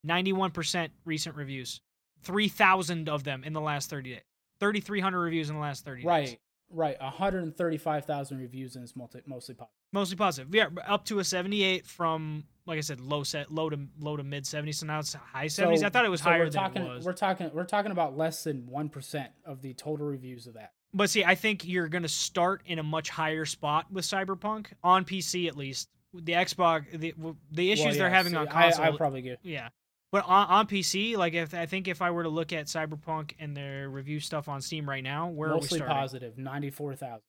91% 0.06 0.90
recent 1.04 1.36
reviews, 1.36 1.80
3,000 2.22 3.08
of 3.08 3.24
them 3.24 3.42
in 3.44 3.52
the 3.52 3.60
last 3.60 3.90
30 3.90 4.10
days, 4.10 4.22
3,300 4.60 5.20
reviews 5.20 5.50
in 5.50 5.56
the 5.56 5.60
last 5.60 5.84
30 5.84 6.02
days. 6.02 6.06
right 6.06 6.40
right 6.70 7.00
135,000 7.00 8.38
reviews 8.38 8.74
and 8.74 8.84
it's 8.84 8.96
multi, 8.96 9.20
mostly 9.26 9.54
positive. 9.54 9.74
Mostly 9.92 10.16
positive. 10.16 10.54
Yeah, 10.54 10.68
up 10.86 11.04
to 11.06 11.18
a 11.18 11.24
78 11.24 11.86
from, 11.86 12.44
like 12.66 12.78
I 12.78 12.80
said, 12.80 13.00
low 13.00 13.22
set, 13.22 13.52
low 13.52 13.68
to 13.70 13.78
low 13.98 14.16
to 14.16 14.22
mid 14.22 14.44
70s. 14.44 14.76
So 14.76 14.86
now 14.86 15.00
it's 15.00 15.14
high 15.14 15.46
70s. 15.46 15.82
I 15.82 15.88
thought 15.90 16.04
it 16.04 16.10
was 16.10 16.20
so 16.20 16.30
higher 16.30 16.40
we're 16.40 16.44
than 16.50 16.62
talking, 16.62 16.82
it 16.82 16.88
was. 16.88 17.04
We're 17.04 17.12
talking 17.12 17.50
we're 17.52 17.64
talking 17.64 17.92
about 17.92 18.16
less 18.16 18.44
than 18.44 18.62
1% 18.62 19.28
of 19.44 19.62
the 19.62 19.74
total 19.74 20.06
reviews 20.06 20.46
of 20.46 20.54
that. 20.54 20.72
But 20.92 21.10
see, 21.10 21.24
I 21.24 21.34
think 21.34 21.66
you're 21.66 21.88
going 21.88 22.02
to 22.02 22.08
start 22.08 22.62
in 22.66 22.78
a 22.78 22.82
much 22.82 23.10
higher 23.10 23.44
spot 23.44 23.86
with 23.90 24.04
Cyberpunk 24.04 24.68
on 24.82 25.04
PC 25.04 25.48
at 25.48 25.56
least. 25.56 25.88
The 26.14 26.32
Xbox, 26.32 26.84
the 26.92 27.12
the 27.50 27.72
issues 27.72 27.86
Well, 27.86 27.94
they're 27.94 28.10
having 28.10 28.32
see, 28.32 28.38
on 28.38 28.46
console, 28.46 28.84
I 28.84 28.96
probably 28.96 29.22
get 29.22 29.40
yeah. 29.42 29.68
But 30.12 30.26
on, 30.26 30.46
on 30.46 30.66
PC, 30.68 31.16
like 31.16 31.34
if 31.34 31.52
I 31.54 31.66
think 31.66 31.88
if 31.88 32.00
I 32.00 32.12
were 32.12 32.22
to 32.22 32.28
look 32.28 32.52
at 32.52 32.66
Cyberpunk 32.66 33.32
and 33.40 33.56
their 33.56 33.90
review 33.90 34.20
stuff 34.20 34.48
on 34.48 34.60
Steam 34.60 34.88
right 34.88 35.02
now, 35.02 35.26
where 35.26 35.48
mostly 35.48 35.80
are 35.80 35.82
we 35.82 35.86
starting? 35.86 35.96
positive 35.96 36.38
94,000. 36.38 37.20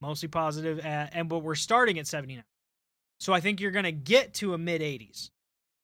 Mostly 0.00 0.28
positive, 0.28 0.78
uh, 0.80 1.06
and 1.12 1.28
but 1.28 1.38
we're 1.38 1.54
starting 1.54 2.00
at 2.00 2.08
79. 2.08 2.42
So 3.18 3.32
I 3.32 3.40
think 3.40 3.60
you're 3.60 3.70
going 3.70 3.84
to 3.84 3.92
get 3.92 4.34
to 4.34 4.54
a 4.54 4.58
mid 4.58 4.80
80s. 4.80 5.30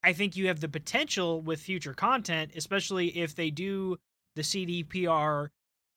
I 0.02 0.12
think 0.12 0.36
you 0.36 0.48
have 0.48 0.60
the 0.60 0.68
potential 0.68 1.42
with 1.42 1.60
future 1.60 1.94
content, 1.94 2.52
especially 2.56 3.08
if 3.18 3.34
they 3.34 3.50
do 3.50 3.98
the 4.34 4.42
CDPR 4.42 5.48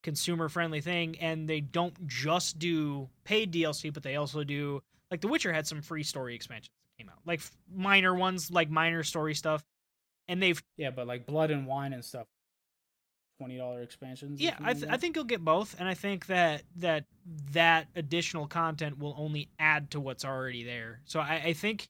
consumer 0.04 0.50
friendly 0.50 0.82
thing 0.82 1.18
and 1.20 1.50
they 1.50 1.62
don't 1.62 2.08
just 2.08 2.60
do 2.60 3.10
paid 3.24 3.54
DLC 3.54 3.92
but 3.92 4.04
they 4.04 4.18
also 4.18 4.44
do 4.44 4.82
like 5.10 5.22
The 5.22 5.30
Witcher 5.30 5.54
had 5.54 5.66
some 5.66 5.82
free 5.82 6.04
story 6.04 6.36
expansions 6.36 6.72
that 6.84 7.02
came 7.02 7.10
out. 7.10 7.20
Like 7.26 7.40
minor 7.74 8.14
ones 8.14 8.52
like 8.52 8.70
minor 8.70 9.04
story 9.04 9.34
stuff 9.34 9.64
and 10.28 10.44
they've 10.44 10.62
Yeah, 10.76 10.92
but 10.92 11.08
like 11.08 11.26
Blood 11.26 11.52
and 11.52 11.66
Wine 11.66 11.94
and 11.94 12.04
stuff. 12.04 12.28
Twenty 13.44 13.58
dollar 13.58 13.82
expansions. 13.82 14.40
yeah, 14.40 14.56
I, 14.64 14.74
th- 14.74 14.86
I 14.90 14.98
think 14.98 15.16
you'll 15.16 15.26
get 15.26 15.44
both 15.44 15.76
and 15.78 15.88
I 15.88 15.94
think 15.94 16.28
that 16.28 16.64
that 16.78 17.06
that 17.52 17.88
additional 17.96 18.48
content 18.48 18.98
will 19.00 19.16
only 19.18 19.50
add 19.60 19.92
to 19.92 20.00
what's 20.00 20.24
already 20.24 20.64
there. 20.64 21.02
So 21.06 21.20
I, 21.20 21.42
I 21.46 21.54
think 21.54 21.90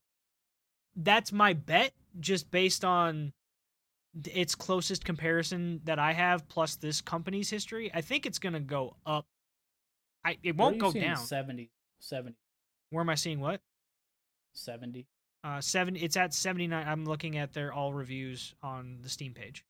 that's 0.95 1.31
my 1.31 1.53
bet 1.53 1.93
just 2.19 2.49
based 2.49 2.83
on 2.83 3.33
its 4.25 4.55
closest 4.55 5.05
comparison 5.05 5.81
that 5.85 5.99
I 5.99 6.13
have 6.13 6.47
plus 6.47 6.75
this 6.75 7.01
company's 7.01 7.49
history. 7.49 7.91
I 7.93 8.01
think 8.01 8.25
it's 8.25 8.39
going 8.39 8.53
to 8.53 8.59
go 8.59 8.95
up. 9.05 9.25
I 10.25 10.37
it 10.43 10.55
won't 10.55 10.79
go 10.79 10.91
down. 10.91 11.17
70, 11.17 11.69
70, 11.99 12.35
Where 12.89 13.01
am 13.01 13.09
I 13.09 13.15
seeing 13.15 13.39
what? 13.39 13.61
70. 14.53 15.07
Uh, 15.43 15.59
seven. 15.59 15.97
It's 15.97 16.15
at 16.15 16.33
seventy 16.33 16.67
nine. 16.67 16.87
I'm 16.87 17.03
looking 17.03 17.37
at 17.37 17.51
their 17.51 17.73
all 17.73 17.93
reviews 17.93 18.55
on 18.63 18.99
the 19.01 19.09
Steam 19.09 19.33
page. 19.33 19.65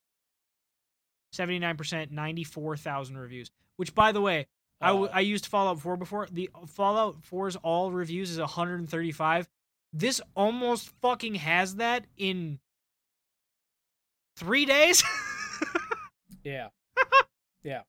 Seventy 1.34 1.58
nine 1.58 1.76
percent, 1.76 2.10
ninety 2.12 2.44
four 2.44 2.76
thousand 2.76 3.18
reviews. 3.18 3.50
Which, 3.76 3.94
by 3.94 4.12
the 4.12 4.20
way, 4.20 4.46
I, 4.80 4.88
w- 4.88 5.08
I 5.12 5.20
used 5.20 5.46
Fallout 5.46 5.80
4 5.80 5.96
before. 5.96 6.28
The 6.30 6.48
Fallout 6.68 7.22
4's 7.22 7.56
all 7.56 7.90
reviews 7.90 8.30
is 8.30 8.38
135. 8.38 9.48
This 9.92 10.20
almost 10.36 10.90
fucking 11.00 11.34
has 11.36 11.76
that 11.76 12.04
in 12.16 12.60
three 14.36 14.64
days. 14.64 15.02
Yeah, 16.44 16.68
Yeah. 17.64 17.80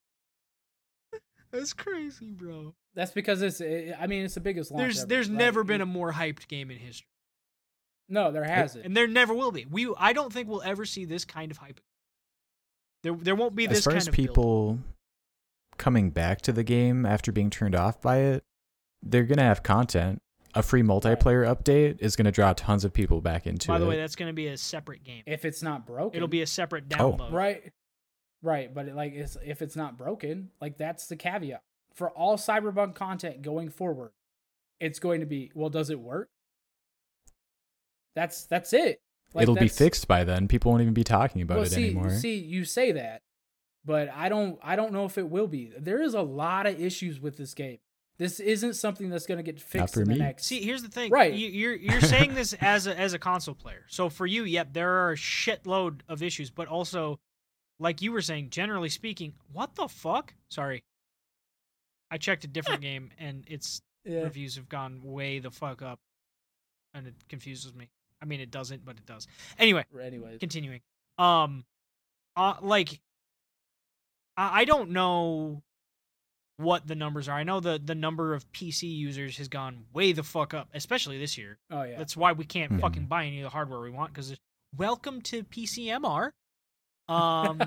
That's 1.52 1.74
crazy, 1.74 2.32
bro. 2.32 2.74
that's 2.96 3.12
because 3.12 3.42
it's. 3.42 3.62
I 3.62 4.08
mean, 4.08 4.24
it's 4.26 4.34
the 4.36 4.40
biggest 4.42 4.72
launch. 4.72 4.82
There's 4.82 5.00
ever, 5.00 5.08
there's 5.08 5.30
never 5.30 5.64
been 5.64 5.82
a 5.82 5.86
more 5.86 6.12
hyped 6.12 6.48
game 6.48 6.72
in 6.72 6.78
history, 6.78 7.08
no. 8.10 8.32
There 8.32 8.44
hasn't. 8.44 8.86
and 8.86 8.96
there 8.96 9.08
never 9.08 9.34
will 9.34 9.52
be. 9.52 9.66
We 9.70 9.94
I 9.98 10.14
don't 10.14 10.32
think 10.34 10.48
we'll 10.50 10.62
ever 10.64 10.86
see 10.86 11.06
this 11.06 11.26
kind 11.26 11.52
of 11.52 11.58
hype. 11.58 11.80
There 13.06 13.14
there 13.14 13.36
won't 13.36 13.56
be 13.56 13.68
this 13.68 13.78
as 13.80 13.84
far 13.84 13.92
kind 13.92 14.02
as 14.02 14.08
of 14.08 14.16
build. 14.16 14.28
people 14.28 14.80
coming 15.78 16.10
back 16.10 16.42
to 16.42 16.52
the 16.52 16.64
game 16.64 17.06
after 17.06 17.32
being 17.32 17.50
turned 17.50 17.76
off 17.76 18.02
by 18.02 18.18
it, 18.18 18.44
they're 19.04 19.24
gonna 19.26 19.44
have 19.44 19.62
content. 19.64 20.22
A 20.56 20.64
free 20.64 20.82
multiplayer 20.82 21.46
update 21.46 21.98
is 22.02 22.16
gonna 22.16 22.32
draw 22.32 22.54
tons 22.54 22.84
of 22.84 22.94
people 22.94 23.22
back 23.22 23.46
into 23.46 23.68
By 23.68 23.78
the 23.78 23.86
it. 23.86 23.90
way, 23.90 23.98
that's 23.98 24.16
going 24.16 24.30
to 24.30 24.34
be 24.34 24.48
a 24.48 24.58
separate 24.58 25.04
game. 25.04 25.22
if 25.26 25.44
it's 25.46 25.62
not 25.62 25.86
broken, 25.86 26.16
It'll 26.16 26.30
be 26.30 26.42
a 26.42 26.48
separate 26.48 26.88
download. 26.90 27.00
Oh. 27.00 27.24
download. 27.26 27.32
right. 27.34 27.74
Right, 28.42 28.74
but 28.74 28.88
it, 28.88 28.96
like, 28.96 29.14
it's, 29.14 29.36
if 29.44 29.62
it's 29.62 29.76
not 29.76 29.98
broken, 29.98 30.52
like 30.62 30.78
that's 30.78 31.08
the 31.08 31.16
caveat 31.18 31.62
for 31.94 32.10
all 32.12 32.38
Cyberpunk 32.38 32.96
content 32.96 33.42
going 33.42 33.70
forward. 33.70 34.12
It's 34.80 35.00
going 35.00 35.20
to 35.20 35.26
be 35.26 35.52
well. 35.56 35.70
Does 35.70 35.90
it 35.90 36.00
work? 36.00 36.30
That's 38.16 38.46
that's 38.46 38.72
it. 38.72 39.02
Like, 39.36 39.44
It'll 39.44 39.56
be 39.56 39.68
fixed 39.68 40.08
by 40.08 40.24
then. 40.24 40.48
People 40.48 40.72
won't 40.72 40.82
even 40.82 40.94
be 40.94 41.04
talking 41.04 41.42
about 41.42 41.58
well, 41.58 41.66
it 41.66 41.72
see, 41.72 41.86
anymore. 41.90 42.10
See, 42.10 42.36
you 42.36 42.64
say 42.64 42.94
that, 42.94 43.22
but 43.84 44.10
I 44.10 44.30
don't. 44.30 44.58
I 44.64 44.78
don't 44.78 44.94
know 44.94 45.04
if 45.04 45.18
it 45.18 45.30
will 45.30 45.48
be. 45.48 45.74
There 45.78 46.02
is 46.02 46.14
a 46.14 46.22
lot 46.22 46.66
of 46.66 46.80
issues 46.80 47.20
with 47.20 47.36
this 47.36 47.54
game. 47.54 47.80
This 48.18 48.40
isn't 48.40 48.76
something 48.76 49.10
that's 49.10 49.26
going 49.26 49.40
to 49.40 49.44
get 49.44 49.60
fixed 49.60 49.96
for 49.96 50.04
in 50.04 50.08
the 50.08 50.14
me. 50.14 50.20
next. 50.20 50.46
See, 50.46 50.62
here's 50.62 50.84
the 50.84 50.88
thing. 50.88 51.12
Right. 51.12 51.34
You, 51.34 51.50
you're 51.50 51.76
you're 51.76 52.00
saying 52.00 52.34
this 52.34 52.54
as 52.62 52.88
a 52.88 52.98
as 52.98 53.14
a 53.14 53.20
console 53.20 53.56
player. 53.56 53.84
So 53.90 54.10
for 54.10 54.26
you, 54.26 54.46
yep, 54.46 54.72
there 54.72 54.90
are 54.90 55.12
a 55.12 55.18
shitload 55.18 56.00
of 56.08 56.24
issues, 56.24 56.50
but 56.50 56.70
also, 56.70 57.20
like 57.78 58.02
you 58.02 58.14
were 58.14 58.22
saying, 58.22 58.52
generally 58.52 58.88
speaking, 58.88 59.34
what 59.52 59.76
the 59.76 59.90
fuck? 59.90 60.34
Sorry, 60.48 60.82
I 62.10 62.18
checked 62.18 62.46
a 62.46 62.48
different 62.48 62.80
game 62.80 63.12
and 63.20 63.44
its 63.48 63.82
yeah. 64.06 64.22
reviews 64.22 64.56
have 64.56 64.70
gone 64.70 65.02
way 65.04 65.40
the 65.40 65.52
fuck 65.52 65.82
up, 65.82 66.00
and 66.94 67.08
it 67.08 67.16
confuses 67.28 67.74
me. 67.76 67.90
I 68.26 68.28
mean, 68.28 68.40
it 68.42 68.50
doesn't, 68.50 68.84
but 68.84 68.98
it 68.98 69.06
does. 69.06 69.28
Anyway, 69.60 69.86
Anyways, 70.02 70.40
continuing. 70.40 70.82
Um, 71.20 71.64
uh, 72.36 72.56
like, 72.62 73.00
I, 74.36 74.62
I 74.62 74.66
don't 74.66 74.90
know 74.90 75.62
what 76.58 76.88
the 76.88 76.96
numbers 76.96 77.30
are. 77.30 77.38
I 77.38 77.44
know 77.44 77.60
the 77.60 77.80
the 77.84 77.94
number 77.96 78.34
of 78.34 78.52
PC 78.52 78.84
users 78.94 79.38
has 79.38 79.48
gone 79.48 79.86
way 79.94 80.12
the 80.14 80.24
fuck 80.24 80.54
up, 80.54 80.70
especially 80.74 81.20
this 81.20 81.38
year. 81.38 81.58
oh 81.70 81.84
yeah. 81.84 81.98
That's 81.98 82.18
why 82.18 82.32
we 82.32 82.46
can't 82.46 82.72
Mhm. 82.74 82.82
fucking 82.82 83.06
buy 83.06 83.26
any 83.26 83.40
of 83.42 83.44
the 83.44 83.50
hardware 83.50 83.80
we 83.80 83.92
want 83.92 84.14
because 84.14 84.36
welcome 84.76 85.22
to 85.24 85.44
PCMR. 85.44 86.32
Um, 87.08 87.62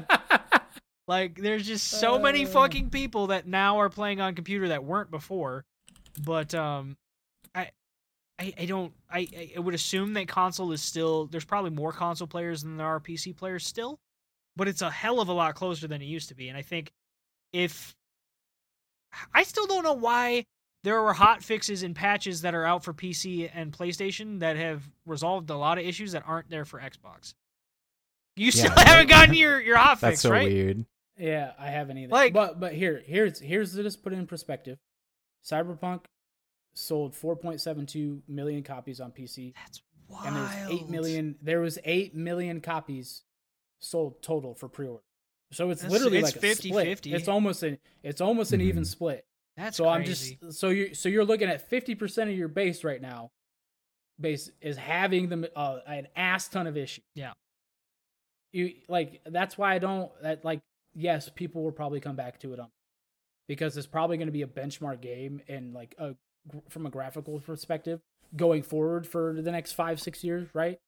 like 1.07 1.37
there's 1.41 1.67
just 1.67 1.87
so 1.89 2.19
many 2.19 2.45
Uh. 2.45 2.49
fucking 2.49 2.91
people 2.91 3.29
that 3.29 3.47
now 3.47 3.79
are 3.79 3.89
playing 3.91 4.21
on 4.21 4.35
computer 4.35 4.69
that 4.69 4.83
weren't 4.85 5.11
before. 5.11 5.65
But 6.21 6.55
um, 6.55 6.97
I. 6.97 7.08
I, 8.39 8.53
I 8.59 8.65
don't 8.67 8.93
I, 9.11 9.21
I- 9.37 9.53
I 9.57 9.61
would 9.61 9.75
assume 9.75 10.15
that 10.15 10.29
console 10.29 10.73
is 10.73 10.83
still 10.83 11.27
there's 11.27 11.45
probably 11.45 11.71
more 11.71 11.93
console 11.93 12.27
players 12.29 12.63
than 12.63 12.77
there 12.77 12.87
are 12.87 13.01
PC 13.01 13.37
players 13.37 13.67
still, 13.67 13.99
but 14.57 14.69
it's 14.69 14.83
a 14.83 14.91
hell 14.91 15.21
of 15.21 15.29
a 15.29 15.33
lot 15.33 15.55
closer 15.55 15.87
than 15.89 16.01
it 16.03 16.07
used 16.07 16.29
to 16.29 16.35
be. 16.35 16.49
And 16.49 16.57
I 16.57 16.63
think 16.63 16.91
if 17.53 17.95
I 19.35 19.43
still 19.43 19.67
don't 19.67 19.85
know 19.85 19.95
why 19.95 20.45
there 20.85 21.03
were 21.03 21.13
hot 21.13 21.43
fixes 21.43 21.83
and 21.83 21.95
patches 21.97 22.43
that 22.43 22.55
are 22.55 22.65
out 22.65 22.85
for 22.85 22.93
PC 22.95 23.51
and 23.53 23.73
PlayStation 23.73 24.39
that 24.41 24.57
have 24.57 24.83
resolved 25.07 25.51
a 25.51 25.57
lot 25.57 25.79
of 25.79 25.85
issues 25.85 26.13
that 26.13 26.23
aren't 26.27 26.49
there 26.51 26.65
for 26.65 26.79
Xbox. 26.79 27.35
You 28.37 28.53
still 28.53 28.71
Yeah, 28.77 28.85
haven't 28.89 29.09
gotten 29.09 29.35
your, 29.35 29.61
your 29.61 29.77
hot 29.77 30.01
That's 30.01 30.13
fix, 30.13 30.21
so 30.21 30.31
right? 30.31 30.47
weird. 30.47 30.85
Yeah, 31.19 31.53
I 31.59 31.71
haven't 31.71 31.99
either. 31.99 32.13
Like- 32.13 32.33
but 32.33 32.61
but 32.61 32.73
here 32.75 33.03
here's 33.05 33.41
here's 33.41 33.75
to 33.75 33.83
just 33.83 34.03
put 34.05 34.13
it 34.13 34.17
in 34.21 34.27
perspective. 34.29 34.79
Cyberpunk 35.45 36.03
sold 36.75 37.15
4.72 37.15 38.21
million 38.29 38.63
copies 38.63 39.01
on 39.01 39.11
PC, 39.13 39.55
That's 39.55 39.83
wild. 40.09 40.27
and 40.27 40.37
there's 40.37 40.71
eight 40.71 40.89
million. 40.89 41.37
There 41.43 41.61
was 41.61 41.79
eight 41.85 42.15
million 42.15 42.61
copies 42.61 43.23
sold 43.81 44.23
total 44.23 44.55
for 44.55 44.69
pre-order. 44.69 45.03
So 45.53 45.71
it's 45.71 45.81
That's- 45.83 45.93
literally 45.93 46.19
it's 46.19 46.35
like 46.37 46.43
a 46.45 46.55
split. 46.55 46.87
50-50. 47.01 47.15
It's 47.15 47.29
almost 47.29 47.63
an 47.63 47.79
it's 48.03 48.21
almost 48.21 48.53
an 48.53 48.61
even 48.61 48.83
Mhm. 48.83 48.87
split. 48.87 49.25
That's 49.57 49.77
so 49.79 49.85
crazy. 49.93 50.39
I'm 50.41 50.49
just 50.49 50.61
so 50.61 50.69
you 50.69 50.95
so 50.95 51.09
you're 51.09 51.25
looking 51.25 51.49
at 51.49 51.69
50 51.69 51.95
percent 51.95 52.31
of 52.31 52.37
your 52.37 52.49
base 52.49 52.85
right 52.85 53.01
now. 53.01 53.31
Base 54.21 54.51
is 54.61 54.77
having 54.77 55.29
them 55.29 55.47
uh, 55.57 55.79
an 55.87 56.09
ass 56.17 56.49
ton 56.49 56.67
of 56.67 56.77
issues. 56.77 57.05
Yeah. 57.15 57.33
You 58.53 58.75
like 58.89 59.21
that's 59.27 59.57
why 59.59 59.75
I 59.75 59.79
don't 59.79 60.11
that 60.23 60.45
like 60.45 60.61
yes 60.95 61.29
people 61.35 61.63
will 61.63 61.73
probably 61.73 62.01
come 62.01 62.17
back 62.17 62.41
to 62.41 62.53
it 62.53 62.59
on 62.61 62.69
because 63.47 63.77
it's 63.77 63.87
probably 63.87 64.17
going 64.17 64.27
to 64.29 64.33
be 64.33 64.43
a 64.43 64.47
benchmark 64.47 65.01
game 65.01 65.41
and 65.49 65.73
like 65.75 65.95
a 65.99 66.15
from 66.69 66.87
a 66.87 66.91
graphical 66.91 67.41
perspective 67.41 68.01
going 68.37 68.63
forward 68.63 69.07
for 69.07 69.41
the 69.41 69.51
next 69.53 69.73
five 69.73 70.01
six 70.01 70.23
years 70.25 70.49
right 70.55 70.79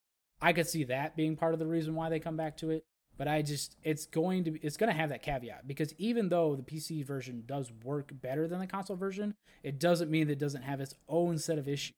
i 0.43 0.53
could 0.53 0.67
see 0.69 0.85
that 0.85 1.17
being 1.17 1.37
part 1.37 1.53
of 1.53 1.59
the 1.59 1.67
reason 1.67 1.95
why 1.95 2.09
they 2.09 2.19
come 2.21 2.37
back 2.37 2.57
to 2.57 2.71
it 2.71 2.85
but 3.17 3.27
i 3.29 3.43
just 3.43 3.77
it's 3.83 4.07
going 4.07 4.45
to 4.45 4.51
be 4.51 4.61
it's 4.63 4.77
going 4.77 4.91
to 4.91 4.97
have 4.97 5.09
that 5.11 5.23
caveat 5.23 5.67
because 5.67 5.95
even 5.99 6.29
though 6.29 6.55
the 6.57 6.63
pc 6.63 7.05
version 7.05 7.43
does 7.47 7.71
work 7.85 8.11
better 8.21 8.47
than 8.47 8.59
the 8.61 8.67
console 8.67 8.97
version 8.97 9.35
it 9.63 9.79
doesn't 9.79 10.11
mean 10.11 10.27
that 10.27 10.35
it 10.35 10.39
doesn't 10.39 10.63
have 10.63 10.81
its 10.81 10.95
own 11.09 11.39
set 11.39 11.59
of 11.59 11.67
issues 11.69 11.95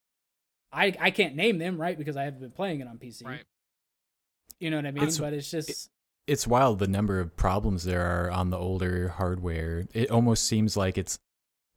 i 0.73 0.95
i 1.01 1.11
can't 1.11 1.35
name 1.37 1.59
them 1.59 1.81
right 1.81 1.99
because 1.99 2.17
i 2.17 2.23
haven't 2.25 2.41
been 2.41 2.51
playing 2.51 2.81
it 2.81 2.87
on 2.89 2.99
pc 2.99 3.25
right. 3.25 3.43
you 4.61 4.71
know 4.71 4.77
what 4.77 4.87
i 4.87 4.91
mean 4.91 5.03
It's- 5.05 5.19
but 5.19 5.33
it's 5.33 5.51
just 5.51 5.91
It's 6.29 6.47
wild 6.47 6.79
the 6.79 6.87
number 6.87 7.19
of 7.19 7.37
problems 7.37 7.83
there 7.85 8.03
are 8.07 8.31
on 8.31 8.51
the 8.51 8.57
older 8.57 9.09
hardware. 9.09 9.89
It 9.93 10.09
almost 10.09 10.45
seems 10.45 10.77
like 10.77 10.97
it's 10.97 11.19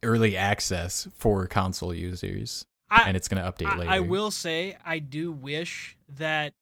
early 0.02 0.36
access 0.36 1.08
for 1.16 1.46
console 1.46 1.94
users, 1.94 2.66
I, 2.90 3.04
and 3.08 3.16
it's 3.16 3.28
going 3.28 3.42
to 3.42 3.50
update 3.50 3.72
I, 3.72 3.78
later. 3.78 3.90
I 3.90 4.00
will 4.00 4.30
say 4.30 4.76
I 4.84 4.98
do 4.98 5.32
wish 5.32 5.96
that 6.16 6.52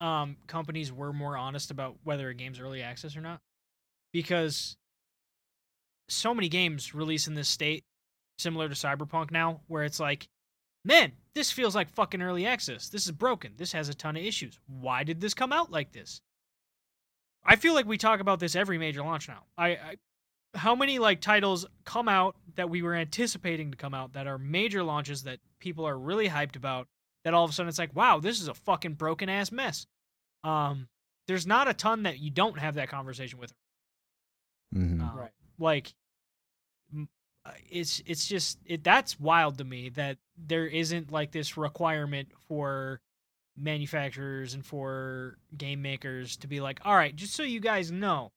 um 0.00 0.36
companies 0.46 0.92
were 0.92 1.12
more 1.12 1.36
honest 1.36 1.70
about 1.70 1.96
whether 2.02 2.28
a 2.28 2.34
game's 2.34 2.58
early 2.60 2.82
access 2.82 3.16
or 3.16 3.20
not. 3.20 3.40
Because 4.12 4.76
so 6.08 6.34
many 6.34 6.48
games 6.48 6.94
release 6.94 7.26
in 7.26 7.34
this 7.34 7.48
state 7.48 7.84
similar 8.38 8.68
to 8.68 8.74
Cyberpunk 8.74 9.30
now 9.30 9.60
where 9.68 9.84
it's 9.84 10.00
like, 10.00 10.28
man, 10.84 11.12
this 11.34 11.50
feels 11.50 11.74
like 11.74 11.88
fucking 11.88 12.20
early 12.20 12.44
access. 12.44 12.88
This 12.88 13.06
is 13.06 13.12
broken. 13.12 13.52
This 13.56 13.72
has 13.72 13.88
a 13.88 13.94
ton 13.94 14.16
of 14.16 14.24
issues. 14.24 14.58
Why 14.66 15.04
did 15.04 15.20
this 15.20 15.34
come 15.34 15.52
out 15.52 15.70
like 15.70 15.92
this? 15.92 16.20
I 17.44 17.56
feel 17.56 17.74
like 17.74 17.86
we 17.86 17.98
talk 17.98 18.20
about 18.20 18.38
this 18.38 18.54
every 18.54 18.78
major 18.78 19.02
launch 19.02 19.28
now. 19.28 19.44
I, 19.56 19.68
I 19.68 19.96
how 20.54 20.74
many 20.74 20.98
like 20.98 21.20
titles 21.20 21.66
come 21.84 22.08
out 22.08 22.36
that 22.56 22.68
we 22.68 22.82
were 22.82 22.94
anticipating 22.94 23.70
to 23.70 23.76
come 23.76 23.94
out 23.94 24.12
that 24.12 24.26
are 24.26 24.38
major 24.38 24.82
launches 24.82 25.22
that 25.22 25.38
people 25.58 25.86
are 25.86 25.98
really 25.98 26.28
hyped 26.28 26.56
about 26.56 26.88
that 27.24 27.34
all 27.34 27.44
of 27.44 27.50
a 27.50 27.54
sudden 27.54 27.68
it's 27.68 27.78
like 27.78 27.94
wow 27.94 28.18
this 28.20 28.40
is 28.40 28.48
a 28.48 28.54
fucking 28.54 28.94
broken 28.94 29.28
ass 29.28 29.50
mess 29.50 29.86
um 30.44 30.88
there's 31.28 31.46
not 31.46 31.68
a 31.68 31.74
ton 31.74 32.02
that 32.02 32.18
you 32.18 32.30
don't 32.30 32.58
have 32.58 32.74
that 32.74 32.88
conversation 32.88 33.38
with 33.38 33.52
mm-hmm. 34.74 35.00
um, 35.00 35.16
Right. 35.16 35.30
like 35.58 35.94
uh, 37.44 37.50
it's 37.70 38.02
it's 38.06 38.26
just 38.26 38.58
it 38.66 38.84
that's 38.84 39.18
wild 39.18 39.58
to 39.58 39.64
me 39.64 39.88
that 39.90 40.18
there 40.36 40.66
isn't 40.66 41.10
like 41.10 41.32
this 41.32 41.56
requirement 41.56 42.28
for 42.46 43.00
manufacturers 43.56 44.54
and 44.54 44.64
for 44.64 45.38
game 45.56 45.82
makers 45.82 46.36
to 46.38 46.46
be 46.46 46.60
like 46.60 46.80
all 46.84 46.94
right 46.94 47.16
just 47.16 47.34
so 47.34 47.42
you 47.42 47.60
guys 47.60 47.90
know 47.90 48.30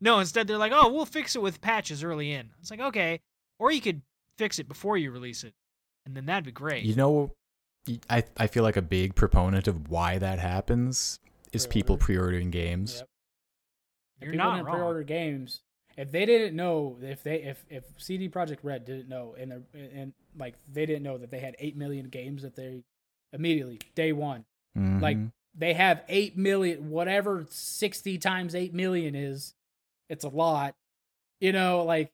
No, 0.00 0.18
instead 0.18 0.46
they're 0.46 0.56
like, 0.58 0.72
oh, 0.74 0.90
we'll 0.92 1.04
fix 1.06 1.36
it 1.36 1.42
with 1.42 1.60
patches 1.60 2.02
early 2.02 2.32
in. 2.32 2.50
It's 2.60 2.70
like, 2.70 2.80
okay. 2.80 3.20
Or 3.58 3.70
you 3.70 3.80
could 3.80 4.02
fix 4.38 4.58
it 4.58 4.66
before 4.68 4.96
you 4.96 5.10
release 5.10 5.44
it. 5.44 5.52
And 6.06 6.16
then 6.16 6.26
that'd 6.26 6.44
be 6.44 6.52
great. 6.52 6.84
You 6.84 6.94
know, 6.94 7.32
I, 8.08 8.24
I 8.36 8.46
feel 8.46 8.62
like 8.62 8.76
a 8.78 8.82
big 8.82 9.14
proponent 9.14 9.68
of 9.68 9.90
why 9.90 10.16
that 10.18 10.38
happens 10.38 11.18
is 11.52 11.66
people 11.66 11.96
pre-ordering 11.98 12.50
games. 12.50 12.96
Yep. 12.96 13.06
If 14.20 14.24
You're 14.24 14.32
people 14.32 14.46
not 14.46 14.64
wrong. 14.64 14.74
pre-order 14.76 15.02
games. 15.02 15.60
If 15.96 16.12
they 16.12 16.24
didn't 16.24 16.56
know, 16.56 16.96
if 17.02 17.22
they 17.22 17.42
if 17.42 17.64
if 17.68 17.84
CD 17.98 18.28
Projekt 18.28 18.58
Red 18.62 18.84
didn't 18.86 19.08
know, 19.08 19.34
and 19.38 19.50
they're- 19.50 19.88
and 19.94 20.12
like 20.38 20.54
they 20.72 20.86
didn't 20.86 21.02
know 21.02 21.18
that 21.18 21.30
they 21.30 21.40
had 21.40 21.56
eight 21.58 21.76
million 21.76 22.08
games 22.08 22.42
that 22.42 22.54
they 22.56 22.84
immediately 23.32 23.80
day 23.96 24.12
one, 24.12 24.44
like 24.76 25.16
Mhm. 25.18 25.32
they 25.54 25.74
have 25.74 26.02
eight 26.08 26.38
million, 26.38 26.88
whatever 26.90 27.44
sixty 27.50 28.16
times 28.18 28.54
eight 28.54 28.72
million 28.72 29.14
is, 29.14 29.54
it's 30.10 30.24
a 30.24 30.28
lot. 30.28 30.74
You 31.40 31.52
know, 31.52 31.84
like 31.84 32.12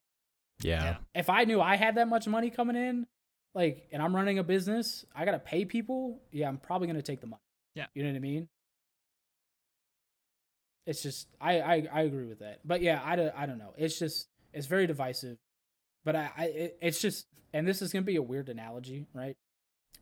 yeah. 0.62 0.98
if 1.14 1.28
I 1.28 1.44
knew 1.44 1.60
I 1.60 1.74
had 1.74 1.96
that 1.96 2.06
much 2.06 2.28
money 2.28 2.50
coming 2.50 2.76
in, 2.76 3.06
like, 3.54 3.88
and 3.90 4.00
I'm 4.00 4.14
running 4.14 4.38
a 4.38 4.44
business, 4.44 5.04
I 5.14 5.24
gotta 5.24 5.40
pay 5.40 5.64
people. 5.64 6.20
Yeah, 6.30 6.46
I'm 6.48 6.58
probably 6.58 6.86
gonna 6.86 7.02
take 7.02 7.20
the 7.20 7.26
money. 7.26 7.42
Yeah. 7.74 7.86
you 7.94 8.04
know 8.04 8.10
what 8.10 8.16
I 8.16 8.20
mean. 8.20 8.48
It's 10.86 11.02
just 11.02 11.26
I 11.40 11.60
I, 11.60 11.88
I 11.92 12.00
agree 12.02 12.26
with 12.26 12.38
that, 12.38 12.60
but 12.64 12.80
yeah, 12.80 13.00
I, 13.04 13.16
don't- 13.16 13.34
I 13.36 13.46
don't 13.46 13.58
know. 13.58 13.74
It's 13.76 13.98
just 13.98 14.28
it's 14.52 14.66
very 14.66 14.86
divisive, 14.86 15.38
but 16.04 16.14
I, 16.14 16.30
I 16.36 16.44
it, 16.44 16.78
it's 16.80 17.00
just 17.00 17.26
and 17.52 17.66
this 17.66 17.82
is 17.82 17.92
gonna 17.92 18.04
be 18.04 18.16
a 18.16 18.22
weird 18.22 18.48
analogy, 18.48 19.06
right? 19.12 19.36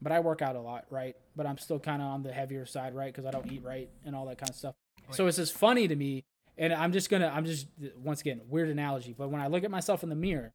But 0.02 0.12
I 0.12 0.20
work 0.20 0.42
out 0.42 0.56
a 0.56 0.60
lot, 0.60 0.84
right? 0.90 1.16
But 1.34 1.46
I'm 1.46 1.56
still 1.56 1.78
kind 1.78 2.02
of 2.02 2.08
on 2.08 2.22
the 2.22 2.32
heavier 2.32 2.66
side, 2.66 2.94
right? 2.94 3.12
Because 3.12 3.24
I 3.24 3.30
don't 3.30 3.50
eat 3.50 3.62
right 3.64 3.88
and 4.04 4.14
all 4.14 4.26
that 4.26 4.38
kind 4.38 4.50
of 4.50 4.56
stuff. 4.56 4.74
So 5.12 5.26
it's 5.26 5.36
just 5.36 5.54
funny 5.54 5.88
to 5.88 5.96
me, 5.96 6.24
and 6.56 6.72
I'm 6.72 6.93
just 6.93 7.10
gonna 7.10 7.32
I'm 7.35 7.44
just 7.44 7.66
once 7.97 8.20
again 8.20 8.40
weird 8.48 8.68
analogy, 8.68 9.14
but 9.16 9.31
when 9.31 9.40
I 9.40 9.48
look 9.48 9.64
at 9.64 9.70
myself 9.70 10.02
in 10.02 10.09
the 10.09 10.14
mirror, 10.14 10.52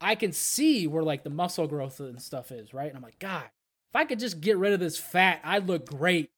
I 0.00 0.14
can 0.14 0.32
see 0.32 0.86
where 0.86 1.02
like 1.02 1.24
the 1.24 1.30
muscle 1.30 1.66
growth 1.66 2.00
and 2.00 2.20
stuff 2.20 2.52
is, 2.52 2.72
right? 2.72 2.88
And 2.88 2.96
I'm 2.96 3.02
like, 3.02 3.18
God, 3.18 3.44
if 3.44 3.96
I 3.96 4.04
could 4.04 4.18
just 4.18 4.40
get 4.40 4.56
rid 4.56 4.72
of 4.72 4.80
this 4.80 4.98
fat, 4.98 5.40
I'd 5.44 5.68
look 5.68 5.86
great, 5.86 6.30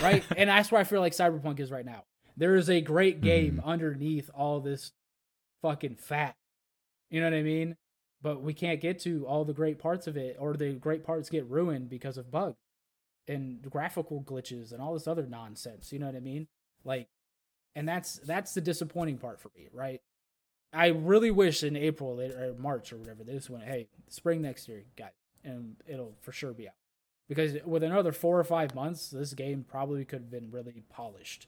right? 0.00 0.24
and 0.36 0.48
that's 0.48 0.72
where 0.72 0.80
I 0.80 0.84
feel 0.84 1.00
like 1.00 1.12
Cyberpunk 1.12 1.60
is 1.60 1.70
right 1.70 1.84
now. 1.84 2.04
There 2.36 2.56
is 2.56 2.70
a 2.70 2.80
great 2.80 3.16
hmm. 3.16 3.24
game 3.24 3.62
underneath 3.64 4.30
all 4.34 4.60
this 4.60 4.92
fucking 5.62 5.96
fat. 5.96 6.36
You 7.10 7.20
know 7.20 7.26
what 7.26 7.36
I 7.36 7.42
mean? 7.42 7.76
But 8.22 8.42
we 8.42 8.54
can't 8.54 8.80
get 8.80 9.00
to 9.00 9.26
all 9.26 9.44
the 9.44 9.52
great 9.52 9.78
parts 9.78 10.06
of 10.06 10.16
it, 10.16 10.36
or 10.38 10.54
the 10.54 10.74
great 10.74 11.04
parts 11.04 11.30
get 11.30 11.46
ruined 11.46 11.88
because 11.88 12.18
of 12.18 12.30
bugs 12.30 12.58
and 13.26 13.62
graphical 13.62 14.22
glitches 14.22 14.72
and 14.72 14.80
all 14.80 14.92
this 14.92 15.06
other 15.08 15.26
nonsense. 15.26 15.92
You 15.92 15.98
know 15.98 16.06
what 16.06 16.16
I 16.16 16.20
mean? 16.20 16.46
Like, 16.84 17.08
and 17.74 17.88
that's 17.88 18.14
that's 18.18 18.54
the 18.54 18.60
disappointing 18.60 19.18
part 19.18 19.40
for 19.40 19.50
me, 19.56 19.68
right? 19.72 20.00
I 20.72 20.88
really 20.88 21.30
wish 21.30 21.62
in 21.64 21.76
April 21.76 22.20
or 22.20 22.54
March 22.58 22.92
or 22.92 22.96
whatever 22.96 23.24
they 23.24 23.32
just 23.32 23.50
went, 23.50 23.64
hey, 23.64 23.88
spring 24.08 24.40
next 24.42 24.68
year, 24.68 24.84
guys, 24.96 25.10
and 25.44 25.76
it'll 25.86 26.14
for 26.20 26.30
sure 26.32 26.52
be 26.52 26.68
out. 26.68 26.74
Because 27.28 27.56
with 27.64 27.82
another 27.82 28.12
four 28.12 28.38
or 28.38 28.44
five 28.44 28.74
months, 28.74 29.10
this 29.10 29.34
game 29.34 29.64
probably 29.68 30.04
could 30.04 30.20
have 30.22 30.30
been 30.30 30.50
really 30.50 30.82
polished, 30.88 31.46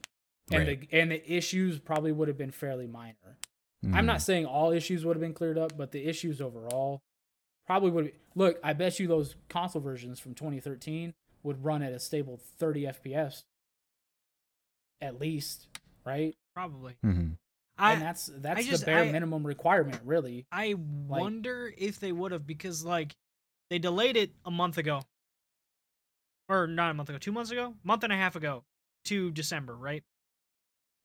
and 0.50 0.66
Right. 0.66 0.80
the 0.90 0.98
and 1.00 1.10
the 1.10 1.32
issues 1.32 1.78
probably 1.78 2.12
would 2.12 2.28
have 2.28 2.38
been 2.38 2.50
fairly 2.50 2.86
minor. 2.86 3.38
I'm 3.84 3.90
Mhm. 3.90 4.04
not 4.06 4.22
saying 4.22 4.46
all 4.46 4.70
issues 4.70 5.04
would 5.04 5.16
have 5.16 5.20
been 5.20 5.34
cleared 5.34 5.58
up, 5.58 5.76
but 5.76 5.90
the 5.90 6.04
issues 6.06 6.40
overall 6.40 7.00
probably 7.66 7.90
would. 7.90 8.04
Have, 8.06 8.14
look, 8.36 8.60
I 8.62 8.72
bet 8.74 9.00
you 9.00 9.08
those 9.08 9.34
console 9.48 9.82
versions 9.82 10.20
from 10.20 10.34
2013 10.34 11.14
would 11.42 11.64
run 11.64 11.82
at 11.82 11.92
a 11.92 11.98
stable 11.98 12.36
30 12.36 12.86
FPS, 12.86 13.42
at 15.00 15.18
least, 15.20 15.66
right? 16.04 16.34
Probably. 16.54 16.96
Mm-hmm. 17.04 17.32
I 17.78 17.94
and 17.94 18.02
that's 18.02 18.30
that's 18.38 18.66
just- 18.66 18.80
the 18.80 18.86
bare 18.86 19.04
I- 19.04 19.12
minimum 19.12 19.46
requirement, 19.46 20.00
really. 20.04 20.46
I 20.52 20.74
wonder 20.74 21.72
if 21.76 22.00
they 22.00 22.12
would 22.12 22.32
have 22.32 22.46
because 22.46 22.84
like 22.84 23.14
they 23.70 23.78
delayed 23.78 24.16
it 24.16 24.32
a 24.44 24.50
month 24.50 24.78
ago. 24.78 25.02
Or 26.48 26.66
not 26.66 26.90
a 26.90 26.94
month 26.94 27.08
ago, 27.08 27.18
two 27.18 27.32
months 27.32 27.50
ago? 27.50 27.74
Month 27.82 28.04
and 28.04 28.12
a 28.12 28.16
half 28.16 28.36
ago 28.36 28.64
to 29.04 29.30
December, 29.30 29.74
right? 29.74 30.02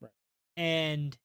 Right. 0.01 0.11
And 0.57 1.15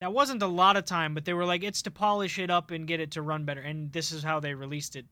that 0.00 0.12
wasn't 0.12 0.42
a 0.42 0.48
lot 0.48 0.76
of 0.76 0.86
time, 0.86 1.14
but 1.14 1.24
they 1.24 1.34
were 1.34 1.44
like, 1.44 1.62
it's 1.62 1.82
to 1.82 1.92
polish 1.92 2.40
it 2.40 2.50
up 2.50 2.72
and 2.72 2.88
get 2.88 2.98
it 2.98 3.12
to 3.12 3.22
run 3.22 3.44
better. 3.44 3.60
And 3.60 3.92
this 3.92 4.10
is 4.10 4.24
how 4.24 4.40
they 4.40 4.54
released 4.54 4.96
it. 4.96 5.06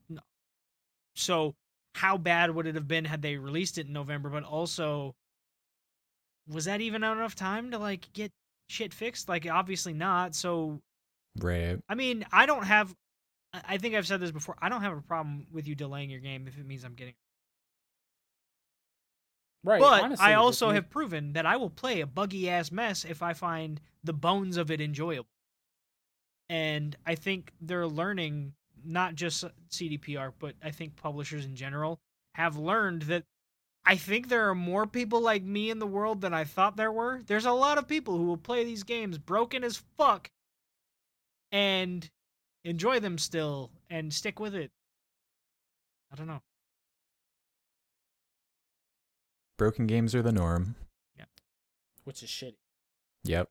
So 1.15 1.55
how 1.95 2.17
bad 2.19 2.53
would 2.53 2.67
it 2.67 2.75
have 2.75 2.89
been 2.89 3.05
had 3.05 3.23
they 3.23 3.37
released 3.37 3.79
it 3.79 3.87
in 3.87 3.93
November? 3.93 4.29
But 4.31 4.43
also, 4.45 5.15
was 6.49 6.67
that 6.67 6.81
even 6.81 7.05
enough 7.05 7.35
time 7.35 7.71
to 7.71 7.79
like 7.79 8.13
get 8.13 8.33
shit 8.69 8.93
fixed? 8.95 9.29
Like 9.29 9.47
obviously 9.47 9.93
not. 9.93 10.35
So 10.35 10.81
Right. 11.39 11.79
I 11.89 11.95
mean, 11.95 12.25
I 12.33 12.47
don't 12.47 12.65
have. 12.65 12.95
I 13.53 13.79
think 13.79 13.95
I've 13.95 14.07
said 14.07 14.21
this 14.21 14.31
before. 14.31 14.57
I 14.61 14.69
don't 14.69 14.83
have 14.83 14.97
a 14.97 15.03
problem 15.03 15.47
with 15.53 15.67
you 15.67 15.75
delaying 15.75 16.11
your 16.11 16.21
game 16.21 16.47
if 16.47 16.57
it 16.57 16.67
means 16.67 16.85
I'm 16.85 16.95
getting. 16.95 17.15
Right. 19.65 19.81
But 19.81 20.05
honestly, 20.05 20.25
I 20.25 20.35
also 20.35 20.71
have 20.71 20.89
proven 20.89 21.33
that 21.35 21.47
I 21.47 21.57
will 21.57 21.71
play 21.71 22.01
a 22.01 22.07
buggy 22.07 22.49
ass 22.49 22.71
mess 22.71 23.05
if 23.05 23.23
I 23.23 23.33
find 23.33 23.81
the 24.05 24.13
bones 24.13 24.57
of 24.57 24.71
it 24.71 24.81
enjoyable. 24.81 25.29
And 26.49 26.97
I 27.07 27.15
think 27.17 27.53
they're 27.61 27.87
learning, 27.87 28.55
not 28.85 29.15
just 29.15 29.45
CDPR, 29.71 30.33
but 30.39 30.55
I 30.63 30.71
think 30.71 30.97
publishers 30.97 31.45
in 31.45 31.55
general 31.57 32.01
have 32.35 32.57
learned 32.57 33.03
that. 33.03 33.25
I 33.85 33.97
think 33.97 34.29
there 34.29 34.49
are 34.49 34.55
more 34.55 34.87
people 34.87 35.21
like 35.21 35.43
me 35.43 35.71
in 35.71 35.79
the 35.79 35.87
world 35.87 36.21
than 36.21 36.35
I 36.35 36.45
thought 36.45 36.77
there 36.77 36.93
were. 36.93 37.23
There's 37.27 37.47
a 37.47 37.53
lot 37.53 37.79
of 37.79 37.89
people 37.89 38.17
who 38.17 38.25
will 38.25 38.37
play 38.37 38.65
these 38.65 38.83
games 38.83 39.19
broken 39.19 39.65
as 39.65 39.83
fuck 39.97 40.31
and 41.51 42.09
enjoy 42.65 43.01
them 43.01 43.19
still 43.19 43.71
and 43.89 44.13
stick 44.13 44.39
with 44.39 44.55
it. 44.55 44.71
I 46.13 46.17
don't 46.17 46.27
know. 46.27 46.43
Broken 49.57 49.87
games 49.87 50.15
are 50.15 50.23
the 50.23 50.33
norm. 50.33 50.75
Yeah. 51.17 51.25
Which 52.05 52.23
is 52.23 52.29
shitty. 52.29 52.57
Yep. 53.25 53.49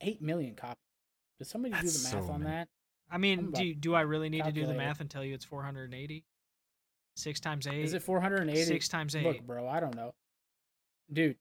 Eight 0.00 0.20
million 0.20 0.54
copies. 0.54 0.76
Did 1.38 1.46
somebody 1.46 1.74
do 1.74 1.80
the 1.80 1.84
math 1.84 2.26
so 2.26 2.32
on 2.32 2.42
many. 2.42 2.54
that? 2.56 2.68
I 3.10 3.18
mean, 3.18 3.50
do 3.52 3.74
do 3.74 3.94
I 3.94 4.02
really 4.02 4.28
need 4.28 4.44
to 4.44 4.52
do 4.52 4.60
the 4.62 4.66
calculate 4.66 4.76
it. 4.76 4.86
math 4.88 5.00
and 5.00 5.10
tell 5.10 5.24
you 5.24 5.34
it's 5.34 5.44
480? 5.44 6.24
Six 7.16 7.40
times 7.40 7.66
eight. 7.66 7.84
Is 7.84 7.94
it 7.94 8.02
480? 8.02 8.64
Six 8.64 8.88
times 8.88 9.14
eight. 9.14 9.24
Look, 9.24 9.42
bro, 9.46 9.68
I 9.68 9.80
don't 9.80 9.94
know, 9.94 10.14
dude. 11.12 11.36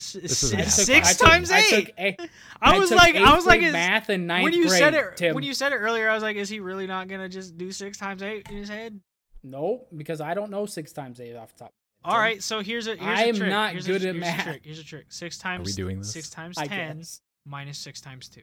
S- 0.00 0.12
This 0.12 0.42
is 0.44 0.52
s- 0.54 0.56
math 0.56 0.60
I 0.60 0.64
took- 0.64 0.86
six 0.86 1.08
I 1.08 1.12
took- 1.12 1.28
times 1.28 1.50
I 1.50 1.58
eight. 1.58 1.70
took 1.86 1.98
a- 1.98 2.16
I 2.62 2.78
was 2.78 2.90
like, 2.92 3.16
I 3.16 3.34
was 3.34 3.46
like, 3.46 3.60
math 3.60 4.10
in 4.10 4.26
ninth 4.26 4.44
when 4.44 4.52
you 4.54 4.68
grade. 4.68 4.78
said 4.78 4.94
it, 4.94 5.16
Tim. 5.16 5.34
when 5.34 5.42
you 5.44 5.52
said 5.54 5.72
it 5.72 5.76
earlier, 5.76 6.08
I 6.08 6.14
was 6.14 6.22
like, 6.22 6.36
is 6.36 6.48
he 6.48 6.60
really 6.60 6.86
not 6.86 7.08
gonna 7.08 7.28
just 7.28 7.58
do 7.58 7.72
six 7.72 7.98
times 7.98 8.22
eight 8.22 8.48
in 8.48 8.56
his 8.56 8.68
head? 8.68 9.00
no, 9.42 9.86
because 9.96 10.20
I 10.20 10.34
don't 10.34 10.50
know 10.50 10.66
six 10.66 10.92
times 10.92 11.20
eight 11.20 11.34
off 11.36 11.52
the 11.54 11.64
top. 11.64 11.72
All 12.04 12.16
right, 12.18 12.42
so 12.42 12.60
here's 12.60 12.86
a 12.86 12.96
here's 12.96 13.18
I 13.18 13.24
a 13.24 13.28
am 13.28 13.34
trick. 13.34 13.50
not 13.50 13.72
here's 13.72 13.86
good 13.86 14.02
a, 14.04 14.08
at 14.08 14.14
here's 14.14 14.20
math. 14.20 14.40
A 14.40 14.50
trick. 14.50 14.60
Here's 14.64 14.78
a 14.78 14.84
trick. 14.84 15.06
Six 15.08 15.36
times. 15.38 15.66
we 15.66 15.72
doing 15.72 15.98
this? 15.98 16.12
Six 16.12 16.30
times 16.30 16.56
I 16.58 16.66
ten 16.66 16.98
guess. 16.98 17.20
minus 17.44 17.76
six 17.78 18.00
times 18.00 18.28
two. 18.28 18.42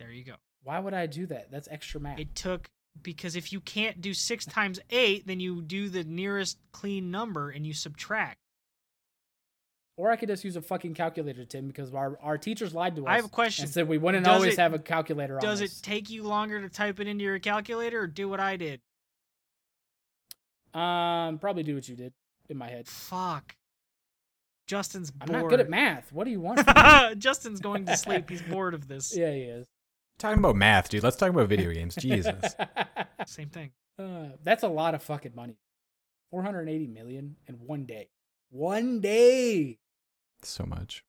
There 0.00 0.10
you 0.10 0.24
go. 0.24 0.34
Why 0.64 0.78
would 0.80 0.92
I 0.94 1.06
do 1.06 1.26
that? 1.26 1.50
That's 1.52 1.68
extra 1.70 2.00
math. 2.00 2.18
It 2.18 2.34
took 2.34 2.68
because 3.00 3.36
if 3.36 3.52
you 3.52 3.60
can't 3.60 4.00
do 4.00 4.12
six 4.14 4.44
times 4.44 4.80
eight, 4.90 5.26
then 5.26 5.40
you 5.40 5.62
do 5.62 5.88
the 5.88 6.04
nearest 6.04 6.58
clean 6.72 7.10
number 7.10 7.50
and 7.50 7.66
you 7.66 7.72
subtract. 7.72 8.38
or 9.96 10.10
I 10.10 10.16
could 10.16 10.28
just 10.28 10.44
use 10.44 10.56
a 10.56 10.62
fucking 10.62 10.94
calculator, 10.94 11.44
Tim, 11.44 11.66
because 11.68 11.94
our, 11.94 12.18
our 12.22 12.36
teachers 12.38 12.74
lied 12.74 12.96
to 12.96 13.06
us 13.06 13.10
I 13.10 13.16
have 13.16 13.24
a 13.26 13.28
question. 13.28 13.64
and 13.64 13.72
said 13.72 13.88
we 13.88 13.98
wouldn't 13.98 14.24
Does 14.24 14.34
always 14.34 14.54
it- 14.54 14.60
have 14.60 14.74
a 14.74 14.78
calculator 14.78 15.38
Does 15.40 15.60
on 15.60 15.64
it 15.64 15.70
us. 15.70 15.80
take 15.80 16.10
you 16.10 16.22
longer 16.24 16.60
to 16.60 16.68
type 16.68 16.98
it 17.00 17.06
into 17.06 17.24
your 17.24 17.38
calculator 17.38 18.00
or 18.02 18.06
do 18.06 18.28
what 18.28 18.40
I 18.40 18.56
did? 18.56 18.80
um, 20.74 21.38
probably 21.38 21.62
do 21.62 21.74
what 21.74 21.86
you 21.88 21.96
did 21.96 22.12
in 22.48 22.56
my 22.56 22.68
head. 22.68 22.86
Fuck. 22.88 23.56
Justin's 24.66 25.10
bored. 25.10 25.30
I'm 25.30 25.42
not 25.42 25.50
good 25.50 25.60
at 25.60 25.68
math. 25.68 26.10
What 26.12 26.24
do 26.24 26.30
you 26.30 26.40
want? 26.40 26.66
Justin's 27.18 27.60
going 27.60 27.84
to 27.86 27.96
sleep. 27.96 28.30
He's 28.30 28.40
bored 28.42 28.72
of 28.74 28.88
this. 28.88 29.14
yeah, 29.16 29.30
he 29.32 29.40
is. 29.42 29.66
Talking 30.22 30.38
about 30.38 30.54
math, 30.54 30.88
dude. 30.88 31.02
Let's 31.02 31.16
talk 31.16 31.30
about 31.30 31.48
video 31.48 31.72
games. 31.74 31.96
Jesus. 31.96 32.54
Same 33.26 33.48
thing. 33.48 33.72
Uh, 33.98 34.26
that's 34.44 34.62
a 34.62 34.68
lot 34.68 34.94
of 34.94 35.02
fucking 35.02 35.32
money. 35.34 35.56
480 36.30 36.86
million 36.86 37.34
in 37.48 37.56
one 37.56 37.86
day. 37.86 38.08
One 38.50 39.00
day. 39.00 39.80
So 40.44 40.64
much. 40.64 41.04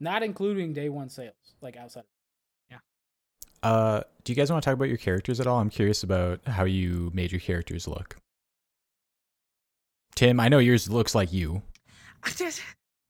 Not 0.00 0.22
including 0.22 0.74
day 0.74 0.90
one 0.90 1.08
sales, 1.08 1.32
like 1.62 1.78
outside. 1.78 2.04
Yeah. 2.70 2.76
Uh, 3.62 4.02
do 4.22 4.32
you 4.32 4.36
guys 4.36 4.52
want 4.52 4.62
to 4.62 4.68
talk 4.68 4.74
about 4.74 4.88
your 4.88 4.98
characters 4.98 5.40
at 5.40 5.46
all? 5.46 5.58
I'm 5.58 5.70
curious 5.70 6.02
about 6.02 6.46
how 6.46 6.64
you 6.64 7.10
made 7.14 7.32
your 7.32 7.40
characters 7.40 7.88
look. 7.88 8.18
Tim, 10.14 10.40
I 10.40 10.50
know 10.50 10.58
yours 10.58 10.90
looks 10.90 11.14
like 11.14 11.32
you. 11.32 11.62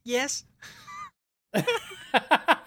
yes. 0.04 0.44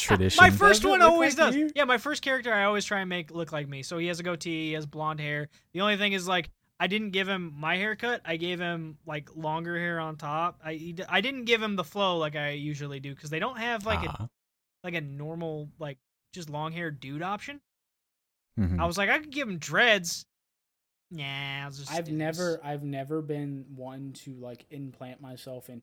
Tradition. 0.06 0.42
My 0.42 0.50
first 0.50 0.82
Does 0.82 0.90
one 0.90 1.02
always 1.02 1.38
like 1.38 1.48
does. 1.48 1.56
you? 1.56 1.70
Yeah, 1.74 1.84
my 1.84 1.98
first 1.98 2.22
character 2.22 2.52
I 2.52 2.64
always 2.64 2.84
try 2.84 3.00
and 3.00 3.08
make 3.08 3.30
look 3.30 3.52
like 3.52 3.68
me. 3.68 3.82
So 3.82 3.98
he 3.98 4.06
has 4.08 4.20
a 4.20 4.22
goatee, 4.22 4.68
he 4.68 4.72
has 4.74 4.86
blonde 4.86 5.20
hair. 5.20 5.48
The 5.72 5.80
only 5.80 5.96
thing 5.96 6.12
is 6.12 6.26
like 6.28 6.50
I 6.78 6.86
didn't 6.86 7.10
give 7.10 7.28
him 7.28 7.52
my 7.56 7.76
haircut. 7.76 8.22
I 8.24 8.36
gave 8.36 8.58
him 8.58 8.96
like 9.06 9.36
longer 9.36 9.78
hair 9.78 10.00
on 10.00 10.16
top. 10.16 10.60
I 10.64 10.94
I 11.08 11.20
didn't 11.20 11.44
give 11.44 11.62
him 11.62 11.76
the 11.76 11.84
flow 11.84 12.18
like 12.18 12.36
I 12.36 12.50
usually 12.50 13.00
do 13.00 13.14
because 13.14 13.30
they 13.30 13.38
don't 13.38 13.58
have 13.58 13.84
like 13.86 14.02
a 14.04 14.08
Ah, 14.08 14.28
like 14.82 14.94
a 14.94 15.00
normal 15.00 15.68
like 15.78 15.98
just 16.32 16.48
long 16.48 16.72
haired 16.72 17.00
dude 17.00 17.22
option. 17.22 17.60
Mhm. 18.58 18.80
I 18.80 18.86
was 18.86 18.96
like, 18.98 19.10
I 19.10 19.18
could 19.18 19.30
give 19.30 19.48
him 19.48 19.58
dreads. 19.58 20.24
Nah, 21.10 21.64
I'll 21.64 21.70
just 21.70 21.92
I've 21.92 22.10
never 22.10 22.60
I've 22.62 22.84
never 22.84 23.20
been 23.20 23.64
one 23.74 24.12
to 24.24 24.34
like 24.36 24.64
implant 24.70 25.20
myself 25.20 25.68
into 25.68 25.82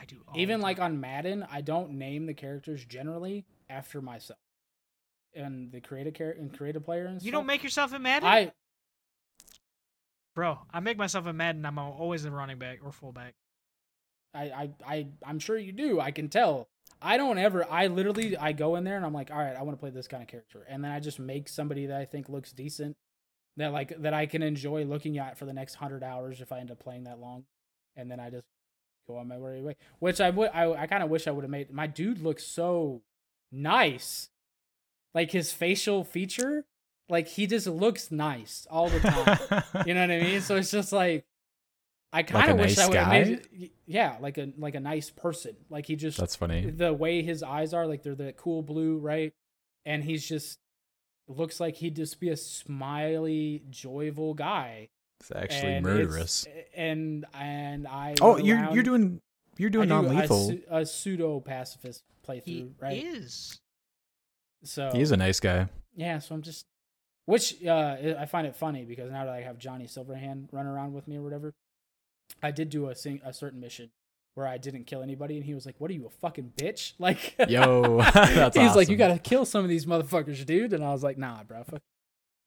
I 0.00 0.04
do 0.04 0.22
even 0.34 0.60
like 0.60 0.78
on 0.78 1.00
Madden, 1.00 1.46
I 1.50 1.60
don't 1.60 1.92
name 1.92 2.26
the 2.26 2.34
characters 2.34 2.84
generally 2.84 3.44
after 3.68 4.00
myself. 4.00 4.38
And 5.34 5.70
the 5.70 5.80
creative 5.80 6.14
character 6.14 6.40
and 6.40 6.56
creative 6.56 6.84
player 6.84 7.06
and 7.06 7.22
you 7.22 7.32
don't 7.32 7.46
make 7.46 7.62
yourself 7.62 7.92
a 7.92 7.98
Madden, 7.98 8.28
I 8.28 8.52
bro. 10.34 10.58
I 10.72 10.80
make 10.80 10.96
myself 10.96 11.26
a 11.26 11.32
Madden. 11.32 11.66
I'm 11.66 11.78
always 11.78 12.24
a 12.24 12.30
running 12.30 12.58
back 12.58 12.78
or 12.82 12.92
fullback. 12.92 13.34
I, 14.34 14.42
I, 14.42 14.70
I, 14.86 15.06
I'm 15.26 15.38
sure 15.38 15.58
you 15.58 15.72
do. 15.72 16.00
I 16.00 16.10
can 16.10 16.28
tell. 16.28 16.68
I 17.00 17.16
don't 17.16 17.38
ever. 17.38 17.66
I 17.70 17.88
literally, 17.88 18.36
I 18.36 18.52
go 18.52 18.76
in 18.76 18.84
there 18.84 18.96
and 18.96 19.04
I'm 19.04 19.12
like, 19.12 19.30
all 19.30 19.38
right, 19.38 19.56
I 19.56 19.62
want 19.62 19.76
to 19.76 19.80
play 19.80 19.90
this 19.90 20.08
kind 20.08 20.22
of 20.22 20.28
character, 20.28 20.64
and 20.68 20.84
then 20.84 20.90
I 20.90 21.00
just 21.00 21.18
make 21.18 21.48
somebody 21.48 21.86
that 21.86 22.00
I 22.00 22.04
think 22.04 22.28
looks 22.28 22.52
decent, 22.52 22.96
that 23.56 23.72
like 23.72 24.00
that 24.02 24.14
I 24.14 24.26
can 24.26 24.42
enjoy 24.42 24.84
looking 24.84 25.18
at 25.18 25.38
for 25.38 25.44
the 25.44 25.52
next 25.52 25.74
hundred 25.74 26.02
hours 26.02 26.40
if 26.40 26.52
I 26.52 26.58
end 26.58 26.70
up 26.70 26.78
playing 26.78 27.04
that 27.04 27.18
long, 27.18 27.44
and 27.96 28.10
then 28.10 28.20
I 28.20 28.30
just 28.30 28.46
go 29.08 29.16
on 29.16 29.28
my 29.28 29.38
way. 29.38 29.76
Which 29.98 30.20
I 30.20 30.30
would, 30.30 30.50
I, 30.52 30.70
I 30.72 30.86
kind 30.86 31.02
of 31.02 31.10
wish 31.10 31.26
I 31.26 31.30
would 31.30 31.44
have 31.44 31.50
made. 31.50 31.72
My 31.72 31.86
dude 31.86 32.20
looks 32.20 32.44
so 32.44 33.02
nice, 33.50 34.28
like 35.14 35.32
his 35.32 35.52
facial 35.52 36.04
feature, 36.04 36.66
like 37.08 37.26
he 37.26 37.46
just 37.46 37.66
looks 37.66 38.12
nice 38.12 38.66
all 38.70 38.88
the 38.88 39.00
time. 39.00 39.64
You 39.86 39.94
know 39.94 40.02
what 40.02 40.10
I 40.10 40.20
mean? 40.20 40.40
So 40.40 40.56
it's 40.56 40.70
just 40.70 40.92
like 40.92 41.24
I 42.12 42.22
kind 42.22 42.50
of 42.50 42.58
wish 42.58 42.76
nice 42.76 42.84
I 42.84 42.88
would 42.88 42.96
have 42.96 43.08
made 43.10 43.70
yeah, 43.86 44.16
like 44.20 44.38
a 44.38 44.52
like 44.58 44.74
a 44.74 44.80
nice 44.80 45.10
person. 45.10 45.56
Like 45.70 45.86
he 45.86 45.96
just 45.96 46.18
That's 46.18 46.36
funny. 46.36 46.70
the 46.70 46.92
way 46.92 47.22
his 47.22 47.42
eyes 47.42 47.72
are, 47.74 47.86
like 47.86 48.02
they're 48.02 48.14
the 48.14 48.32
cool 48.32 48.62
blue, 48.62 48.98
right? 48.98 49.32
And 49.86 50.04
he's 50.04 50.26
just 50.26 50.58
looks 51.26 51.60
like 51.60 51.76
he'd 51.76 51.96
just 51.96 52.20
be 52.20 52.30
a 52.30 52.36
smiley, 52.36 53.62
joyful 53.70 54.34
guy. 54.34 54.88
It's 55.20 55.32
actually 55.34 55.74
And 55.74 55.84
murderous. 55.86 56.46
it's- 56.46 56.66
And 56.74 57.24
and 57.34 57.86
I 57.88 58.14
Oh, 58.20 58.36
you're 58.38 58.56
around- 58.58 58.74
you're 58.74 58.84
doing 58.84 59.20
you're 59.56 59.70
doing 59.70 59.88
do 59.88 59.94
non-lethal. 59.94 60.52
a, 60.70 60.78
a 60.82 60.86
pseudo 60.86 61.40
pacifist 61.40 62.04
playthrough, 62.26 62.72
right? 62.80 62.92
He 62.92 63.04
right? 63.08 63.16
is. 63.16 63.58
So 64.64 64.90
He 64.92 65.00
is 65.00 65.10
a 65.10 65.16
nice 65.16 65.40
guy. 65.40 65.68
yeah, 65.96 66.18
so 66.20 66.34
I'm 66.34 66.42
just, 66.42 66.64
which 67.26 67.64
uh, 67.64 67.96
I 68.18 68.26
find 68.26 68.46
it 68.46 68.54
funny 68.56 68.84
because 68.84 69.10
now 69.10 69.24
that 69.24 69.34
I 69.34 69.40
have 69.42 69.58
Johnny 69.58 69.86
Silverhand 69.86 70.48
running 70.52 70.70
around 70.70 70.92
with 70.94 71.08
me 71.08 71.16
or 71.16 71.22
whatever, 71.22 71.54
I 72.42 72.50
did 72.52 72.70
do 72.70 72.88
a 72.88 72.94
sing- 72.94 73.20
a 73.24 73.32
certain 73.32 73.58
mission 73.60 73.90
where 74.34 74.46
I 74.46 74.58
didn't 74.58 74.84
kill 74.84 75.02
anybody, 75.02 75.36
and 75.36 75.44
he 75.44 75.54
was 75.54 75.66
like, 75.66 75.74
"What 75.78 75.90
are 75.90 75.94
you, 75.94 76.06
a 76.06 76.10
fucking 76.10 76.52
bitch?" 76.56 76.92
Like, 77.00 77.34
Yo, 77.48 77.98
that's 78.14 78.56
he's 78.56 78.76
like, 78.76 78.88
"You 78.88 78.96
gotta 78.96 79.18
kill 79.18 79.44
some 79.44 79.64
of 79.64 79.68
these 79.68 79.86
motherfuckers, 79.86 80.44
dude," 80.46 80.72
and 80.72 80.84
I 80.84 80.92
was 80.92 81.02
like, 81.02 81.18
"Nah, 81.18 81.42
bro. 81.42 81.64
Fuck. 81.64 81.80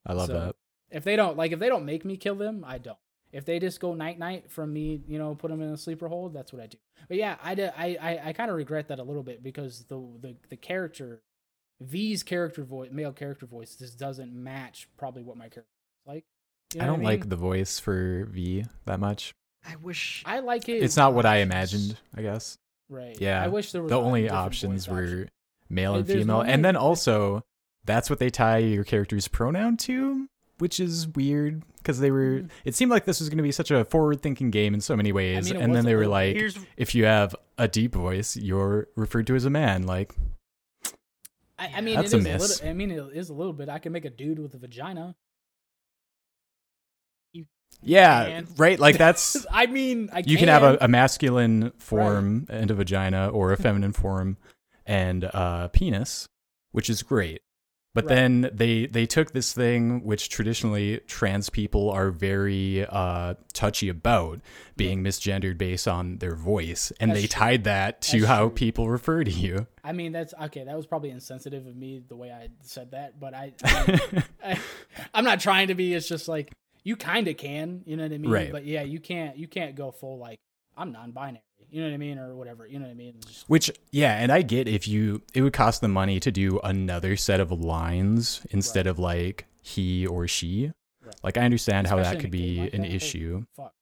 I 0.05 0.13
love 0.13 0.27
so- 0.27 0.33
that. 0.33 0.55
If 0.91 1.03
they 1.03 1.15
don't 1.15 1.37
like, 1.37 1.51
if 1.51 1.59
they 1.59 1.69
don't 1.69 1.85
make 1.85 2.05
me 2.05 2.17
kill 2.17 2.35
them, 2.35 2.63
I 2.67 2.77
don't. 2.77 2.97
If 3.31 3.45
they 3.45 3.59
just 3.59 3.79
go 3.79 3.93
night 3.93 4.19
night 4.19 4.51
from 4.51 4.73
me, 4.73 5.01
you 5.07 5.17
know, 5.17 5.35
put 5.35 5.51
them 5.51 5.61
in 5.61 5.69
a 5.69 5.77
sleeper 5.77 6.07
hold, 6.09 6.33
that's 6.33 6.51
what 6.51 6.61
I 6.61 6.67
do. 6.67 6.77
But 7.07 7.17
yeah, 7.17 7.37
I 7.41 7.55
did, 7.55 7.71
I 7.77 7.97
I, 8.01 8.21
I 8.29 8.33
kind 8.33 8.51
of 8.51 8.57
regret 8.57 8.89
that 8.89 8.99
a 8.99 9.03
little 9.03 9.23
bit 9.23 9.41
because 9.41 9.85
the 9.85 9.95
the 10.19 10.35
the 10.49 10.57
character, 10.57 11.21
V's 11.79 12.23
character 12.23 12.63
voice, 12.63 12.89
male 12.91 13.13
character 13.13 13.45
voice, 13.45 13.75
just 13.75 13.97
doesn't 13.97 14.33
match 14.33 14.89
probably 14.97 15.23
what 15.23 15.37
my 15.37 15.45
character 15.47 15.61
is 15.61 16.07
like. 16.07 16.25
You 16.75 16.81
I 16.81 16.85
don't 16.85 17.01
what 17.01 17.05
like 17.05 17.29
the 17.29 17.35
voice 17.37 17.79
for 17.79 18.25
V 18.29 18.65
that 18.85 18.99
much. 18.99 19.33
I 19.65 19.75
wish. 19.77 20.23
I 20.25 20.39
like 20.39 20.67
it. 20.67 20.83
It's 20.83 20.97
not 20.97 21.13
what 21.13 21.25
I 21.25 21.37
imagined, 21.37 21.97
I 22.15 22.21
guess. 22.23 22.57
Right. 22.89 23.15
Yeah. 23.19 23.41
I 23.41 23.47
wish 23.47 23.71
there 23.71 23.81
was 23.81 23.89
The 23.91 23.99
only 23.99 24.29
options 24.29 24.89
were 24.89 25.03
option. 25.03 25.29
male 25.69 25.91
Like, 25.91 25.99
and 25.99 26.07
there's 26.07 26.21
female. 26.23 26.37
no 26.37 26.41
and 26.43 26.65
then 26.65 26.75
also 26.75 27.43
that's 27.85 28.09
what 28.09 28.19
they 28.19 28.29
tie 28.29 28.57
your 28.57 28.83
character's 28.83 29.27
pronoun 29.27 29.77
to, 29.77 30.27
which 30.61 30.79
is 30.79 31.07
weird 31.09 31.63
because 31.79 31.99
they 31.99 32.11
were 32.11 32.41
Mhm. 32.41 32.49
it 32.63 32.75
seemed 32.75 32.91
like 32.91 33.05
this 33.05 33.19
was 33.19 33.27
going 33.29 33.37
to 33.37 33.43
be 33.43 33.51
such 33.51 33.71
a 33.71 33.83
forward-thinking 33.83 34.51
game 34.51 34.73
in 34.73 34.79
so 34.81 34.95
many 34.95 35.11
ways 35.11 35.51
mean, 35.51 35.61
and 35.61 35.75
then 35.75 35.83
they 35.85 35.95
were 35.95 36.07
like 36.07 36.35
Here's 36.35 36.57
if 36.77 36.93
you 36.95 37.05
have 37.05 37.35
a 37.57 37.67
deep 37.67 37.93
voice, 37.93 38.37
you're 38.37 38.87
referred 38.95 39.27
to 39.27 39.35
as 39.35 39.43
a 39.45 39.49
man 39.49 39.83
like 39.87 40.13
I, 41.59 41.73
I 41.75 41.81
mean, 41.81 41.95
That's 41.95 42.11
it 42.13 42.15
a 42.15 42.19
is 42.19 42.23
miss. 42.23 42.41
little. 42.61 42.69
I 42.69 42.73
mean, 42.73 42.89
it 42.91 43.03
is 43.13 43.29
a 43.29 43.33
little 43.33 43.53
bit. 43.53 43.69
I 43.69 43.77
can 43.77 43.91
make 43.91 44.05
a 44.05 44.09
dude 44.09 44.39
with 44.39 44.55
a 44.55 44.57
vagina. 44.57 45.15
yeah, 47.83 48.23
Man. 48.27 48.47
right? 48.57 48.79
Like 48.79 48.97
that's 48.97 49.45
I 49.51 49.65
mean, 49.67 50.09
I 50.13 50.23
you 50.25 50.37
can 50.37 50.47
have 50.49 50.63
a, 50.63 50.77
a 50.81 50.87
masculine 50.87 51.71
form 51.77 52.45
and 52.49 52.69
a 52.69 52.73
vagina 52.75 53.29
or 53.29 53.51
a 53.53 53.57
feminine 53.65 53.91
form 53.93 54.37
and 54.85 55.23
a 55.23 55.69
penis 55.71 56.27
which 56.71 56.89
is 56.89 57.03
great 57.03 57.41
but 57.93 58.05
Right. 58.05 58.15
then 58.15 58.49
they 58.53 58.85
they 58.85 59.05
took 59.05 59.31
this 59.31 59.53
thing 59.53 60.03
which 60.03 60.29
traditionally 60.29 60.99
trans 61.07 61.49
people 61.49 61.89
are 61.89 62.09
very 62.11 62.85
uh, 62.85 63.33
touchy 63.53 63.89
about 63.89 64.39
being 64.77 65.03
misgendered 65.03 65.57
based 65.57 65.87
on 65.87 66.17
their 66.19 66.35
voice 66.35 66.91
and 66.99 67.11
That's 67.11 67.21
they 67.21 67.27
true. 67.27 67.39
tied 67.39 67.63
that 67.65 68.01
to 68.03 68.19
That's 68.19 68.27
how 68.27 68.47
true. 68.47 68.55
people 68.55 68.89
refer 68.89 69.23
to 69.23 69.31
you 69.31 69.67
I 69.83 69.93
mean, 69.93 70.11
that's 70.11 70.33
okay. 70.43 70.63
That 70.63 70.77
was 70.77 70.85
probably 70.85 71.09
insensitive 71.09 71.65
of 71.65 71.75
me 71.75 72.03
the 72.07 72.15
way 72.15 72.31
I 72.31 72.49
said 72.61 72.91
that, 72.91 73.19
but 73.19 73.33
I, 73.33 73.51
I, 73.63 74.21
I 74.43 74.59
I'm 75.13 75.23
not 75.23 75.39
trying 75.39 75.69
to 75.69 75.75
be. 75.75 75.95
It's 75.95 76.07
just 76.07 76.27
like 76.27 76.51
you 76.83 76.95
kind 76.95 77.27
of 77.27 77.35
can, 77.37 77.81
you 77.87 77.97
know 77.97 78.03
what 78.03 78.11
I 78.13 78.17
mean? 78.19 78.29
Right. 78.31 78.51
But 78.51 78.65
yeah, 78.65 78.83
you 78.83 78.99
can't. 78.99 79.37
You 79.37 79.47
can't 79.47 79.75
go 79.75 79.89
full 79.91 80.19
like 80.19 80.39
I'm 80.77 80.91
non-binary. 80.91 81.41
You 81.71 81.81
know 81.81 81.87
what 81.87 81.93
I 81.93 81.97
mean, 81.97 82.19
or 82.19 82.35
whatever. 82.35 82.67
You 82.67 82.77
know 82.79 82.85
what 82.85 82.91
I 82.91 82.95
mean? 82.95 83.15
Just- 83.25 83.49
which 83.49 83.71
yeah 83.91 84.17
and 84.17 84.31
i 84.31 84.41
get 84.41 84.67
if 84.67 84.87
you 84.87 85.21
it 85.33 85.41
would 85.41 85.53
cost 85.53 85.81
them 85.81 85.91
money 85.91 86.19
to 86.19 86.31
do 86.31 86.59
another 86.63 87.15
set 87.17 87.39
of 87.39 87.51
lines 87.51 88.45
instead 88.51 88.85
Right. 88.85 88.91
of 88.91 88.99
like 88.99 89.45
he 89.63 90.05
or 90.05 90.27
she 90.27 90.71
Right. 91.03 91.15
like 91.23 91.37
i 91.37 91.41
understand 91.41 91.87
how 91.87 91.95
that 91.97 92.19
could 92.19 92.25
in 92.25 92.33
a 92.33 92.37
game 92.37 92.55
be 92.55 92.59
like 92.61 92.73
an 92.73 92.81
that, 92.81 92.87
holy 92.87 92.95
issue 92.97 93.45
Fuck. 93.55 93.73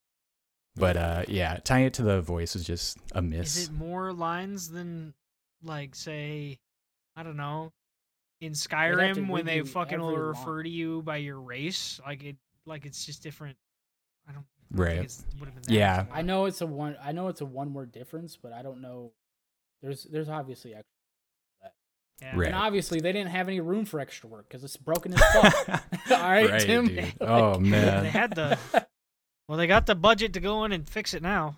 But 0.76 0.96
uh, 0.98 1.24
yeah, 1.28 1.58
tying 1.64 1.86
it 1.86 1.94
to 1.96 2.04
the 2.04 2.22
voice 2.22 2.56
is 2.56 2.64
just 2.64 2.98
a 3.14 3.22
miss. 3.22 3.58
is 3.58 3.68
it 3.68 3.74
more 3.74 4.14
lines 4.14 4.70
than 4.70 5.14
like 5.62 5.94
say, 5.94 6.58
I 7.18 7.24
don't 7.24 7.36
know, 7.36 7.74
in 8.40 8.54
Skyrim 8.54 9.28
when 9.28 9.46
they 9.46 9.60
fucking 9.62 10.00
will 10.00 10.16
refer 10.16 10.58
line. 10.58 10.64
to 10.66 10.70
you 10.70 11.02
by 11.02 11.18
your 11.18 11.42
race? 11.42 12.00
Like 12.06 12.24
it, 12.24 12.38
like 12.66 12.86
it's 12.86 13.06
just 13.06 13.22
different. 13.24 13.58
I 14.26 14.32
don't. 14.32 14.38
I 14.38 14.46
don't 14.46 14.50
Right. 14.72 15.00
It's, 15.00 15.26
would 15.40 15.50
that 15.56 15.70
Yeah. 15.70 16.06
much. 16.10 16.18
I 16.20 16.22
know 16.22 16.46
it's 16.46 16.62
a 16.62 16.68
one. 16.68 16.96
I 17.04 17.12
know 17.12 17.28
it's 17.28 17.42
a 17.42 17.46
one 17.46 17.74
word 17.74 17.92
difference, 17.92 18.36
but 18.38 18.54
I 18.54 18.62
don't 18.62 18.82
know. 18.82 19.12
There's 19.82 20.04
there's 20.04 20.30
obviously 20.30 20.72
extra, 20.76 21.72
Yeah. 22.22 22.32
Right. 22.36 22.48
and 22.48 22.56
obviously 22.56 23.00
they 23.00 23.12
didn't 23.12 23.32
have 23.32 23.48
any 23.48 23.62
room 23.62 23.86
for 23.86 24.00
extra 24.00 24.30
work 24.30 24.48
because 24.48 24.64
it's 24.64 24.78
broken 24.78 25.14
as 25.14 25.22
fuck. 25.34 25.68
All 26.12 26.18
right, 26.30 26.50
Right, 26.50 26.62
Tim. 26.62 26.88
dude. 26.88 27.14
Oh, 27.22 27.52
like- 27.60 27.74
Oh 27.74 28.02
They 28.02 28.10
had 28.10 28.36
the. 28.36 28.58
Well, 29.48 29.58
they 29.58 29.66
got 29.68 29.86
the 29.88 29.96
budget 29.96 30.34
to 30.34 30.40
go 30.40 30.64
in 30.66 30.72
and 30.72 30.88
fix 30.88 31.14
it 31.16 31.24
now. 31.24 31.58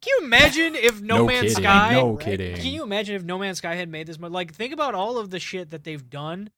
Can 0.00 0.12
you 0.20 0.26
imagine 0.26 0.74
if 0.74 1.00
No, 1.00 1.18
no 1.18 1.26
Man's 1.26 1.40
kidding. 1.54 1.64
Sky? 1.64 1.92
No 1.94 2.10
right? 2.12 2.20
kidding. 2.24 2.56
Can 2.56 2.66
you 2.66 2.82
imagine 2.82 3.14
if 3.16 3.22
No 3.24 3.38
Man's 3.38 3.58
Sky 3.58 3.74
had 3.76 3.88
made 3.88 4.06
this 4.08 4.18
much? 4.18 4.32
Like, 4.32 4.52
think 4.54 4.72
about 4.72 4.94
all 4.94 5.18
of 5.18 5.30
the 5.30 5.38
shit 5.40 5.70
that 5.70 5.84
they've 5.84 6.08
done 6.10 6.50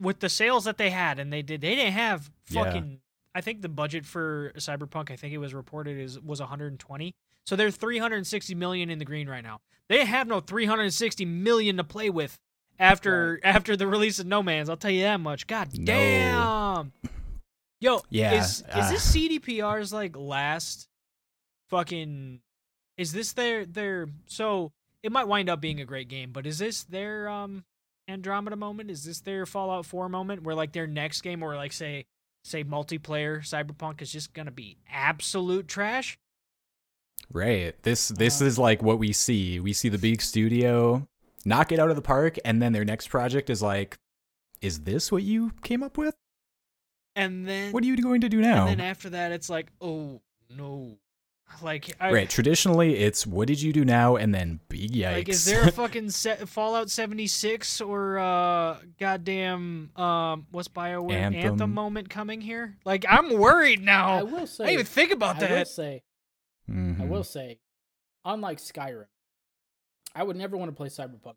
with 0.00 0.20
the 0.20 0.28
sales 0.28 0.64
that 0.64 0.76
they 0.78 0.90
had, 0.90 1.18
and 1.18 1.32
they 1.32 1.40
did. 1.42 1.60
They 1.62 1.74
didn't 1.74 1.92
have 1.94 2.30
Yeah. 2.50 2.64
fucking. 2.64 3.00
I 3.36 3.42
think 3.42 3.60
the 3.60 3.68
budget 3.68 4.06
for 4.06 4.50
Cyberpunk, 4.56 5.10
I 5.10 5.16
think 5.16 5.34
it 5.34 5.38
was 5.38 5.52
reported 5.52 5.98
is 5.98 6.18
was 6.18 6.40
120. 6.40 7.14
So 7.44 7.54
they're 7.54 7.70
360 7.70 8.54
million 8.54 8.88
in 8.88 8.98
the 8.98 9.04
green 9.04 9.28
right 9.28 9.44
now. 9.44 9.60
They 9.90 10.06
have 10.06 10.26
no 10.26 10.40
360 10.40 11.26
million 11.26 11.76
to 11.76 11.84
play 11.84 12.08
with 12.08 12.38
after 12.78 13.38
after 13.44 13.76
the 13.76 13.86
release 13.86 14.18
of 14.18 14.26
No 14.26 14.42
Man's. 14.42 14.70
I'll 14.70 14.78
tell 14.78 14.90
you 14.90 15.02
that 15.02 15.20
much. 15.20 15.46
God 15.46 15.68
No. 15.76 15.84
damn. 15.84 16.92
Yo, 17.78 18.00
Yeah, 18.08 18.40
is 18.40 18.60
is 18.60 18.64
uh, 18.72 18.90
this 18.90 19.14
CDPR's 19.14 19.92
like 19.92 20.16
last 20.16 20.88
fucking 21.68 22.40
is 22.96 23.12
this 23.12 23.34
their 23.34 23.66
their 23.66 24.06
so 24.26 24.72
it 25.02 25.12
might 25.12 25.28
wind 25.28 25.50
up 25.50 25.60
being 25.60 25.78
a 25.80 25.84
great 25.84 26.08
game, 26.08 26.32
but 26.32 26.46
is 26.46 26.56
this 26.58 26.84
their 26.84 27.28
um 27.28 27.64
Andromeda 28.08 28.56
moment? 28.56 28.90
Is 28.90 29.04
this 29.04 29.20
their 29.20 29.44
Fallout 29.44 29.84
4 29.84 30.08
moment 30.08 30.42
where 30.42 30.54
like 30.54 30.72
their 30.72 30.86
next 30.86 31.20
game 31.20 31.42
or 31.42 31.54
like 31.54 31.74
say 31.74 32.06
say 32.46 32.64
multiplayer 32.64 33.40
Cyberpunk 33.40 34.00
is 34.02 34.10
just 34.12 34.32
gonna 34.34 34.50
be 34.50 34.78
absolute 34.90 35.68
trash? 35.68 36.18
Right. 37.30 37.80
This 37.82 38.08
this 38.08 38.40
Uh, 38.40 38.44
is 38.44 38.58
like 38.58 38.82
what 38.82 38.98
we 38.98 39.12
see. 39.12 39.58
We 39.60 39.72
see 39.72 39.88
the 39.88 39.98
big 39.98 40.22
studio 40.22 41.08
knock 41.44 41.72
it 41.72 41.78
out 41.78 41.90
of 41.90 41.96
the 41.96 42.02
park, 42.02 42.36
and 42.44 42.60
then 42.62 42.72
their 42.72 42.84
next 42.84 43.08
project 43.08 43.50
is 43.50 43.62
like, 43.62 43.98
"Is 44.60 44.80
this 44.80 45.10
what 45.12 45.22
you 45.22 45.52
came 45.62 45.82
up 45.82 45.96
with? 45.98 46.14
And 47.14 47.46
then 47.48 47.72
What 47.72 47.82
are 47.82 47.86
you 47.86 47.96
going 47.96 48.20
to 48.20 48.28
do 48.28 48.40
now?" 48.40 48.66
and 48.66 48.78
then 48.78 48.86
after 48.86 49.10
that 49.10 49.32
it's 49.32 49.48
like, 49.48 49.72
oh 49.80 50.20
no. 50.50 50.98
Like 51.62 51.94
I, 52.00 52.12
right. 52.12 52.28
Traditionally, 52.28 52.96
it's 52.96 53.26
"What 53.26 53.48
did 53.48 53.62
you 53.62 53.72
do 53.72 53.84
now?" 53.84 54.16
and 54.16 54.34
then 54.34 54.60
big 54.68 54.92
yikes. 54.92 55.12
Like, 55.14 55.28
is 55.30 55.44
there 55.46 55.62
a 55.66 55.72
fucking 55.72 56.10
set, 56.10 56.46
Fallout 56.48 56.90
76 56.90 57.80
or 57.80 58.18
uh, 58.18 58.78
goddamn 59.00 59.90
um, 59.96 60.46
what's 60.50 60.68
Bioware 60.68 61.12
Anthem. 61.12 61.52
Anthem. 61.52 61.72
moment 61.72 62.10
coming 62.10 62.40
here? 62.42 62.76
Like, 62.84 63.06
I'm 63.08 63.38
worried 63.38 63.82
now. 63.82 64.16
I 64.16 64.18
now. 64.18 64.24
will 64.26 64.40
I 64.40 64.44
say. 64.44 64.64
didn't 64.64 64.72
even 64.74 64.86
think 64.86 65.12
about 65.12 65.36
I 65.36 65.40
will 65.48 65.48
that. 65.56 65.68
say. 65.68 66.02
I 66.68 66.72
Mhm. 66.72 67.08
will 67.08 67.24
say, 67.24 67.60
unlike 68.24 68.58
Skyrim, 68.58 69.06
I 70.14 70.24
would 70.24 70.36
never 70.36 70.56
want 70.56 70.70
to 70.70 70.76
play 70.76 70.88
Cyberpunk. 70.88 71.36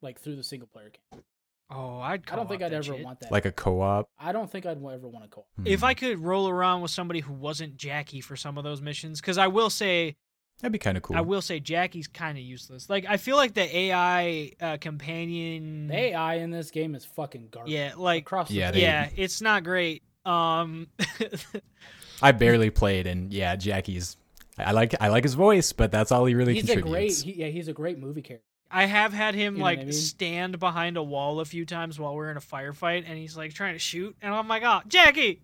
like 0.00 0.20
through 0.20 0.36
the 0.36 0.44
single 0.44 0.68
player 0.68 0.90
campaign. 1.10 1.24
Oh, 1.70 1.98
I'd. 2.00 2.22
I 2.30 2.36
don't 2.36 2.48
think 2.48 2.62
I'd 2.62 2.72
ever 2.72 2.82
shit. 2.82 3.04
want 3.04 3.20
that. 3.20 3.30
Like 3.30 3.44
a 3.44 3.52
co-op. 3.52 4.08
I 4.18 4.32
don't 4.32 4.50
think 4.50 4.64
I'd 4.66 4.78
ever 4.82 5.06
want 5.08 5.24
a 5.24 5.28
co-op. 5.28 5.46
If 5.66 5.80
Hmm. 5.80 5.86
I 5.86 5.94
could 5.94 6.18
roll 6.18 6.48
around 6.48 6.80
with 6.82 6.90
somebody 6.90 7.20
who 7.20 7.32
wasn't 7.34 7.76
Jackie 7.76 8.20
for 8.22 8.36
some 8.36 8.56
of 8.56 8.64
those 8.64 8.80
missions, 8.80 9.20
because 9.20 9.36
I 9.36 9.48
will 9.48 9.68
say, 9.68 10.16
that'd 10.60 10.72
be 10.72 10.78
kind 10.78 10.96
of 10.96 11.02
cool. 11.02 11.16
I 11.16 11.20
will 11.20 11.42
say 11.42 11.60
Jackie's 11.60 12.06
kind 12.08 12.38
of 12.38 12.42
useless. 12.44 12.88
Like 12.88 13.04
I 13.06 13.18
feel 13.18 13.36
like 13.36 13.52
the 13.54 13.76
AI 13.76 14.52
uh, 14.60 14.76
companion. 14.80 15.88
The 15.88 15.94
AI 15.96 16.34
in 16.36 16.50
this 16.50 16.70
game 16.70 16.94
is 16.94 17.04
fucking 17.04 17.48
garbage. 17.50 17.72
Yeah, 17.72 17.92
like 17.96 18.22
across 18.22 18.50
Yeah, 18.50 18.66
board. 18.68 18.76
they- 18.76 18.82
yeah, 18.82 19.10
it's 19.16 19.42
not 19.42 19.62
great. 19.64 20.02
Um, 20.24 20.88
I 22.22 22.32
barely 22.32 22.70
played, 22.70 23.06
and 23.06 23.32
yeah, 23.32 23.56
Jackie's. 23.56 24.16
I 24.56 24.72
like 24.72 24.94
I 25.00 25.08
like 25.08 25.22
his 25.22 25.34
voice, 25.34 25.72
but 25.72 25.92
that's 25.92 26.10
all 26.10 26.24
he 26.24 26.34
really 26.34 26.54
he's 26.54 26.64
a 26.64 26.74
great. 26.74 26.82
contributes. 26.82 27.20
He, 27.22 27.32
yeah, 27.34 27.46
he's 27.46 27.68
a 27.68 27.72
great 27.72 27.98
movie 27.98 28.22
character. 28.22 28.44
I 28.70 28.84
have 28.84 29.12
had 29.12 29.34
him 29.34 29.54
You 29.54 29.58
know 29.60 29.64
like 29.64 29.78
I 29.78 29.84
mean? 29.84 29.92
stand 29.92 30.58
behind 30.58 30.96
a 30.96 31.02
wall 31.02 31.40
a 31.40 31.44
few 31.44 31.64
times 31.64 31.98
while 31.98 32.14
we're 32.14 32.30
in 32.30 32.36
a 32.36 32.40
firefight, 32.40 33.04
and 33.06 33.18
he's 33.18 33.36
like 33.36 33.54
trying 33.54 33.74
to 33.74 33.78
shoot, 33.78 34.16
and 34.20 34.34
I'm 34.34 34.48
like, 34.48 34.62
oh, 34.64 34.80
Jackie, 34.88 35.40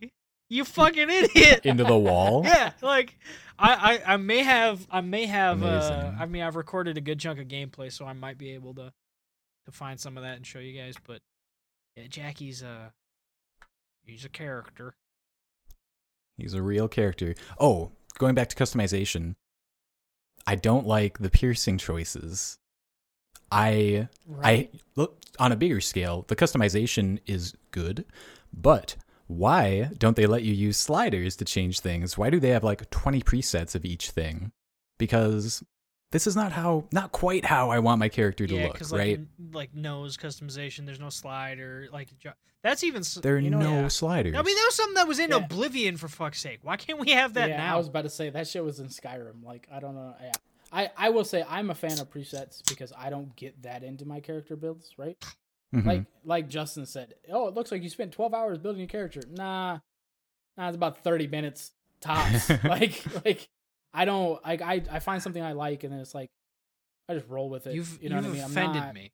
you 0.51 0.65
fucking 0.65 1.09
idiot! 1.09 1.65
Into 1.65 1.85
the 1.85 1.97
wall. 1.97 2.43
yeah, 2.47 2.73
like 2.83 3.19
I, 3.59 4.01
I, 4.07 4.15
I 4.15 4.17
may 4.19 4.43
have, 4.43 4.87
I 4.91 5.01
may 5.01 5.27
have, 5.27 5.63
uh, 5.63 6.13
I 6.19 6.27
mean, 6.27 6.43
I've 6.43 6.57
recorded 6.57 6.99
a 6.99 7.01
good 7.01 7.19
chunk 7.19 7.41
of 7.41 7.49
gameplay, 7.49 7.91
so 7.91 8.05
I 8.05 8.13
might 8.13 8.37
be 8.37 8.53
able 8.53 8.75
to, 8.75 8.93
to 9.65 9.73
find 9.73 9.99
some 9.99 10.17
of 10.17 10.23
that 10.23 10.37
and 10.37 10.47
show 10.47 10.59
you 10.59 10.79
guys. 10.79 10.97
But 11.07 11.21
yeah, 11.97 12.05
Jackie's 12.09 12.63
uh 12.63 12.91
he's 14.05 14.25
a 14.25 14.29
character. 14.29 14.95
He's 16.37 16.55
a 16.55 16.63
real 16.63 16.89
character. 16.89 17.35
Oh, 17.59 17.93
going 18.19 18.35
back 18.35 18.49
to 18.49 18.57
customization, 18.57 19.37
I 20.47 20.57
don't 20.57 20.87
like 20.87 21.19
the 21.19 21.31
piercing 21.31 21.79
choices. 21.79 22.59
I 23.55 24.09
Right? 24.27 24.71
I 24.75 24.79
look 24.97 25.21
on 25.39 25.53
a 25.53 25.57
bigger 25.57 25.81
scale, 25.81 26.25
the 26.29 26.37
customization 26.37 27.19
is 27.27 27.55
good, 27.71 28.05
but 28.53 28.97
why 29.27 29.91
don't 29.99 30.17
they 30.17 30.27
let 30.27 30.43
you 30.43 30.53
use 30.53 30.77
sliders 30.77 31.37
to 31.37 31.45
change 31.45 31.81
things? 31.81 32.19
Why 32.19 32.31
do 32.31 32.39
they 32.41 32.51
have 32.51 32.65
like 32.65 32.89
20 32.91 33.23
presets 33.23 33.75
of 33.75 33.85
each 33.85 34.11
thing? 34.11 34.53
Because 34.99 35.63
this 36.13 36.27
is 36.27 36.37
not 36.37 36.53
how 36.53 36.85
not 36.93 37.11
quite 37.13 37.45
how 37.45 37.71
I 37.71 37.81
want 37.81 37.99
my 37.99 38.09
character 38.09 38.47
to 38.47 38.55
yeah, 38.55 38.65
look, 38.65 38.75
because 38.75 38.93
right? 38.93 39.21
like 39.53 39.75
nose 39.75 40.17
customization, 40.17 40.87
there's 40.87 41.01
no 41.01 41.09
slider. 41.11 41.89
Like 41.93 42.11
that's 42.63 42.85
even. 42.85 43.01
s- 43.01 43.15
there 43.15 43.35
are 43.35 43.39
you 43.39 43.51
know- 43.51 43.59
no 43.59 43.81
yeah. 43.83 43.89
sliders. 43.89 44.35
I 44.37 44.43
mean, 44.43 44.55
that 44.55 44.65
was 44.67 44.75
something 44.77 44.95
that 44.95 45.09
was 45.09 45.19
in 45.19 45.31
Yeah. 45.31 45.37
Oblivion 45.39 45.97
for 45.97 46.07
fuck's 46.09 46.41
sake. 46.41 46.61
Why 46.63 46.77
can't 46.77 47.01
we 47.01 47.11
have 47.11 47.35
that 47.35 47.49
yeah, 47.49 47.57
now? 47.57 47.75
I 47.75 47.79
was 47.79 47.89
about 47.89 48.03
to 48.03 48.11
say 48.11 48.31
that 48.31 48.47
shit 48.47 48.65
was 48.65 48.79
in 48.79 48.87
Skyrim. 48.89 49.43
Like 49.45 49.67
I 49.73 49.81
don't 49.81 49.95
know. 49.97 50.15
Yeah. 50.75 50.89
I 50.97 51.07
I 51.07 51.11
will 51.11 51.25
say 51.25 51.45
I'm 51.49 51.71
a 51.71 51.75
fan 51.75 51.99
of 52.01 52.11
presets 52.11 52.63
because 52.69 52.93
I 52.97 53.11
don't 53.11 53.35
get 53.37 53.63
that 53.63 53.83
into 53.83 54.05
my 54.05 54.21
character 54.21 54.57
builds. 54.57 54.95
Right? 54.99 55.17
Mhm. 55.75 55.87
Like 55.87 56.05
like 56.25 56.49
Justin 56.49 56.87
said. 56.87 57.15
Oh, 57.31 57.49
it 57.49 57.55
looks 57.55 57.71
like 57.73 57.83
you 57.83 57.89
spent 57.91 58.13
12 58.13 58.35
hours 58.35 58.59
building 58.59 58.81
your 58.81 58.89
character. 58.89 59.21
Nah, 59.31 59.79
nah, 60.57 60.69
it's 60.69 60.77
about 60.77 61.03
30 61.03 61.27
minutes 61.29 61.73
tops. 62.01 62.49
like 62.65 63.03
like 63.25 63.49
I 63.93 64.05
don't 64.05 64.45
like 64.45 64.63
I 64.63 64.83
I 64.91 64.99
find 65.01 65.23
something 65.23 65.43
I 65.43 65.53
like 65.53 65.85
and 65.85 65.93
then 65.93 66.01
it's 66.01 66.15
like 66.15 66.31
I 67.09 67.15
just 67.15 67.29
roll 67.29 67.51
with 67.51 67.67
it. 67.67 67.75
You've 67.75 67.99
you 68.03 68.09
know 68.09 68.17
you've 68.17 68.25
what 68.27 68.31
I 68.31 68.35
mean? 68.35 68.45
I'm 68.45 68.51
offended 68.51 68.83
not- 68.83 68.95
me. 68.95 69.13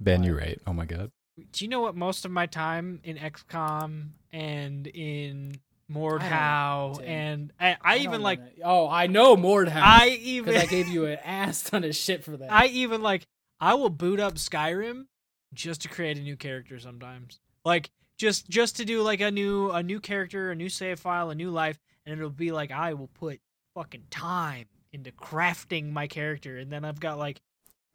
ben, 0.00 0.22
you're 0.22 0.36
right. 0.36 0.58
Oh 0.66 0.72
my 0.72 0.84
god. 0.86 1.10
Do 1.52 1.64
you 1.64 1.68
know 1.68 1.80
what 1.80 1.96
most 1.96 2.24
of 2.26 2.30
my 2.30 2.46
time 2.46 3.00
in 3.02 3.16
XCOM 3.16 4.10
and 4.32 4.86
in 4.88 5.54
I 5.54 5.58
Mordhau 5.90 6.94
don't, 6.96 7.04
and 7.04 7.52
I, 7.58 7.76
I, 7.82 7.94
don't 7.96 8.04
even 8.04 8.22
like 8.22 8.38
wanna- 8.40 8.52
Oh, 8.64 8.88
I 8.88 9.06
know 9.06 9.36
Mordhau. 9.36 9.80
I 9.82 10.10
because 10.10 10.24
even 10.26 10.56
I 10.56 10.66
gave 10.66 10.88
you 10.88 11.06
an 11.06 11.18
ass 11.24 11.62
ton 11.64 11.84
of 11.84 11.94
shit 11.96 12.24
for 12.24 12.36
that. 12.36 12.52
I 12.52 12.66
even 12.66 13.02
like 13.02 13.26
I 13.60 13.74
will 13.74 13.90
boot 13.90 14.20
up 14.20 14.34
Skyrim 14.34 15.04
just 15.52 15.82
to 15.82 15.88
create 15.88 16.16
a 16.18 16.20
new 16.22 16.36
character 16.36 16.78
sometimes. 16.78 17.40
Like 17.64 17.90
just 18.18 18.48
just 18.48 18.76
to 18.76 18.84
do 18.84 19.02
like 19.02 19.20
a 19.20 19.30
new 19.30 19.70
a 19.70 19.82
new 19.82 20.00
character, 20.00 20.50
a 20.50 20.54
new 20.56 20.68
save 20.68 21.00
file, 21.00 21.30
a 21.30 21.34
new 21.34 21.50
life, 21.50 21.78
and 22.06 22.16
it'll 22.18 22.30
be 22.30 22.52
like 22.52 22.70
I 22.70 22.94
will 22.94 23.08
put 23.08 23.40
fucking 23.74 24.04
time 24.10 24.66
into 24.92 25.12
crafting 25.12 25.90
my 25.92 26.06
character, 26.06 26.58
and 26.58 26.70
then 26.72 26.84
I've 26.84 27.00
got 27.00 27.18
like 27.18 27.40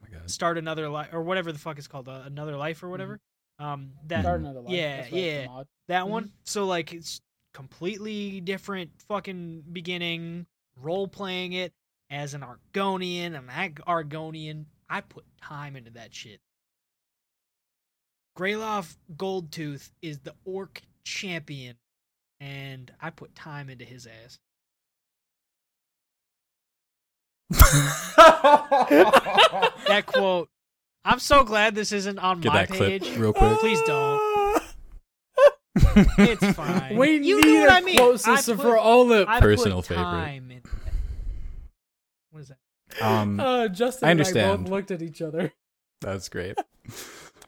Oh 0.03 0.17
start 0.27 0.57
another 0.57 0.87
life 0.89 1.09
or 1.13 1.23
whatever 1.23 1.51
the 1.51 1.57
fuck 1.59 1.77
it's 1.79 1.87
called, 1.87 2.07
uh, 2.07 2.21
another 2.25 2.55
life 2.57 2.83
or 2.83 2.89
whatever. 2.89 3.19
Um, 3.57 3.93
that 4.07 4.21
Start 4.21 4.41
another 4.41 4.59
life. 4.61 4.71
yeah, 4.71 4.97
That's 4.97 5.11
right, 5.11 5.19
the 5.21 5.25
yeah. 5.25 5.45
mod. 5.47 5.67
that 5.87 6.07
one. 6.09 6.31
So 6.43 6.65
like 6.65 6.93
it's 6.93 7.21
completely 7.55 8.41
different 8.41 8.91
fucking 9.07 9.63
beginning, 9.71 10.45
role 10.81 11.07
playing 11.07 11.53
it 11.53 11.71
as 12.11 12.33
an 12.33 12.41
Argonian, 12.43 13.33
an 13.33 13.47
Argonian. 13.87 14.65
I 14.89 14.99
put 14.99 15.23
time 15.41 15.77
into 15.77 15.91
that 15.91 16.13
shit. 16.13 16.41
Greyloff 18.37 18.97
Goldtooth 19.15 19.89
is 20.01 20.19
the 20.19 20.33
orc 20.43 20.81
champion, 21.05 21.77
and 22.41 22.91
I 23.01 23.09
put 23.09 23.33
time 23.35 23.69
into 23.69 23.85
his 23.85 24.05
ass. 24.05 24.37
That 29.87 30.03
quote. 30.07 30.49
I'm 31.05 31.19
so 31.19 31.43
glad 31.43 31.75
this 31.75 31.91
isn't 31.91 32.17
on 32.19 32.41
Get 32.41 32.51
my 32.51 32.65
that 32.65 32.75
clip 32.75 33.01
page. 33.03 33.17
real 33.17 33.31
quick. 33.31 33.59
Please 33.59 33.79
don't. 33.83 34.34
It's 35.75 36.45
fine. 36.55 36.95
We 36.97 37.17
you 37.17 37.41
need 37.41 37.53
know 37.53 37.59
what 37.61 37.69
a 37.69 37.73
I 37.73 37.81
mean. 37.81 37.97
quote 37.97 38.27
I 38.27 38.35
system 38.37 38.57
put- 38.57 38.63
for 38.63 38.77
Olip. 38.77 39.25
I 39.27 39.39
Personal 39.39 39.77
put 39.77 39.87
favorite. 39.87 40.03
time 40.03 40.51
into 40.51 40.69
that. 40.69 40.93
What 42.31 42.39
is 42.41 42.47
that? 42.49 42.57
Um, 43.01 43.39
Uh, 43.39 43.67
Justin 43.67 44.07
I 44.07 44.11
and 44.11 44.19
I 44.19 44.23
understand. 44.23 44.63
both 44.63 44.71
looked 44.71 44.91
at 44.91 45.01
each 45.01 45.21
other. 45.21 45.51
That's 46.01 46.29
great. 46.29 46.57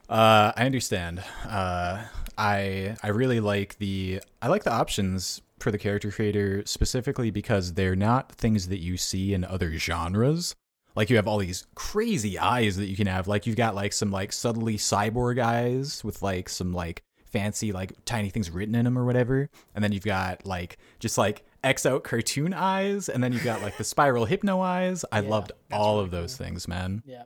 Uh, 0.10 0.52
I 0.56 0.66
understand. 0.66 1.24
Uh, 1.48 2.04
I 2.38 2.95
I 3.04 3.08
really 3.10 3.40
like 3.40 3.78
the 3.78 4.22
I 4.41 4.48
like 4.48 4.64
the 4.64 4.72
options 4.74 5.41
for 5.60 5.72
the 5.72 5.78
character 5.78 6.12
creator 6.12 6.64
specifically 6.66 7.32
because 7.32 7.74
they're 7.74 7.95
not 7.95 8.32
things 8.32 8.68
that 8.70 8.80
you 8.80 8.95
see 8.98 9.34
in 9.34 9.44
other 9.44 9.72
genres. 9.78 10.56
Like 10.95 11.10
you 11.10 11.16
have 11.18 11.28
all 11.28 11.38
these 11.40 11.66
crazy 11.76 12.40
eyes 12.40 12.78
that 12.78 12.88
you 12.88 12.95
can 12.95 13.08
have. 13.08 13.28
Like 13.28 13.45
you've 13.48 13.56
got 13.56 13.76
like 13.76 13.94
some 13.94 14.12
like 14.12 14.32
subtly 14.34 14.78
cyborg 14.78 15.40
eyes 15.40 16.04
with 16.04 16.22
like 16.22 16.48
some 16.49 16.74
like 16.74 17.04
fancy 17.32 17.72
like 17.72 17.94
tiny 18.06 18.30
things 18.30 18.49
written 18.49 18.76
in 18.76 18.86
them 18.86 18.98
or 18.98 19.06
whatever. 19.06 19.49
And 19.76 19.84
then 19.84 19.91
you've 19.91 20.04
got 20.06 20.45
like 20.45 20.78
just 20.99 21.18
like 21.18 21.45
X 21.64 21.86
out 21.86 22.04
cartoon 22.04 22.54
eyes, 22.54 23.10
and 23.10 23.24
then 23.24 23.34
you've 23.34 23.44
got 23.44 23.62
like 23.62 23.78
the 23.78 23.84
spiral 23.95 24.26
hypno 24.26 24.62
eyes. 24.62 25.04
I 25.12 25.22
Yeah, 25.22 25.30
loved 25.30 25.52
all 25.72 25.95
really 25.95 26.06
of 26.06 26.12
those 26.12 26.36
cool. 26.36 26.45
things, 26.45 26.68
man. 26.68 27.04
Yeah, 27.06 27.24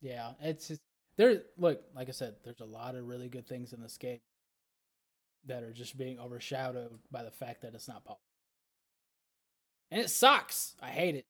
yeah. 0.00 0.32
It's 0.42 0.68
just, 0.68 0.80
there. 1.16 1.42
Look, 1.56 1.80
like 1.94 2.08
I 2.08 2.12
said, 2.12 2.34
there's 2.44 2.60
a 2.60 2.64
lot 2.64 2.94
of 2.94 3.06
really 3.06 3.28
good 3.28 3.46
things 3.46 3.72
in 3.72 3.80
this 3.82 3.96
game 3.96 4.20
that 5.46 5.62
are 5.62 5.72
just 5.72 5.96
being 5.96 6.18
overshadowed 6.18 6.98
by 7.10 7.22
the 7.22 7.30
fact 7.30 7.62
that 7.62 7.74
it's 7.74 7.88
not 7.88 8.04
pop. 8.04 8.20
And 9.90 10.00
it 10.00 10.10
sucks. 10.10 10.74
I 10.82 10.88
hate 10.88 11.14
it. 11.14 11.24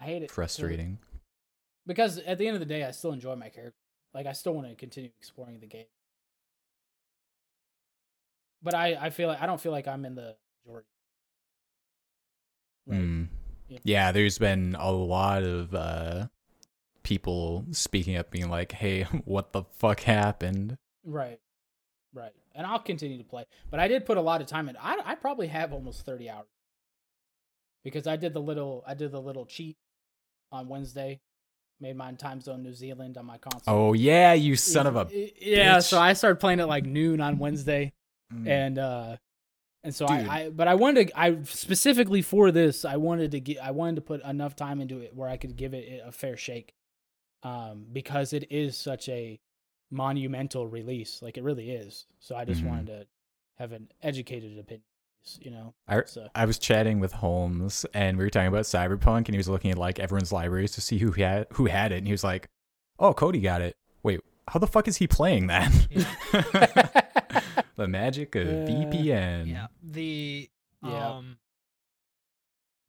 I 0.00 0.04
hate 0.04 0.22
it. 0.22 0.30
Frustrating. 0.30 0.98
Because 1.86 2.18
at 2.18 2.38
the 2.38 2.46
end 2.46 2.54
of 2.56 2.60
the 2.60 2.66
day, 2.66 2.84
I 2.84 2.90
still 2.92 3.12
enjoy 3.12 3.36
my 3.36 3.48
character. 3.48 3.76
Like 4.14 4.26
I 4.26 4.32
still 4.32 4.54
want 4.54 4.68
to 4.68 4.74
continue 4.74 5.10
exploring 5.18 5.60
the 5.60 5.66
game. 5.66 5.84
But 8.66 8.74
I, 8.74 8.98
I 9.00 9.10
feel 9.10 9.28
like 9.28 9.40
I 9.40 9.46
don't 9.46 9.60
feel 9.60 9.70
like 9.70 9.86
I'm 9.86 10.04
in 10.04 10.16
the 10.16 10.34
majority. 10.66 10.88
Right. 12.84 12.98
Mm. 13.00 13.28
Yeah. 13.68 13.78
Yeah, 13.84 14.12
there's 14.12 14.38
been 14.38 14.74
a 14.76 14.90
lot 14.90 15.44
of 15.44 15.72
uh, 15.72 16.26
people 17.04 17.64
speaking 17.70 18.16
up, 18.16 18.32
being 18.32 18.50
like, 18.50 18.72
"Hey, 18.72 19.04
what 19.24 19.52
the 19.52 19.62
fuck 19.78 20.00
happened?" 20.00 20.78
Right. 21.04 21.38
Right. 22.12 22.32
And 22.56 22.66
I'll 22.66 22.80
continue 22.80 23.18
to 23.18 23.24
play. 23.24 23.44
But 23.70 23.78
I 23.78 23.86
did 23.86 24.04
put 24.04 24.16
a 24.16 24.20
lot 24.20 24.40
of 24.40 24.48
time 24.48 24.68
in. 24.68 24.76
I 24.78 24.98
I 25.04 25.14
probably 25.14 25.46
have 25.46 25.72
almost 25.72 26.04
30 26.04 26.28
hours. 26.28 26.48
Because 27.84 28.08
I 28.08 28.16
did 28.16 28.34
the 28.34 28.40
little 28.40 28.82
I 28.84 28.94
did 28.94 29.12
the 29.12 29.22
little 29.22 29.46
cheat 29.46 29.76
on 30.50 30.66
Wednesday. 30.66 31.20
Made 31.78 31.94
my 31.96 32.10
time 32.14 32.40
zone 32.40 32.64
New 32.64 32.74
Zealand 32.74 33.16
on 33.16 33.26
my 33.26 33.38
console. 33.38 33.62
Oh 33.66 33.92
yeah, 33.92 34.32
you 34.32 34.56
son 34.56 34.88
of 34.88 34.96
a. 34.96 35.06
Yeah, 35.40 35.76
bitch. 35.76 35.84
so 35.84 36.00
I 36.00 36.14
started 36.14 36.40
playing 36.40 36.58
it 36.58 36.64
like 36.64 36.84
noon 36.84 37.20
on 37.20 37.38
Wednesday 37.38 37.92
Mm. 38.34 38.48
and 38.48 38.78
uh 38.78 39.16
and 39.84 39.94
so 39.94 40.06
Dude. 40.08 40.16
I, 40.26 40.40
I 40.46 40.50
but 40.50 40.66
I 40.66 40.74
wanted 40.74 41.08
to 41.08 41.18
I 41.20 41.38
specifically 41.44 42.22
for 42.22 42.50
this 42.50 42.84
I 42.84 42.96
wanted 42.96 43.30
to 43.32 43.40
get 43.40 43.58
I 43.62 43.70
wanted 43.70 43.96
to 43.96 44.00
put 44.02 44.22
enough 44.24 44.56
time 44.56 44.80
into 44.80 44.98
it 45.00 45.14
where 45.14 45.28
I 45.28 45.36
could 45.36 45.56
give 45.56 45.74
it 45.74 46.02
a 46.04 46.10
fair 46.10 46.36
shake 46.36 46.74
um 47.44 47.86
because 47.92 48.32
it 48.32 48.50
is 48.50 48.76
such 48.76 49.08
a 49.08 49.38
monumental 49.92 50.66
release 50.66 51.22
like 51.22 51.38
it 51.38 51.44
really 51.44 51.70
is 51.70 52.06
so 52.18 52.34
I 52.34 52.44
just 52.44 52.62
Mhm. 52.62 52.68
wanted 52.68 52.86
to 52.88 53.06
have 53.58 53.70
an 53.72 53.88
educated 54.02 54.58
opinion 54.58 54.82
you 55.40 55.50
know 55.52 55.74
I, 55.86 56.02
so 56.06 56.28
I 56.34 56.44
was 56.46 56.58
chatting 56.58 57.00
with 57.00 57.12
Holmes, 57.12 57.84
and 57.94 58.16
we 58.16 58.22
were 58.24 58.30
talking 58.30 58.46
about 58.48 58.62
Cyberpunk, 58.64 59.26
and 59.26 59.30
he 59.30 59.38
was 59.38 59.48
looking 59.48 59.72
at 59.72 59.78
like 59.78 59.98
everyone's 59.98 60.32
libraries 60.32 60.70
to 60.72 60.80
see 60.80 60.98
who 60.98 61.10
had 61.12 61.46
who 61.54 61.66
had 61.66 61.90
it, 61.90 61.98
and 61.98 62.06
he 62.06 62.12
was 62.12 62.22
like, 62.22 62.46
"Oh, 63.00 63.12
Cody 63.12 63.40
got 63.40 63.60
it. 63.60 63.74
Wait, 64.04 64.20
how 64.46 64.60
the 64.60 64.68
fuck 64.68 64.86
is 64.86 64.98
he 64.98 65.08
playing 65.08 65.48
that?" 65.48 65.72
the 67.76 67.86
magic 67.88 68.34
of 68.34 68.46
Yeah. 68.46 68.64
VPN. 68.66 69.46
Yeah. 69.48 69.66
The 69.82 70.50
Yeah. 70.82 71.08
um 71.08 71.38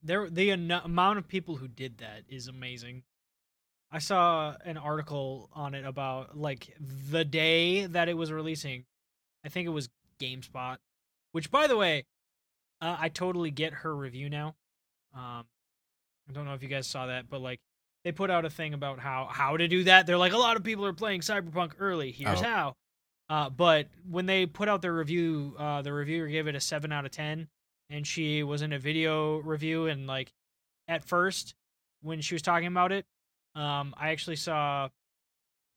there 0.02 0.30
the 0.30 0.52
ano- 0.52 0.82
amount 0.84 1.18
of 1.20 1.28
people 1.28 1.58
who 1.58 1.68
did 1.68 1.98
that 2.00 2.24
is 2.28 2.48
amazing. 2.48 3.04
I 3.92 4.00
saw 4.00 4.56
an 4.66 4.78
article 4.78 5.50
on 5.54 5.74
it 5.74 5.86
about 5.86 6.38
like 6.38 6.74
the 6.80 7.24
day 7.26 7.86
that 7.86 8.10
it 8.10 8.16
was 8.16 8.32
releasing. 8.32 8.86
I 9.46 9.50
think 9.50 9.66
it 9.66 9.70
was 9.72 9.90
GameSpot, 10.20 10.78
which 11.32 11.50
by 11.52 11.68
the 11.68 11.78
way, 11.78 12.06
uh, 12.82 12.98
I 13.00 13.10
totally 13.10 13.50
get 13.52 13.74
her 13.74 13.96
review 13.96 14.30
now. 14.30 14.56
Um, 15.14 15.46
I 16.30 16.34
don't 16.34 16.46
know 16.46 16.54
if 16.54 16.62
you 16.62 16.68
guys 16.70 16.86
saw 16.88 17.08
that, 17.08 17.30
but 17.30 17.42
like 17.42 17.60
they 18.04 18.12
put 18.12 18.30
out 18.30 18.46
a 18.46 18.50
thing 18.50 18.74
about 18.74 19.00
how 19.00 19.26
how 19.32 19.58
to 19.58 19.68
do 19.68 19.86
that. 19.86 20.06
They're 20.06 20.18
like 20.18 20.34
a 20.34 20.38
lot 20.38 20.58
of 20.58 20.64
people 20.64 20.86
are 20.86 20.94
playing 20.94 21.22
Cyberpunk 21.22 21.74
early. 21.80 22.12
Here's 22.12 22.42
Oh. 22.42 22.44
how. 22.44 22.76
Uh, 23.30 23.50
but 23.50 23.88
when 24.10 24.26
they 24.26 24.46
put 24.46 24.70
out 24.70 24.82
their 24.82 24.94
review, 24.94 25.56
uh, 25.60 25.82
the 25.82 25.92
reviewer 25.92 26.28
gave 26.28 26.48
it 26.48 26.56
a 26.56 26.62
seven 26.62 26.92
out 26.92 27.06
of 27.06 27.12
ten, 27.12 27.48
and 27.90 28.08
she 28.08 28.44
was 28.44 28.62
in 28.62 28.74
a 28.74 28.80
video 28.80 29.38
review 29.38 29.88
and 29.88 30.08
like 30.08 30.32
at 30.88 31.04
first 31.04 31.56
when 32.02 32.22
she 32.22 32.36
was 32.36 32.42
talking 32.42 32.68
about 32.68 32.92
it, 32.92 33.06
um, 33.56 33.94
I 33.98 34.10
actually 34.10 34.36
saw 34.36 34.90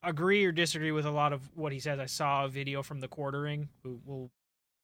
agree 0.03 0.45
or 0.45 0.51
disagree 0.51 0.91
with 0.91 1.05
a 1.05 1.11
lot 1.11 1.33
of 1.33 1.41
what 1.55 1.71
he 1.71 1.79
says. 1.79 1.99
I 1.99 2.05
saw 2.05 2.45
a 2.45 2.49
video 2.49 2.83
from 2.83 2.99
the 2.99 3.07
quartering. 3.07 3.69
We'll 3.83 4.31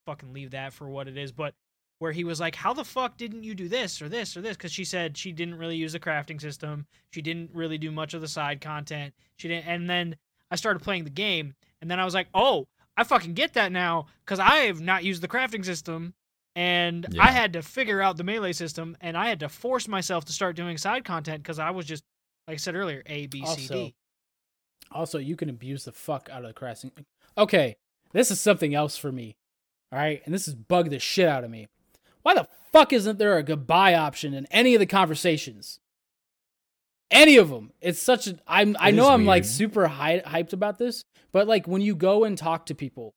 fucking 0.05 0.33
leave 0.33 0.51
that 0.51 0.73
for 0.73 0.89
what 0.89 1.07
it 1.07 1.17
is, 1.17 1.31
but 1.31 1.53
where 1.99 2.11
he 2.11 2.23
was 2.23 2.39
like, 2.39 2.55
"How 2.55 2.73
the 2.73 2.85
fuck 2.85 3.17
didn't 3.17 3.43
you 3.43 3.55
do 3.55 3.67
this 3.67 4.01
or 4.01 4.09
this 4.09 4.37
or 4.37 4.41
this?" 4.41 4.57
Because 4.57 4.71
she 4.71 4.83
said 4.85 5.17
she 5.17 5.31
didn't 5.31 5.55
really 5.55 5.75
use 5.75 5.93
the 5.93 5.99
crafting 5.99 6.39
system. 6.39 6.85
She 7.11 7.21
didn't 7.21 7.51
really 7.53 7.77
do 7.77 7.91
much 7.91 8.13
of 8.13 8.21
the 8.21 8.27
side 8.27 8.61
content. 8.61 9.13
She 9.37 9.47
didn't. 9.47 9.67
And 9.67 9.89
then 9.89 10.15
I 10.51 10.55
started 10.55 10.83
playing 10.83 11.03
the 11.05 11.09
game, 11.09 11.55
and 11.81 11.89
then 11.91 11.99
I 11.99 12.05
was 12.05 12.13
like, 12.13 12.27
"Oh, 12.33 12.67
I 12.95 13.03
fucking 13.03 13.33
get 13.33 13.53
that 13.53 13.71
now," 13.71 14.07
because 14.25 14.39
I 14.39 14.57
have 14.65 14.81
not 14.81 15.03
used 15.03 15.21
the 15.21 15.27
crafting 15.27 15.63
system. 15.65 16.13
And 16.55 17.05
Yeah. 17.11 17.21
I 17.23 17.27
had 17.27 17.53
to 17.53 17.61
figure 17.61 18.01
out 18.01 18.17
the 18.17 18.23
melee 18.23 18.51
system, 18.53 18.97
and 18.99 19.15
I 19.15 19.27
had 19.29 19.41
to 19.41 19.49
force 19.49 19.87
myself 19.87 20.25
to 20.25 20.33
start 20.33 20.55
doing 20.55 20.77
side 20.79 21.05
content 21.05 21.43
because 21.43 21.59
I 21.59 21.69
was 21.69 21.85
just, 21.85 22.03
like 22.47 22.55
I 22.55 22.57
said 22.57 22.73
earlier, 22.75 23.03
A, 23.05 23.27
B, 23.27 23.45
C, 23.45 23.67
D. 23.67 23.73
Also, 23.73 23.91
Also, 24.89 25.17
you 25.19 25.35
can 25.35 25.49
abuse 25.49 25.85
the 25.85 25.91
fuck 25.91 26.29
out 26.31 26.43
of 26.43 26.47
the 26.47 26.59
crafting. 26.59 26.91
Okay, 27.37 27.77
this 28.11 28.31
is 28.31 28.39
something 28.41 28.73
else 28.73 28.97
for 28.97 29.11
me. 29.11 29.37
All 29.91 29.99
right, 29.99 30.21
and 30.25 30.33
this 30.33 30.45
has 30.47 30.55
bugged 30.55 30.89
the 30.89 30.97
shit 30.97 31.27
out 31.27 31.43
of 31.43 31.51
me. 31.51 31.67
Why 32.23 32.33
the 32.33 32.47
fuck 32.73 32.91
isn't 32.91 33.19
there 33.19 33.37
a 33.37 33.43
goodbye 33.43 33.93
option 33.93 34.33
in 34.33 34.47
any 34.47 34.73
of 34.73 34.79
the 34.79 34.85
conversations? 34.87 35.79
Any 37.09 37.37
of 37.37 37.49
them. 37.49 37.71
It's 37.81 38.01
such 38.01 38.27
a. 38.27 38.37
I'm. 38.47 38.75
I 38.79 38.91
know 38.91 39.09
I'm 39.09 39.25
like 39.25 39.45
super 39.45 39.87
hy- 39.87 40.21
hyped 40.25 40.53
about 40.53 40.77
this, 40.77 41.03
but 41.31 41.47
like 41.47 41.67
when 41.67 41.81
you 41.81 41.95
go 41.95 42.25
and 42.25 42.37
talk 42.37 42.65
to 42.65 42.75
people, 42.75 43.13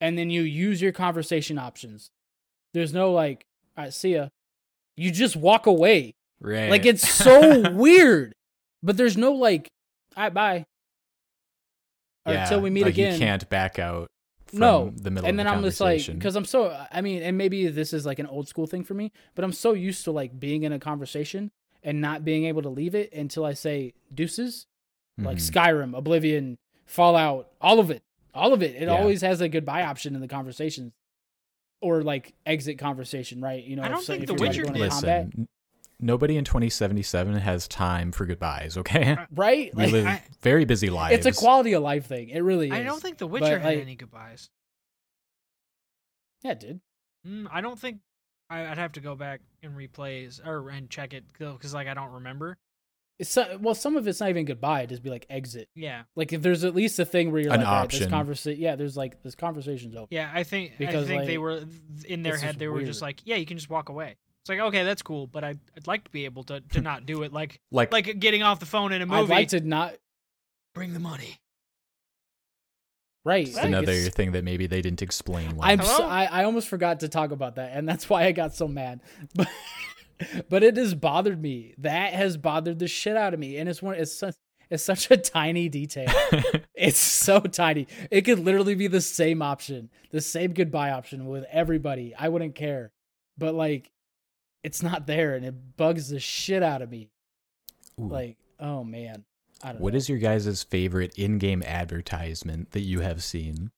and 0.00 0.18
then 0.18 0.30
you 0.30 0.42
use 0.42 0.82
your 0.82 0.92
conversation 0.92 1.58
options, 1.58 2.10
there's 2.72 2.92
no 2.92 3.12
like, 3.12 3.46
all 3.76 3.84
right, 3.84 3.94
see 3.94 4.14
ya. 4.14 4.28
You 4.96 5.10
just 5.10 5.36
walk 5.36 5.66
away. 5.66 6.14
Right. 6.40 6.70
Like 6.70 6.86
it's 6.86 7.08
so 7.24 7.70
weird. 7.70 8.34
But 8.82 8.96
there's 8.96 9.16
no 9.16 9.32
like, 9.32 9.68
all 10.16 10.24
right, 10.24 10.34
bye. 10.34 10.64
Yeah, 12.26 12.42
until 12.42 12.60
we 12.60 12.70
meet 12.70 12.84
like 12.84 12.94
again. 12.94 13.14
You 13.14 13.18
can't 13.18 13.48
back 13.48 13.78
out. 13.78 14.08
From 14.46 14.58
no. 14.58 14.92
the 14.94 15.10
middle. 15.10 15.28
and 15.28 15.34
of 15.34 15.44
then 15.44 15.46
the 15.46 15.52
I'm 15.52 15.62
just 15.64 15.80
like, 15.80 16.06
because 16.06 16.36
I'm 16.36 16.44
so, 16.44 16.76
I 16.92 17.00
mean, 17.00 17.22
and 17.22 17.36
maybe 17.36 17.68
this 17.68 17.92
is 17.92 18.06
like 18.06 18.18
an 18.18 18.26
old 18.26 18.46
school 18.46 18.66
thing 18.66 18.84
for 18.84 18.94
me, 18.94 19.10
but 19.34 19.44
I'm 19.44 19.52
so 19.52 19.72
used 19.72 20.04
to 20.04 20.12
like 20.12 20.38
being 20.38 20.62
in 20.62 20.72
a 20.72 20.78
conversation 20.78 21.50
and 21.84 22.00
not 22.00 22.24
being 22.24 22.46
able 22.46 22.62
to 22.62 22.68
leave 22.70 22.94
it 22.94 23.12
until 23.12 23.44
I 23.44 23.52
say 23.52 23.92
deuces, 24.12 24.66
like 25.18 25.36
Mhm. 25.36 25.50
Skyrim, 25.52 25.96
Oblivion, 25.96 26.58
Fallout, 26.86 27.50
all 27.60 27.78
of 27.78 27.90
it, 27.90 28.02
all 28.34 28.52
of 28.52 28.62
it. 28.62 28.74
It 28.74 28.82
Yeah. 28.82 28.96
always 28.96 29.20
has 29.20 29.40
a 29.40 29.48
goodbye 29.48 29.82
option 29.84 30.14
in 30.14 30.20
the 30.20 30.28
conversations. 30.28 30.92
Or 31.80 32.02
like 32.02 32.34
exit 32.46 32.78
conversation, 32.78 33.40
right? 33.42 33.62
You 33.62 33.76
know, 33.76 33.82
I 33.82 33.88
don't 33.88 33.98
if, 33.98 34.04
so- 34.06 34.12
think 34.14 34.22
if 34.22 34.28
The 34.28 34.32
you're 34.34 34.38
like, 34.40 34.48
Witcher 34.48 34.62
going 34.62 34.74
to 34.74 34.78
did. 34.80 34.84
Listen, 34.86 35.00
combat, 35.00 35.28
n- 35.38 35.48
nobody 36.00 36.36
in 36.38 36.44
2077 36.44 37.34
has 37.34 37.68
time 37.68 38.10
for 38.10 38.24
goodbyes. 38.24 38.78
Okay, 38.78 39.16
right? 39.32 39.74
we 39.74 39.82
Like, 39.84 39.92
live 39.92 40.06
I- 40.06 40.22
very 40.40 40.64
busy 40.64 40.88
lives. 40.88 41.14
it's 41.26 41.26
a 41.38 41.38
quality 41.38 41.74
of 41.74 41.82
life 41.82 42.06
thing. 42.06 42.30
It 42.30 42.40
really 42.40 42.68
is. 42.68 42.72
I 42.72 42.82
don't 42.84 43.02
think 43.02 43.18
The 43.18 43.26
Witcher 43.26 43.58
had 43.58 43.74
like- 43.76 43.82
any 43.82 43.96
goodbyes. 43.96 44.48
Yeah, 46.42 46.52
it 46.52 46.60
did. 46.60 46.80
Mm, 47.26 47.48
I 47.50 47.60
don't 47.60 47.78
think 47.78 48.00
I, 48.50 48.66
I'd 48.66 48.78
have 48.78 48.92
to 48.92 49.00
go 49.00 49.14
back 49.14 49.40
and 49.62 49.74
replays 49.76 50.44
or 50.46 50.68
and 50.70 50.88
check 50.90 51.14
it 51.14 51.24
because 51.38 51.72
like 51.74 51.88
I 51.88 51.94
don't 51.94 52.12
remember. 52.12 52.56
It's 53.18 53.30
so, 53.30 53.58
well, 53.60 53.76
some 53.76 53.96
of 53.96 54.08
it's 54.08 54.18
not 54.18 54.28
even 54.30 54.44
goodbye. 54.44 54.80
It'd 54.80 54.90
just 54.90 55.02
be 55.04 55.08
like 55.10 55.24
exit. 55.30 55.68
Yeah, 55.76 56.02
Like 56.16 56.32
if 56.32 56.42
there's 56.42 56.64
at 56.64 56.74
least 56.74 56.98
a 56.98 57.04
thing 57.04 57.30
where 57.30 57.40
you're 57.40 57.52
An 57.52 57.60
like, 57.60 57.68
all 57.68 57.74
right, 57.82 57.88
this 57.90 58.00
option. 58.00 58.10
conversation. 58.10 58.60
Yeah, 58.60 58.74
there's 58.74 58.96
like 58.96 59.22
this 59.22 59.36
conversation's 59.36 59.94
over. 59.94 60.08
yeah. 60.10 60.32
I 60.34 60.42
think 60.42 60.72
I 60.72 60.74
Because, 60.78 61.06
think 61.06 61.26
they 61.26 61.38
were 61.38 61.62
in 62.06 62.24
their 62.24 62.36
head. 62.36 62.58
They 62.58 62.66
were 62.66 62.82
just 62.82 63.02
like, 63.02 63.20
yeah, 63.24 63.36
you 63.36 63.46
can 63.46 63.56
just 63.56 63.70
walk 63.70 63.88
away. 63.88 64.16
It's 64.42 64.48
like 64.48 64.58
okay, 64.58 64.82
that's 64.82 65.00
cool, 65.00 65.26
but 65.28 65.44
I'd, 65.44 65.60
I'd 65.76 65.86
like 65.86 66.04
to 66.04 66.10
be 66.10 66.24
able 66.24 66.42
to 66.44 66.60
to 66.60 66.80
not 66.82 67.06
do 67.06 67.22
it 67.22 67.32
like 67.32 67.60
like, 67.70 67.92
like 67.92 68.18
getting 68.18 68.42
off 68.42 68.58
the 68.58 68.66
phone 68.66 68.92
in 68.92 69.00
a 69.00 69.04
I'd 69.04 69.20
movie. 69.20 69.32
like 69.32 69.48
to 69.48 69.60
not. 69.60 69.94
bring 70.74 70.92
the 70.92 71.00
money. 71.00 71.38
Right. 73.24 73.46
it's 73.48 73.56
like, 73.56 73.66
another 73.66 73.92
it's- 73.92 74.14
thing 74.14 74.32
that 74.32 74.44
maybe 74.44 74.66
they 74.66 74.82
didn't 74.82 75.02
explain. 75.02 75.56
Well. 75.56 75.68
I'm 75.68 75.82
so, 75.82 76.04
I, 76.04 76.24
I 76.24 76.44
almost 76.44 76.68
forgot 76.68 77.00
to 77.00 77.08
talk 77.08 77.30
about 77.30 77.56
that, 77.56 77.72
and 77.74 77.88
that's 77.88 78.08
why 78.08 78.24
I 78.24 78.32
got 78.32 78.54
so 78.54 78.68
mad. 78.68 79.00
But 79.34 79.48
but 80.48 80.62
it 80.62 80.76
has 80.76 80.94
bothered 80.94 81.42
me. 81.42 81.74
That 81.78 82.12
has 82.12 82.36
bothered 82.36 82.78
the 82.78 82.86
shit 82.86 83.16
out 83.16 83.34
of 83.34 83.40
me, 83.40 83.56
and 83.56 83.68
it's 83.68 83.82
one. 83.82 83.96
It's 83.96 84.12
such, 84.12 84.36
it's 84.70 84.82
such 84.82 85.10
a 85.10 85.16
tiny 85.16 85.68
detail. 85.68 86.08
It's 86.76 86.98
so 86.98 87.40
tiny. 87.40 87.86
It 88.10 88.22
could 88.22 88.40
literally 88.40 88.74
be 88.74 88.88
the 88.88 89.00
same 89.00 89.40
option, 89.42 89.90
the 90.10 90.20
same 90.20 90.52
goodbye 90.52 90.90
option 90.90 91.26
with 91.26 91.44
everybody. 91.50 92.14
I 92.18 92.28
wouldn't 92.28 92.54
care. 92.56 92.92
But 93.38 93.54
like 93.54 93.90
it's 94.64 94.82
not 94.82 95.06
there 95.06 95.34
and 95.34 95.44
it 95.44 95.76
bugs 95.76 96.08
the 96.08 96.18
shit 96.20 96.62
out 96.62 96.82
of 96.82 96.90
me. 96.90 97.10
Ooh. 98.00 98.08
Like, 98.08 98.36
oh 98.58 98.82
man. 98.82 99.24
I 99.64 99.72
don't 99.72 99.80
what 99.80 99.94
know. 99.94 99.96
is 99.96 100.08
your 100.08 100.18
guys' 100.18 100.62
favorite 100.62 101.14
in-game 101.18 101.62
advertisement 101.64 102.72
that 102.72 102.80
you 102.82 103.00
have 103.00 103.22
seen? 103.22 103.70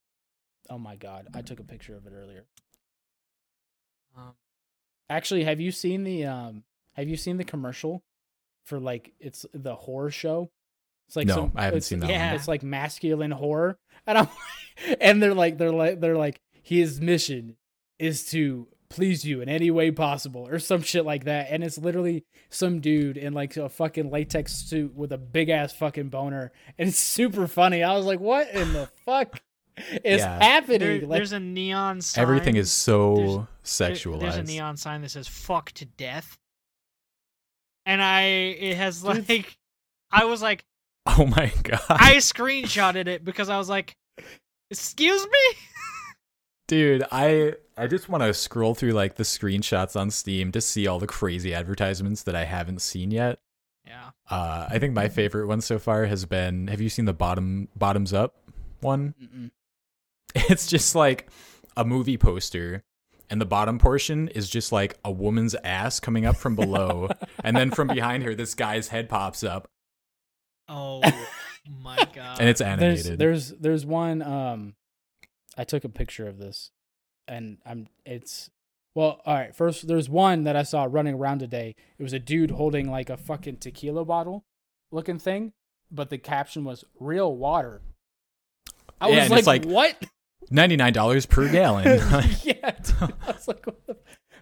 Oh 0.68 0.78
my 0.78 0.96
god. 0.96 1.28
I 1.32 1.42
took 1.42 1.60
a 1.60 1.64
picture 1.64 1.94
of 1.94 2.06
it 2.06 2.12
earlier. 2.14 2.44
Um, 4.16 4.34
Actually, 5.08 5.44
have 5.44 5.60
you 5.60 5.70
seen 5.70 6.02
the 6.04 6.24
um 6.24 6.64
have 6.94 7.08
you 7.08 7.16
seen 7.16 7.36
the 7.36 7.44
commercial 7.44 8.02
for 8.64 8.80
like 8.80 9.12
it's 9.20 9.46
the 9.54 9.74
horror 9.76 10.10
show? 10.10 10.50
It's 11.06 11.14
like 11.14 11.28
no, 11.28 11.34
some, 11.34 11.52
I 11.54 11.64
haven't 11.64 11.76
it's- 11.78 11.86
seen 11.86 12.00
that 12.00 12.10
yeah. 12.10 12.26
one. 12.26 12.34
It's 12.34 12.48
like 12.48 12.62
masculine 12.64 13.30
horror, 13.30 13.78
and 14.06 14.18
I'm 14.18 14.28
and 15.00 15.22
they're 15.22 15.34
like 15.34 15.58
they're 15.58 15.72
like 15.72 16.00
they're 16.00 16.16
like 16.16 16.40
his 16.62 17.00
mission 17.00 17.56
is 18.00 18.28
to 18.30 18.66
please 18.88 19.24
you 19.24 19.40
in 19.40 19.48
any 19.48 19.70
way 19.70 19.90
possible 19.90 20.46
or 20.48 20.58
some 20.58 20.82
shit 20.82 21.04
like 21.04 21.24
that, 21.24 21.48
and 21.50 21.62
it's 21.64 21.78
literally 21.78 22.24
some 22.50 22.80
dude 22.80 23.16
in 23.16 23.32
like 23.32 23.56
a 23.56 23.68
fucking 23.68 24.10
latex 24.10 24.52
suit 24.54 24.94
with 24.94 25.12
a 25.12 25.18
big 25.18 25.48
ass 25.48 25.72
fucking 25.72 26.08
boner, 26.08 26.52
and 26.78 26.88
it's 26.88 26.98
super 26.98 27.46
funny. 27.46 27.82
I 27.82 27.94
was 27.96 28.06
like, 28.06 28.20
what 28.20 28.48
in 28.50 28.72
the 28.72 28.86
fuck 29.04 29.40
is 30.04 30.20
Yeah. 30.20 30.38
happening? 30.42 30.78
there- 30.80 31.00
like, 31.00 31.18
there's 31.18 31.32
a 31.32 31.40
neon 31.40 32.00
sign. 32.00 32.22
Everything 32.22 32.56
is 32.56 32.72
so 32.72 33.16
There- 33.16 33.46
sexualized. 33.92 34.20
There's 34.20 34.36
a 34.36 34.42
neon 34.42 34.76
sign 34.76 35.02
that 35.02 35.10
says 35.10 35.28
"fuck 35.28 35.72
to 35.72 35.84
death," 35.84 36.38
and 37.84 38.00
I 38.02 38.22
it 38.22 38.76
has 38.76 39.02
like 39.04 39.56
I 40.10 40.24
was 40.24 40.40
like 40.42 40.64
Oh 41.06 41.24
my 41.26 41.52
god, 41.62 41.80
I 41.88 42.16
screenshotted 42.16 43.06
it 43.06 43.24
because 43.24 43.48
I 43.48 43.58
was 43.58 43.68
like, 43.68 43.94
"Excuse 44.70 45.24
me." 45.24 45.58
dude! 46.66 47.04
I 47.12 47.54
I 47.76 47.86
just 47.86 48.08
want 48.08 48.22
to 48.24 48.32
scroll 48.34 48.74
through 48.74 48.92
like 48.92 49.16
the 49.16 49.22
screenshots 49.22 49.98
on 49.98 50.10
Steam 50.10 50.52
to 50.52 50.60
see 50.60 50.86
all 50.86 50.98
the 50.98 51.06
crazy 51.06 51.52
advertisements 51.54 52.22
that 52.24 52.34
I 52.36 52.44
haven't 52.44 52.80
seen 52.82 53.10
yet. 53.10 53.38
Yeah. 53.86 54.10
Uh, 54.28 54.66
I 54.70 54.78
think 54.78 54.94
my 54.94 55.08
favorite 55.08 55.46
one 55.46 55.60
so 55.60 55.78
far 55.78 56.06
has 56.06 56.24
been. 56.24 56.66
Have 56.68 56.80
you 56.80 56.88
seen 56.88 57.04
the 57.04 57.12
bottom 57.14 57.68
bottoms 57.76 58.12
up 58.12 58.34
one? 58.80 59.14
Mm-mm. 59.22 59.50
It's 60.50 60.66
just 60.66 60.94
like 60.94 61.30
a 61.76 61.84
movie 61.84 62.18
poster, 62.18 62.82
and 63.30 63.40
the 63.40 63.46
bottom 63.46 63.78
portion 63.78 64.28
is 64.28 64.50
just 64.50 64.70
like 64.72 64.98
a 65.04 65.10
woman's 65.10 65.54
ass 65.64 65.98
coming 66.00 66.26
up 66.26 66.36
from 66.36 66.56
below, 66.56 67.08
and 67.42 67.56
then 67.56 67.70
from 67.70 67.88
behind 67.88 68.22
her, 68.24 68.34
this 68.34 68.54
guy's 68.54 68.88
head 68.88 69.08
pops 69.08 69.42
up, 69.44 69.68
Oh 70.68 71.00
my 71.82 71.96
god. 72.12 72.38
and 72.40 72.48
it's 72.50 72.58
there's 72.60 72.60
animated. 72.60 73.18
there's 73.18 73.50
there's 73.50 73.86
one 73.86 74.20
um 74.22 74.74
I 75.56 75.64
took 75.64 75.84
a 75.84 75.88
picture 75.88 76.26
of 76.28 76.38
this 76.38 76.70
and 77.28 77.58
I'm 77.66 77.88
it's 78.04 78.50
well 78.94 79.20
all 79.26 79.34
right 79.34 79.54
first 79.54 79.86
there's 79.88 80.08
one 80.08 80.44
that 80.44 80.56
I 80.56 80.62
saw 80.62 80.86
running 80.88 81.14
around 81.14 81.38
today 81.40 81.74
it 81.98 82.02
was 82.02 82.12
a 82.12 82.18
dude 82.18 82.52
holding 82.52 82.90
like 82.90 83.10
a 83.10 83.16
fucking 83.16 83.56
tequila 83.58 84.04
bottle 84.04 84.44
looking 84.92 85.18
thing 85.18 85.52
but 85.90 86.10
the 86.10 86.18
caption 86.18 86.64
was 86.64 86.84
real 87.00 87.34
water 87.34 87.80
I 89.00 89.08
Yeah, 89.10 89.28
was 89.28 89.46
like, 89.46 89.46
like- 89.46 89.64
what 89.64 89.96
Ninety 90.50 90.76
nine 90.76 90.92
dollars 90.92 91.26
per 91.26 91.48
gallon. 91.52 91.84
yeah 92.44 92.70
dude. 92.70 93.12
I 93.26 93.32
was 93.32 93.48
like 93.48 93.66
what 93.66 93.84
the... 93.86 93.94
Oh 93.94 93.98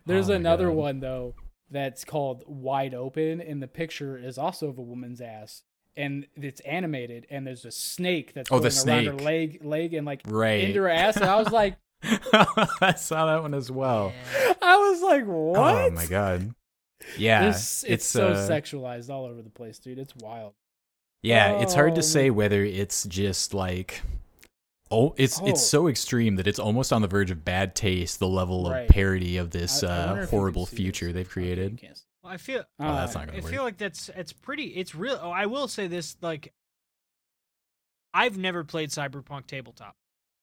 there's 0.07 0.28
Oh 0.28 0.35
another 0.35 0.66
God. 0.66 0.74
one 0.77 1.01
though 1.01 1.35
that's 1.70 2.05
called 2.05 2.45
wide 2.47 2.93
open 2.95 3.41
and 3.41 3.62
the 3.62 3.66
picture 3.66 4.19
is 4.19 4.36
also 4.36 4.69
of 4.69 4.77
a 4.78 4.82
woman's 4.82 5.20
ass 5.23 5.62
and 5.96 6.26
it's 6.36 6.60
animated 6.60 7.26
and 7.30 7.46
there's 7.46 7.64
a 7.64 7.70
snake 7.70 8.34
that's 8.34 8.50
Oh, 8.50 8.58
the 8.58 8.70
going 8.70 8.88
around 8.88 9.04
her 9.06 9.12
snake. 9.18 9.24
leg 9.24 9.64
leg 9.64 9.94
and 9.94 10.06
like 10.06 10.22
right. 10.26 10.64
into 10.64 10.80
her 10.80 10.88
ass 10.88 11.16
and 11.16 11.24
I 11.26 11.36
was 11.36 11.50
like 11.52 11.76
I 12.82 12.94
saw 12.96 13.26
that 13.26 13.42
one 13.42 13.54
as 13.54 13.70
well. 13.70 14.12
I 14.60 14.76
was 14.76 15.02
like 15.02 15.24
what 15.24 15.58
Oh 15.58 15.90
my 15.90 16.06
god. 16.06 16.54
Yeah, 17.18 17.50
it's, 17.50 17.84
it's, 17.84 18.06
so 18.06 18.28
uh, 18.28 18.48
sexualized 18.48 19.10
all 19.10 19.24
over 19.26 19.42
the 19.42 19.50
place 19.50 19.78
dude 19.78 19.98
it's 19.98 20.14
wild 20.16 20.54
Yeah, 21.22 21.60
it's 21.60 21.74
hard 21.74 21.92
Oh, 21.92 21.96
to 21.96 22.02
say 22.02 22.30
whether 22.30 22.62
it's 22.64 23.04
just 23.04 23.52
like 23.54 24.02
oh 24.90 25.14
it's 25.16 25.40
Oh. 25.40 25.46
it's 25.46 25.64
so 25.64 25.88
extreme 25.88 26.36
that 26.36 26.46
it's 26.46 26.58
almost 26.58 26.92
on 26.92 27.02
the 27.02 27.08
verge 27.08 27.30
of 27.30 27.44
bad 27.44 27.74
taste 27.74 28.18
the 28.18 28.28
level 28.28 28.68
Right. 28.70 28.80
of 28.82 28.88
parody 28.88 29.36
of 29.36 29.50
this 29.50 29.82
I- 29.82 29.86
I 29.88 29.90
uh, 29.90 30.02
if 30.02 30.08
you 30.08 30.26
can 30.26 30.28
horrible 30.38 30.66
future 30.66 31.06
this. 31.06 31.14
they've 31.14 31.28
created. 31.30 31.80
Can't 32.30 32.40
see. 32.40 32.52
Well, 32.52 32.59
I 32.59 32.62
feel 32.62 32.64
Oh, 32.80 32.94
that's 32.94 33.14
Uh, 33.16 33.18
not 33.20 33.28
gonna 33.28 33.42
work. 33.42 33.51
feel 33.52 33.62
like 33.62 33.76
that's 33.78 34.09
it's 34.10 34.32
pretty 34.32 34.64
it's 34.76 34.94
real. 34.94 35.18
Oh, 35.20 35.30
I 35.30 35.46
will 35.46 35.68
say 35.68 35.86
this 35.86 36.16
like 36.20 36.52
I've 38.12 38.38
never 38.38 38.64
played 38.64 38.90
Cyberpunk 38.90 39.46
tabletop. 39.46 39.96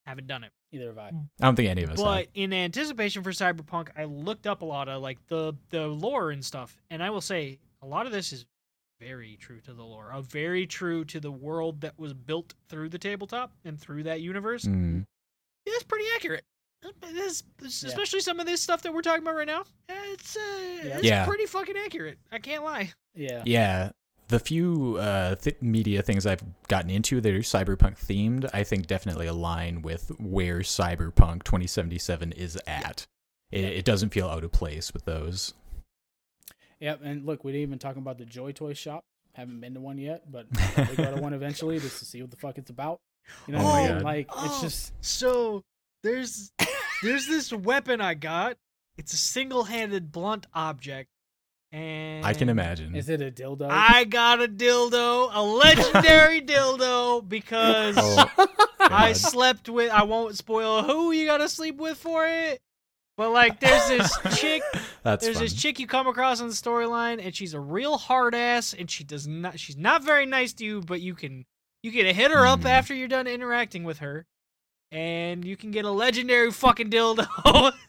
Haven't 0.05 0.27
done 0.27 0.43
it. 0.43 0.51
Either 0.71 0.87
have 0.87 0.97
I. 0.97 1.07
I 1.07 1.11
don't 1.39 1.55
think 1.55 1.69
any 1.69 1.83
of 1.83 1.91
us 1.91 2.01
But 2.01 2.17
have. 2.25 2.27
in 2.33 2.53
anticipation 2.53 3.23
for 3.23 3.31
Cyberpunk, 3.31 3.89
I 3.97 4.05
looked 4.05 4.47
up 4.47 4.61
a 4.61 4.65
lot 4.65 4.89
of 4.89 5.01
like 5.01 5.25
the 5.27 5.53
the 5.69 5.87
lore 5.87 6.31
and 6.31 6.43
stuff, 6.43 6.81
and 6.89 7.03
I 7.03 7.09
will 7.09 7.21
say 7.21 7.59
a 7.81 7.85
lot 7.87 8.05
of 8.05 8.11
this 8.11 8.33
is 8.33 8.45
very 8.99 9.35
true 9.37 9.59
to 9.61 9.73
the 9.73 9.83
lore, 9.83 10.11
uh, 10.11 10.21
very 10.21 10.67
true 10.67 11.03
to 11.05 11.19
the 11.19 11.31
world 11.31 11.81
that 11.81 11.97
was 11.97 12.13
built 12.13 12.53
through 12.69 12.89
the 12.89 12.99
tabletop 12.99 13.51
and 13.65 13.79
through 13.79 14.03
that 14.03 14.21
universe. 14.21 14.63
Mm. 14.65 15.05
It's 15.65 15.83
pretty 15.83 16.05
accurate. 16.15 16.43
This, 17.01 17.43
this- 17.59 17.83
Yeah. 17.83 17.89
especially 17.89 18.21
some 18.21 18.39
of 18.39 18.45
this 18.45 18.61
stuff 18.61 18.81
that 18.83 18.93
we're 18.93 19.01
talking 19.01 19.21
about 19.21 19.35
right 19.35 19.47
now. 19.47 19.63
It's 19.89 20.35
uh, 20.35 20.39
Yeah. 20.83 20.95
it's 20.97 21.03
Yeah. 21.03 21.25
pretty 21.25 21.45
fucking 21.45 21.75
accurate. 21.77 22.17
I 22.31 22.39
can't 22.39 22.63
lie. 22.63 22.91
Yeah. 23.13 23.43
Yeah, 23.45 23.91
the 24.29 24.39
few 24.39 24.97
uh, 24.97 25.35
th- 25.35 25.57
media 25.61 26.01
things 26.01 26.25
I've 26.25 26.41
gotten 26.67 26.89
into 26.89 27.19
that 27.21 27.33
are 27.33 27.39
cyberpunk 27.39 27.99
themed, 27.99 28.49
I 28.53 28.63
think 28.63 28.87
definitely 28.87 29.27
align 29.27 29.81
with 29.81 30.11
where 30.19 30.59
Cyberpunk 30.59 31.43
2077 31.43 32.31
is 32.31 32.57
at. 32.65 33.05
It, 33.51 33.63
it 33.65 33.85
doesn't 33.85 34.09
feel 34.11 34.27
out 34.29 34.43
of 34.45 34.51
place 34.53 34.93
with 34.93 35.03
those. 35.05 35.53
Yep. 36.79 37.01
And 37.03 37.25
look, 37.25 37.43
we 37.43 37.51
didn't 37.51 37.63
even 37.63 37.79
talk 37.79 37.97
about 37.97 38.17
the 38.17 38.25
Joy 38.25 38.53
Toy 38.53 38.73
shop. 38.73 39.03
Haven't 39.33 39.59
been 39.61 39.73
to 39.75 39.79
one 39.79 39.97
yet, 39.97 40.29
but 40.31 40.45
I'll 40.57 40.71
probably 40.85 40.95
go 40.95 41.15
to 41.15 41.21
one 41.21 41.33
eventually 41.33 41.79
just 41.79 41.99
to 41.99 42.05
see 42.05 42.21
what 42.21 42.31
the 42.31 42.37
fuck 42.37 42.57
it's 42.57 42.69
about. 42.69 42.99
You 43.47 43.53
know 43.53 43.59
Oh 43.59 43.63
what 43.65 43.71
my 43.73 43.79
I 43.79 43.83
mean? 43.87 43.93
God. 43.97 44.03
Like 44.03 44.27
Oh. 44.31 44.45
it's 44.45 44.61
just 44.61 44.93
So 45.01 45.63
there's 46.03 46.51
there's 47.03 47.27
this 47.27 47.51
weapon 47.53 48.01
I 48.01 48.13
got. 48.13 48.57
It's 48.97 49.13
a 49.13 49.17
single-handed 49.17 50.11
blunt 50.11 50.45
object, 50.53 51.09
and 51.71 52.25
I 52.25 52.33
can 52.33 52.49
imagine. 52.49 52.95
is 52.95 53.09
it 53.09 53.21
a 53.21 53.31
dildo? 53.31 53.67
I 53.69 54.03
got 54.03 54.41
a 54.41 54.47
dildo, 54.47 55.29
a 55.31 55.41
legendary 55.41 56.41
dildo, 56.45 57.27
because 57.27 57.95
Oh, 57.97 58.47
I 58.79 59.13
slept 59.13 59.69
with. 59.69 59.91
I 59.91 60.03
won't 60.03 60.37
spoil 60.37 60.83
who 60.83 61.11
you 61.11 61.25
gotta 61.25 61.47
sleep 61.49 61.77
with 61.77 61.97
for 61.97 62.27
it, 62.27 62.59
but 63.17 63.31
like, 63.31 63.59
there's 63.59 63.87
this 63.87 64.17
chick. 64.39 64.61
That's 65.03 65.23
There's 65.23 65.37
fun. 65.37 65.45
this 65.45 65.53
chick 65.53 65.79
you 65.79 65.87
come 65.87 66.07
across 66.07 66.41
in 66.41 66.47
the 66.47 66.53
storyline, 66.53 67.23
and 67.25 67.33
she's 67.35 67.53
a 67.53 67.59
real 67.59 67.97
hard 67.97 68.35
ass, 68.35 68.75
and 68.77 68.89
she 68.91 69.03
does 69.03 69.27
not. 69.27 69.59
She's 69.59 69.77
not 69.77 70.03
very 70.03 70.25
nice 70.25 70.53
to 70.53 70.65
you, 70.65 70.81
but 70.81 70.99
you 71.01 71.15
can 71.15 71.45
you 71.81 71.91
can 71.91 72.05
hit 72.13 72.29
her 72.31 72.45
up 72.45 72.61
Hmm. 72.61 72.67
after 72.67 72.93
you're 72.93 73.07
done 73.07 73.25
interacting 73.27 73.83
with 73.83 73.99
her, 73.99 74.25
and 74.91 75.45
you 75.45 75.55
can 75.55 75.71
get 75.71 75.85
a 75.85 75.91
legendary 75.91 76.51
fucking 76.51 76.89
dildo. 76.89 77.71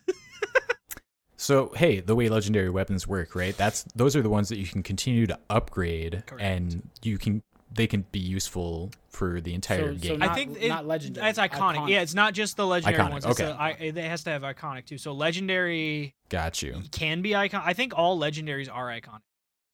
So 1.37 1.73
hey, 1.75 1.99
the 1.99 2.15
way 2.15 2.29
legendary 2.29 2.71
weapons 2.71 3.09
work, 3.09 3.35
right? 3.35 3.57
That's 3.57 3.83
those 3.97 4.15
are 4.15 4.23
the 4.23 4.31
ones 4.31 4.49
that 4.51 4.59
you 4.59 4.67
can 4.67 4.85
continue 4.85 5.27
to 5.27 5.37
upgrade, 5.51 6.23
Correct. 6.25 6.41
and 6.41 6.89
you 7.03 7.19
can 7.19 7.43
they 7.75 7.89
can 7.89 8.05
be 8.13 8.21
useful 8.21 8.93
for 9.09 9.41
the 9.41 9.53
entire 9.53 9.89
So- 9.95 9.95
so 9.95 10.09
game. 10.11 10.19
not- 10.21 10.29
I 10.31 10.35
think 10.35 10.59
it, 10.63 10.69
not 10.69 10.87
legendary, 10.87 11.25
That's 11.33 11.39
iconic. 11.41 11.75
iconic. 11.79 11.89
Yeah, 11.89 12.03
it's 12.03 12.15
not 12.15 12.35
just 12.35 12.57
the 12.57 12.65
legendary 12.67 13.03
Iconic, 13.03 13.11
ones. 13.11 13.25
It's 13.27 13.41
okay. 13.41 13.51
a- 13.51 13.55
I- 13.55 13.71
it 13.71 13.97
has 13.97 14.23
to 14.25 14.31
have 14.31 14.43
iconic 14.43 14.85
too. 14.87 14.99
So 14.99 15.13
legendary 15.15 16.15
Got 16.29 16.63
you. 16.63 16.81
can 16.93 17.23
be 17.23 17.35
icon. 17.35 17.63
I 17.65 17.73
think 17.73 17.93
all 17.97 18.17
legendaries 18.21 18.69
are 18.73 18.87
iconic, 18.89 19.23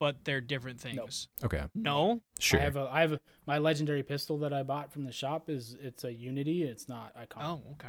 but 0.00 0.24
they're 0.24 0.40
different 0.40 0.84
No. 0.84 1.02
things. 1.02 1.28
Okay, 1.44 1.64
No, 1.74 2.20
sure. 2.38 2.60
I 2.60 2.62
have 2.64 2.76
a 2.76 2.88
I 2.90 3.00
have 3.00 3.12
a, 3.12 3.20
my 3.46 3.58
legendary 3.58 4.02
pistol 4.02 4.38
that 4.38 4.52
I 4.52 4.62
bought 4.62 4.92
from 4.92 5.04
the 5.04 5.12
shop 5.12 5.48
is 5.50 5.76
it's 5.80 6.04
a 6.04 6.12
Unity. 6.12 6.62
It's 6.62 6.88
not 6.88 7.14
iconic. 7.16 7.42
Oh, 7.44 7.62
okay. 7.72 7.88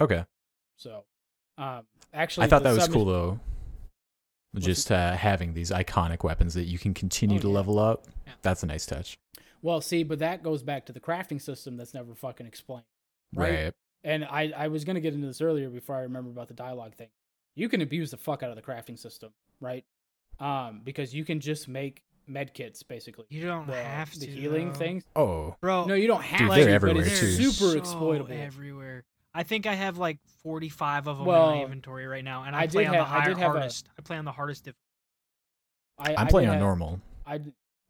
okay, 0.00 0.24
So, 0.76 1.04
um, 1.58 1.86
actually, 2.14 2.44
I 2.46 2.48
thought 2.48 2.62
that 2.62 2.74
was 2.74 2.84
submission- 2.84 3.04
cool 3.04 3.12
though. 3.12 3.40
Just 4.58 4.90
uh, 4.90 5.12
having 5.12 5.52
these 5.52 5.70
iconic 5.70 6.24
weapons 6.24 6.54
that 6.54 6.64
you 6.64 6.78
can 6.78 6.94
continue 6.94 7.36
Oh, 7.36 7.42
to 7.42 7.48
yeah. 7.48 7.54
level 7.54 7.78
up. 7.78 8.06
Yeah. 8.26 8.32
That's 8.40 8.62
a 8.62 8.66
nice 8.66 8.86
touch. 8.86 9.18
Well, 9.60 9.82
see, 9.82 10.02
but 10.02 10.18
that 10.20 10.42
goes 10.42 10.62
back 10.62 10.86
to 10.86 10.92
the 10.94 11.00
crafting 11.00 11.42
system 11.42 11.76
that's 11.76 11.92
never 11.92 12.14
fucking 12.14 12.46
explained. 12.46 12.84
Right. 13.34 13.64
Right. 13.64 13.74
And 14.02 14.24
I, 14.24 14.52
I 14.56 14.68
was 14.68 14.84
gonna 14.84 15.00
get 15.00 15.12
into 15.12 15.26
this 15.26 15.40
earlier 15.42 15.68
before 15.68 15.96
I 15.96 16.00
remember 16.02 16.30
about 16.30 16.48
the 16.48 16.54
dialogue 16.54 16.94
thing. 16.94 17.08
You 17.54 17.68
can 17.68 17.82
abuse 17.82 18.10
the 18.12 18.16
fuck 18.16 18.42
out 18.42 18.50
of 18.50 18.56
the 18.56 18.62
crafting 18.62 18.98
system, 18.98 19.32
right? 19.60 19.84
Um, 20.38 20.80
because 20.84 21.14
you 21.14 21.24
can 21.24 21.40
just 21.40 21.66
make 21.68 22.02
med 22.26 22.52
kits 22.54 22.82
basically. 22.82 23.24
You 23.30 23.46
don't 23.46 23.66
The, 23.66 23.74
have 23.82 24.12
the 24.18 24.26
to 24.26 24.30
healing 24.32 24.72
though. 24.72 24.78
things. 24.78 25.04
Oh, 25.14 25.54
bro. 25.60 25.84
No, 25.86 25.94
you 25.94 26.06
don't 26.08 26.22
have 26.22 26.40
Dude, 26.40 26.48
to. 26.50 26.54
they're 26.56 26.64
but 26.80 26.88
everywhere, 26.90 27.04
it's 27.06 27.20
too. 27.20 27.50
super 27.50 27.72
so 27.72 27.78
exploitable. 27.78 28.32
everywhere. 28.32 29.04
I 29.34 29.42
think 29.42 29.66
I 29.66 29.74
have 29.74 29.98
like 29.98 30.18
45 30.42 31.08
of 31.08 31.18
them 31.18 31.26
in 31.28 31.32
my 31.32 31.62
inventory 31.62 32.06
right 32.06 32.24
now, 32.24 32.44
and 32.44 32.56
I, 32.56 32.60
I 32.62 32.66
play 32.66 32.84
did 32.84 32.88
on 32.88 32.94
have- 32.94 33.02
the 33.04 33.08
higher, 33.10 33.28
did 33.28 33.36
have 33.38 33.50
a- 33.50 33.58
hardest. 33.58 33.88
I 33.98 34.02
play 34.02 34.16
on 34.16 34.24
the 34.24 34.32
hardest 34.32 34.64
difficulty. 34.64 34.80
I, 35.98 36.14
I'm 36.20 36.26
I 36.26 36.30
playing 36.30 36.48
on 36.48 36.54
have- 36.54 36.62
normal. 36.62 37.00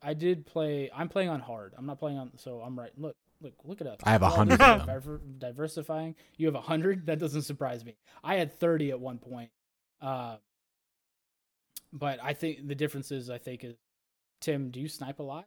I 0.02 0.14
did 0.14 0.46
play. 0.46 0.90
I'm 0.94 1.08
playing 1.08 1.30
on 1.30 1.40
hard. 1.40 1.72
I'm 1.76 1.86
not 1.86 1.98
playing 1.98 2.18
on. 2.18 2.30
So 2.36 2.60
I'm 2.60 2.78
right. 2.78 2.90
Look, 2.96 3.16
look, 3.40 3.54
look 3.64 3.80
it 3.80 3.86
up. 3.86 4.00
I 4.04 4.10
have 4.10 4.22
a 4.22 4.28
hundred 4.28 4.60
of 4.60 4.82
are 4.82 4.86
diver- 4.86 5.20
diversifying. 5.38 6.14
You 6.36 6.46
have 6.46 6.54
a 6.54 6.60
hundred. 6.60 7.06
That 7.06 7.18
doesn't 7.18 7.42
surprise 7.42 7.84
me. 7.84 7.96
I 8.22 8.36
had 8.36 8.52
thirty 8.52 8.90
at 8.90 9.00
one 9.00 9.18
point. 9.18 9.50
Uh, 10.00 10.36
but 11.98 12.18
I 12.22 12.32
think 12.34 12.66
the 12.68 12.74
difference 12.74 13.10
is, 13.10 13.30
I 13.30 13.38
think 13.38 13.64
is, 13.64 13.74
Tim, 14.40 14.70
do 14.70 14.80
you 14.80 14.88
snipe 14.88 15.18
a 15.18 15.22
lot? 15.22 15.46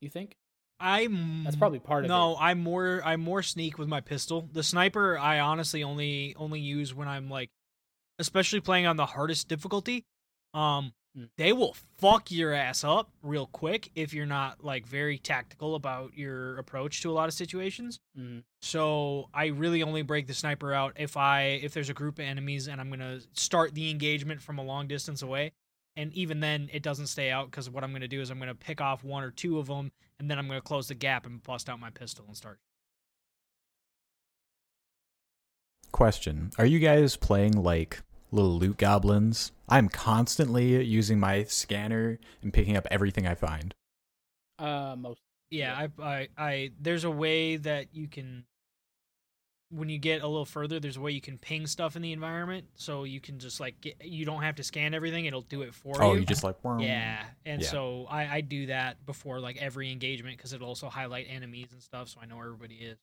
You 0.00 0.08
think 0.08 0.36
I'm 0.80 1.42
that's 1.44 1.56
probably 1.56 1.80
part 1.80 2.04
of 2.04 2.08
no. 2.08 2.14
it. 2.14 2.34
No, 2.34 2.36
I'm 2.40 2.60
more. 2.60 3.02
I'm 3.04 3.20
more 3.20 3.42
sneak 3.42 3.78
with 3.78 3.88
my 3.88 4.00
pistol. 4.00 4.48
The 4.52 4.62
sniper, 4.62 5.18
I 5.18 5.40
honestly 5.40 5.82
only 5.82 6.34
only 6.38 6.60
use 6.60 6.94
when 6.94 7.08
I'm 7.08 7.28
like, 7.28 7.50
especially 8.18 8.60
playing 8.60 8.86
on 8.86 8.96
the 8.96 9.06
hardest 9.06 9.48
difficulty. 9.48 10.04
Um, 10.54 10.92
Mm. 11.16 11.30
they 11.38 11.54
will 11.54 11.74
fuck 11.96 12.30
your 12.30 12.52
ass 12.52 12.84
up 12.84 13.10
real 13.22 13.46
quick 13.46 13.90
if 13.94 14.12
you're 14.12 14.26
not 14.26 14.62
like 14.62 14.86
very 14.86 15.18
tactical 15.18 15.74
about 15.74 16.14
your 16.16 16.58
approach 16.58 17.00
to 17.00 17.10
a 17.10 17.14
lot 17.14 17.28
of 17.28 17.34
situations. 17.34 17.98
Mhm. 18.16 18.44
So 18.60 19.30
I 19.32 19.46
really 19.46 19.82
only 19.82 20.02
break 20.02 20.26
the 20.26 20.34
sniper 20.34 20.74
out 20.74 20.92
if 21.00 21.16
I 21.16 21.44
if 21.62 21.72
there's 21.72 21.88
a 21.88 21.94
group 21.94 22.18
of 22.18 22.26
enemies 22.26 22.68
and 22.68 22.78
I'm 22.78 22.90
gonna 22.90 23.20
start 23.32 23.74
the 23.74 23.90
engagement 23.90 24.42
from 24.42 24.58
a 24.58 24.62
long 24.62 24.86
distance 24.86 25.22
away. 25.22 25.52
And 25.98 26.14
even 26.14 26.38
then, 26.38 26.70
it 26.72 26.84
doesn't 26.84 27.08
stay 27.08 27.28
out 27.32 27.50
because 27.50 27.68
what 27.68 27.82
I'm 27.82 27.92
gonna 27.92 28.06
do 28.06 28.20
is 28.20 28.30
I'm 28.30 28.38
gonna 28.38 28.54
pick 28.54 28.80
off 28.80 29.02
one 29.02 29.24
or 29.24 29.32
two 29.32 29.58
of 29.58 29.66
them, 29.66 29.90
and 30.20 30.30
then 30.30 30.38
I'm 30.38 30.46
gonna 30.46 30.60
close 30.60 30.86
the 30.86 30.94
gap 30.94 31.26
and 31.26 31.42
bust 31.42 31.68
out 31.68 31.80
my 31.80 31.90
pistol 31.90 32.24
and 32.28 32.36
start. 32.36 32.60
Question: 35.90 36.52
Are 36.56 36.64
you 36.66 36.78
guys 36.78 37.16
playing 37.16 37.60
like 37.60 38.00
little 38.30 38.56
loot 38.56 38.76
goblins? 38.76 39.50
I'm 39.68 39.88
constantly 39.88 40.84
using 40.84 41.18
my 41.18 41.42
scanner 41.42 42.20
and 42.42 42.52
picking 42.52 42.76
up 42.76 42.86
everything 42.92 43.26
I 43.26 43.34
find. 43.34 43.74
Uh, 44.56 44.94
most. 44.96 45.20
Yeah, 45.50 45.74
I, 45.74 46.02
I, 46.02 46.28
I, 46.38 46.70
there's 46.80 47.02
a 47.02 47.10
way 47.10 47.56
that 47.56 47.86
you 47.92 48.06
can, 48.06 48.44
when 49.70 49.88
you 49.88 49.98
get 49.98 50.22
a 50.22 50.26
little 50.26 50.44
further, 50.44 50.80
there's 50.80 50.96
a 50.96 51.00
way 51.00 51.12
you 51.12 51.20
can 51.20 51.36
ping 51.36 51.66
stuff 51.66 51.94
in 51.94 52.02
the 52.02 52.12
environment, 52.12 52.66
so 52.74 53.04
you 53.04 53.20
can 53.20 53.38
just 53.38 53.60
like 53.60 53.80
get, 53.80 54.02
you 54.02 54.24
don't 54.24 54.42
have 54.42 54.56
to 54.56 54.62
scan 54.62 54.94
everything; 54.94 55.26
it'll 55.26 55.42
do 55.42 55.62
it 55.62 55.74
for 55.74 56.02
Oh, 56.02 56.06
you. 56.06 56.12
Oh, 56.12 56.14
you 56.14 56.24
just 56.24 56.42
like 56.44 56.56
Yeah, 56.64 57.24
and 57.44 57.60
Yeah. 57.60 57.68
so 57.68 58.06
I, 58.08 58.36
I 58.36 58.40
do 58.40 58.66
that 58.66 59.04
before 59.04 59.40
like 59.40 59.60
every 59.60 59.92
engagement 59.92 60.36
because 60.36 60.52
it'll 60.52 60.68
also 60.68 60.88
highlight 60.88 61.26
enemies 61.28 61.72
and 61.72 61.82
stuff, 61.82 62.08
so 62.08 62.20
I 62.22 62.26
know 62.26 62.36
where 62.36 62.46
everybody 62.46 62.76
is. 62.76 62.98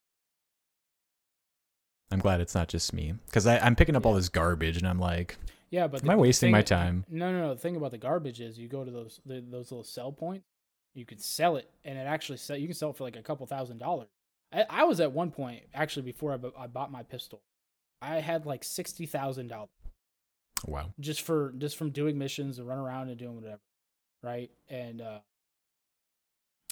I'm 2.12 2.20
glad 2.20 2.40
it's 2.40 2.56
not 2.56 2.68
just 2.68 2.94
me 2.94 3.14
because 3.26 3.48
I'm 3.48 3.76
picking 3.76 3.96
up 3.96 4.06
all 4.06 4.14
this 4.14 4.30
garbage 4.30 4.78
and 4.78 4.88
I'm 4.88 5.00
like, 5.00 5.38
Yeah, 5.70 5.88
but 5.88 6.02
Am 6.02 6.08
the 6.08 6.14
I 6.14 6.16
wasting 6.16 6.52
my 6.52 6.62
time? 6.62 7.06
No, 7.10 7.32
no, 7.32 7.42
no. 7.42 7.54
The 7.54 7.60
thing 7.60 7.76
about 7.76 7.92
the 7.92 7.98
garbage 7.98 8.40
is 8.40 8.58
you 8.58 8.68
go 8.68 8.84
to 8.84 8.92
those 8.92 9.20
the, 9.26 9.42
those 9.42 9.72
little 9.72 9.84
sell 9.84 10.12
points, 10.12 10.46
you 10.94 11.06
can 11.06 11.18
sell 11.20 11.58
it, 11.58 11.70
and 11.84 11.98
it 11.98 12.04
actually 12.08 12.38
sell. 12.38 12.58
You 12.58 12.68
can 12.68 12.76
sell 12.76 12.92
it 12.92 12.96
for 12.98 13.04
like 13.04 13.16
a 13.16 13.22
couple 13.22 13.46
thousand 13.48 13.80
dollars. 13.80 14.08
I, 14.54 14.66
I 14.70 14.84
was 14.86 15.00
at 15.00 15.12
one 15.12 15.32
point 15.32 15.64
actually 15.74 16.04
before 16.04 16.34
I, 16.34 16.38
bu- 16.38 16.54
I 16.58 16.68
bought 16.68 16.92
my 16.92 17.04
pistol, 17.04 17.42
I 18.02 18.20
had 18.20 18.46
like 18.46 18.64
sixty 18.64 19.06
thousand 19.06 19.48
dollars 19.48 19.70
wow. 20.68 20.92
just 21.00 21.22
for 21.22 21.54
just 21.58 21.78
from 21.78 21.92
doing 21.92 22.18
missions 22.18 22.60
and 22.60 22.68
run 22.68 22.78
around 22.78 23.10
and 23.10 23.18
doing 23.18 23.36
whatever, 23.36 23.62
right? 24.24 24.52
And 24.70 25.02
uh, 25.02 25.20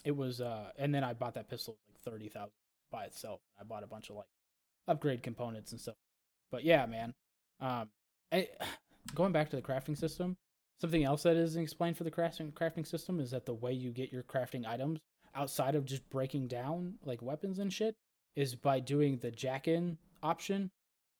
it 0.03 0.15
was 0.15 0.41
uh, 0.41 0.71
and 0.77 0.93
then 0.93 1.03
I 1.03 1.13
bought 1.13 1.35
that 1.35 1.49
pistol 1.49 1.77
like 1.89 1.99
thirty 2.01 2.29
thousand 2.29 2.53
by 2.91 3.05
itself. 3.05 3.41
I 3.59 3.63
bought 3.63 3.83
a 3.83 3.87
bunch 3.87 4.09
of 4.09 4.15
like 4.15 4.27
upgrade 4.87 5.23
components 5.23 5.71
and 5.71 5.81
stuff. 5.81 5.95
But 6.51 6.63
yeah, 6.63 6.85
man. 6.85 7.13
Um, 7.59 7.89
I, 8.31 8.49
going 9.15 9.31
back 9.31 9.49
to 9.49 9.55
the 9.55 9.61
crafting 9.61 9.97
system, 9.97 10.37
something 10.79 11.03
else 11.03 11.23
that 11.23 11.35
isn't 11.35 11.61
explained 11.61 11.97
for 11.97 12.03
the 12.03 12.11
crafting 12.11 12.53
crafting 12.53 12.85
system 12.85 13.19
is 13.19 13.31
that 13.31 13.45
the 13.45 13.53
way 13.53 13.73
you 13.73 13.91
get 13.91 14.11
your 14.11 14.23
crafting 14.23 14.65
items 14.67 14.99
outside 15.35 15.75
of 15.75 15.85
just 15.85 16.07
breaking 16.09 16.47
down 16.47 16.95
like 17.05 17.21
weapons 17.21 17.59
and 17.59 17.71
shit 17.71 17.95
is 18.35 18.55
by 18.55 18.79
doing 18.79 19.17
the 19.17 19.31
jack 19.31 19.67
in 19.67 19.97
option 20.21 20.69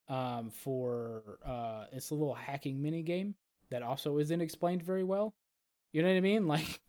um, 0.10 0.50
for 0.50 1.40
uh, 1.46 1.86
it's 1.92 2.10
a 2.10 2.16
little 2.16 2.34
hacking 2.34 2.82
mini 2.82 3.02
game 3.04 3.36
that 3.72 3.82
also 3.84 4.18
isn't 4.18 4.42
explained 4.42 4.84
very 4.84 5.04
well. 5.04 5.34
You 5.94 6.02
know 6.02 6.10
what 6.10 6.18
I 6.18 6.22
mean? 6.22 6.48
Like 6.48 6.80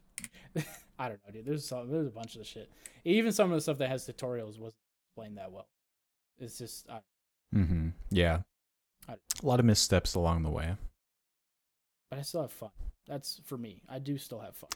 I 0.99 1.09
don't 1.09 1.21
know, 1.27 1.33
dude. 1.33 1.45
There's 1.47 1.67
some, 1.67 1.91
there's 1.91 2.07
a 2.07 2.11
bunch 2.11 2.35
of 2.35 2.39
the 2.41 2.45
shit. 2.45 2.71
Even 3.05 3.33
some 3.33 3.51
of 3.51 3.57
the 3.57 3.61
stuff 3.61 3.79
that 3.79 3.89
has 3.89 4.07
tutorials 4.07 4.59
wasn't 4.59 4.77
explained 5.09 5.39
that 5.39 5.51
well. 5.53 5.69
It's 6.39 6.59
just 6.59 6.89
I, 6.91 7.01
Mm-hmm. 7.55 7.89
Yeah. 8.11 8.41
A 9.09 9.17
lot 9.43 9.61
of 9.61 9.67
missteps 9.67 10.15
along 10.15 10.43
the 10.43 10.51
way. 10.51 10.75
but 12.11 12.19
I 12.19 12.23
still 12.23 12.43
have 12.43 12.53
fun. 12.53 12.71
That's 13.07 13.41
for 13.45 13.57
me. 13.59 13.83
I 13.89 13.99
do 13.99 14.17
still 14.19 14.41
have 14.41 14.57
fun. 14.57 14.71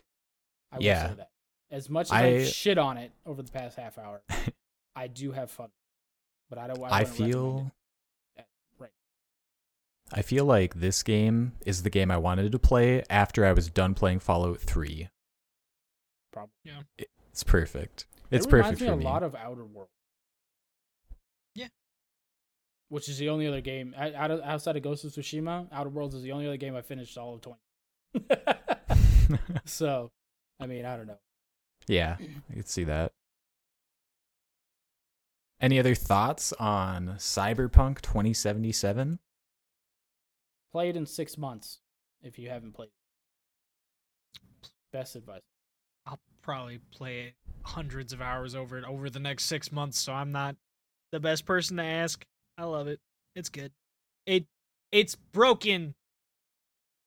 I 0.72 0.76
will 0.78 0.84
Yeah. 0.84 1.08
say 1.08 1.14
that. 1.14 1.30
As 1.70 1.90
much 1.90 2.06
as 2.06 2.12
I, 2.12 2.26
I- 2.26 2.44
shit 2.44 2.78
on 2.78 2.96
it 2.96 3.12
over 3.26 3.42
the 3.42 3.52
past 3.52 3.76
half 3.76 3.98
hour, 3.98 4.22
I 4.96 5.06
do 5.06 5.32
have 5.32 5.50
fun. 5.50 5.68
But 6.48 6.58
I 6.58 6.66
don't. 6.68 6.82
I, 6.82 6.86
I 6.86 7.02
wouldn't 7.02 7.10
recommend 7.10 7.32
feel 7.32 7.72
it. 8.36 8.46
right. 8.78 8.90
I 10.12 10.22
feel 10.22 10.46
like 10.46 10.74
this 10.74 11.02
game 11.02 11.52
is 11.66 11.82
the 11.82 11.90
game 11.90 12.10
I 12.10 12.16
wanted 12.16 12.52
to 12.52 12.58
play 12.58 13.02
after 13.10 13.44
I 13.44 13.52
was 13.52 13.68
done 13.68 13.92
playing 13.94 14.20
Fallout 14.20 14.60
3. 14.60 15.08
Probably. 16.32 16.52
It's 17.30 17.42
perfect. 17.44 18.06
It's 18.30 18.46
it 18.46 18.52
reminds 18.52 18.78
perfect 18.78 18.80
me 18.80 18.86
for 18.86 18.92
a 19.08 19.12
lot 19.12 19.22
of 19.22 19.34
Outer 19.34 19.64
World. 19.64 19.88
Yeah. 21.54 21.68
Which 22.88 23.08
is 23.10 23.18
the 23.18 23.28
only 23.28 23.46
other 23.46 23.60
game 23.60 23.94
out 23.98 24.30
of, 24.30 24.40
outside 24.40 24.76
of 24.76 24.82
Ghost 24.82 25.04
of 25.04 25.12
Tsushima. 25.12 25.66
Outer 25.70 25.90
Worlds 25.90 26.14
is 26.14 26.22
the 26.22 26.32
only 26.32 26.46
other 26.46 26.56
game 26.56 26.74
I 26.74 26.80
finished 26.82 27.18
all 27.18 27.34
of 27.34 27.42
twenty. 27.42 27.60
so, 29.66 30.10
I 30.58 30.66
mean, 30.66 30.86
I 30.86 30.96
don't 30.96 31.06
know. 31.06 31.18
Yeah, 31.89 32.16
I 32.51 32.55
could 32.55 32.69
see 32.69 32.85
that. 32.85 33.12
Any 35.60 35.78
other 35.78 35.94
thoughts 35.94 36.52
on 36.55 37.16
Cyberpunk 37.19 38.01
2077? 38.01 39.19
Play 40.70 40.89
it 40.90 40.97
in 40.97 41.06
six 41.06 41.36
months 41.36 41.81
if 42.23 42.39
you 42.39 42.48
haven't 42.48 42.73
played. 42.74 42.90
it. 44.62 44.70
Best 44.93 45.16
advice. 45.16 45.40
I'll 46.06 46.20
probably 46.43 46.78
play 46.93 47.20
it 47.23 47.35
hundreds 47.65 48.12
of 48.12 48.23
hours 48.23 48.55
over 48.55 48.78
it 48.78 48.85
over 48.85 49.10
the 49.10 49.19
next 49.19 49.44
six 49.44 49.73
months, 49.73 49.98
so 49.98 50.12
I'm 50.12 50.31
not 50.31 50.56
the 51.10 51.20
best 51.20 51.44
person 51.44 51.77
to 51.78 51.82
ask. 51.82 52.24
I 52.56 52.65
love 52.65 52.86
it. 52.89 53.01
It's 53.35 53.48
good. 53.48 53.73
It 54.27 54.47
it's 54.93 55.15
broken, 55.16 55.94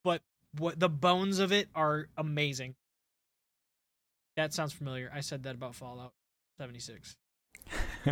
but 0.04 0.22
what 0.58 0.80
the 0.80 0.90
bones 0.90 1.40
of 1.40 1.52
it 1.52 1.70
are 1.74 2.08
amazing. 2.18 2.76
That 4.38 4.54
sounds 4.54 4.74
familiar. 4.74 5.12
I 5.14 5.20
said 5.22 5.44
that 5.44 5.56
about 5.56 5.76
Fallout 5.76 6.14
76. 6.58 7.16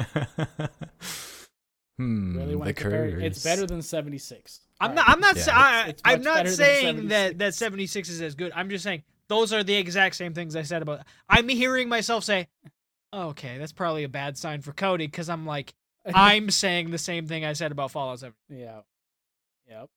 hmm. 1.98 2.38
Really 2.38 2.56
the 2.56 2.64
to 2.66 2.74
compare? 2.74 3.20
It's 3.20 3.44
better 3.44 3.66
than 3.66 3.82
seventy 3.82 4.18
six. 4.18 4.62
I'm 4.80 4.96
not. 4.96 5.10
I'm 5.10 5.20
not. 5.20 5.36
Yeah. 5.36 5.42
sa- 5.44 5.52
I, 5.54 5.80
It's- 5.82 5.90
it's 5.90 6.02
I'm 6.06 6.22
not 6.22 6.48
saying 6.48 7.08
that 7.10 7.32
76. 7.34 7.38
that 7.40 7.54
76 7.56 8.10
is 8.10 8.22
as 8.22 8.36
good. 8.36 8.52
I'm 8.56 8.70
just 8.70 8.84
saying 8.84 9.04
those 9.28 9.52
are 9.54 9.64
the 9.64 9.76
exact 9.76 10.16
same 10.16 10.34
things 10.34 10.56
I 10.56 10.62
said 10.64 10.82
about. 10.82 11.06
I'm 11.28 11.50
hearing 11.50 11.90
myself 11.90 12.24
say, 12.24 12.48
"Okay, 13.14 13.58
that's 13.58 13.74
probably 13.74 14.04
a 14.04 14.10
bad 14.10 14.38
sign 14.38 14.62
for 14.62 14.72
Cody," 14.72 15.08
because 15.08 15.30
I'm 15.30 15.46
like, 15.46 15.74
I'm 16.14 16.50
saying 16.50 16.92
the 16.92 16.98
same 16.98 17.28
thing 17.28 17.44
I 17.46 17.54
said 17.54 17.72
about 17.72 17.92
Fallout 17.92 18.20
7. 18.20 18.34
yeah. 18.50 18.82
Yep. 19.68 19.90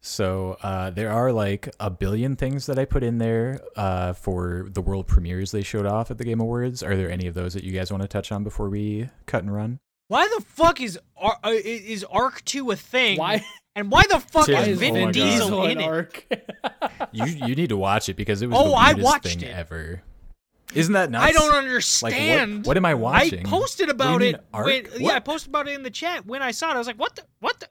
So 0.00 0.56
uh, 0.62 0.90
there 0.90 1.10
are 1.10 1.32
like 1.32 1.68
a 1.80 1.90
billion 1.90 2.36
things 2.36 2.66
that 2.66 2.78
I 2.78 2.84
put 2.84 3.02
in 3.02 3.18
there 3.18 3.60
uh, 3.76 4.12
for 4.12 4.66
the 4.70 4.80
world 4.80 5.06
premieres 5.08 5.50
they 5.50 5.62
showed 5.62 5.86
off 5.86 6.10
at 6.10 6.18
the 6.18 6.24
Game 6.24 6.40
Awards. 6.40 6.82
Are 6.82 6.96
there 6.96 7.10
any 7.10 7.26
of 7.26 7.34
those 7.34 7.54
that 7.54 7.64
you 7.64 7.72
guys 7.72 7.90
want 7.90 8.02
to 8.02 8.08
touch 8.08 8.30
on 8.30 8.44
before 8.44 8.68
we 8.70 9.08
cut 9.26 9.42
and 9.42 9.52
run? 9.52 9.80
Why 10.06 10.26
the 10.38 10.42
fuck 10.44 10.80
is 10.80 10.98
Ar- 11.16 11.38
uh, 11.44 11.50
is 11.52 12.04
Ark 12.04 12.44
2 12.44 12.70
a 12.70 12.76
thing? 12.76 13.18
Why? 13.18 13.44
And 13.76 13.92
why 13.92 14.02
the 14.08 14.18
fuck 14.18 14.46
Tim, 14.46 14.56
is 14.56 14.68
is 14.68 14.76
oh 14.78 14.80
Vin 14.80 14.94
God. 15.04 15.12
Diesel 15.14 15.64
in 15.66 15.70
an 15.72 15.80
it? 15.80 15.84
arc? 15.86 16.26
You 17.12 17.26
you 17.26 17.54
need 17.54 17.68
to 17.68 17.76
watch 17.76 18.08
it 18.08 18.14
because 18.16 18.42
it 18.42 18.48
was 18.48 18.58
Oh, 18.58 18.70
the 18.70 18.74
I 18.74 18.86
weirdest 18.88 19.04
watched 19.04 19.24
thing 19.26 19.42
it. 19.42 19.54
ever. 19.54 20.02
Isn't 20.74 20.94
that 20.94 21.10
nuts? 21.10 21.24
I 21.26 21.32
don't 21.32 21.48
Like 21.50 21.58
understand. 21.58 22.58
what? 22.58 22.66
What 22.68 22.76
am 22.76 22.84
I 22.86 22.94
watching? 22.94 23.46
I 23.46 23.48
posted 23.48 23.88
about 23.88 24.18
do 24.18 24.26
you 24.26 24.32
mean, 24.32 24.34
it. 24.34 24.44
Ark? 24.52 24.66
When, 24.66 24.86
yeah, 24.98 25.12
I 25.14 25.20
posted 25.20 25.50
about 25.50 25.68
it 25.68 25.74
in 25.74 25.82
the 25.82 25.90
chat 25.90 26.26
when 26.26 26.42
I 26.42 26.50
saw 26.50 26.70
it. 26.70 26.74
I 26.74 26.78
was 26.78 26.86
like, 26.88 26.98
"What 26.98 27.14
the? 27.16 27.22
What 27.40 27.60
the?" 27.60 27.68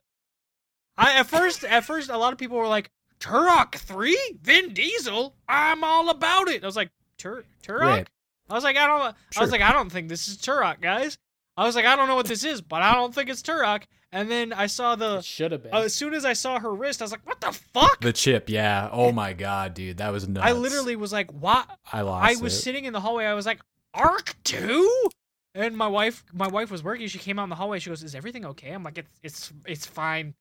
I 0.98 1.18
at 1.18 1.26
first, 1.26 1.64
at 1.64 1.84
first, 1.84 2.10
a 2.10 2.18
lot 2.18 2.32
of 2.32 2.38
people 2.38 2.56
were 2.58 2.66
like, 2.66 2.90
"Turok 3.20 3.76
three, 3.76 4.20
Vin 4.42 4.74
Diesel. 4.74 5.34
I'm 5.48 5.84
all 5.84 6.10
about 6.10 6.48
it." 6.48 6.62
I 6.62 6.66
was 6.66 6.76
like, 6.76 6.90
"Tur 7.16 7.44
Turok." 7.62 7.80
Right. 7.80 8.08
I 8.50 8.54
was 8.54 8.64
like, 8.64 8.76
"I 8.76 8.86
don't." 8.86 9.14
I 9.36 9.40
was 9.40 9.52
like, 9.52 9.62
"I 9.62 9.72
don't 9.72 9.90
think 9.90 10.08
this 10.08 10.28
is 10.28 10.36
Turok, 10.36 10.80
guys." 10.80 11.16
I 11.56 11.64
was 11.64 11.76
like, 11.76 11.86
"I 11.86 11.96
don't 11.96 12.08
know 12.08 12.16
what 12.16 12.26
this 12.26 12.44
is, 12.44 12.60
but 12.60 12.82
I 12.82 12.94
don't 12.94 13.14
think 13.14 13.30
it's 13.30 13.42
Turok." 13.42 13.84
And 14.10 14.30
then 14.30 14.52
I 14.52 14.66
saw 14.66 14.96
the. 14.96 15.20
should 15.20 15.52
have 15.52 15.62
been. 15.62 15.74
Uh, 15.74 15.82
as 15.82 15.94
soon 15.94 16.14
as 16.14 16.24
I 16.24 16.32
saw 16.32 16.58
her 16.58 16.74
wrist, 16.74 17.02
I 17.02 17.04
was 17.04 17.12
like, 17.12 17.26
"What 17.26 17.40
the 17.40 17.52
fuck?" 17.52 18.00
The 18.00 18.12
chip, 18.12 18.48
yeah. 18.48 18.88
Oh 18.90 19.12
my 19.12 19.34
god, 19.34 19.74
dude, 19.74 19.98
that 19.98 20.10
was 20.10 20.26
nuts. 20.26 20.46
I 20.46 20.52
literally 20.52 20.96
was 20.96 21.12
like, 21.12 21.30
"What?" 21.30 21.68
I 21.92 22.00
lost. 22.00 22.26
I 22.26 22.42
was 22.42 22.54
it. 22.54 22.60
sitting 22.60 22.86
in 22.86 22.92
the 22.92 23.00
hallway. 23.00 23.26
I 23.26 23.34
was 23.34 23.46
like, 23.46 23.60
Ark 23.94 24.34
two, 24.44 25.08
and 25.54 25.76
my 25.76 25.88
wife, 25.88 26.24
my 26.32 26.48
wife 26.48 26.70
was 26.70 26.82
working. 26.82 27.06
She 27.08 27.18
came 27.18 27.38
out 27.38 27.44
in 27.44 27.50
the 27.50 27.56
hallway. 27.56 27.78
She 27.78 27.90
goes, 27.90 28.02
"Is 28.02 28.14
everything 28.14 28.46
okay?" 28.46 28.70
I'm 28.70 28.82
like, 28.82 28.98
"It's, 28.98 29.10
it's, 29.22 29.52
it's 29.66 29.86
fine. 29.86 30.34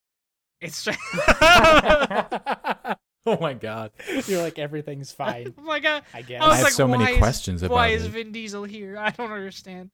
It's." 0.62 0.84
just... 0.84 1.00
Oh 3.28 3.38
my 3.42 3.54
god. 3.54 3.92
You're 4.26 4.42
like 4.42 4.58
everything's 4.58 5.12
fine. 5.24 5.54
I'm 5.58 5.66
like, 5.66 5.84
uh, 5.84 6.00
I 6.14 6.22
guess. 6.22 6.42
I 6.42 6.48
was 6.48 6.56
have 6.56 6.64
like, 6.64 6.74
so 6.74 6.88
many 6.88 7.12
is- 7.12 7.18
questions 7.18 7.62
about 7.62 7.76
Why 7.76 7.88
is 7.90 8.06
it. 8.06 8.10
Vin 8.10 8.32
Diesel 8.32 8.64
here? 8.64 8.98
I 8.98 9.10
don't 9.12 9.32
understand. 9.34 9.90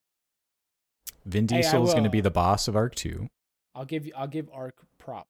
Vin 1.25 1.47
Hey, 1.49 1.57
Diesel 1.63 1.83
is 1.87 1.93
going 1.93 2.03
to 2.03 2.11
be 2.11 2.21
the 2.21 2.29
boss 2.29 2.67
of 2.67 2.75
Ark 2.75 2.93
2. 2.93 3.27
I'll 3.73 3.85
give 3.85 4.05
you. 4.05 4.13
I'll 4.15 4.27
give 4.27 4.49
Ark 4.53 4.75
prop 4.99 5.27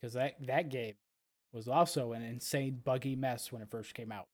because 0.00 0.14
that 0.14 0.44
that 0.46 0.70
game 0.70 0.94
was 1.52 1.68
also 1.68 2.12
an 2.14 2.22
insane 2.22 2.80
buggy 2.82 3.14
mess 3.14 3.52
when 3.52 3.62
it 3.62 3.70
first 3.70 3.94
came 3.94 4.10
out, 4.10 4.26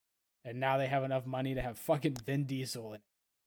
and 0.47 0.59
now 0.59 0.79
they 0.79 0.87
have 0.87 1.05
enough 1.05 1.27
money 1.27 1.55
to 1.55 1.61
have 1.61 1.77
fucking 1.77 2.17
Vin 2.25 2.45
Diesel 2.45 2.95
in 2.95 3.01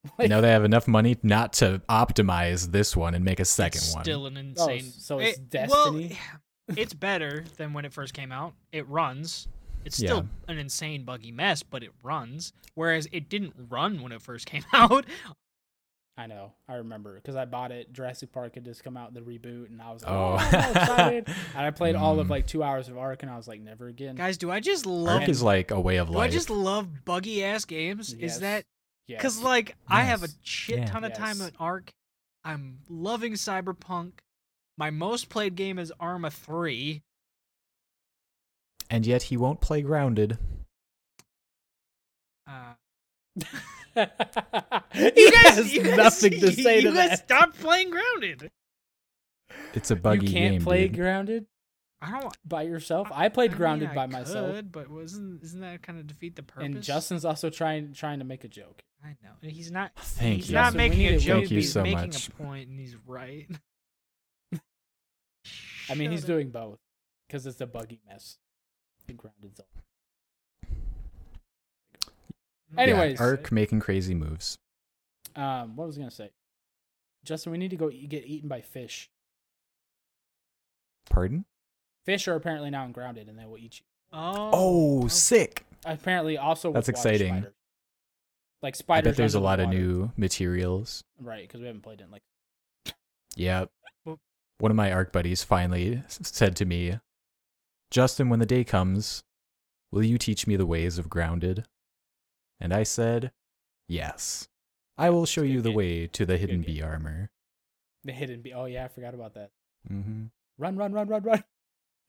it. 0.06 0.12
Like, 0.20 0.30
now 0.30 0.42
they 0.42 0.52
have 0.52 0.64
enough 0.64 0.88
money 0.88 1.18
not 1.24 1.54
to 1.54 1.82
optimize 1.90 2.72
this 2.72 2.96
one 2.96 3.16
and 3.16 3.26
make 3.26 3.40
a 3.40 3.46
second 3.46 3.80
it's 3.80 3.96
one. 3.96 4.04
Still 4.04 4.28
an 4.28 4.38
Oh, 4.38 4.68
insane. 4.68 4.92
so 4.92 5.18
it's 5.18 5.40
It- 5.40 5.70
well, 5.72 5.92
Destiny? 5.92 6.20
It's 6.78 6.94
better 6.94 7.46
than 7.58 7.74
when 7.74 7.86
it 7.86 7.94
first 7.94 8.14
came 8.14 8.32
out. 8.32 8.54
It 8.72 8.88
runs. 8.88 9.48
It's 9.86 10.00
Yeah. 10.00 10.08
still 10.10 10.30
an 10.48 10.58
insane 10.58 11.04
buggy 11.06 11.32
mess, 11.32 11.64
but 11.64 11.84
it 11.84 11.92
runs. 12.04 12.54
Whereas 12.76 13.08
it 13.12 13.30
didn't 13.30 13.54
run 13.70 14.02
when 14.02 14.12
it 14.12 14.22
first 14.22 14.46
came 14.48 14.66
out. 14.74 15.06
I 16.18 16.28
know. 16.28 16.52
I 16.68 16.76
remember 16.76 17.16
because 17.16 17.38
I 17.38 17.46
bought 17.46 17.72
it. 17.72 17.94
Jurassic 17.94 18.34
Park 18.34 18.56
had 18.56 18.66
just 18.66 18.84
come 18.84 18.98
out 18.98 19.14
the 19.14 19.22
reboot, 19.22 19.70
and 19.70 19.82
I 19.82 19.94
was 19.94 20.04
like, 20.04 20.12
Oh. 20.12 20.36
"Oh, 20.38 20.38
I'm 20.38 20.72
excited!" 20.76 21.28
and 21.56 21.66
I 21.66 21.72
played 21.72 21.96
all 21.96 22.20
of 22.20 22.28
Mm. 22.28 22.32
like 22.32 22.46
two 22.46 22.62
hours 22.62 22.90
of 22.90 22.98
Ark, 22.98 23.24
and 23.24 23.32
I 23.32 23.38
was 23.38 23.48
like, 23.48 23.62
"Never 23.62 23.88
again." 23.88 24.16
Guys, 24.16 24.38
do 24.38 24.52
I 24.52 24.60
just 24.60 24.86
love? 24.86 25.22
Ark 25.22 25.30
is 25.30 25.42
like 25.42 25.72
a 25.72 25.80
way 25.80 25.96
of 25.96 26.08
do 26.08 26.14
life. 26.16 26.30
I 26.30 26.34
just 26.34 26.50
love 26.50 27.06
buggy 27.06 27.42
ass 27.46 27.64
games? 27.64 28.14
Yes. 28.20 28.34
Is 28.34 28.40
that 28.42 28.66
Yes. 29.08 29.18
Because 29.20 29.42
like 29.42 29.76
I 29.88 30.04
have 30.04 30.22
a 30.24 30.28
Yes. 30.28 30.36
shit 30.44 30.80
Yeah. 30.80 30.86
ton 30.88 31.04
of 31.06 31.14
time 31.14 31.38
Yes. 31.40 31.48
at 31.48 31.54
Ark. 31.58 31.90
I'm 32.44 32.80
loving 32.90 33.34
Cyberpunk. 33.34 34.12
My 34.80 34.92
most 34.92 35.28
played 35.28 35.56
game 35.56 35.78
is 35.78 35.92
Arma 36.00 36.32
3. 36.32 37.04
And 38.90 39.06
yet 39.06 39.24
he 39.24 39.36
won't 39.36 39.60
play 39.60 39.82
grounded. 39.82 40.38
Uh, 42.48 42.76
he 44.94 45.36
has 45.36 45.76
nothing 45.76 46.40
to 46.40 46.52
say 46.64 46.78
you 46.78 46.84
to 46.84 46.94
guys 46.94 47.10
that. 47.10 47.20
stop 47.26 47.56
playing 47.58 47.90
Grounded. 47.92 48.52
It's 49.74 49.92
a 49.92 49.98
buggy 49.98 50.28
game. 50.28 50.28
you 50.28 50.34
can't 50.34 50.54
game. 50.54 50.62
play 50.64 50.88
dude. 50.88 50.96
Grounded 50.98 51.46
I 52.02 52.18
don't. 52.22 52.36
by 52.46 52.62
yourself. 52.62 53.10
I 53.12 53.28
played 53.28 53.52
I 53.52 53.54
mean, 53.56 53.58
Grounded 53.58 53.90
I 53.90 53.96
by 53.96 54.08
myself, 54.08 54.56
could, 54.56 54.72
but 54.72 54.90
wasn't 54.90 55.44
isn't 55.44 55.60
that 55.60 55.84
kind 55.84 56.00
of 56.00 56.08
defeat 56.08 56.38
the 56.38 56.44
purpose? 56.44 56.66
and 56.66 56.82
Justin's 56.82 57.26
also 57.26 57.50
trying 57.50 57.92
trying 57.94 58.20
to 58.20 58.26
make 58.26 58.46
a 58.46 58.48
joke. 58.48 58.82
I 59.04 59.10
know 59.22 59.32
he's 59.42 59.72
not. 59.72 59.92
Thank 59.98 60.38
he's 60.38 60.50
you. 60.50 60.56
not 60.56 60.74
Justin, 60.74 60.78
making 60.78 61.06
a 61.08 61.18
joke. 61.20 61.38
Thank 61.40 61.52
you 61.52 61.58
he's 61.58 61.74
so 61.74 61.84
making 61.84 61.98
much. 61.98 62.30
a 62.30 62.32
point, 62.32 62.70
and 62.70 62.80
he's 62.80 62.96
right. 63.06 63.46
I 65.90 65.96
mean, 65.96 66.12
he's 66.12 66.24
up. 66.24 66.28
doing 66.28 66.50
both 66.50 66.80
because 67.28 67.46
it's 67.46 67.62
a 67.62 67.68
buggy 67.68 68.00
mess. 68.08 68.38
in 69.08 69.16
Grounded 69.16 69.58
Zone. 69.58 69.66
Yeah, 72.76 72.82
Anyways. 72.84 73.20
Ark 73.20 73.52
making 73.52 73.80
crazy 73.80 74.14
moves. 74.14 74.58
Um, 75.36 75.76
what 75.76 75.88
was 75.88 75.98
I 75.98 76.02
gonna 76.02 76.12
say? 76.12 76.32
Justin, 77.24 77.52
we 77.52 77.58
need 77.58 77.72
to 77.72 77.76
go 77.76 77.90
e- 77.90 78.08
get 78.08 78.26
eaten 78.26 78.48
by 78.48 78.62
fish. 78.62 79.10
Pardon? 81.10 81.46
Fish 82.06 82.28
are 82.28 82.36
apparently 82.36 82.70
now 82.70 82.86
in 82.86 82.92
grounded, 82.92 83.28
and 83.28 83.38
they 83.38 83.46
will 83.46 83.58
eat 83.58 83.80
you. 83.80 83.86
Oh, 84.14 84.50
Oh, 84.54 85.08
sick. 85.08 85.66
Apparently, 85.86 86.38
also 86.38 86.70
with 86.70 86.86
That's 86.86 86.88
water 86.98 87.10
exciting. 87.10 87.34
spiders. 87.36 87.54
Like 88.62 88.76
I 88.76 88.78
spiders. 88.78 89.12
bet 89.12 89.18
there's 89.18 89.36
a 89.36 89.38
under 89.38 89.42
the 89.42 89.46
lot 89.46 89.60
of 89.60 89.70
new 89.70 90.12
materials. 90.18 91.04
right 91.20 91.48
because 91.48 91.62
we 91.62 91.68
haven't 91.68 91.82
played 91.82 92.02
it 92.02 92.04
in 92.06 92.12
like 92.12 92.24
Yep. 93.36 93.72
One 94.60 94.72
of 94.72 94.76
my 94.76 94.92
ARK 94.92 95.14
buddies 95.14 95.42
finally 95.42 96.04
said 96.08 96.56
to 96.58 96.66
me, 96.66 97.00
Justin, 97.92 98.30
when 98.30 98.40
the 98.40 98.46
day 98.46 98.66
comes, 98.66 99.24
will 99.90 100.04
you 100.04 100.18
teach 100.18 100.46
me 100.48 100.58
the 100.58 100.66
ways 100.66 100.98
of 100.98 101.10
grounded? 101.10 101.66
And 102.60 102.74
I 102.74 102.84
said, 102.84 103.32
yes. 103.88 104.50
I 104.98 105.12
will 105.12 105.26
show 105.26 105.44
you 105.44 105.62
the 105.62 105.72
way 105.72 106.08
to 106.08 106.26
the 106.26 106.38
hidden 106.38 106.62
bee 106.62 106.82
armor. 106.82 107.30
the 108.04 108.12
hidden. 108.12 108.42
Be- 108.42 108.54
oh 108.54 108.66
yeah, 108.66 108.84
I 108.84 108.88
forgot 108.90 109.14
about 109.14 109.34
that. 109.36 109.52
Mm-hmm. 109.90 110.26
Run, 110.58 110.76
run, 110.76 110.92
run, 110.92 111.08
run, 111.08 111.24
run. 111.24 111.44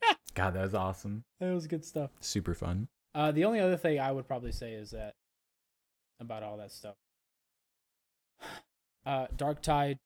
God, 0.35 0.55
that 0.55 0.63
was 0.63 0.75
awesome. 0.75 1.23
That 1.39 1.55
was 1.55 1.69
good 1.69 1.85
stuff. 1.85 2.11
Super 2.19 2.55
fun. 2.55 2.89
Uh, 3.15 3.31
the 3.31 3.45
only 3.45 3.61
other 3.61 3.77
thing 3.77 4.01
I 4.01 4.11
would 4.11 4.27
probably 4.27 4.51
say 4.53 4.73
is 4.73 4.91
that 4.91 5.15
about 6.19 6.43
all 6.43 6.57
that 6.59 6.73
stuff. 6.73 6.97
Uh, 9.07 9.27
Darktide, 9.35 9.97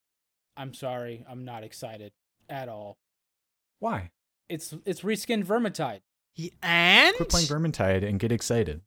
I'm 0.56 0.72
sorry, 0.72 1.24
I'm 1.28 1.44
not 1.44 1.64
excited 1.64 2.12
at 2.48 2.68
all. 2.68 2.96
Why? 3.80 4.10
It's 4.48 4.74
it's 4.84 5.00
reskinned 5.02 5.44
Vermintide. 5.44 6.00
He- 6.34 6.52
and 6.62 7.14
Quit 7.16 7.28
playing 7.28 7.46
Vermintide 7.46 8.06
and 8.06 8.18
get 8.18 8.32
excited. 8.32 8.80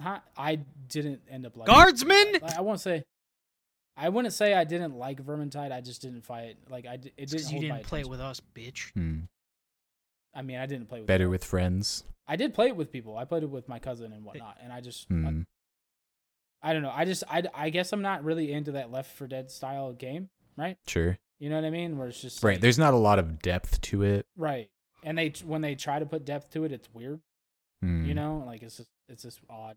Huh? 0.00 0.20
I 0.36 0.56
didn't 0.88 1.20
end 1.30 1.46
up 1.46 1.56
liking. 1.56 1.74
Guardsman. 1.74 2.32
Like, 2.42 2.56
I 2.56 2.60
won't 2.62 2.80
say. 2.80 3.04
I 3.96 4.08
wouldn't 4.08 4.32
say 4.32 4.54
I 4.54 4.64
didn't 4.64 4.96
like 4.96 5.22
Vermintide. 5.22 5.72
I 5.72 5.80
just 5.82 6.00
didn't 6.00 6.22
fight. 6.24 6.56
Like 6.70 6.86
I, 6.86 6.94
it 6.94 7.02
didn't. 7.02 7.30
Because 7.30 7.52
you 7.52 7.60
didn't 7.60 7.82
play 7.84 8.00
it 8.00 8.06
attention. 8.06 8.10
with 8.10 8.20
us, 8.20 8.40
bitch. 8.54 8.92
Hmm. 8.94 9.18
I 10.34 10.42
mean, 10.42 10.58
I 10.58 10.66
didn't 10.66 10.88
play 10.88 11.00
with 11.00 11.06
Better 11.06 11.24
people. 11.24 11.30
with 11.32 11.44
friends. 11.44 12.04
I 12.26 12.36
did 12.36 12.54
play 12.54 12.68
it 12.68 12.76
with 12.76 12.92
people. 12.92 13.16
I 13.18 13.24
played 13.24 13.42
it 13.42 13.50
with 13.50 13.68
my 13.68 13.78
cousin 13.78 14.12
and 14.12 14.24
whatnot, 14.24 14.56
and 14.62 14.72
I 14.72 14.80
just, 14.80 15.08
Hmm. 15.08 15.42
I, 16.62 16.70
I 16.70 16.72
don't 16.72 16.82
know. 16.82 16.92
I 16.94 17.04
just, 17.04 17.24
I, 17.28 17.42
I 17.52 17.70
guess 17.70 17.92
I'm 17.92 18.02
not 18.02 18.22
really 18.22 18.52
into 18.52 18.72
that 18.72 18.92
Left 18.92 19.10
4 19.16 19.26
Dead 19.26 19.50
style 19.50 19.92
game, 19.92 20.28
right? 20.56 20.76
Sure. 20.86 21.18
You 21.40 21.48
know 21.50 21.56
what 21.56 21.64
I 21.64 21.70
mean? 21.70 21.96
Where 21.98 22.06
it's 22.08 22.20
just 22.22 22.44
Right. 22.44 22.52
like- 22.52 22.60
There's 22.60 22.78
not 22.78 22.94
a 22.94 22.98
lot 22.98 23.18
of 23.18 23.40
depth 23.42 23.80
to 23.82 24.02
it. 24.02 24.26
right, 24.36 24.70
and 25.02 25.18
they 25.18 25.30
when 25.44 25.62
they 25.62 25.74
try 25.74 25.98
to 25.98 26.06
put 26.06 26.24
depth 26.24 26.50
to 26.50 26.64
it, 26.64 26.70
it's 26.72 26.92
weird. 26.94 27.20
Hmm. 27.82 28.04
You 28.04 28.14
know, 28.14 28.44
like 28.46 28.62
it's 28.62 28.76
just, 28.76 28.90
it's 29.08 29.22
just 29.22 29.40
odd. 29.48 29.76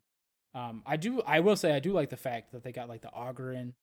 Um, 0.53 0.83
I 0.85 0.97
do, 0.97 1.21
I 1.21 1.39
will 1.39 1.55
say, 1.55 1.73
I 1.73 1.79
do 1.79 1.93
like 1.93 2.09
the 2.09 2.17
fact 2.17 2.51
that 2.51 2.63
they 2.63 2.71
got 2.71 2.87
like 2.89 3.01
the 3.01 3.09
auger 3.11 3.51
in, 3.53 3.73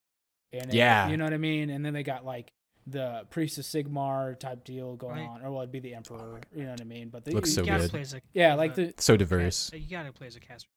and 0.52 0.72
Yeah. 0.72 1.08
you 1.08 1.16
know 1.16 1.24
what 1.24 1.32
I 1.32 1.38
mean, 1.38 1.70
and 1.70 1.84
then 1.84 1.94
they 1.94 2.02
got 2.02 2.24
like 2.24 2.52
the 2.86 3.26
priest 3.30 3.56
of 3.58 3.64
Sigmar 3.64 4.38
type 4.38 4.62
deal 4.64 4.96
going 4.96 5.20
Right. 5.20 5.28
on, 5.28 5.42
or 5.42 5.50
well, 5.50 5.60
it'd 5.62 5.72
be 5.72 5.80
the 5.80 5.94
emperor. 5.94 6.40
You 6.54 6.64
know 6.64 6.70
what 6.72 6.80
I 6.80 6.84
mean? 6.84 7.08
But 7.08 7.24
they, 7.24 7.32
Looks 7.32 7.48
you 7.50 7.54
so 7.56 7.64
gotta 7.64 7.82
good. 7.84 7.90
play 7.90 8.00
as 8.02 8.14
a 8.14 8.20
yeah, 8.34 8.54
like 8.54 8.72
a 8.78 8.92
the 8.92 8.94
So 8.98 9.16
diverse. 9.16 9.72
You 9.72 9.88
gotta 9.90 10.12
play 10.12 10.26
as 10.26 10.36
a 10.36 10.40
caster. 10.40 10.68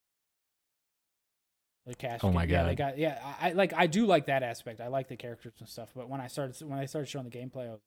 The 1.86 1.96
cast. 1.96 2.24
Oh 2.24 2.32
my 2.32 2.44
yeah, 2.46 2.66
God. 2.68 2.78
got 2.78 2.98
yeah. 2.98 3.20
I, 3.42 3.50
I 3.50 3.52
like. 3.54 3.74
I 3.76 3.88
do 3.88 4.06
like 4.06 4.28
that 4.28 4.42
aspect. 4.42 4.80
I 4.80 4.88
like 4.88 5.10
the 5.10 5.18
characters 5.18 5.54
and 5.60 5.68
stuff. 5.68 5.90
But 5.96 6.08
when 6.10 6.22
I 6.22 6.28
started 6.28 6.56
when 6.68 6.80
I 6.80 6.86
started 6.86 7.08
showing 7.10 7.26
the 7.30 7.38
gameplay, 7.38 7.68
I 7.68 7.72
was, 7.72 7.82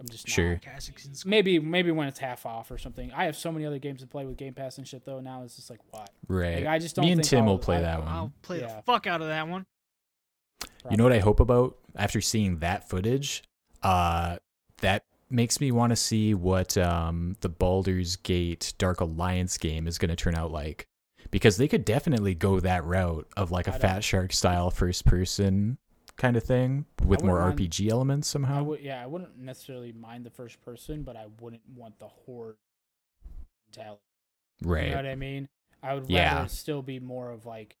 I'm 0.00 0.08
just 0.08 0.26
Sure. 0.28 0.56
Kazakhstan's 0.56 1.26
Maybe 1.26 1.58
maybe 1.58 1.90
when 1.90 2.08
it's 2.08 2.18
half 2.20 2.46
off 2.46 2.70
or 2.70 2.78
something. 2.78 3.12
I 3.12 3.24
have 3.24 3.36
so 3.36 3.52
many 3.52 3.66
other 3.66 3.78
games 3.78 4.00
to 4.00 4.06
play 4.06 4.24
with 4.24 4.36
Game 4.38 4.54
Pass 4.54 4.78
and 4.78 4.88
shit 4.88 5.04
though. 5.04 5.20
Now 5.20 5.42
it's 5.42 5.56
just 5.56 5.68
like 5.68 5.80
what? 5.90 6.08
Right. 6.26 6.56
Like, 6.58 6.66
I 6.66 6.78
just 6.78 6.96
don't. 6.96 7.04
Me 7.04 7.12
and 7.12 7.20
think 7.20 7.28
Tim 7.28 7.40
I'll- 7.40 7.46
will 7.50 7.58
play 7.58 7.76
I- 7.78 7.80
that 7.82 7.98
one. 7.98 8.08
I'll 8.08 8.32
play 8.42 8.60
Yeah. 8.60 8.76
the 8.76 8.82
fuck 8.82 9.06
out 9.06 9.20
of 9.20 9.28
that 9.28 9.46
one. 9.48 9.66
You 10.90 10.96
know 10.96 11.04
what 11.04 11.12
I 11.12 11.18
hope 11.18 11.40
about 11.40 11.76
after 11.96 12.20
seeing 12.22 12.58
that 12.60 12.88
footage? 12.88 13.42
Uh, 13.82 14.38
that 14.80 15.04
makes 15.28 15.60
me 15.60 15.70
want 15.70 15.90
to 15.90 15.96
see 15.96 16.32
what 16.32 16.78
um, 16.78 17.36
the 17.40 17.48
Baldur's 17.50 18.16
Gate 18.16 18.72
Dark 18.78 19.00
Alliance 19.00 19.58
game 19.58 19.86
is 19.86 19.98
going 19.98 20.08
to 20.08 20.16
turn 20.16 20.34
out 20.34 20.50
like. 20.50 20.86
Because 21.30 21.56
they 21.58 21.68
could 21.68 21.84
definitely 21.84 22.34
go 22.34 22.58
that 22.60 22.84
route 22.84 23.28
of 23.36 23.50
like 23.50 23.68
a 23.68 23.74
I 23.74 23.78
Fatshark 23.78 24.32
style 24.32 24.70
first 24.70 25.04
person 25.04 25.76
kind 26.16 26.36
of 26.36 26.42
thing 26.42 26.86
with 27.04 27.22
more 27.22 27.38
mind- 27.40 27.58
RPG 27.58 27.90
elements 27.90 28.28
I 28.30 28.32
somehow. 28.32 28.62
would 28.64 28.80
yeah. 28.80 29.02
I 29.02 29.06
wouldn't 29.06 29.38
necessarily 29.38 29.92
mind 29.92 30.24
the 30.24 30.30
first 30.30 30.60
person, 30.62 31.02
but 31.02 31.16
I 31.16 31.26
wouldn't 31.40 31.62
want 31.76 31.98
the 31.98 32.08
horde 32.08 32.56
mentality. 33.66 34.00
right. 34.62 34.84
You 34.84 34.90
know 34.90 34.96
what 34.96 35.06
I 35.06 35.14
mean? 35.14 35.48
I 35.82 35.94
would 35.94 36.04
rather 36.04 36.12
Yeah. 36.14 36.44
it 36.44 36.50
still 36.50 36.82
be 36.82 36.98
more 36.98 37.30
of 37.30 37.46
like 37.46 37.76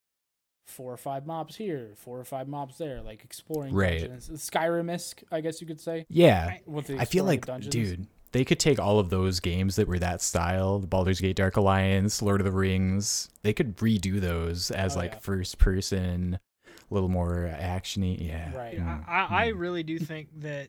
four 0.66 0.92
or 0.92 0.96
five 0.98 1.26
mobs 1.26 1.56
here, 1.56 1.92
four 1.96 2.20
or 2.20 2.24
five 2.24 2.46
mobs 2.46 2.76
there, 2.78 3.00
like 3.02 3.24
exploring 3.24 3.74
Right. 3.74 4.00
dungeons. 4.00 4.28
Skyrim 4.28 4.90
esque, 4.90 5.22
I 5.32 5.40
guess 5.40 5.60
you 5.60 5.66
could 5.66 5.80
say. 5.80 6.04
yeah. 6.10 6.58
I 6.98 7.04
feel 7.06 7.24
like, 7.24 7.46
dungeons. 7.46 7.72
dude, 7.72 8.06
they 8.32 8.44
could 8.44 8.58
take 8.60 8.78
all 8.78 8.98
of 8.98 9.10
those 9.10 9.40
games 9.40 9.76
that 9.76 9.88
were 9.88 9.98
that 9.98 10.20
style, 10.22 10.78
the 10.78 10.86
Baldur's 10.86 11.20
Gate 11.20 11.36
Dark 11.36 11.56
Alliance, 11.56 12.20
Lord 12.22 12.40
of 12.40 12.44
the 12.44 12.52
Rings. 12.52 13.28
They 13.42 13.52
could 13.52 13.76
redo 13.78 14.20
those 14.20 14.70
as 14.70 14.94
Oh, 14.96 15.00
like 15.00 15.12
yeah. 15.12 15.18
first 15.18 15.58
person, 15.58 16.38
a 16.66 16.94
little 16.94 17.08
more 17.08 17.50
actiony. 17.58 18.26
Yeah. 18.28 18.54
Right. 18.56 18.74
Yeah, 18.74 18.98
Mm, 18.98 19.08
I, 19.08 19.44
I 19.44 19.46
really 19.48 19.82
do 19.82 19.98
think 19.98 20.28
that 20.40 20.68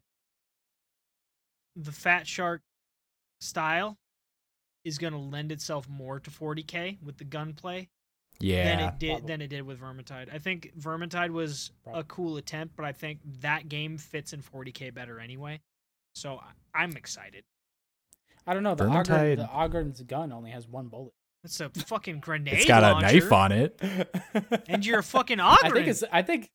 the 1.76 1.92
Fatshark 1.92 2.60
style 3.42 3.98
is 4.84 4.98
going 4.98 5.14
to 5.14 5.20
lend 5.20 5.52
itself 5.52 5.88
more 5.90 6.20
to 6.20 6.30
40k 6.30 7.02
with 7.04 7.18
the 7.18 7.24
gunplay 7.26 7.90
Yeah. 8.40 8.64
than 8.64 8.80
Yeah. 8.80 8.88
it 8.90 9.00
did 9.00 9.10
Probably. 9.12 9.28
than 9.28 9.42
it 9.42 9.48
did 9.50 9.62
with 9.64 9.80
Vermintide. 9.80 10.34
I 10.34 10.40
think 10.40 10.74
Vermintide 10.80 11.32
was 11.32 11.72
Probably. 11.84 12.02
a 12.02 12.04
cool 12.06 12.38
attempt, 12.38 12.76
but 12.76 12.86
I 12.86 12.92
think 12.94 13.20
that 13.42 13.68
game 13.70 13.98
fits 13.98 14.34
in 14.34 14.42
40k 14.42 14.94
better 14.94 15.20
anyway. 15.20 15.60
So 16.20 16.40
I- 16.74 16.84
I'm 16.84 16.96
excited. 16.98 17.44
I 18.46 18.54
don't 18.54 18.64
know. 18.64 18.76
The 18.76 18.86
Ogre, 18.86 19.04
Vermintide- 19.04 19.38
the 19.38 19.48
Ogryn's 19.48 20.02
gun 20.02 20.32
only 20.32 20.52
has 20.52 20.68
one 20.68 20.88
bullet. 20.88 21.14
It's 21.44 21.60
a 21.62 21.70
fucking 21.70 22.20
grenade. 22.22 22.54
It's 22.56 22.66
got 22.66 22.84
a 22.84 23.02
knife 23.02 23.32
on 23.32 23.52
it. 23.52 23.80
and 24.68 24.86
you're 24.86 25.00
a 25.00 25.04
fucking 25.16 25.40
I 25.40 25.56
think 25.72 25.88
it's. 25.88 26.04
I 26.12 26.22
think. 26.22 26.50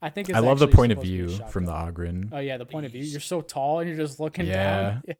I 0.00 0.10
think. 0.10 0.28
It's 0.28 0.36
I 0.36 0.40
love 0.40 0.58
the 0.60 0.68
point 0.68 0.92
of 0.92 0.98
supposed 0.98 1.10
to 1.10 1.16
be 1.16 1.22
a 1.24 1.26
view 1.36 1.46
from 1.50 1.64
the 1.66 1.72
shotgun. 1.72 2.30
Oh 2.32 2.38
yeah, 2.38 2.56
the 2.56 2.66
point 2.66 2.86
of 2.86 2.92
view. 2.92 3.02
You're 3.02 3.18
so 3.20 3.40
tall 3.40 3.80
and 3.80 3.88
you're 3.88 3.98
just 3.98 4.20
looking 4.20 4.46
down. 4.46 5.02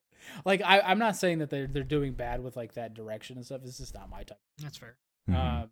Like 0.45 0.61
I, 0.63 0.81
I'm 0.81 0.99
not 0.99 1.17
saying 1.17 1.39
that 1.39 1.49
they're 1.49 1.67
they're 1.67 1.83
doing 1.83 2.13
bad 2.13 2.43
with 2.43 2.55
like 2.55 2.75
that 2.75 2.93
direction 2.93 3.37
and 3.37 3.47
stuff. 3.47 3.63
It's 3.65 3.79
just 3.79 3.95
not 3.95 4.11
my 4.11 4.25
type. 4.25 4.37
That's 4.59 4.77
fair. 4.77 4.97
Mhm. 5.31 5.35
Um, 5.63 5.71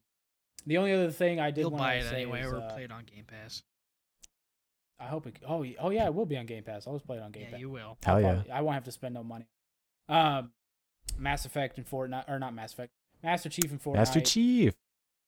the 0.64 0.78
only 0.78 0.92
other 0.94 1.10
thing 1.10 1.40
I 1.40 1.50
did 1.50 1.62
You'll 1.62 1.72
want 1.72 1.82
buy 1.82 1.94
to 1.98 2.06
it 2.06 2.08
say 2.08 2.16
anyway 2.22 2.40
is, 2.42 2.52
or 2.52 2.56
uh, 2.62 2.72
play 2.72 2.84
it 2.84 2.90
on 2.92 3.04
Game 3.04 3.24
Pass. 3.26 3.62
I 4.98 5.04
hope 5.06 5.26
it. 5.26 5.36
Oh, 5.46 5.64
oh 5.80 5.90
yeah, 5.90 6.06
it 6.06 6.14
will 6.14 6.26
be 6.26 6.36
on 6.36 6.46
Game 6.46 6.62
Pass. 6.64 6.86
I'll 6.86 6.94
just 6.94 7.06
play 7.06 7.18
it 7.18 7.22
on 7.22 7.30
Game 7.32 7.44
Yeah, 7.44 7.50
Pass. 7.50 7.60
you 7.60 7.70
will. 7.70 7.98
I'll 8.06 8.14
Hell 8.14 8.20
yeah. 8.22 8.32
probably- 8.34 8.50
I 8.52 8.60
won't 8.62 8.74
have 8.74 8.84
to 8.84 8.92
spend 8.92 9.14
no 9.14 9.22
money. 9.24 9.46
Um, 10.08 10.52
Mass 11.18 11.44
Effect 11.44 11.76
and 11.78 11.86
Fortnite, 11.88 12.28
or 12.28 12.38
not 12.38 12.54
Mass 12.54 12.72
Effect, 12.72 12.92
Master 13.22 13.48
Chief 13.48 13.70
and 13.70 13.82
Fortnite. 13.82 13.94
Master 13.96 14.20
Chief. 14.20 14.74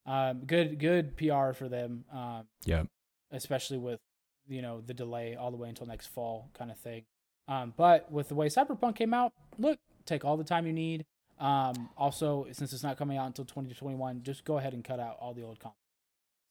Um, 0.06 0.40
good, 0.46 0.78
good 0.78 1.16
PR 1.16 1.52
for 1.52 1.68
them. 1.68 2.04
Um, 2.12 2.46
Yep. 2.64 2.86
especially 3.30 3.78
with 3.78 4.00
you 4.46 4.62
know 4.62 4.80
the 4.80 4.94
delay 4.94 5.34
all 5.36 5.50
the 5.50 5.56
way 5.58 5.68
until 5.68 5.86
next 5.86 6.06
fall 6.06 6.48
kind 6.54 6.70
of 6.70 6.78
thing. 6.78 7.04
Um, 7.46 7.74
but 7.76 8.10
with 8.10 8.28
the 8.28 8.34
way 8.34 8.48
Cyberpunk 8.48 8.96
came 8.96 9.12
out, 9.12 9.32
look, 9.58 9.78
take 10.06 10.24
all 10.24 10.36
the 10.38 10.44
time 10.44 10.66
you 10.66 10.72
need. 10.72 11.04
Um, 11.38 11.90
also, 11.96 12.46
since 12.52 12.72
it's 12.72 12.82
not 12.82 12.96
coming 12.96 13.16
out 13.18 13.26
until 13.26 13.44
2021, 13.44 14.22
just 14.22 14.44
go 14.44 14.58
ahead 14.58 14.72
and 14.74 14.82
cut 14.82 14.98
out 15.00 15.16
all 15.20 15.34
the 15.34 15.42
old 15.42 15.58
content. 15.60 15.76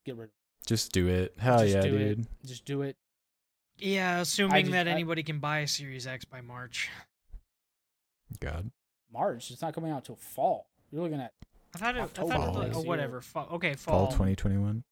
Get 0.05 0.15
rid 0.15 0.25
of 0.25 0.29
it. 0.29 0.67
Just 0.67 0.91
do 0.91 1.07
it. 1.07 1.33
Hell 1.39 1.59
Just 1.59 1.75
yeah, 1.75 1.81
do 1.81 1.97
dude. 1.97 2.19
it. 2.19 2.27
Just 2.45 2.65
do 2.65 2.81
it. 2.83 2.95
Yeah, 3.79 4.19
assuming 4.21 4.65
just- 4.65 4.71
that 4.71 4.87
I- 4.87 4.91
anybody 4.91 5.23
can 5.23 5.39
buy 5.39 5.59
a 5.59 5.67
Series 5.67 6.07
X 6.07 6.25
by 6.25 6.41
March. 6.41 6.89
God. 8.39 8.71
March. 9.11 9.51
It's 9.51 9.61
not 9.61 9.73
coming 9.73 9.91
out 9.91 10.05
till 10.05 10.15
fall. 10.17 10.67
You're 10.91 11.01
looking 11.01 11.19
at 11.19 11.33
I 11.75 11.77
thought 11.77 11.97
it. 11.97 12.01
I 12.01 12.05
thought 12.07 12.65
it, 12.65 12.69
of 12.71 12.77
oh, 12.77 12.81
whatever. 12.81 13.21
Fall. 13.21 13.47
Okay, 13.53 13.75
Fall 13.75 14.05
fall. 14.05 14.11
2021. 14.11 14.83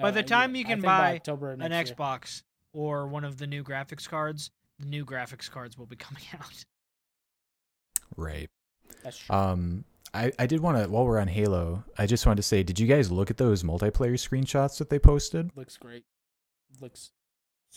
By 0.00 0.10
the 0.10 0.20
uh, 0.20 0.22
time 0.22 0.54
yeah, 0.54 0.58
you 0.58 0.64
can 0.64 0.80
buy 0.80 1.20
An 1.26 1.72
year. 1.72 1.84
Xbox 1.84 2.42
or 2.72 3.06
one 3.06 3.24
of 3.24 3.38
the 3.38 3.46
new 3.46 3.62
graphics 3.62 4.08
cards. 4.08 4.50
The 4.78 4.86
new 4.86 5.04
graphics 5.04 5.50
cards 5.50 5.78
will 5.78 5.86
be 5.86 5.96
coming 5.96 6.22
out. 6.34 6.64
Right. 8.16 8.50
That's 9.02 9.18
true. 9.18 9.34
Um, 9.34 9.84
I, 10.12 10.32
I 10.38 10.46
did 10.46 10.60
want 10.60 10.78
to, 10.78 10.88
while 10.88 11.04
we're 11.04 11.18
on 11.18 11.28
Halo, 11.28 11.84
I 11.98 12.06
just 12.06 12.26
wanted 12.26 12.36
to 12.36 12.42
say, 12.42 12.62
did 12.62 12.78
you 12.78 12.86
guys 12.86 13.10
look 13.10 13.30
at 13.30 13.36
those 13.36 13.62
multiplayer 13.62 14.14
screenshots 14.14 14.78
that 14.78 14.90
they 14.90 14.98
posted? 14.98 15.50
Looks 15.56 15.76
great. 15.76 16.04
Looks 16.80 17.00
some. 17.00 17.15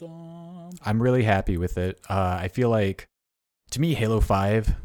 I'm 0.07 1.01
really 1.01 1.23
happy 1.23 1.57
with 1.57 1.77
it. 1.77 1.99
Uh, 2.09 2.38
I 2.41 2.47
feel 2.47 2.69
like, 2.69 3.07
to 3.71 3.81
me, 3.81 3.93
Halo 3.93 4.19
5 4.19 4.76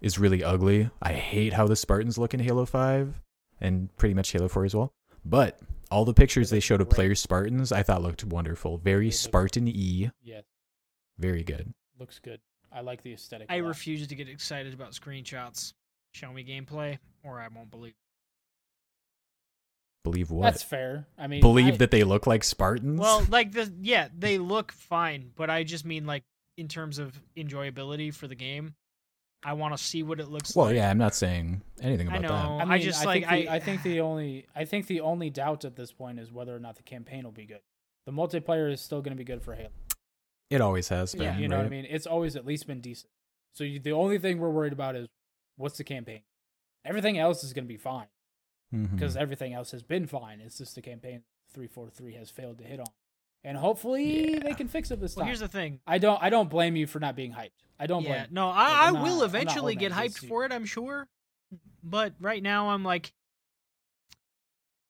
is 0.00 0.18
really 0.18 0.42
ugly. 0.44 0.90
I 1.00 1.12
hate 1.12 1.52
how 1.52 1.66
the 1.66 1.76
Spartans 1.76 2.18
look 2.18 2.34
in 2.34 2.40
Halo 2.40 2.64
5 2.66 3.20
and 3.60 3.94
pretty 3.96 4.14
much 4.14 4.30
Halo 4.32 4.48
4 4.48 4.64
as 4.64 4.74
well. 4.74 4.92
But 5.24 5.58
all 5.90 6.04
the 6.04 6.14
pictures 6.14 6.50
They 6.50 6.56
they 6.56 6.58
look 6.58 6.64
showed 6.64 6.80
of 6.80 6.88
great. 6.88 6.94
player 6.96 7.14
Spartans, 7.14 7.72
I 7.72 7.82
thought 7.82 8.02
looked 8.02 8.24
wonderful. 8.24 8.78
Very 8.78 9.10
Spartan 9.10 9.68
E. 9.68 10.10
Yes, 10.22 10.44
Very 11.18 11.42
good. 11.42 11.72
looks 11.98 12.18
good. 12.18 12.40
I 12.72 12.80
like 12.80 13.02
the 13.02 13.12
aesthetic. 13.14 13.46
I 13.50 13.56
refuse 13.56 14.06
to 14.06 14.14
get 14.14 14.28
excited 14.28 14.74
about 14.74 14.90
screenshots. 14.92 15.72
Show 16.12 16.32
me 16.32 16.44
gameplay, 16.44 16.98
or 17.24 17.40
I 17.40 17.48
won't 17.48 17.70
believe. 17.70 17.94
Believe 20.06 20.30
what? 20.30 20.44
That's 20.44 20.62
fair. 20.62 21.08
I 21.18 21.26
mean, 21.26 21.40
Believe 21.40 21.74
I- 21.74 21.76
that 21.78 21.90
they 21.90 22.04
look 22.04 22.28
like 22.28 22.44
Spartans? 22.44 23.00
Well, 23.00 23.26
like 23.28 23.50
the 23.50 23.72
yeah, 23.80 24.06
they 24.16 24.38
look 24.38 24.70
fine, 24.70 25.32
but 25.34 25.50
I 25.50 25.64
just 25.64 25.84
mean 25.84 26.06
like 26.06 26.22
in 26.56 26.68
terms 26.68 27.00
of 27.00 27.20
enjoyability 27.36 28.14
for 28.14 28.28
the 28.28 28.36
game. 28.36 28.76
I 29.44 29.54
want 29.54 29.76
to 29.76 29.82
see 29.82 30.04
what 30.04 30.20
it 30.20 30.28
looks 30.28 30.54
well, 30.54 30.66
like. 30.66 30.74
Well, 30.74 30.82
yeah, 30.84 30.90
I'm 30.90 30.98
not 30.98 31.14
saying 31.16 31.60
anything 31.80 32.08
I 32.08 32.18
about 32.18 32.22
know. 32.22 32.58
that. 32.58 32.68
I, 32.68 32.74
I 32.74 32.78
just, 32.78 33.02
I 33.02 33.04
like, 33.04 33.26
think 33.28 33.46
the, 33.46 33.48
I- 33.50 33.54
I 33.56 33.58
think 33.58 33.82
the 33.82 34.00
only 34.00 34.46
I 34.54 34.64
think 34.64 34.86
the 34.86 35.00
only 35.00 35.28
doubt 35.28 35.64
at 35.64 35.74
this 35.74 35.90
point 35.90 36.20
is 36.20 36.30
whether 36.30 36.54
or 36.54 36.60
not 36.60 36.76
the 36.76 36.84
campaign 36.84 37.24
will 37.24 37.32
be 37.32 37.46
good. 37.46 37.60
The 38.06 38.12
multiplayer 38.12 38.72
is 38.72 38.80
still 38.80 39.02
going 39.02 39.12
to 39.12 39.18
be 39.18 39.24
good 39.24 39.42
for 39.42 39.56
Halo. 39.56 39.70
It 40.50 40.60
always 40.60 40.88
has 40.90 41.14
been. 41.14 41.24
Yeah, 41.24 41.38
you 41.38 41.48
know 41.48 41.56
what 41.56 41.66
I 41.66 41.68
mean. 41.68 41.86
It's 41.90 42.06
always 42.06 42.36
at 42.36 42.46
least 42.46 42.68
been 42.68 42.80
decent. 42.80 43.10
So 43.54 43.64
you, 43.64 43.80
the 43.80 43.90
only 43.92 44.18
thing 44.18 44.38
we're 44.38 44.50
worried 44.50 44.72
about 44.72 44.94
is 44.94 45.08
what's 45.56 45.78
the 45.78 45.84
campaign. 45.84 46.20
Everything 46.84 47.18
else 47.18 47.42
is 47.42 47.52
going 47.52 47.64
to 47.64 47.68
be 47.68 47.76
fine 47.76 48.06
Because 48.72 49.16
everything 49.16 49.54
else 49.54 49.70
has 49.70 49.82
been 49.82 50.06
fine. 50.06 50.40
It's 50.40 50.58
just 50.58 50.74
the 50.74 50.82
campaign 50.82 51.22
three 51.52 51.68
four 51.68 51.88
three 51.88 52.14
has 52.14 52.30
failed 52.30 52.58
to 52.58 52.64
hit 52.64 52.80
on, 52.80 52.86
and 53.44 53.56
hopefully 53.56 54.38
they 54.38 54.54
can 54.54 54.68
fix 54.68 54.90
it 54.90 55.00
this 55.00 55.14
Well, 55.16 55.22
time. 55.22 55.28
here's 55.28 55.40
the 55.40 55.48
thing. 55.48 55.80
I 55.86 55.98
don't 55.98 56.22
I 56.22 56.28
don't 56.30 56.50
blame 56.50 56.76
you 56.76 56.86
for 56.86 56.98
not 57.00 57.14
being 57.16 57.32
hyped. 57.32 57.50
I 57.78 57.86
don't 57.86 58.02
Yeah, 58.02 58.24
blame. 58.24 58.26
no, 58.32 58.48
I, 58.48 58.88
I 58.88 58.92
will 58.92 59.18
not 59.18 59.26
eventually 59.26 59.76
get 59.76 59.92
hyped 59.92 60.20
you. 60.22 60.28
for 60.28 60.44
it. 60.44 60.52
I'm 60.52 60.64
sure, 60.66 61.08
but 61.82 62.14
right 62.20 62.42
now 62.42 62.70
I'm 62.70 62.82
like, 62.84 63.12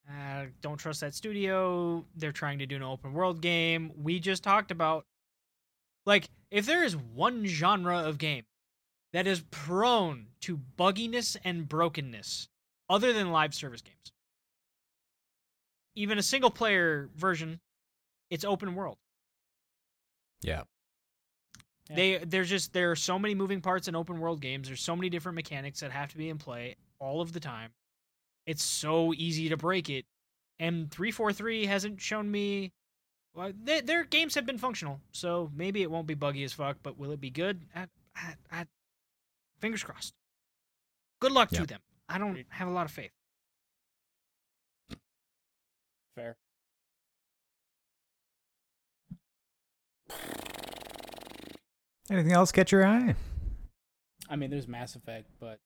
Uh, 0.09 0.47
don't 0.63 0.79
trust 0.79 1.01
that 1.01 1.15
studio. 1.15 2.05
They're 2.17 2.33
trying 2.33 2.61
to 2.61 2.67
do 2.67 2.77
an 2.77 2.83
open 2.83 3.13
world 3.13 3.41
game. 3.41 3.93
We 3.97 4.21
just 4.21 4.43
talked 4.45 4.71
about 4.71 5.05
like 6.05 6.29
if 6.51 6.65
there 6.67 6.85
is 6.85 6.97
one 6.97 7.45
genre 7.47 7.99
of 7.99 8.19
game 8.19 8.45
that 9.13 9.27
is 9.27 9.41
prone 9.51 10.29
to 10.43 10.61
bugginess 10.79 11.37
and 11.45 11.69
brokenness 11.69 12.49
other 12.89 13.13
than 13.13 13.31
live 13.33 13.55
service 13.55 13.83
games. 13.83 14.13
Even 15.95 16.19
a 16.19 16.23
single 16.23 16.51
player 16.51 17.09
version, 17.17 17.61
it's 18.31 18.45
open 18.45 18.75
world. 18.75 18.99
Yeah. 20.43 20.63
Yeah. 21.89 21.97
They 21.97 22.19
there's 22.19 22.49
just 22.51 22.73
there 22.73 22.91
are 22.91 22.97
so 22.97 23.19
many 23.19 23.35
moving 23.35 23.61
parts 23.61 23.89
in 23.89 23.95
open 23.95 24.19
world 24.21 24.41
games. 24.41 24.69
There's 24.69 24.83
so 24.83 24.97
many 24.97 25.09
different 25.09 25.37
mechanics 25.37 25.81
that 25.81 25.93
have 25.93 26.11
to 26.11 26.19
be 26.19 26.29
in 26.29 26.39
play 26.39 26.77
all 26.99 27.21
of 27.21 27.33
the 27.33 27.41
time. 27.41 27.71
It's 28.47 28.63
so 28.63 29.15
easy 29.15 29.49
to 29.49 29.57
break 29.57 29.89
it. 29.89 30.05
And 30.59 30.91
343 30.91 31.67
hasn't 31.67 32.01
shown 32.01 32.31
me 32.31 32.73
well, 33.35 33.53
they, 33.63 33.83
their 33.83 34.05
games 34.05 34.35
have 34.35 34.47
been 34.47 34.57
functional, 34.57 34.99
so 35.13 35.51
maybe 35.55 35.83
it 35.83 35.91
won't 35.91 36.07
be 36.07 36.15
buggy 36.15 36.43
as 36.43 36.55
fuck, 36.55 36.79
but 36.83 36.99
will 36.99 37.11
it 37.13 37.21
be 37.21 37.29
good? 37.29 37.61
I, 37.75 37.87
I, 38.17 38.35
I, 38.51 38.67
fingers 39.61 39.83
crossed. 39.85 40.15
Good 41.21 41.33
luck 41.33 41.53
Yeah. 41.53 41.61
to 41.61 41.67
them. 41.67 41.81
I 42.09 42.19
don't 42.19 42.45
have 42.51 42.69
a 42.69 42.71
lot 42.71 42.87
of 42.87 42.93
faith. 42.93 43.11
Fair. 46.15 46.37
Anything 52.11 52.33
else 52.33 52.53
catch 52.53 52.71
your 52.73 52.87
eye? 52.87 53.15
I 54.29 54.37
mean, 54.37 54.51
there's 54.51 54.69
Mass 54.69 54.95
Effect, 54.95 55.29
but 55.41 55.59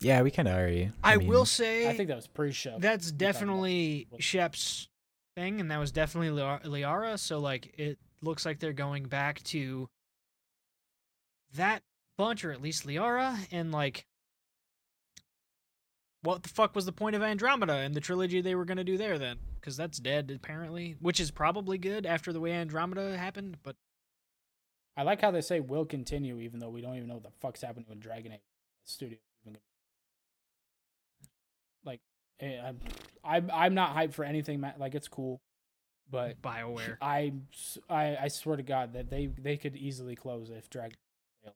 Yeah, 0.00 0.22
we 0.22 0.30
kind 0.30 0.48
of 0.48 0.54
already. 0.54 0.90
I, 1.02 1.16
mean, 1.16 1.28
will 1.28 1.46
say 1.46 1.88
I 1.88 1.94
think 1.96 2.08
that 2.08 2.16
was 2.16 2.26
pre-show. 2.26 2.76
that's 2.78 3.10
definitely 3.10 4.08
Shep's 4.18 4.88
thing, 5.36 5.60
and 5.60 5.70
that 5.70 5.78
was 5.78 5.90
definitely 5.90 6.28
Liara- 6.38 6.64
Liara. 6.64 7.18
So 7.18 7.38
like, 7.38 7.72
it 7.78 7.98
looks 8.20 8.44
like 8.44 8.60
they're 8.60 8.72
going 8.72 9.04
back 9.04 9.42
to 9.44 9.88
that 11.54 11.82
bunch, 12.18 12.44
or 12.44 12.52
at 12.52 12.60
least 12.60 12.86
Liara, 12.86 13.36
and 13.50 13.72
like, 13.72 14.04
what 16.22 16.42
the 16.42 16.48
fuck 16.48 16.74
was 16.74 16.84
the 16.84 16.92
point 16.92 17.14
of 17.16 17.22
Andromeda 17.22 17.74
and 17.74 17.94
the 17.94 18.00
trilogy 18.00 18.40
they 18.40 18.54
were 18.54 18.64
gonna 18.64 18.84
do 18.84 18.96
there 18.96 19.18
then? 19.18 19.38
Because 19.60 19.76
that's 19.76 19.98
dead 19.98 20.32
apparently, 20.34 20.96
which 21.00 21.20
is 21.20 21.30
probably 21.30 21.78
good 21.78 22.06
after 22.06 22.32
the 22.32 22.40
way 22.40 22.52
Andromeda 22.52 23.16
happened. 23.16 23.58
But 23.62 23.76
I 24.96 25.02
like 25.02 25.20
how 25.20 25.30
they 25.30 25.40
say 25.42 25.60
will 25.60 25.84
continue, 25.84 26.40
even 26.40 26.58
though 26.58 26.70
we 26.70 26.80
don't 26.80 26.96
even 26.96 27.08
know 27.08 27.14
what 27.14 27.22
the 27.22 27.30
fuck's 27.40 27.62
happening 27.62 27.86
with 27.88 28.00
Dragon 28.00 28.32
Age 28.32 28.40
Studio. 28.84 29.18
Like, 31.84 32.00
eh, 32.40 32.58
I'm, 32.64 32.80
I'm, 33.24 33.50
I'm 33.54 33.74
not 33.74 33.94
hyped 33.94 34.14
for 34.14 34.24
anything. 34.24 34.64
Like, 34.76 34.96
it's 34.96 35.06
cool, 35.06 35.40
but 36.10 36.42
Bioware, 36.42 36.96
I 37.00 37.32
I 37.88 38.28
swear 38.28 38.56
to 38.56 38.62
God 38.64 38.94
that 38.94 39.08
they, 39.08 39.26
they 39.26 39.56
could 39.56 39.76
easily 39.76 40.16
close 40.16 40.50
if 40.50 40.68
Dragon 40.68 40.96
failed. 41.44 41.54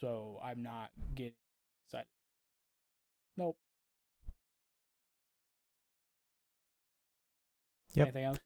So 0.00 0.40
I'm 0.42 0.62
not 0.62 0.90
getting 1.14 1.34
excited. 1.86 2.06
Nope. 3.36 3.56
Yep. 7.94 8.06
Anything 8.08 8.24
else? 8.24 8.38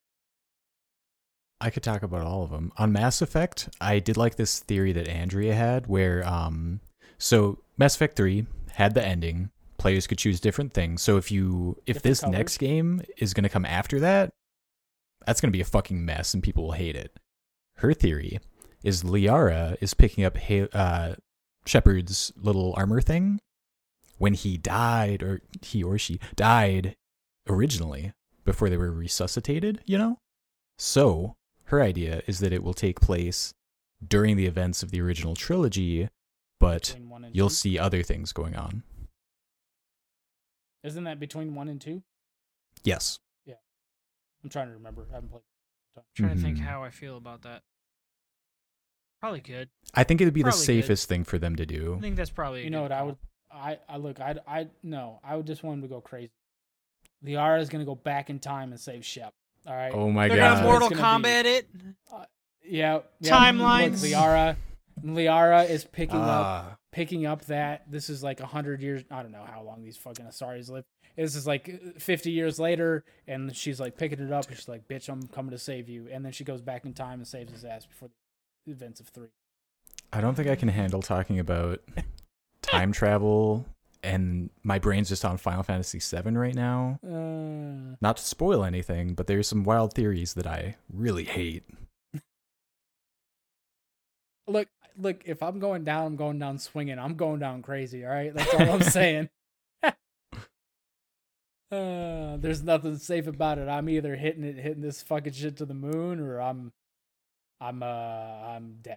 I 1.61 1.71
could 1.71 1.83
talk 1.83 2.03
about 2.03 2.23
all 2.25 2.45
of 2.45 2.51
them. 2.51 2.73
On 2.77 2.93
Mass 2.93 3.21
Effect, 3.21 3.69
I 3.81 3.99
did 3.99 4.17
like 4.17 4.37
this 4.37 4.61
theory 4.61 4.93
that 4.93 5.09
Andrea 5.09 5.55
had 5.55 5.87
where 5.87 6.27
um 6.27 6.81
so 7.19 7.59
Mass 7.77 7.97
Effect 7.97 8.17
3 8.17 8.47
had 8.73 8.95
the 8.95 9.05
ending. 9.05 9.51
Players 9.77 10.07
could 10.07 10.19
choose 10.19 10.41
different 10.41 10.73
things. 10.73 11.03
So 11.03 11.17
if 11.17 11.31
you 11.33 11.77
if 11.87 11.97
Different 11.97 12.03
this 12.05 12.21
colors. 12.21 12.33
next 12.37 12.59
game 12.59 13.03
is 13.17 13.35
going 13.35 13.43
to 13.45 13.49
come 13.49 13.65
after 13.65 13.99
that, 14.01 14.31
that's 15.27 15.41
going 15.41 15.51
to 15.53 15.57
be 15.57 15.61
a 15.61 15.65
fucking 15.67 16.05
mess 16.05 16.33
and 16.35 16.43
people 16.43 16.65
will 16.65 16.73
hate 16.73 16.97
it. 16.97 17.17
Her 17.79 17.93
theory 17.95 18.39
is 18.85 19.03
Liara 19.03 19.77
is 19.81 19.95
picking 19.95 20.25
up 20.25 20.37
ha- 20.37 20.69
uh 20.73 21.15
Shepard's 21.67 22.33
little 22.37 22.73
armor 22.77 23.01
thing 23.01 23.41
when 24.19 24.35
he 24.35 24.57
died 24.57 25.23
or 25.23 25.43
he 25.63 25.83
or 25.83 25.99
she 25.99 26.19
died 26.37 26.95
originally 27.49 28.13
before 28.49 28.71
they 28.71 28.79
were 28.79 28.91
resuscitated, 28.91 29.83
you 29.85 29.99
know? 29.99 30.19
So, 30.79 31.37
her 31.65 31.83
idea 31.83 32.23
is 32.27 32.39
that 32.39 32.51
it 32.51 32.63
will 32.63 32.73
take 32.73 32.99
place 32.99 33.53
during 34.07 34.37
the 34.39 34.47
events 34.47 34.83
of 34.83 34.91
the 34.91 35.03
original 35.03 35.35
trilogy, 35.35 36.09
but 36.59 36.85
Between 36.95 37.11
one 37.11 37.25
and 37.25 37.37
you'll 37.37 37.51
two? 37.51 37.55
see 37.57 37.79
other 37.79 38.03
things 38.03 38.33
going 38.33 38.57
on. 38.57 38.85
Isn't 40.83 41.05
that 41.05 41.21
between 41.21 41.55
one 41.55 41.69
and 41.69 41.79
two? 41.79 42.03
Yes. 42.85 43.19
Yeah. 43.45 43.57
I'm 44.43 44.49
trying 44.49 44.69
to 44.69 44.73
remember. 44.75 45.07
I 45.11 45.15
haven't 45.17 45.29
played. 45.31 45.43
I'm 45.97 46.03
trying 46.15 46.37
to 46.37 46.41
think 46.43 46.57
Mhm. 46.59 46.61
how 46.63 46.83
I 46.83 46.91
feel 46.91 47.17
about 47.19 47.43
that. 47.43 47.65
Probably 49.21 49.41
good. 49.41 49.69
I 49.95 50.05
think 50.05 50.21
it 50.21 50.25
would 50.25 50.33
be 50.33 50.41
the 50.43 50.51
Probably 50.51 50.59
good. 50.61 50.65
safest 50.85 51.09
thing 51.09 51.25
for 51.25 51.39
them 51.39 51.57
to 51.57 51.67
do. 51.67 51.97
I 51.97 52.01
think 52.01 52.17
that's 52.17 52.31
probably. 52.31 52.61
a 52.61 52.65
You 52.65 52.71
know 52.71 52.79
good 52.85 52.93
what 52.93 52.93
I 52.93 53.03
would 53.03 53.17
I 53.51 53.79
I 53.89 53.97
look 53.99 54.21
I 54.21 54.37
I 54.47 54.71
no 54.83 55.21
I 55.25 55.37
would 55.37 55.47
just 55.47 55.63
want 55.65 55.79
him 55.79 55.83
to 55.83 55.89
go 55.89 56.01
crazy. 56.01 56.31
Liara 57.25 57.61
is 57.61 57.69
gonna 57.69 57.85
go 57.85 57.95
back 57.95 58.31
in 58.31 58.39
time 58.39 58.71
and 58.73 58.81
save 58.81 59.05
Shep. 59.05 59.33
All 59.67 59.75
right. 59.75 59.93
Oh 59.93 60.11
my 60.11 60.29
They're 60.29 60.37
god. 60.39 60.55
gonna 60.57 60.67
Mortal 60.67 60.89
It's 60.89 60.99
gonna 61.01 61.19
be- 61.23 61.29
Kombat 61.29 61.45
it. 61.45 61.69
Yeah. 62.65 63.01
yeah 63.21 63.31
Timelines. 63.31 64.03
Look, 64.03 64.11
Liara 64.13 64.57
Liara 65.05 65.69
is 65.69 65.85
picking 65.85 66.17
up 66.21 66.25
Ah, 66.29 66.77
picking 66.93 67.25
up 67.27 67.45
that 67.47 67.91
this 67.91 68.11
is 68.11 68.23
like 68.23 68.41
a 68.41 68.47
hundred 68.47 68.81
years. 68.83 69.05
I 69.11 69.23
don't 69.23 69.33
know 69.33 69.45
how 69.51 69.63
long 69.63 69.83
these 69.85 69.97
fucking 69.97 70.27
Asaris 70.27 70.69
live. 70.71 70.85
This 71.17 71.35
is 71.35 71.47
like 71.47 71.99
fifty 71.99 72.31
years 72.31 72.59
later, 72.59 73.05
and 73.27 73.55
she's 73.57 73.81
like 73.81 73.97
picking 73.97 74.21
it 74.21 74.33
up. 74.33 74.47
And 74.49 74.57
she's 74.57 74.69
like, 74.69 74.87
"Bitch, 74.89 75.09
I'm 75.09 75.27
coming 75.29 75.51
to 75.53 75.59
save 75.59 75.89
you." 75.89 76.09
And 76.11 76.25
then 76.25 76.33
she 76.33 76.45
goes 76.45 76.61
back 76.61 76.85
in 76.85 76.95
time 76.95 77.19
and 77.21 77.27
saves 77.27 77.53
his 77.53 77.65
ass 77.65 77.87
before 77.87 78.11
the 78.67 78.73
events 78.73 79.01
of 79.01 79.09
three. 79.09 79.29
I 80.13 80.21
don't 80.21 80.35
think 80.35 80.49
I 80.49 80.55
can 80.57 80.69
handle 80.69 81.03
talking 81.03 81.39
about 81.39 81.81
time 82.63 82.93
travel 82.93 83.67
and 84.03 84.51
my 84.63 84.79
brain's 84.79 85.09
just 85.09 85.25
on 85.25 85.37
Final 85.39 85.63
Fantasy 85.63 85.99
VII 85.99 86.33
right 86.37 86.55
now. 86.55 86.99
Uh, 87.05 87.97
Not 88.01 88.17
to 88.19 88.23
spoil 88.23 88.65
anything, 88.65 89.15
but 89.15 89.27
there's 89.27 89.49
some 89.49 89.65
wild 89.65 89.95
theories 89.95 90.35
that 90.35 90.47
I 90.47 90.77
really 90.93 91.25
hate. 91.25 91.65
look, 94.47 94.69
look. 94.97 95.23
If 95.25 95.43
I'm 95.43 95.59
going 95.59 95.85
down, 95.85 96.07
I'm 96.07 96.17
going 96.17 96.39
down 96.39 96.59
swinging. 96.59 96.99
I'm 96.99 97.15
going 97.15 97.41
down 97.41 97.63
crazy. 97.63 98.05
All 98.05 98.13
right, 98.13 98.33
that's 98.35 98.55
all 98.55 98.71
I'm 98.73 98.83
saying. 98.99 99.29
Uh, 101.71 102.39
there's 102.39 102.63
nothing 102.63 102.97
safe 102.97 103.27
about 103.27 103.59
it. 103.59 103.69
I'm 103.69 103.91
either 103.91 104.17
hitting 104.17 104.43
it, 104.43 104.57
hitting 104.57 104.81
this 104.81 105.03
fucking 105.03 105.35
shit 105.35 105.59
to 105.59 105.67
the 105.67 105.75
moon, 105.75 106.19
or 106.19 106.41
I'm, 106.41 106.73
I'm, 107.61 107.83
uh, 107.83 107.87
I'm 107.87 108.79
dead, 108.81 108.97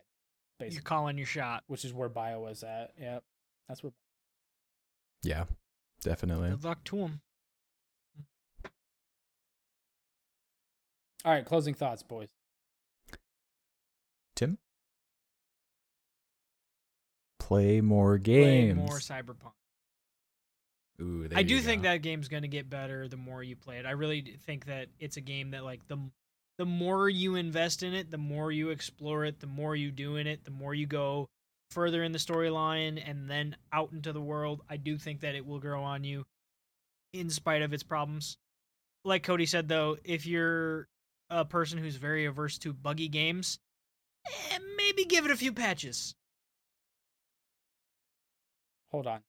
Basically. 0.58 0.76
You're 0.76 0.84
calling 0.84 1.18
your 1.18 1.28
shot. 1.28 1.64
Which 1.68 1.84
is 1.84 1.92
where 1.92 2.08
Bio 2.08 2.40
was 2.40 2.64
at. 2.64 2.94
Yep, 2.98 3.24
that's 3.68 3.84
where. 3.84 3.92
Yeah, 5.24 5.46
definitely. 6.02 6.50
Good 6.50 6.64
luck 6.64 6.84
to 6.86 6.98
him. 6.98 7.22
All 11.24 11.32
right, 11.32 11.46
closing 11.46 11.74
thoughts, 11.76 12.02
boys. 12.02 12.30
Tim? 14.36 14.58
Play 17.40 17.82
more 17.82 18.18
Play 18.18 18.24
games. 18.24 18.78
more 18.78 18.98
Cyberpunk. 18.98 19.54
Ooh, 21.00 21.28
I 21.36 21.44
do 21.44 21.60
think 21.60 21.84
that 21.84 21.98
game's 21.98 22.28
going 22.28 22.44
to 22.44 22.48
get 22.48 22.70
better 22.70 23.08
the 23.08 23.18
more 23.18 23.42
you 23.42 23.56
play 23.56 23.78
it. 23.78 23.86
I 23.86 23.92
really 23.92 24.38
think 24.46 24.66
that 24.66 24.88
it's 25.00 25.18
a 25.18 25.22
game 25.22 25.52
that 25.52 25.64
like 25.64 25.88
the 25.88 25.98
the 26.58 26.66
more 26.66 27.10
you 27.10 27.36
invest 27.36 27.82
in 27.82 27.94
it, 27.96 28.12
the 28.12 28.20
more 28.20 28.52
you 28.52 28.70
explore 28.70 29.26
it, 29.26 29.40
the 29.40 29.48
more 29.48 29.76
you 29.76 29.92
do 29.92 30.18
in 30.18 30.28
it, 30.28 30.44
the 30.44 30.52
more 30.52 30.76
you 30.76 30.86
go 30.86 31.28
further 31.72 32.04
in 32.04 32.12
the 32.12 32.20
storyline 32.20 33.02
and 33.06 33.30
then 33.30 33.56
out 33.74 33.92
into 33.92 34.14
the 34.14 34.22
world. 34.22 34.62
I 34.70 34.78
do 34.78 34.98
think 34.98 35.22
that 35.22 35.36
it 35.36 35.46
will 35.46 35.60
grow 35.60 35.84
on 35.84 36.04
you 36.04 36.26
in 37.14 37.30
spite 37.30 37.62
of 37.62 37.74
its 37.74 37.84
problems. 37.84 38.38
Like 39.04 39.24
Cody 39.24 39.46
said 39.46 39.68
though, 39.68 39.98
if 40.04 40.26
you're 40.26 40.88
a 41.30 41.46
person 41.46 41.80
who's 41.80 41.96
very 41.96 42.26
averse 42.26 42.58
to 42.60 42.74
buggy 42.74 43.08
games, 43.08 43.60
eh, 44.28 44.60
maybe 44.78 45.06
give 45.06 45.26
it 45.26 45.32
a 45.32 45.38
few 45.38 45.54
patches. 45.54 46.14
Hold 48.92 49.08
on, 49.08 49.22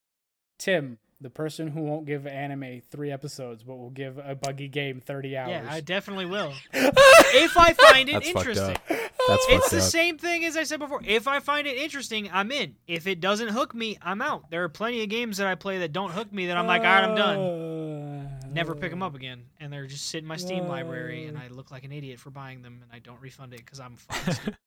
Tim, 0.59 0.99
the 1.23 1.31
person 1.31 1.69
who 1.69 1.83
won't 1.83 2.07
give 2.07 2.27
anime 2.27 2.83
three 2.91 3.11
episodes, 3.11 3.63
but 3.63 3.77
will 3.77 3.91
give 3.91 4.19
a 4.19 4.35
buggy 4.35 4.69
game 4.69 5.01
thirty 5.01 5.37
hours. 5.37 5.51
Yeah, 5.51 5.67
I 5.69 5.81
definitely 5.81 6.27
will. 6.27 6.53
if 6.73 7.57
I 7.57 7.73
find 7.73 8.09
it 8.09 8.13
That's 8.13 8.31
fucked 8.31 8.47
interesting. 8.49 8.77
up. 8.77 8.83
That's 8.89 9.47
It's 9.49 9.71
the 9.71 9.77
up. 9.79 9.83
same 9.83 10.19
thing 10.19 10.45
as 10.45 10.57
I 10.57 10.65
said 10.65 10.81
before. 10.81 11.01
If 11.05 11.29
I 11.29 11.41
find 11.41 11.67
it 11.67 11.77
interesting, 11.77 12.29
I'm 12.33 12.51
in. 12.51 12.75
If 12.87 13.07
it 13.07 13.21
doesn't 13.21 13.49
hook 13.49 13.75
me, 13.75 13.99
I'm 14.03 14.21
out. 14.21 14.51
There 14.51 14.65
are 14.65 14.69
plenty 14.69 15.03
of 15.03 15.09
games 15.09 15.37
that 15.39 15.47
I 15.47 15.55
play 15.55 15.79
that 15.79 15.93
don't 15.93 16.11
hook 16.11 16.33
me 16.33 16.47
that 16.47 16.57
I'm 16.57 16.67
like, 16.67 16.83
all 16.83 16.89
right, 16.89 17.05
I'm 17.05 17.15
done. 17.15 17.37
done. 17.37 18.53
Never 18.53 18.75
pick 18.75 18.91
them 18.91 19.03
up 19.03 19.15
again, 19.15 19.45
and 19.61 19.73
they're 19.73 19.87
just 19.87 20.07
sitting 20.07 20.25
in 20.25 20.29
my 20.29 20.37
Steam 20.37 20.67
library, 20.67 21.27
and 21.27 21.39
I 21.39 21.47
uh. 21.47 21.51
look 21.51 21.71
like 21.71 21.85
an 21.85 21.93
idiot 21.93 22.19
for 22.19 22.31
buying 22.31 22.63
them, 22.63 22.81
and 22.83 22.91
I 22.93 22.99
don't 22.99 23.21
refund 23.21 23.55
it 23.55 23.61
because 23.65 23.81
I'm 23.81 23.97
fucking 23.97 24.55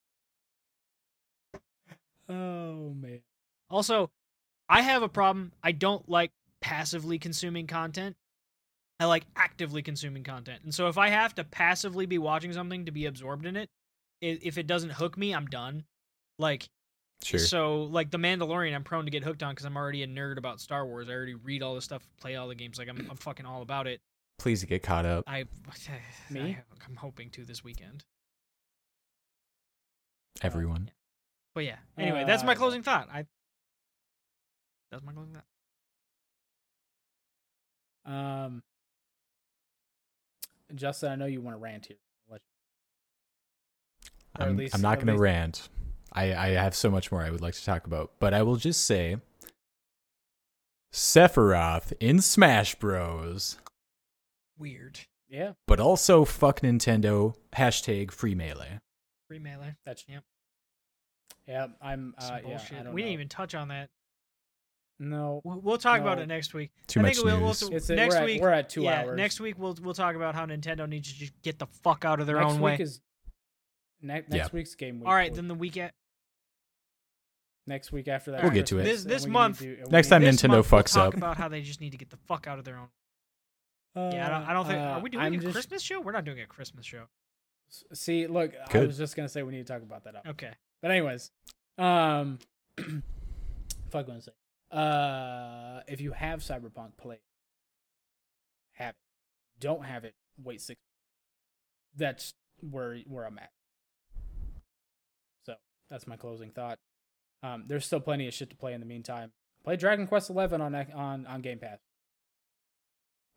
Oh 2.29 2.93
man. 2.99 3.21
Also, 3.69 4.09
I 4.67 4.81
have 4.81 5.03
a 5.03 5.09
problem. 5.09 5.51
I 5.63 5.71
don't 5.71 6.07
like 6.09 6.31
passively 6.65 7.19
consuming 7.19 7.67
content. 7.67 8.15
I 8.99 9.05
like 9.05 9.25
actively 9.35 9.83
consuming 9.83 10.23
content. 10.23 10.63
And 10.63 10.73
so 10.73 10.87
if 10.87 10.97
I 10.97 11.09
have 11.09 11.35
to 11.35 11.43
passively 11.43 12.07
be 12.07 12.17
watching 12.17 12.51
something 12.53 12.85
to 12.85 12.91
be 12.91 13.05
absorbed 13.05 13.45
in 13.45 13.55
it, 13.55 13.69
if 14.19 14.57
it 14.57 14.65
doesn't 14.65 14.89
hook 14.91 15.15
me, 15.15 15.33
I'm 15.33 15.45
done. 15.45 15.83
Like 16.39 16.67
Sure. 17.23 17.39
so 17.39 17.83
like 17.83 18.09
The 18.09 18.17
Mandalorian 18.17 18.73
I'm 18.75 18.83
prone 18.83 19.05
to 19.05 19.11
get 19.11 19.23
hooked 19.23 19.43
on 19.43 19.55
cuz 19.55 19.63
I'm 19.65 19.77
already 19.77 20.01
a 20.03 20.07
nerd 20.07 20.37
about 20.37 20.59
Star 20.59 20.85
Wars. 20.87 21.07
I 21.07 21.13
already 21.13 21.35
read 21.35 21.61
all 21.61 21.75
the 21.75 21.81
stuff, 21.81 22.03
play 22.19 22.35
all 22.35 22.47
the 22.47 22.55
games 22.55 22.79
like 22.79 22.89
I'm 22.89 22.97
I'm 23.11 23.17
fucking 23.17 23.45
all 23.45 23.61
about 23.61 23.85
it. 23.85 24.01
Please 24.39 24.63
get 24.63 24.81
caught 24.81 25.05
up. 25.05 25.23
I 25.27 25.45
Me? 26.31 26.41
I, 26.41 26.63
I'm 26.87 26.95
hoping 26.95 27.29
to 27.31 27.45
this 27.45 27.63
weekend. 27.63 28.03
Everyone. 30.41 30.89
But 31.53 31.65
yeah. 31.65 31.77
Anyway, 31.97 32.23
that's 32.25 32.43
my 32.43 32.53
Uh, 32.53 32.55
closing 32.55 32.81
thought. 32.81 33.07
I 33.11 33.25
That's 34.91 35.03
my 35.03 35.13
closing 35.13 35.33
thought. 35.33 35.45
Um, 38.05 38.61
Justin, 40.73 41.11
I 41.11 41.15
know 41.15 41.25
you 41.25 41.41
want 41.41 41.55
to 41.55 41.59
rant 41.61 41.85
here. 41.87 41.97
I'll 42.27 42.33
let 42.33 42.41
you- 42.41 44.39
or 44.39 44.43
at 44.43 44.49
I'm, 44.51 44.57
least- 44.57 44.75
I'm 44.75 44.81
not 44.81 44.95
going 44.99 45.07
to 45.15 45.17
rant. 45.17 45.69
I, 46.13 46.33
I 46.33 46.47
have 46.51 46.75
so 46.75 46.89
much 46.89 47.11
more 47.11 47.21
I 47.21 47.29
would 47.29 47.41
like 47.41 47.55
to 47.55 47.65
talk 47.65 47.85
about, 47.85 48.11
but 48.19 48.33
I 48.33 48.41
will 48.43 48.55
just 48.55 48.85
say 48.85 49.17
Sephiroth 50.93 51.91
in 51.99 52.21
Smash 52.21 52.75
Bros. 52.75 53.57
Weird. 54.57 55.01
Yeah, 55.27 55.53
But 55.67 55.79
also 55.81 56.23
fuck 56.23 56.61
Nintendo. 56.61 57.35
Hashtag 57.53 58.11
free 58.11 58.35
melee. 58.35 58.79
Free 59.27 59.39
melee. 59.39 59.75
that's 59.85 60.05
Yep. 60.07 60.23
Yeah, 61.47 61.67
I'm. 61.81 62.13
Some 62.19 62.33
Uh, 62.33 62.37
yeah, 62.37 62.41
bullshit. 62.43 62.77
I 62.79 62.83
don't 62.83 62.93
we 62.93 63.01
know. 63.01 63.05
didn't 63.07 63.13
even 63.13 63.27
touch 63.29 63.55
on 63.55 63.67
that. 63.69 63.89
No, 64.97 65.41
We'll, 65.43 65.59
we'll 65.59 65.77
talk 65.77 65.99
about 65.99 66.19
it 66.19 66.27
next 66.27 66.53
week. 66.53 66.71
Too 66.87 67.01
I 67.01 67.03
much 67.03 67.15
think 67.15 67.25
we'll, 67.25 67.35
we'll- 67.37 67.47
news. 67.47 67.63
it's 67.63 67.89
next 67.89 68.15
we're 68.15 68.19
at, 68.21 68.25
week. 68.25 68.41
we're 68.41 68.49
at 68.51 68.69
two 68.69 68.83
yeah, 68.83 69.01
hours. 69.01 69.17
next 69.17 69.39
week 69.41 69.55
we'll 69.59 69.77
we'll 69.81 69.93
talk 69.93 70.15
about 70.15 70.35
how 70.35 70.45
Nintendo 70.45 70.87
needs 70.87 71.11
to 71.11 71.19
just 71.19 71.33
get 71.41 71.59
the 71.59 71.67
fuck 71.83 72.05
out 72.05 72.21
of 72.21 72.27
their 72.27 72.37
next 72.39 72.53
own 72.53 72.61
week 72.61 72.79
way. 72.79 72.83
is 72.83 73.01
ne- 74.01 74.13
next 74.13 74.33
Yeah. 74.33 74.47
week's 74.53 74.73
game 74.75 74.99
week. 75.01 75.07
All 75.09 75.13
right, 75.13 75.31
boys. 75.31 75.35
then 75.35 75.49
the 75.49 75.53
week 75.55 75.75
at, 75.75 75.93
next 77.67 77.91
week 77.91 78.07
after 78.07 78.31
that. 78.31 78.41
We'll 78.43 78.51
is 78.53 78.55
get 78.55 78.65
to 78.67 78.79
it. 78.79 78.83
This- 78.83 79.03
this 79.03 79.25
month- 79.25 79.59
to- 79.59 79.75
we 79.83 79.89
Next 79.89 80.07
time 80.07 80.21
Nintendo 80.21 80.49
month 80.49 80.71
we'll 80.71 80.81
fucks 80.81 80.93
talk 80.93 81.07
up. 81.09 81.13
about 81.15 81.37
how 81.37 81.49
they 81.49 81.61
just 81.61 81.81
need 81.81 81.91
to 81.91 81.97
get 81.97 82.09
the 82.09 82.17
fuck 82.27 82.47
out 82.47 82.57
of 82.59 82.63
their 82.65 82.77
own. 82.77 82.87
Yeah, 83.95 84.27
I 84.27 84.29
don't, 84.29 84.43
Uh, 84.43 84.45
I 84.49 84.53
don't 84.53 84.65
think. 84.67 84.79
uh, 84.79 84.83
are 84.83 84.99
we 85.01 85.09
doing 85.09 85.23
I'm 85.25 85.33
a 85.33 85.37
just- 85.37 85.53
Christmas 85.53 85.81
show? 85.81 85.99
We're 86.01 86.11
not 86.11 86.25
doing 86.25 86.39
a 86.41 86.45
Christmas 86.47 86.85
show. 86.85 87.05
See, 87.93 88.27
look, 88.27 88.53
I 88.63 88.67
Could. 88.71 88.87
was 88.87 88.97
just 88.97 89.15
gonna 89.15 89.27
say 89.29 89.41
we 89.43 89.51
need 89.53 89.65
to 89.67 89.73
talk 89.73 89.81
about 89.81 90.03
that. 90.03 90.15
Up. 90.17 90.27
Okay. 90.27 90.53
But 90.81 90.91
anyways, 90.91 91.31
um, 91.77 92.39
fuck, 93.89 94.05
gonna 94.05 94.21
say, 94.21 94.31
uh, 94.71 95.81
if 95.87 96.01
you 96.01 96.11
have 96.11 96.39
Cyberpunk, 96.39 96.97
play, 96.97 97.15
it. 97.15 97.21
have 98.73 98.91
it. 98.91 98.95
Don't 99.59 99.85
have 99.85 100.03
it. 100.03 100.15
Wait 100.43 100.61
six. 100.61 100.79
That's 101.95 102.33
where 102.59 102.97
where 103.07 103.25
I'm 103.25 103.37
at. 103.37 103.51
So 105.45 105.55
that's 105.89 106.07
my 106.07 106.17
closing 106.17 106.51
thought. 106.51 106.79
Um, 107.43 107.65
there's 107.67 107.85
still 107.85 107.99
plenty 107.99 108.27
of 108.27 108.33
shit 108.33 108.49
to 108.49 108.55
play 108.55 108.73
in 108.73 108.79
the 108.79 108.85
meantime. 108.85 109.31
Play 109.63 109.77
Dragon 109.77 110.07
Quest 110.07 110.29
Eleven 110.29 110.61
on 110.61 110.75
on 110.75 111.25
on 111.25 111.41
Game 111.41 111.59
Pass. 111.59 111.79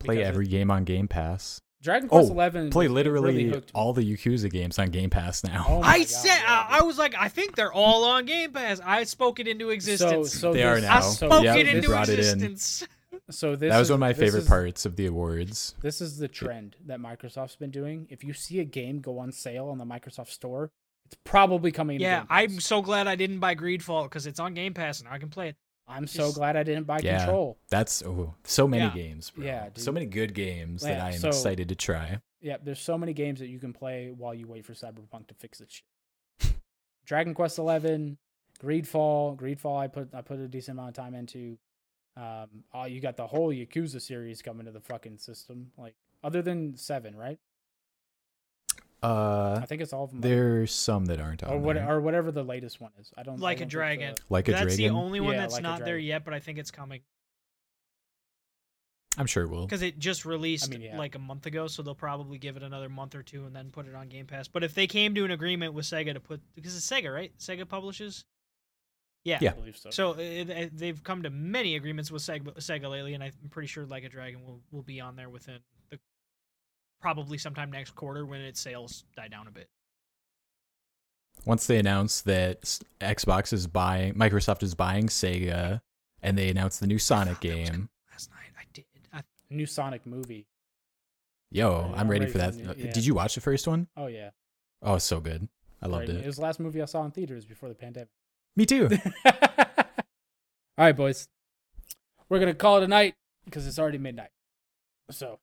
Play 0.01 0.23
every 0.23 0.47
game 0.47 0.71
on 0.71 0.85
Game 0.85 1.09
Pass. 1.09 1.61
Dragon 1.83 2.09
Quest 2.09 2.29
Oh, 2.31 2.33
Eleven. 2.33 2.71
Play 2.71 2.89
was- 2.89 3.07
it 3.07 3.11
really 3.11 3.45
literally 3.45 3.63
all 3.75 3.93
the 3.93 4.03
Yakuza 4.03 4.51
games 4.51 4.79
on 4.79 4.91
Game 4.91 5.11
Pass 5.11 5.45
now. 5.45 5.65
Oh 5.69 5.81
I 5.83 5.99
God, 6.01 6.09
said 6.09 6.37
yeah, 6.39 6.67
I, 6.71 6.79
I 6.81 6.83
was 6.83 6.99
like, 6.99 7.15
I 7.17 7.29
think 7.29 7.55
they're 7.55 7.73
all 7.73 8.05
on 8.05 8.27
Game 8.27 8.53
Pass. 8.53 8.81
I 8.85 9.05
spoke 9.05 9.39
it 9.39 9.47
into 9.47 9.71
existence. 9.71 10.33
so 10.33 10.53
They 10.53 10.65
are 10.65 10.77
this- 10.77 10.85
now. 10.85 10.97
I 10.97 11.01
So, 11.01 11.27
spoke 11.29 11.45
yeah, 11.45 11.55
it 11.55 11.65
they 11.65 11.71
into 11.77 11.89
brought 11.89 12.09
it 12.09 12.15
in. 12.19 12.43
existence. 12.43 12.87
so 13.31 13.55
this 13.57 13.71
that 13.71 13.79
was 13.79 13.87
is- 13.89 13.91
one 13.93 13.97
of 13.99 14.01
my 14.01 14.13
favorite 14.13 14.41
is- 14.43 14.49
parts 14.49 14.85
of 14.87 14.97
the 14.97 15.07
awards. 15.07 15.75
This 15.81 16.01
is 16.01 16.19
the 16.19 16.29
trend 16.29 16.77
that 16.87 16.99
Microsoft's 17.01 17.57
been 17.57 17.71
doing. 17.71 18.07
If 18.11 18.25
you 18.25 18.33
see 18.33 18.59
a 18.61 18.65
game 18.65 19.01
go 19.01 19.19
on 19.21 19.31
sale 19.33 19.69
on 19.69 19.79
the 19.79 19.85
Microsoft 19.87 20.31
Store, 20.31 20.71
it's 21.07 21.17
probably 21.25 21.71
coming. 21.71 21.99
to 21.99 22.03
Yeah, 22.03 22.19
Game 22.21 22.27
I'm 22.31 22.61
so 22.61 22.83
glad 22.83 23.07
I 23.07 23.15
didn't 23.15 23.39
buy 23.39 23.55
Greedfall 23.55 24.05
because 24.05 24.27
it's 24.27 24.41
on 24.41 24.53
Game 24.55 24.75
Pass 24.75 24.99
and 25.01 25.09
I 25.09 25.19
can 25.19 25.29
play 25.29 25.51
it. 25.51 25.57
I'm 25.89 26.07
so 26.07 26.25
just- 26.25 26.37
glad 26.37 26.57
I 26.57 26.63
didn't 26.63 26.87
buy 26.87 26.99
Yeah. 27.03 27.19
Control. 27.19 27.59
That's 27.71 28.03
oh, 28.03 28.35
so 28.45 28.69
many 28.69 28.85
Yeah. 28.85 28.95
games, 28.95 29.31
bro. 29.31 29.45
Yeah, 29.45 29.71
so 29.75 29.91
many 29.91 30.07
good 30.07 30.35
games 30.35 30.83
that 30.83 31.01
I 31.01 31.13
am 31.13 31.19
so- 31.19 31.29
excited 31.29 31.69
to 31.71 31.75
try. 31.75 32.21
Yeah, 32.41 32.59
there's 32.63 32.79
so 32.81 32.97
many 32.99 33.13
games 33.15 33.41
that 33.41 33.49
you 33.49 33.59
can 33.59 33.73
play 33.73 34.11
while 34.11 34.35
you 34.35 34.47
wait 34.47 34.65
for 34.65 34.73
Cyberpunk 34.75 35.27
to 35.29 35.35
fix 35.35 35.61
its 35.61 35.75
shit. 36.41 36.55
Dragon 37.05 37.35
Quest 37.35 37.59
Eleven, 37.59 38.19
Greedfall, 38.61 39.37
Greedfall. 39.37 39.79
I 39.79 39.87
put 39.89 40.15
I 40.15 40.21
put 40.21 40.39
a 40.39 40.49
decent 40.49 40.77
amount 40.79 40.91
of 40.91 40.95
time 41.05 41.15
into. 41.15 41.59
Um, 42.17 42.65
oh, 42.75 42.85
you 42.85 43.01
got 43.01 43.17
the 43.17 43.27
whole 43.27 43.49
Yakuza 43.53 44.01
series 44.03 44.43
coming 44.43 44.67
to 44.67 44.73
the 44.73 44.81
fucking 44.81 45.19
system. 45.19 45.71
Like 45.79 45.95
other 46.23 46.43
than 46.43 46.77
seven, 46.77 47.17
right? 47.17 47.39
Uh, 49.03 49.61
I 49.63 49.67
think 49.67 49.81
it's 49.81 49.93
all 49.93 50.05
of 50.05 50.11
them. 50.11 50.21
there's 50.21 50.73
some 50.75 51.07
that 51.07 51.21
aren't 51.21 51.45
on 51.45 51.53
or 51.53 51.59
what, 51.59 51.77
there. 51.77 51.89
or 51.89 52.01
whatever 52.01 52.33
the 52.33 52.43
latest 52.43 52.81
one 52.81 52.91
is. 53.01 53.13
I 53.17 53.23
don't 53.23 53.39
Like 53.39 53.59
a 53.59 53.61
don't 53.61 53.63
think 53.67 53.71
Dragon. 53.71 54.15
the- 54.17 54.23
like 54.29 54.49
a 54.49 54.53
That's 54.53 54.77
the 54.77 54.91
only 54.91 55.21
one 55.21 55.35
Yeah, 55.35 55.41
that's 55.43 55.55
Like 55.55 55.63
not 55.63 55.85
there 55.85 55.99
yet, 55.99 56.25
but 56.25 56.35
I 56.35 56.41
think 56.41 56.59
it's 56.59 56.71
coming 56.73 57.03
I'm 59.17 59.27
sure 59.27 59.43
it 59.45 59.49
will. 59.51 59.67
because 59.67 59.83
it 59.83 59.99
just 59.99 60.25
released 60.25 60.71
mean, 60.71 60.81
yeah. 60.81 60.97
like 60.99 61.15
a 61.17 61.19
month 61.19 61.47
ago. 61.47 61.67
So 61.67 61.83
they'll 61.83 61.95
probably 61.95 62.39
give 62.39 62.57
it 62.57 62.63
another 62.63 62.89
month 62.89 63.15
or 63.15 63.23
two 63.23 63.47
and 63.47 63.55
then 63.55 63.71
put 63.71 63.87
it 63.89 63.95
on 63.95 64.09
Game 64.09 64.27
Pass. 64.27 64.47
But 64.49 64.63
if 64.63 64.75
they 64.75 64.87
came 64.87 65.15
to 65.17 65.25
an 65.25 65.31
agreement 65.33 65.75
with 65.75 65.87
Sega 65.87 66.15
to 66.15 66.21
put 66.21 66.41
because 66.55 66.77
it's 66.77 66.89
Sega, 66.89 67.13
right? 67.13 67.33
Sega 67.39 67.69
publishes. 67.69 68.25
Yeah. 69.25 69.39
Yeah. 69.41 69.51
I 69.51 69.55
believe 69.55 69.77
so. 69.77 69.91
So 69.91 70.13
it, 70.13 70.49
it- 70.51 70.77
they've 70.79 71.03
come 71.03 71.23
to 71.25 71.31
many 71.31 71.75
agreements 71.77 72.11
with 72.13 72.23
Sega, 72.23 72.57
Sega 72.59 72.89
lately, 72.91 73.15
and 73.15 73.23
I'm 73.25 73.33
pretty 73.51 73.67
sure 73.69 73.87
Like 73.87 74.05
a 74.05 74.09
Dragon 74.09 74.45
will, 74.45 74.61
will 74.71 74.83
be 74.83 75.01
on 75.01 75.17
there 75.17 75.29
within 75.29 75.55
the 75.55 75.78
probably 77.01 77.39
sometime 77.39 77.71
next 77.71 77.93
quarter 77.95 78.25
when 78.27 78.41
its 78.41 78.61
sales 78.61 79.05
die 79.17 79.29
down 79.29 79.47
a 79.47 79.51
bit. 79.51 79.69
Once 81.45 81.67
they 81.67 81.79
announce 81.79 82.21
that 82.23 82.63
Xbox 83.01 83.53
is 83.53 83.67
buying, 83.67 84.15
Microsoft 84.15 84.63
is 84.63 84.75
buying 84.75 85.07
Sega, 85.07 85.81
and 86.23 86.37
they 86.37 86.49
announce 86.51 86.79
the 86.79 86.87
new 86.87 86.99
Sonic 86.99 87.35
thought 87.35 87.43
that 87.43 87.59
was 87.61 87.71
game. 87.71 87.89
Last 88.11 88.31
night 88.31 88.51
I 88.59 88.63
did. 88.73 88.85
I, 89.13 89.23
New 89.51 89.67
Sonic 89.67 90.05
movie. 90.05 90.47
Yo, 91.51 91.71
Yeah, 91.71 91.87
I'm 91.87 91.95
I'm 92.01 92.09
ready 92.09 92.21
ready 92.27 92.33
for 92.33 92.39
for 92.41 92.51
that. 92.51 92.55
new- 92.79 92.85
yeah. 92.87 92.93
Did 92.93 93.07
you 93.07 93.15
watch 93.15 93.35
the 93.37 93.41
first 93.41 93.67
one? 93.69 93.87
Oh 93.97 94.07
yeah, 94.09 94.31
Oh, 94.83 94.97
it's 94.97 95.05
so 95.05 95.21
good. 95.21 95.49
I 95.81 95.87
loved 95.87 96.09
Right, 96.09 96.17
it. 96.19 96.25
It 96.25 96.27
was 96.27 96.37
the 96.37 96.43
last 96.43 96.59
movie 96.61 96.83
I 96.83 96.87
saw 96.87 97.05
in 97.05 97.13
theaters 97.13 97.45
before 97.47 97.69
the 97.69 97.75
pandemic. 97.75 98.09
Me 98.57 98.67
too. 98.67 98.89
All 99.25 100.85
right, 100.85 100.97
boys. 100.97 101.29
We're 102.29 102.41
gonna 102.41 102.55
call 102.55 102.79
it 102.79 102.85
a 102.85 102.89
night 102.89 103.15
because 103.45 103.67
it's 103.67 103.79
already 103.79 103.99
midnight. 103.99 104.31
So, 105.11 105.39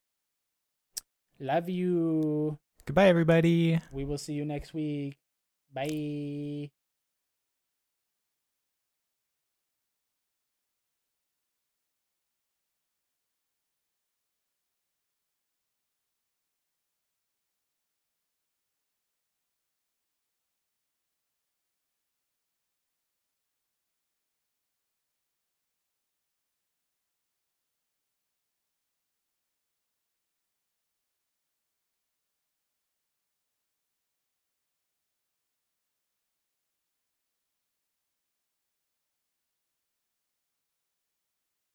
love 1.40 1.68
you. 1.68 2.58
Goodbye, 2.84 3.08
everybody. 3.08 3.80
We 3.90 4.04
will 4.04 4.18
see 4.18 4.34
you 4.34 4.44
next 4.44 4.74
week. 4.74 5.18
Bye. 5.72 6.70